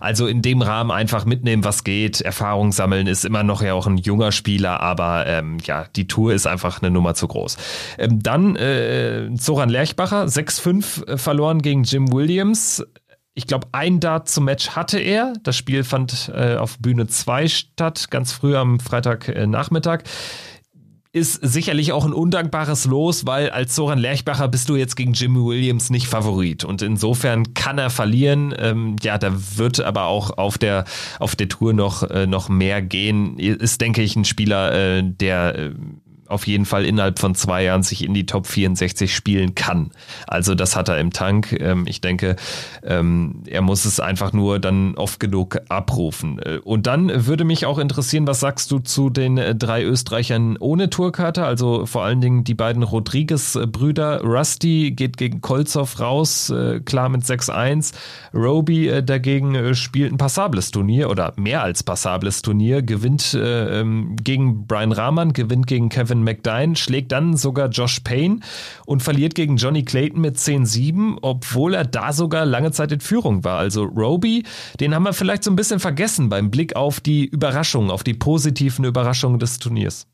also 0.00 0.26
in 0.26 0.42
dem 0.42 0.60
Rahmen 0.60 0.90
einfach 0.90 1.24
mitnehmen, 1.24 1.64
was 1.64 1.82
geht. 1.82 2.20
Erfahrung 2.20 2.72
sammeln 2.72 3.06
ist 3.06 3.24
immer 3.24 3.42
noch 3.42 3.62
ja 3.62 3.72
auch 3.74 3.86
ein 3.86 3.96
junger 3.96 4.32
Spieler, 4.32 4.80
aber 4.80 5.26
ähm, 5.26 5.58
ja, 5.64 5.86
die 5.96 6.06
Tour 6.06 6.34
ist 6.34 6.46
einfach 6.46 6.82
eine 6.82 6.90
Nummer 6.90 7.14
zu 7.14 7.26
groß. 7.26 7.56
Ähm, 7.98 8.22
dann 8.22 8.55
äh, 8.56 9.34
Zoran 9.36 9.68
Lerchbacher, 9.68 10.24
6-5 10.24 11.06
äh, 11.06 11.18
verloren 11.18 11.62
gegen 11.62 11.84
Jim 11.84 12.12
Williams 12.12 12.84
ich 13.38 13.46
glaube, 13.46 13.68
ein 13.72 14.00
Dart 14.00 14.30
zum 14.30 14.46
Match 14.46 14.70
hatte 14.70 14.98
er. 14.98 15.34
Das 15.42 15.56
Spiel 15.56 15.84
fand 15.84 16.32
äh, 16.34 16.56
auf 16.56 16.78
Bühne 16.78 17.06
2 17.06 17.48
statt, 17.48 18.10
ganz 18.10 18.32
früh 18.32 18.56
am 18.56 18.80
Freitagnachmittag. 18.80 20.00
Äh, 20.00 20.08
ist 21.16 21.40
sicherlich 21.42 21.92
auch 21.92 22.04
ein 22.04 22.12
undankbares 22.12 22.84
Los, 22.84 23.24
weil 23.24 23.48
als 23.48 23.74
Soran 23.74 23.98
Lerchbacher 23.98 24.48
bist 24.48 24.68
du 24.68 24.76
jetzt 24.76 24.96
gegen 24.96 25.14
Jimmy 25.14 25.42
Williams 25.42 25.88
nicht 25.88 26.08
Favorit. 26.08 26.62
Und 26.62 26.82
insofern 26.82 27.54
kann 27.54 27.78
er 27.78 27.88
verlieren. 27.88 28.54
Ähm, 28.58 28.96
ja, 29.02 29.16
da 29.16 29.32
wird 29.56 29.80
aber 29.80 30.04
auch 30.06 30.36
auf 30.36 30.58
der, 30.58 30.84
auf 31.18 31.34
der 31.34 31.48
Tour 31.48 31.72
noch, 31.72 32.02
äh, 32.02 32.26
noch 32.26 32.50
mehr 32.50 32.82
gehen. 32.82 33.38
Ist, 33.38 33.80
denke 33.80 34.02
ich, 34.02 34.14
ein 34.14 34.26
Spieler, 34.26 34.72
äh, 34.72 35.02
der 35.02 35.58
äh, 35.58 35.70
auf 36.28 36.46
jeden 36.46 36.64
Fall 36.64 36.84
innerhalb 36.84 37.18
von 37.18 37.34
zwei 37.34 37.64
Jahren 37.64 37.82
sich 37.82 38.04
in 38.04 38.14
die 38.14 38.26
Top 38.26 38.46
64 38.46 39.14
spielen 39.14 39.54
kann. 39.54 39.90
Also 40.26 40.54
das 40.54 40.76
hat 40.76 40.88
er 40.88 40.98
im 40.98 41.12
Tank. 41.12 41.52
Ähm, 41.58 41.84
ich 41.86 42.00
denke, 42.00 42.36
ähm, 42.82 43.42
er 43.46 43.62
muss 43.62 43.84
es 43.84 44.00
einfach 44.00 44.32
nur 44.32 44.58
dann 44.58 44.94
oft 44.96 45.20
genug 45.20 45.58
abrufen. 45.68 46.38
Äh, 46.38 46.58
und 46.58 46.86
dann 46.86 47.26
würde 47.26 47.44
mich 47.44 47.66
auch 47.66 47.78
interessieren, 47.78 48.26
was 48.26 48.40
sagst 48.40 48.70
du 48.70 48.78
zu 48.78 49.10
den 49.10 49.38
äh, 49.38 49.54
drei 49.54 49.84
Österreichern 49.84 50.56
ohne 50.58 50.90
Tourkarte? 50.90 51.44
Also 51.44 51.86
vor 51.86 52.04
allen 52.04 52.20
Dingen 52.20 52.44
die 52.44 52.54
beiden 52.54 52.82
Rodriguez-Brüder. 52.82 54.22
Rusty 54.22 54.92
geht 54.92 55.16
gegen 55.16 55.40
Kolzow 55.40 56.00
raus, 56.00 56.50
äh, 56.50 56.80
klar 56.80 57.08
mit 57.08 57.22
6-1. 57.22 57.92
Roby 58.34 59.02
dagegen 59.04 59.74
spielt 59.74 60.12
ein 60.12 60.18
passables 60.18 60.70
Turnier 60.70 61.10
oder 61.10 61.32
mehr 61.36 61.62
als 61.62 61.82
passables 61.82 62.42
Turnier, 62.42 62.82
gewinnt 62.82 63.36
ähm, 63.40 64.16
gegen 64.22 64.66
Brian 64.66 64.92
Rahman, 64.92 65.32
gewinnt 65.32 65.66
gegen 65.66 65.88
Kevin 65.88 66.15
Kevin 66.16 66.22
McDine 66.22 66.76
schlägt 66.76 67.12
dann 67.12 67.36
sogar 67.36 67.68
Josh 67.68 68.00
Payne 68.00 68.40
und 68.86 69.02
verliert 69.02 69.34
gegen 69.34 69.56
Johnny 69.56 69.84
Clayton 69.84 70.20
mit 70.20 70.36
10-7, 70.36 71.18
obwohl 71.20 71.74
er 71.74 71.84
da 71.84 72.12
sogar 72.12 72.46
lange 72.46 72.72
Zeit 72.72 72.92
in 72.92 73.00
Führung 73.00 73.44
war. 73.44 73.58
Also 73.58 73.84
Roby, 73.84 74.44
den 74.80 74.94
haben 74.94 75.02
wir 75.02 75.12
vielleicht 75.12 75.44
so 75.44 75.50
ein 75.50 75.56
bisschen 75.56 75.80
vergessen 75.80 76.28
beim 76.28 76.50
Blick 76.50 76.76
auf 76.76 77.00
die 77.00 77.26
Überraschungen, 77.26 77.90
auf 77.90 78.04
die 78.04 78.14
positiven 78.14 78.84
Überraschungen 78.84 79.38
des 79.38 79.58
Turniers. 79.58 80.06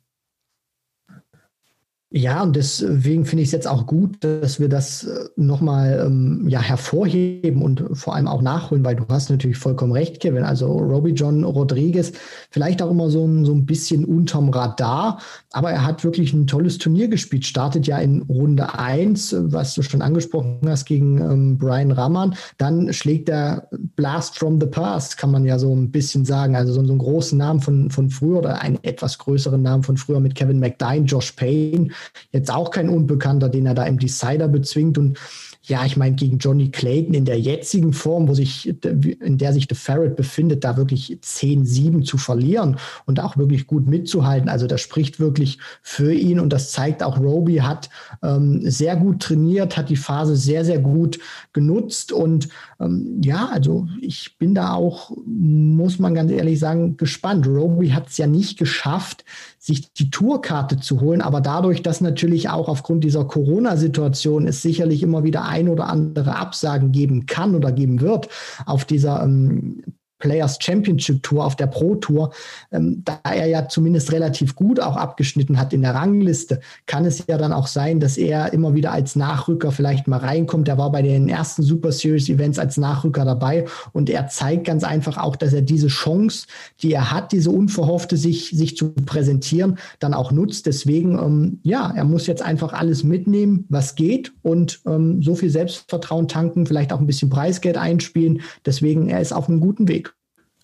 Ja, 2.14 2.42
und 2.42 2.56
deswegen 2.56 3.24
finde 3.24 3.42
ich 3.42 3.48
es 3.48 3.52
jetzt 3.52 3.66
auch 3.66 3.86
gut, 3.86 4.22
dass 4.22 4.60
wir 4.60 4.68
das 4.68 5.04
äh, 5.04 5.30
nochmal 5.36 6.02
ähm, 6.04 6.46
ja, 6.46 6.60
hervorheben 6.60 7.62
und 7.62 7.82
vor 7.94 8.14
allem 8.14 8.28
auch 8.28 8.42
nachholen, 8.42 8.84
weil 8.84 8.96
du 8.96 9.04
hast 9.08 9.30
natürlich 9.30 9.56
vollkommen 9.56 9.92
recht, 9.92 10.20
Kevin. 10.20 10.44
Also 10.44 10.66
Robbie 10.76 11.12
John 11.12 11.42
Rodriguez, 11.42 12.12
vielleicht 12.50 12.82
auch 12.82 12.90
immer 12.90 13.08
so 13.08 13.26
ein, 13.26 13.46
so 13.46 13.54
ein 13.54 13.64
bisschen 13.64 14.04
unterm 14.04 14.50
Radar, 14.50 15.20
aber 15.52 15.70
er 15.70 15.86
hat 15.86 16.04
wirklich 16.04 16.34
ein 16.34 16.46
tolles 16.46 16.76
Turnier 16.76 17.08
gespielt. 17.08 17.46
Startet 17.46 17.86
ja 17.86 17.96
in 17.96 18.20
Runde 18.22 18.78
1, 18.78 19.34
was 19.38 19.72
du 19.72 19.80
schon 19.80 20.02
angesprochen 20.02 20.60
hast, 20.66 20.84
gegen 20.84 21.18
ähm, 21.18 21.56
Brian 21.56 21.92
Raman. 21.92 22.34
Dann 22.58 22.92
schlägt 22.92 23.30
er 23.30 23.68
Blast 23.96 24.38
from 24.38 24.60
the 24.60 24.66
Past, 24.66 25.16
kann 25.16 25.30
man 25.30 25.46
ja 25.46 25.58
so 25.58 25.74
ein 25.74 25.90
bisschen 25.90 26.26
sagen. 26.26 26.56
Also 26.56 26.74
so, 26.74 26.84
so 26.84 26.92
einen 26.92 26.98
großen 26.98 27.38
Namen 27.38 27.60
von, 27.60 27.90
von 27.90 28.10
früher 28.10 28.40
oder 28.40 28.60
einen 28.60 28.78
etwas 28.82 29.16
größeren 29.16 29.62
Namen 29.62 29.82
von 29.82 29.96
früher 29.96 30.20
mit 30.20 30.34
Kevin 30.34 30.60
McDine, 30.60 31.06
Josh 31.06 31.32
Payne 31.32 31.88
Jetzt 32.30 32.52
auch 32.52 32.70
kein 32.70 32.88
Unbekannter, 32.88 33.48
den 33.48 33.66
er 33.66 33.74
da 33.74 33.84
im 33.84 33.98
Decider 33.98 34.48
bezwingt. 34.48 34.98
Und 34.98 35.18
ja, 35.64 35.84
ich 35.84 35.96
meine, 35.96 36.16
gegen 36.16 36.38
Johnny 36.38 36.70
Clayton 36.70 37.14
in 37.14 37.24
der 37.24 37.38
jetzigen 37.38 37.92
Form, 37.92 38.26
wo 38.26 38.34
sich, 38.34 38.68
in 38.84 39.38
der 39.38 39.52
sich 39.52 39.68
The 39.68 39.76
Ferret 39.76 40.16
befindet, 40.16 40.64
da 40.64 40.76
wirklich 40.76 41.18
10-7 41.22 42.04
zu 42.04 42.18
verlieren 42.18 42.78
und 43.06 43.20
auch 43.20 43.36
wirklich 43.36 43.68
gut 43.68 43.86
mitzuhalten. 43.86 44.48
Also 44.48 44.66
das 44.66 44.80
spricht 44.80 45.20
wirklich 45.20 45.58
für 45.80 46.12
ihn 46.12 46.40
und 46.40 46.52
das 46.52 46.72
zeigt 46.72 47.04
auch, 47.04 47.20
Roby 47.20 47.58
hat 47.58 47.90
ähm, 48.22 48.62
sehr 48.64 48.96
gut 48.96 49.22
trainiert, 49.22 49.76
hat 49.76 49.88
die 49.88 49.96
Phase 49.96 50.34
sehr, 50.34 50.64
sehr 50.64 50.80
gut 50.80 51.20
genutzt 51.52 52.10
und 52.10 52.48
ähm, 52.80 53.20
ja, 53.22 53.48
also 53.52 53.86
ich 54.00 54.38
bin 54.38 54.56
da 54.56 54.72
auch, 54.72 55.12
muss 55.26 56.00
man 56.00 56.14
ganz 56.14 56.32
ehrlich 56.32 56.58
sagen, 56.58 56.96
gespannt. 56.96 57.46
Roby 57.46 57.90
hat 57.90 58.08
es 58.08 58.18
ja 58.18 58.26
nicht 58.26 58.58
geschafft, 58.58 59.24
sich 59.62 59.92
die 59.92 60.10
Tourkarte 60.10 60.80
zu 60.80 61.00
holen. 61.00 61.20
Aber 61.20 61.40
dadurch, 61.40 61.82
dass 61.82 62.00
natürlich 62.00 62.48
auch 62.48 62.68
aufgrund 62.68 63.04
dieser 63.04 63.24
Corona-Situation 63.24 64.48
es 64.48 64.60
sicherlich 64.60 65.04
immer 65.04 65.22
wieder 65.22 65.44
ein 65.52 65.68
oder 65.68 65.88
andere 65.88 66.36
Absagen 66.36 66.90
geben 66.92 67.26
kann 67.26 67.54
oder 67.54 67.70
geben 67.70 68.00
wird 68.00 68.28
auf 68.66 68.84
dieser 68.84 69.22
ähm, 69.22 69.82
Players 70.22 70.58
Championship 70.60 71.22
Tour, 71.24 71.44
auf 71.44 71.56
der 71.56 71.66
Pro 71.66 71.96
Tour, 71.96 72.32
ähm, 72.70 73.02
da 73.04 73.18
er 73.24 73.46
ja 73.46 73.68
zumindest 73.68 74.12
relativ 74.12 74.54
gut 74.54 74.78
auch 74.78 74.96
abgeschnitten 74.96 75.58
hat 75.58 75.72
in 75.72 75.82
der 75.82 75.96
Rangliste, 75.96 76.60
kann 76.86 77.04
es 77.04 77.24
ja 77.26 77.36
dann 77.36 77.52
auch 77.52 77.66
sein, 77.66 77.98
dass 77.98 78.16
er 78.16 78.52
immer 78.52 78.74
wieder 78.74 78.92
als 78.92 79.16
Nachrücker 79.16 79.72
vielleicht 79.72 80.06
mal 80.06 80.18
reinkommt. 80.18 80.68
Er 80.68 80.78
war 80.78 80.92
bei 80.92 81.02
den 81.02 81.28
ersten 81.28 81.64
Super 81.64 81.90
Series 81.90 82.28
Events 82.28 82.60
als 82.60 82.76
Nachrücker 82.76 83.24
dabei 83.24 83.64
und 83.92 84.08
er 84.08 84.28
zeigt 84.28 84.64
ganz 84.64 84.84
einfach 84.84 85.18
auch, 85.18 85.34
dass 85.34 85.52
er 85.52 85.62
diese 85.62 85.88
Chance, 85.88 86.46
die 86.82 86.92
er 86.92 87.10
hat, 87.10 87.32
diese 87.32 87.50
unverhoffte, 87.50 88.16
sich, 88.16 88.50
sich 88.50 88.76
zu 88.76 88.92
präsentieren, 88.92 89.78
dann 89.98 90.14
auch 90.14 90.30
nutzt. 90.30 90.66
Deswegen, 90.66 91.18
ähm, 91.18 91.58
ja, 91.64 91.92
er 91.96 92.04
muss 92.04 92.28
jetzt 92.28 92.42
einfach 92.42 92.72
alles 92.72 93.02
mitnehmen, 93.02 93.66
was 93.68 93.96
geht 93.96 94.32
und 94.42 94.80
ähm, 94.86 95.20
so 95.20 95.34
viel 95.34 95.50
Selbstvertrauen 95.50 96.28
tanken, 96.28 96.64
vielleicht 96.64 96.92
auch 96.92 97.00
ein 97.00 97.08
bisschen 97.08 97.28
Preisgeld 97.28 97.76
einspielen. 97.76 98.42
Deswegen, 98.64 99.08
er 99.08 99.20
ist 99.20 99.32
auf 99.32 99.48
einem 99.48 99.58
guten 99.58 99.88
Weg. 99.88 100.11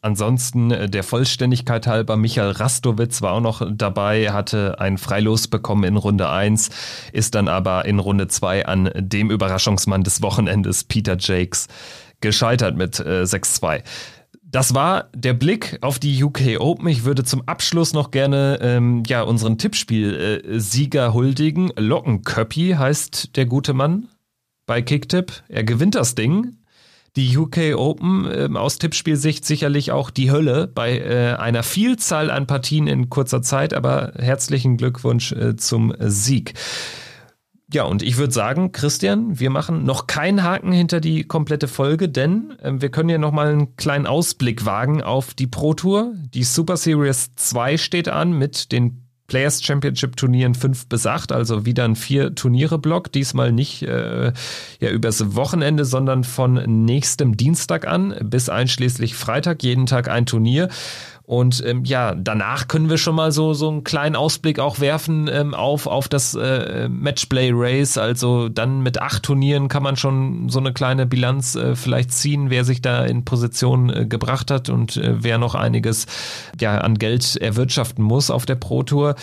Ansonsten 0.01 0.70
äh, 0.70 0.88
der 0.88 1.03
Vollständigkeit 1.03 1.86
halber, 1.86 2.16
Michael 2.16 2.53
Rastowitz 2.53 3.22
war 3.22 3.32
auch 3.32 3.40
noch 3.40 3.62
dabei, 3.70 4.30
hatte 4.32 4.80
ein 4.80 4.99
Freilos 4.99 5.49
bekommen 5.49 5.84
in 5.84 5.96
Runde 5.96 6.28
1, 6.28 6.70
ist 7.12 7.34
dann 7.34 7.49
aber 7.49 7.84
in 7.84 7.99
Runde 7.99 8.28
2 8.28 8.66
an 8.66 8.90
dem 8.94 9.30
Überraschungsmann 9.30 10.05
des 10.05 10.22
Wochenendes, 10.22 10.84
Peter 10.84 11.16
Jakes, 11.18 11.66
gescheitert 12.20 12.76
mit 12.76 13.01
äh, 13.01 13.22
6-2. 13.22 13.82
Das 14.51 14.74
war 14.74 15.11
der 15.14 15.34
Blick 15.34 15.78
auf 15.82 15.99
die 15.99 16.24
UK 16.24 16.59
Open. 16.59 16.88
Ich 16.88 17.05
würde 17.05 17.22
zum 17.22 17.42
Abschluss 17.46 17.92
noch 17.92 18.11
gerne 18.11 18.59
ähm, 18.62 19.03
ja 19.07 19.22
unseren 19.22 19.59
Tippspiel-Sieger 19.59 21.07
äh, 21.07 21.12
huldigen. 21.12 21.70
Lockenköppi 21.76 22.76
heißt 22.78 23.36
der 23.36 23.44
gute 23.44 23.74
Mann 23.74 24.09
bei 24.64 24.80
Kicktip. 24.80 25.42
Er 25.49 25.64
gewinnt 25.64 25.96
das 25.96 26.14
Ding 26.14 26.58
die 27.19 27.37
UK 27.37 27.75
Open 27.77 28.27
äh, 28.27 28.49
aus 28.57 28.79
Tippspielsicht 28.79 29.45
sicherlich 29.45 29.91
auch 29.91 30.11
die 30.11 30.31
Hölle 30.31 30.69
bei 30.69 30.99
äh, 30.99 31.35
einer 31.35 31.64
Vielzahl 31.64 32.31
an 32.31 32.47
Partien 32.47 32.87
in 32.87 33.11
kurzer 33.11 33.43
Zeit, 33.43 33.75
aber 33.75 34.12
herzlichen 34.16 34.77
Glückwunsch 34.77 35.33
äh, 35.33 35.57
zum 35.57 35.93
Sieg. 35.99 36.55
Ja, 37.73 37.83
und 37.83 38.03
ich 38.03 38.16
würde 38.16 38.33
sagen, 38.33 38.71
Christian, 38.71 39.41
wir 39.41 39.51
machen 39.51 39.85
noch 39.85 40.07
keinen 40.07 40.45
Haken 40.45 40.71
hinter 40.71 41.01
die 41.01 41.25
komplette 41.25 41.66
Folge, 41.66 42.09
denn 42.09 42.55
äh, 42.62 42.73
wir 42.77 42.91
können 42.91 43.09
ja 43.09 43.19
noch 43.19 43.33
mal 43.33 43.49
einen 43.49 43.75
kleinen 43.75 44.07
Ausblick 44.07 44.64
wagen 44.64 45.03
auf 45.03 45.35
die 45.35 45.49
Pro 45.49 45.75
Tour. 45.75 46.14
Die 46.33 46.45
Super 46.45 46.77
Series 46.77 47.35
2 47.35 47.79
steht 47.79 48.09
an 48.09 48.33
mit 48.33 48.71
den 48.71 49.08
Players 49.29 49.62
Championship 49.62 50.16
Turnieren 50.16 50.55
5 50.55 50.87
bis 50.87 51.07
8, 51.07 51.33
also 51.33 51.66
wieder 51.66 51.85
ein 51.85 51.97
vier 51.97 52.35
Turniere 52.35 52.79
Block, 52.79 53.12
diesmal 53.12 53.53
nicht 53.53 53.83
äh, 53.83 54.33
ja 54.81 54.91
übers 54.91 55.37
Wochenende, 55.37 55.85
sondern 55.85 56.24
von 56.24 56.55
nächstem 56.87 57.37
Dienstag 57.37 57.87
an 57.87 58.16
bis 58.22 58.49
einschließlich 58.49 59.14
Freitag. 59.14 59.62
Jeden 59.62 59.85
Tag 59.85 60.09
ein 60.09 60.24
Turnier 60.24 60.70
und 61.29 61.62
ähm, 61.66 61.85
ja, 61.85 62.14
danach 62.14 62.68
können 62.68 62.89
wir 62.89 62.97
schon 62.97 63.14
mal 63.14 63.33
so, 63.33 63.53
so 63.53 63.68
einen 63.68 63.85
kleinen 63.85 64.16
Ausblick 64.16 64.59
auch 64.59 64.81
werfen 64.81 65.29
ähm, 65.31 65.53
auf, 65.53 65.87
auf 65.87 66.09
das 66.09 66.35
äh, 66.35 66.89
Matchplay 66.89 67.51
Race. 67.53 67.99
Also 67.99 68.49
dann 68.49 68.81
mit 68.81 69.03
acht 69.03 69.24
Turnieren 69.24 69.68
kann 69.68 69.83
man 69.83 69.97
schon 69.97 70.49
so 70.49 70.59
eine 70.59 70.72
kleine 70.72 71.05
Bilanz 71.05 71.55
äh, 71.55 71.76
vielleicht 71.76 72.12
ziehen, 72.12 72.49
wer 72.49 72.64
sich 72.64 72.81
da 72.81 73.05
in 73.05 73.26
Position 73.26 73.91
äh, 73.91 74.07
gebracht 74.07 74.51
hat 74.51 74.70
und 74.70 74.97
äh, 74.97 75.22
wer 75.22 75.37
noch 75.37 75.55
einiges 75.55 76.07
ja, 76.59 76.79
an 76.79 76.95
Geld 76.95 77.37
erwirtschaften 77.37 78.03
muss 78.03 78.31
auf 78.31 78.47
der 78.47 78.55
Pro 78.57 78.83
Tour 78.83 79.14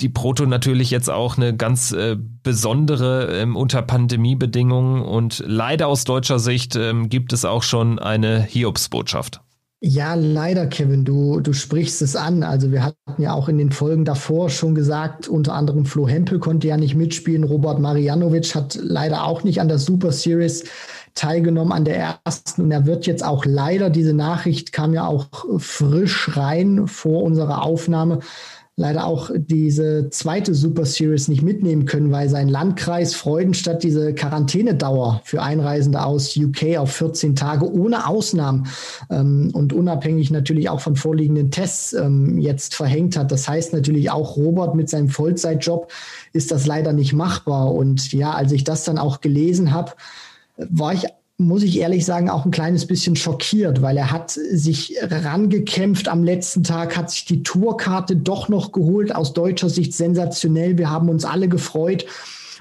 die 0.00 0.08
Proto 0.08 0.44
natürlich 0.46 0.90
jetzt 0.90 1.08
auch 1.08 1.36
eine 1.36 1.56
ganz 1.56 1.92
äh, 1.92 2.16
besondere 2.42 3.28
ähm, 3.32 3.54
unter 3.54 3.80
Pandemiebedingungen 3.80 5.02
und 5.02 5.40
leider 5.46 5.86
aus 5.86 6.02
deutscher 6.02 6.40
Sicht 6.40 6.74
ähm, 6.74 7.08
gibt 7.08 7.32
es 7.32 7.44
auch 7.44 7.62
schon 7.62 8.00
eine 8.00 8.42
Hiobsbotschaft. 8.42 9.43
Ja, 9.86 10.14
leider, 10.14 10.66
Kevin, 10.66 11.04
du, 11.04 11.40
du 11.40 11.52
sprichst 11.52 12.00
es 12.00 12.16
an. 12.16 12.42
Also 12.42 12.72
wir 12.72 12.82
hatten 12.82 13.20
ja 13.20 13.34
auch 13.34 13.50
in 13.50 13.58
den 13.58 13.70
Folgen 13.70 14.06
davor 14.06 14.48
schon 14.48 14.74
gesagt, 14.74 15.28
unter 15.28 15.52
anderem 15.52 15.84
Flo 15.84 16.08
Hempel 16.08 16.38
konnte 16.38 16.68
ja 16.68 16.78
nicht 16.78 16.94
mitspielen, 16.94 17.44
Robert 17.44 17.80
Marianovic 17.80 18.54
hat 18.54 18.78
leider 18.80 19.24
auch 19.24 19.44
nicht 19.44 19.60
an 19.60 19.68
der 19.68 19.76
Super 19.78 20.10
Series 20.10 20.64
teilgenommen, 21.12 21.70
an 21.70 21.84
der 21.84 22.18
ersten. 22.24 22.62
Und 22.62 22.70
er 22.70 22.86
wird 22.86 23.06
jetzt 23.06 23.22
auch 23.22 23.44
leider, 23.44 23.90
diese 23.90 24.14
Nachricht 24.14 24.72
kam 24.72 24.94
ja 24.94 25.06
auch 25.06 25.26
frisch 25.58 26.34
rein 26.34 26.88
vor 26.88 27.22
unserer 27.22 27.62
Aufnahme, 27.62 28.20
leider 28.76 29.06
auch 29.06 29.30
diese 29.36 30.10
zweite 30.10 30.52
Super 30.52 30.84
Series 30.84 31.28
nicht 31.28 31.42
mitnehmen 31.42 31.86
können, 31.86 32.10
weil 32.10 32.28
sein 32.28 32.48
Landkreis 32.48 33.14
Freudenstadt 33.14 33.84
diese 33.84 34.14
Quarantänedauer 34.14 35.20
für 35.24 35.42
Einreisende 35.42 36.04
aus 36.04 36.36
UK 36.36 36.78
auf 36.78 36.90
14 36.90 37.36
Tage 37.36 37.72
ohne 37.72 38.08
Ausnahmen 38.08 38.66
ähm, 39.10 39.50
und 39.52 39.72
unabhängig 39.72 40.32
natürlich 40.32 40.68
auch 40.68 40.80
von 40.80 40.96
vorliegenden 40.96 41.52
Tests 41.52 41.92
ähm, 41.92 42.38
jetzt 42.38 42.74
verhängt 42.74 43.16
hat. 43.16 43.30
Das 43.30 43.48
heißt 43.48 43.72
natürlich 43.72 44.10
auch 44.10 44.36
Robert 44.36 44.74
mit 44.74 44.90
seinem 44.90 45.08
Vollzeitjob 45.08 45.92
ist 46.32 46.50
das 46.50 46.66
leider 46.66 46.92
nicht 46.92 47.12
machbar. 47.12 47.72
Und 47.72 48.12
ja, 48.12 48.32
als 48.32 48.50
ich 48.50 48.64
das 48.64 48.82
dann 48.82 48.98
auch 48.98 49.20
gelesen 49.20 49.72
habe, 49.72 49.92
war 50.56 50.92
ich 50.92 51.04
muss 51.36 51.64
ich 51.64 51.78
ehrlich 51.80 52.04
sagen, 52.04 52.30
auch 52.30 52.44
ein 52.44 52.52
kleines 52.52 52.86
bisschen 52.86 53.16
schockiert, 53.16 53.82
weil 53.82 53.96
er 53.96 54.12
hat 54.12 54.30
sich 54.30 54.96
rangekämpft 55.02 56.08
am 56.08 56.22
letzten 56.22 56.62
Tag, 56.62 56.96
hat 56.96 57.10
sich 57.10 57.24
die 57.24 57.42
Tourkarte 57.42 58.16
doch 58.16 58.48
noch 58.48 58.70
geholt, 58.70 59.14
aus 59.14 59.32
deutscher 59.32 59.68
Sicht 59.68 59.94
sensationell. 59.94 60.78
Wir 60.78 60.90
haben 60.90 61.08
uns 61.08 61.24
alle 61.24 61.48
gefreut. 61.48 62.06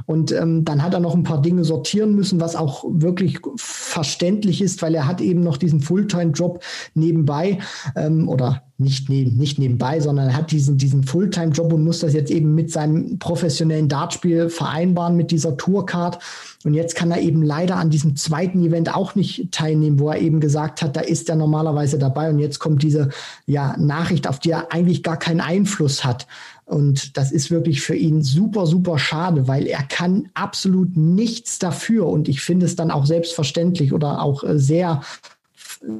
Und 0.07 0.31
ähm, 0.31 0.65
dann 0.65 0.81
hat 0.81 0.95
er 0.95 0.99
noch 0.99 1.13
ein 1.13 1.21
paar 1.21 1.41
Dinge 1.41 1.63
sortieren 1.63 2.15
müssen, 2.15 2.41
was 2.41 2.55
auch 2.55 2.83
wirklich 2.87 3.39
verständlich 3.57 4.59
ist, 4.61 4.81
weil 4.81 4.95
er 4.95 5.07
hat 5.07 5.21
eben 5.21 5.43
noch 5.43 5.57
diesen 5.57 5.81
Fulltime-Job 5.81 6.63
nebenbei 6.95 7.59
ähm, 7.95 8.27
oder 8.27 8.63
nicht, 8.83 9.09
neben, 9.09 9.37
nicht 9.37 9.57
nebenbei, 9.57 9.99
sondern 9.99 10.27
er 10.29 10.37
hat 10.37 10.51
diesen, 10.51 10.77
diesen 10.77 11.03
Fulltime-Job 11.03 11.73
und 11.73 11.83
muss 11.83 11.99
das 11.99 12.13
jetzt 12.13 12.29
eben 12.29 12.53
mit 12.53 12.71
seinem 12.71 13.17
professionellen 13.17 13.89
Dartspiel 13.89 14.49
vereinbaren, 14.49 15.15
mit 15.15 15.31
dieser 15.31 15.57
Tourcard. 15.57 16.19
Und 16.63 16.75
jetzt 16.75 16.95
kann 16.95 17.11
er 17.11 17.21
eben 17.21 17.41
leider 17.41 17.77
an 17.77 17.89
diesem 17.89 18.15
zweiten 18.15 18.63
Event 18.63 18.93
auch 18.93 19.15
nicht 19.15 19.51
teilnehmen, 19.51 19.99
wo 19.99 20.09
er 20.09 20.19
eben 20.19 20.39
gesagt 20.39 20.81
hat, 20.81 20.95
da 20.95 21.01
ist 21.01 21.29
er 21.29 21.35
normalerweise 21.35 21.97
dabei. 21.97 22.29
Und 22.29 22.39
jetzt 22.39 22.59
kommt 22.59 22.83
diese 22.83 23.09
ja, 23.45 23.75
Nachricht, 23.77 24.27
auf 24.27 24.39
die 24.39 24.51
er 24.51 24.71
eigentlich 24.71 25.03
gar 25.03 25.17
keinen 25.17 25.41
Einfluss 25.41 26.05
hat. 26.05 26.27
Und 26.65 27.17
das 27.17 27.31
ist 27.31 27.51
wirklich 27.51 27.81
für 27.81 27.95
ihn 27.95 28.23
super, 28.23 28.65
super 28.65 28.97
schade, 28.97 29.47
weil 29.47 29.67
er 29.67 29.83
kann 29.83 30.29
absolut 30.33 30.95
nichts 30.95 31.59
dafür. 31.59 32.07
Und 32.07 32.29
ich 32.29 32.41
finde 32.41 32.65
es 32.65 32.75
dann 32.75 32.91
auch 32.91 33.05
selbstverständlich 33.05 33.93
oder 33.93 34.21
auch 34.21 34.43
äh, 34.43 34.57
sehr 34.57 35.01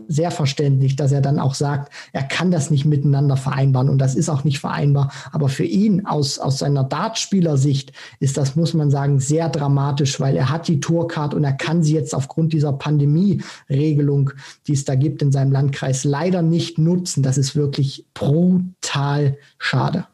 sehr 0.08 0.32
verständlich, 0.32 0.96
dass 0.96 1.12
er 1.12 1.22
dann 1.22 1.40
auch 1.40 1.54
sagt, 1.54 1.92
er 2.14 2.24
kann 2.24 2.52
das 2.52 2.72
nicht 2.72 2.86
miteinander 2.86 3.38
vereinbaren 3.38 3.90
und 3.90 3.98
das 3.98 4.16
ist 4.16 4.30
auch 4.30 4.44
nicht 4.44 4.60
vereinbar. 4.60 5.12
Aber 5.32 5.50
für 5.50 5.66
ihn 5.66 6.06
aus, 6.06 6.40
aus 6.40 6.60
seiner 6.60 6.84
Dartspielersicht 6.84 7.92
ist 8.20 8.38
das, 8.38 8.56
muss 8.56 8.74
man 8.74 8.92
sagen, 8.92 9.20
sehr 9.20 9.50
dramatisch, 9.50 10.20
weil 10.20 10.36
er 10.38 10.50
hat 10.50 10.68
die 10.68 10.80
Tourcard 10.80 11.34
und 11.34 11.44
er 11.44 11.54
kann 11.54 11.84
sie 11.84 11.94
jetzt 11.94 12.16
aufgrund 12.16 12.54
dieser 12.54 12.74
Pandemie-Regelung, 12.74 14.32
die 14.68 14.74
es 14.74 14.86
da 14.86 14.96
gibt 14.96 15.22
in 15.22 15.32
seinem 15.32 15.52
Landkreis, 15.52 16.04
leider 16.04 16.42
nicht 16.42 16.78
nutzen. 16.78 17.24
Das 17.24 17.38
ist 17.38 17.56
wirklich 17.56 18.06
brutal 18.14 19.38
schade. 19.58 20.06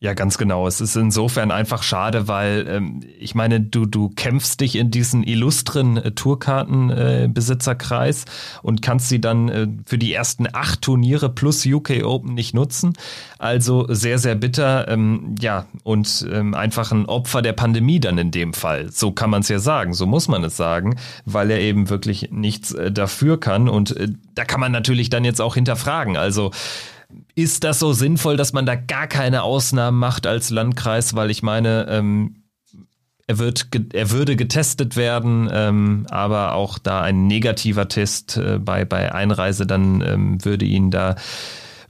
Ja, 0.00 0.14
ganz 0.14 0.38
genau. 0.38 0.68
Es 0.68 0.80
ist 0.80 0.94
insofern 0.94 1.50
einfach 1.50 1.82
schade, 1.82 2.28
weil 2.28 2.66
ähm, 2.68 3.00
ich 3.18 3.34
meine, 3.34 3.60
du, 3.60 3.84
du 3.84 4.10
kämpfst 4.10 4.60
dich 4.60 4.76
in 4.76 4.92
diesen 4.92 5.24
illustren 5.24 5.96
äh, 5.96 6.12
Tourkartenbesitzerkreis 6.12 8.24
äh, 8.24 8.28
und 8.62 8.80
kannst 8.80 9.08
sie 9.08 9.20
dann 9.20 9.48
äh, 9.48 9.66
für 9.86 9.98
die 9.98 10.14
ersten 10.14 10.46
acht 10.52 10.82
Turniere 10.82 11.30
plus 11.30 11.66
UK 11.66 12.04
Open 12.04 12.34
nicht 12.34 12.54
nutzen. 12.54 12.92
Also 13.40 13.86
sehr, 13.88 14.20
sehr 14.20 14.36
bitter. 14.36 14.86
Ähm, 14.86 15.34
ja, 15.40 15.66
und 15.82 16.24
ähm, 16.30 16.54
einfach 16.54 16.92
ein 16.92 17.06
Opfer 17.06 17.42
der 17.42 17.54
Pandemie 17.54 17.98
dann 17.98 18.18
in 18.18 18.30
dem 18.30 18.54
Fall. 18.54 18.92
So 18.92 19.10
kann 19.10 19.30
man 19.30 19.40
es 19.40 19.48
ja 19.48 19.58
sagen, 19.58 19.94
so 19.94 20.06
muss 20.06 20.28
man 20.28 20.44
es 20.44 20.56
sagen, 20.56 20.94
weil 21.24 21.50
er 21.50 21.58
eben 21.58 21.90
wirklich 21.90 22.30
nichts 22.30 22.70
äh, 22.70 22.92
dafür 22.92 23.40
kann. 23.40 23.68
Und 23.68 23.96
äh, 23.96 24.06
da 24.36 24.44
kann 24.44 24.60
man 24.60 24.70
natürlich 24.70 25.10
dann 25.10 25.24
jetzt 25.24 25.40
auch 25.40 25.56
hinterfragen. 25.56 26.16
Also 26.16 26.52
ist 27.34 27.64
das 27.64 27.78
so 27.78 27.92
sinnvoll, 27.92 28.36
dass 28.36 28.52
man 28.52 28.66
da 28.66 28.74
gar 28.74 29.06
keine 29.06 29.42
Ausnahmen 29.42 29.98
macht 29.98 30.26
als 30.26 30.50
Landkreis? 30.50 31.14
Weil 31.14 31.30
ich 31.30 31.42
meine, 31.42 31.86
ähm, 31.88 32.42
er 33.26 33.38
wird, 33.38 33.68
er 33.92 34.10
würde 34.10 34.36
getestet 34.36 34.96
werden, 34.96 35.48
ähm, 35.52 36.06
aber 36.10 36.54
auch 36.54 36.78
da 36.78 37.02
ein 37.02 37.26
negativer 37.26 37.88
Test 37.88 38.36
äh, 38.36 38.58
bei 38.58 38.84
bei 38.84 39.12
Einreise 39.12 39.66
dann 39.66 40.00
ähm, 40.00 40.44
würde 40.44 40.64
ihn 40.64 40.90
da 40.90 41.16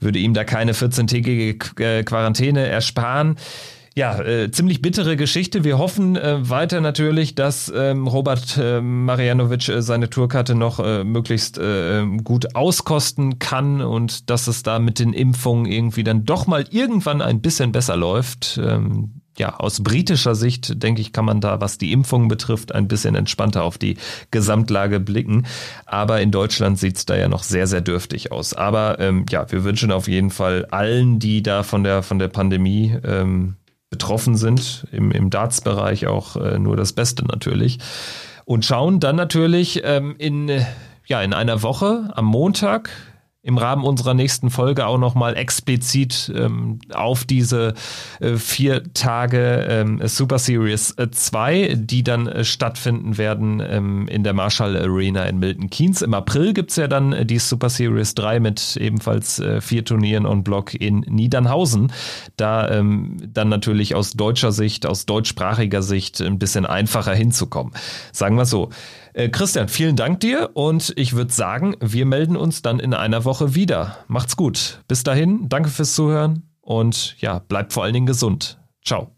würde 0.00 0.18
ihm 0.18 0.34
da 0.34 0.44
keine 0.44 0.72
14-tägige 0.72 1.82
äh, 1.82 2.04
Quarantäne 2.04 2.66
ersparen. 2.66 3.36
Ja, 3.98 4.20
äh, 4.20 4.48
ziemlich 4.52 4.80
bittere 4.80 5.16
Geschichte. 5.16 5.64
Wir 5.64 5.76
hoffen 5.76 6.14
äh, 6.14 6.48
weiter 6.48 6.80
natürlich, 6.80 7.34
dass 7.34 7.68
ähm, 7.74 8.06
Robert 8.06 8.56
äh, 8.56 8.80
Marianovic 8.80 9.68
äh, 9.68 9.82
seine 9.82 10.08
Tourkarte 10.08 10.54
noch 10.54 10.78
äh, 10.78 11.02
möglichst 11.02 11.58
äh, 11.58 12.06
gut 12.22 12.54
auskosten 12.54 13.40
kann 13.40 13.80
und 13.80 14.30
dass 14.30 14.46
es 14.46 14.62
da 14.62 14.78
mit 14.78 15.00
den 15.00 15.12
Impfungen 15.12 15.66
irgendwie 15.66 16.04
dann 16.04 16.24
doch 16.24 16.46
mal 16.46 16.64
irgendwann 16.70 17.20
ein 17.20 17.40
bisschen 17.40 17.72
besser 17.72 17.96
läuft. 17.96 18.60
Ähm, 18.62 19.20
ja, 19.36 19.56
aus 19.56 19.82
britischer 19.82 20.36
Sicht, 20.36 20.80
denke 20.80 21.00
ich, 21.00 21.12
kann 21.12 21.24
man 21.24 21.40
da, 21.40 21.60
was 21.60 21.76
die 21.76 21.90
Impfungen 21.90 22.28
betrifft, 22.28 22.72
ein 22.72 22.86
bisschen 22.86 23.16
entspannter 23.16 23.64
auf 23.64 23.78
die 23.78 23.96
Gesamtlage 24.30 25.00
blicken. 25.00 25.44
Aber 25.86 26.20
in 26.20 26.30
Deutschland 26.30 26.78
sieht's 26.78 27.04
da 27.04 27.16
ja 27.16 27.26
noch 27.26 27.42
sehr, 27.42 27.66
sehr 27.66 27.80
dürftig 27.80 28.30
aus. 28.30 28.54
Aber 28.54 29.00
ähm, 29.00 29.26
ja, 29.28 29.50
wir 29.50 29.64
wünschen 29.64 29.90
auf 29.90 30.06
jeden 30.06 30.30
Fall 30.30 30.66
allen, 30.66 31.18
die 31.18 31.42
da 31.42 31.64
von 31.64 31.82
der, 31.82 32.04
von 32.04 32.20
der 32.20 32.28
Pandemie 32.28 32.96
ähm, 33.02 33.56
betroffen 33.90 34.36
sind, 34.36 34.86
im, 34.92 35.10
im 35.10 35.30
Darts-Bereich 35.30 36.06
auch 36.06 36.36
äh, 36.36 36.58
nur 36.58 36.76
das 36.76 36.92
Beste 36.92 37.24
natürlich. 37.24 37.78
Und 38.44 38.64
schauen 38.64 39.00
dann 39.00 39.16
natürlich 39.16 39.82
ähm, 39.84 40.14
in, 40.18 40.50
ja, 41.06 41.22
in 41.22 41.32
einer 41.32 41.62
Woche 41.62 42.10
am 42.14 42.24
Montag 42.26 42.90
im 43.42 43.56
Rahmen 43.56 43.84
unserer 43.84 44.14
nächsten 44.14 44.50
Folge 44.50 44.86
auch 44.86 44.98
nochmal 44.98 45.36
explizit 45.36 46.32
ähm, 46.34 46.80
auf 46.92 47.24
diese 47.24 47.74
äh, 48.20 48.34
vier 48.34 48.92
Tage 48.94 49.64
ähm, 49.68 50.00
Super 50.06 50.40
Series 50.40 50.96
2, 51.10 51.54
äh, 51.54 51.76
die 51.76 52.02
dann 52.02 52.26
äh, 52.26 52.44
stattfinden 52.44 53.16
werden 53.16 53.62
ähm, 53.64 54.08
in 54.08 54.24
der 54.24 54.34
Marshall 54.34 54.76
Arena 54.76 55.24
in 55.24 55.38
Milton 55.38 55.70
Keynes. 55.70 56.02
Im 56.02 56.14
April 56.14 56.52
gibt's 56.52 56.74
ja 56.74 56.88
dann 56.88 57.12
äh, 57.12 57.24
die 57.24 57.38
Super 57.38 57.70
Series 57.70 58.14
3 58.16 58.40
mit 58.40 58.76
ebenfalls 58.76 59.38
äh, 59.38 59.60
vier 59.60 59.84
Turnieren 59.84 60.26
on 60.26 60.42
Block 60.42 60.74
in 60.74 61.00
Niedernhausen. 61.08 61.92
Da 62.36 62.68
ähm, 62.68 63.18
dann 63.32 63.48
natürlich 63.48 63.94
aus 63.94 64.14
deutscher 64.14 64.50
Sicht, 64.50 64.84
aus 64.84 65.06
deutschsprachiger 65.06 65.82
Sicht 65.82 66.20
ein 66.20 66.40
bisschen 66.40 66.66
einfacher 66.66 67.14
hinzukommen. 67.14 67.72
Sagen 68.12 68.36
wir 68.36 68.46
so. 68.46 68.70
Äh, 69.12 69.28
Christian, 69.28 69.68
vielen 69.68 69.96
Dank 69.96 70.20
dir 70.20 70.50
und 70.54 70.92
ich 70.96 71.14
würde 71.14 71.32
sagen, 71.32 71.76
wir 71.80 72.06
melden 72.06 72.36
uns 72.36 72.62
dann 72.62 72.80
in 72.80 72.94
einer 72.94 73.24
Woche 73.24 73.54
wieder. 73.54 73.98
Macht's 74.08 74.36
gut. 74.36 74.82
Bis 74.88 75.02
dahin, 75.02 75.48
danke 75.48 75.70
fürs 75.70 75.94
Zuhören 75.94 76.48
und 76.60 77.16
ja, 77.18 77.38
bleibt 77.38 77.72
vor 77.72 77.84
allen 77.84 77.94
Dingen 77.94 78.06
gesund. 78.06 78.58
Ciao. 78.84 79.17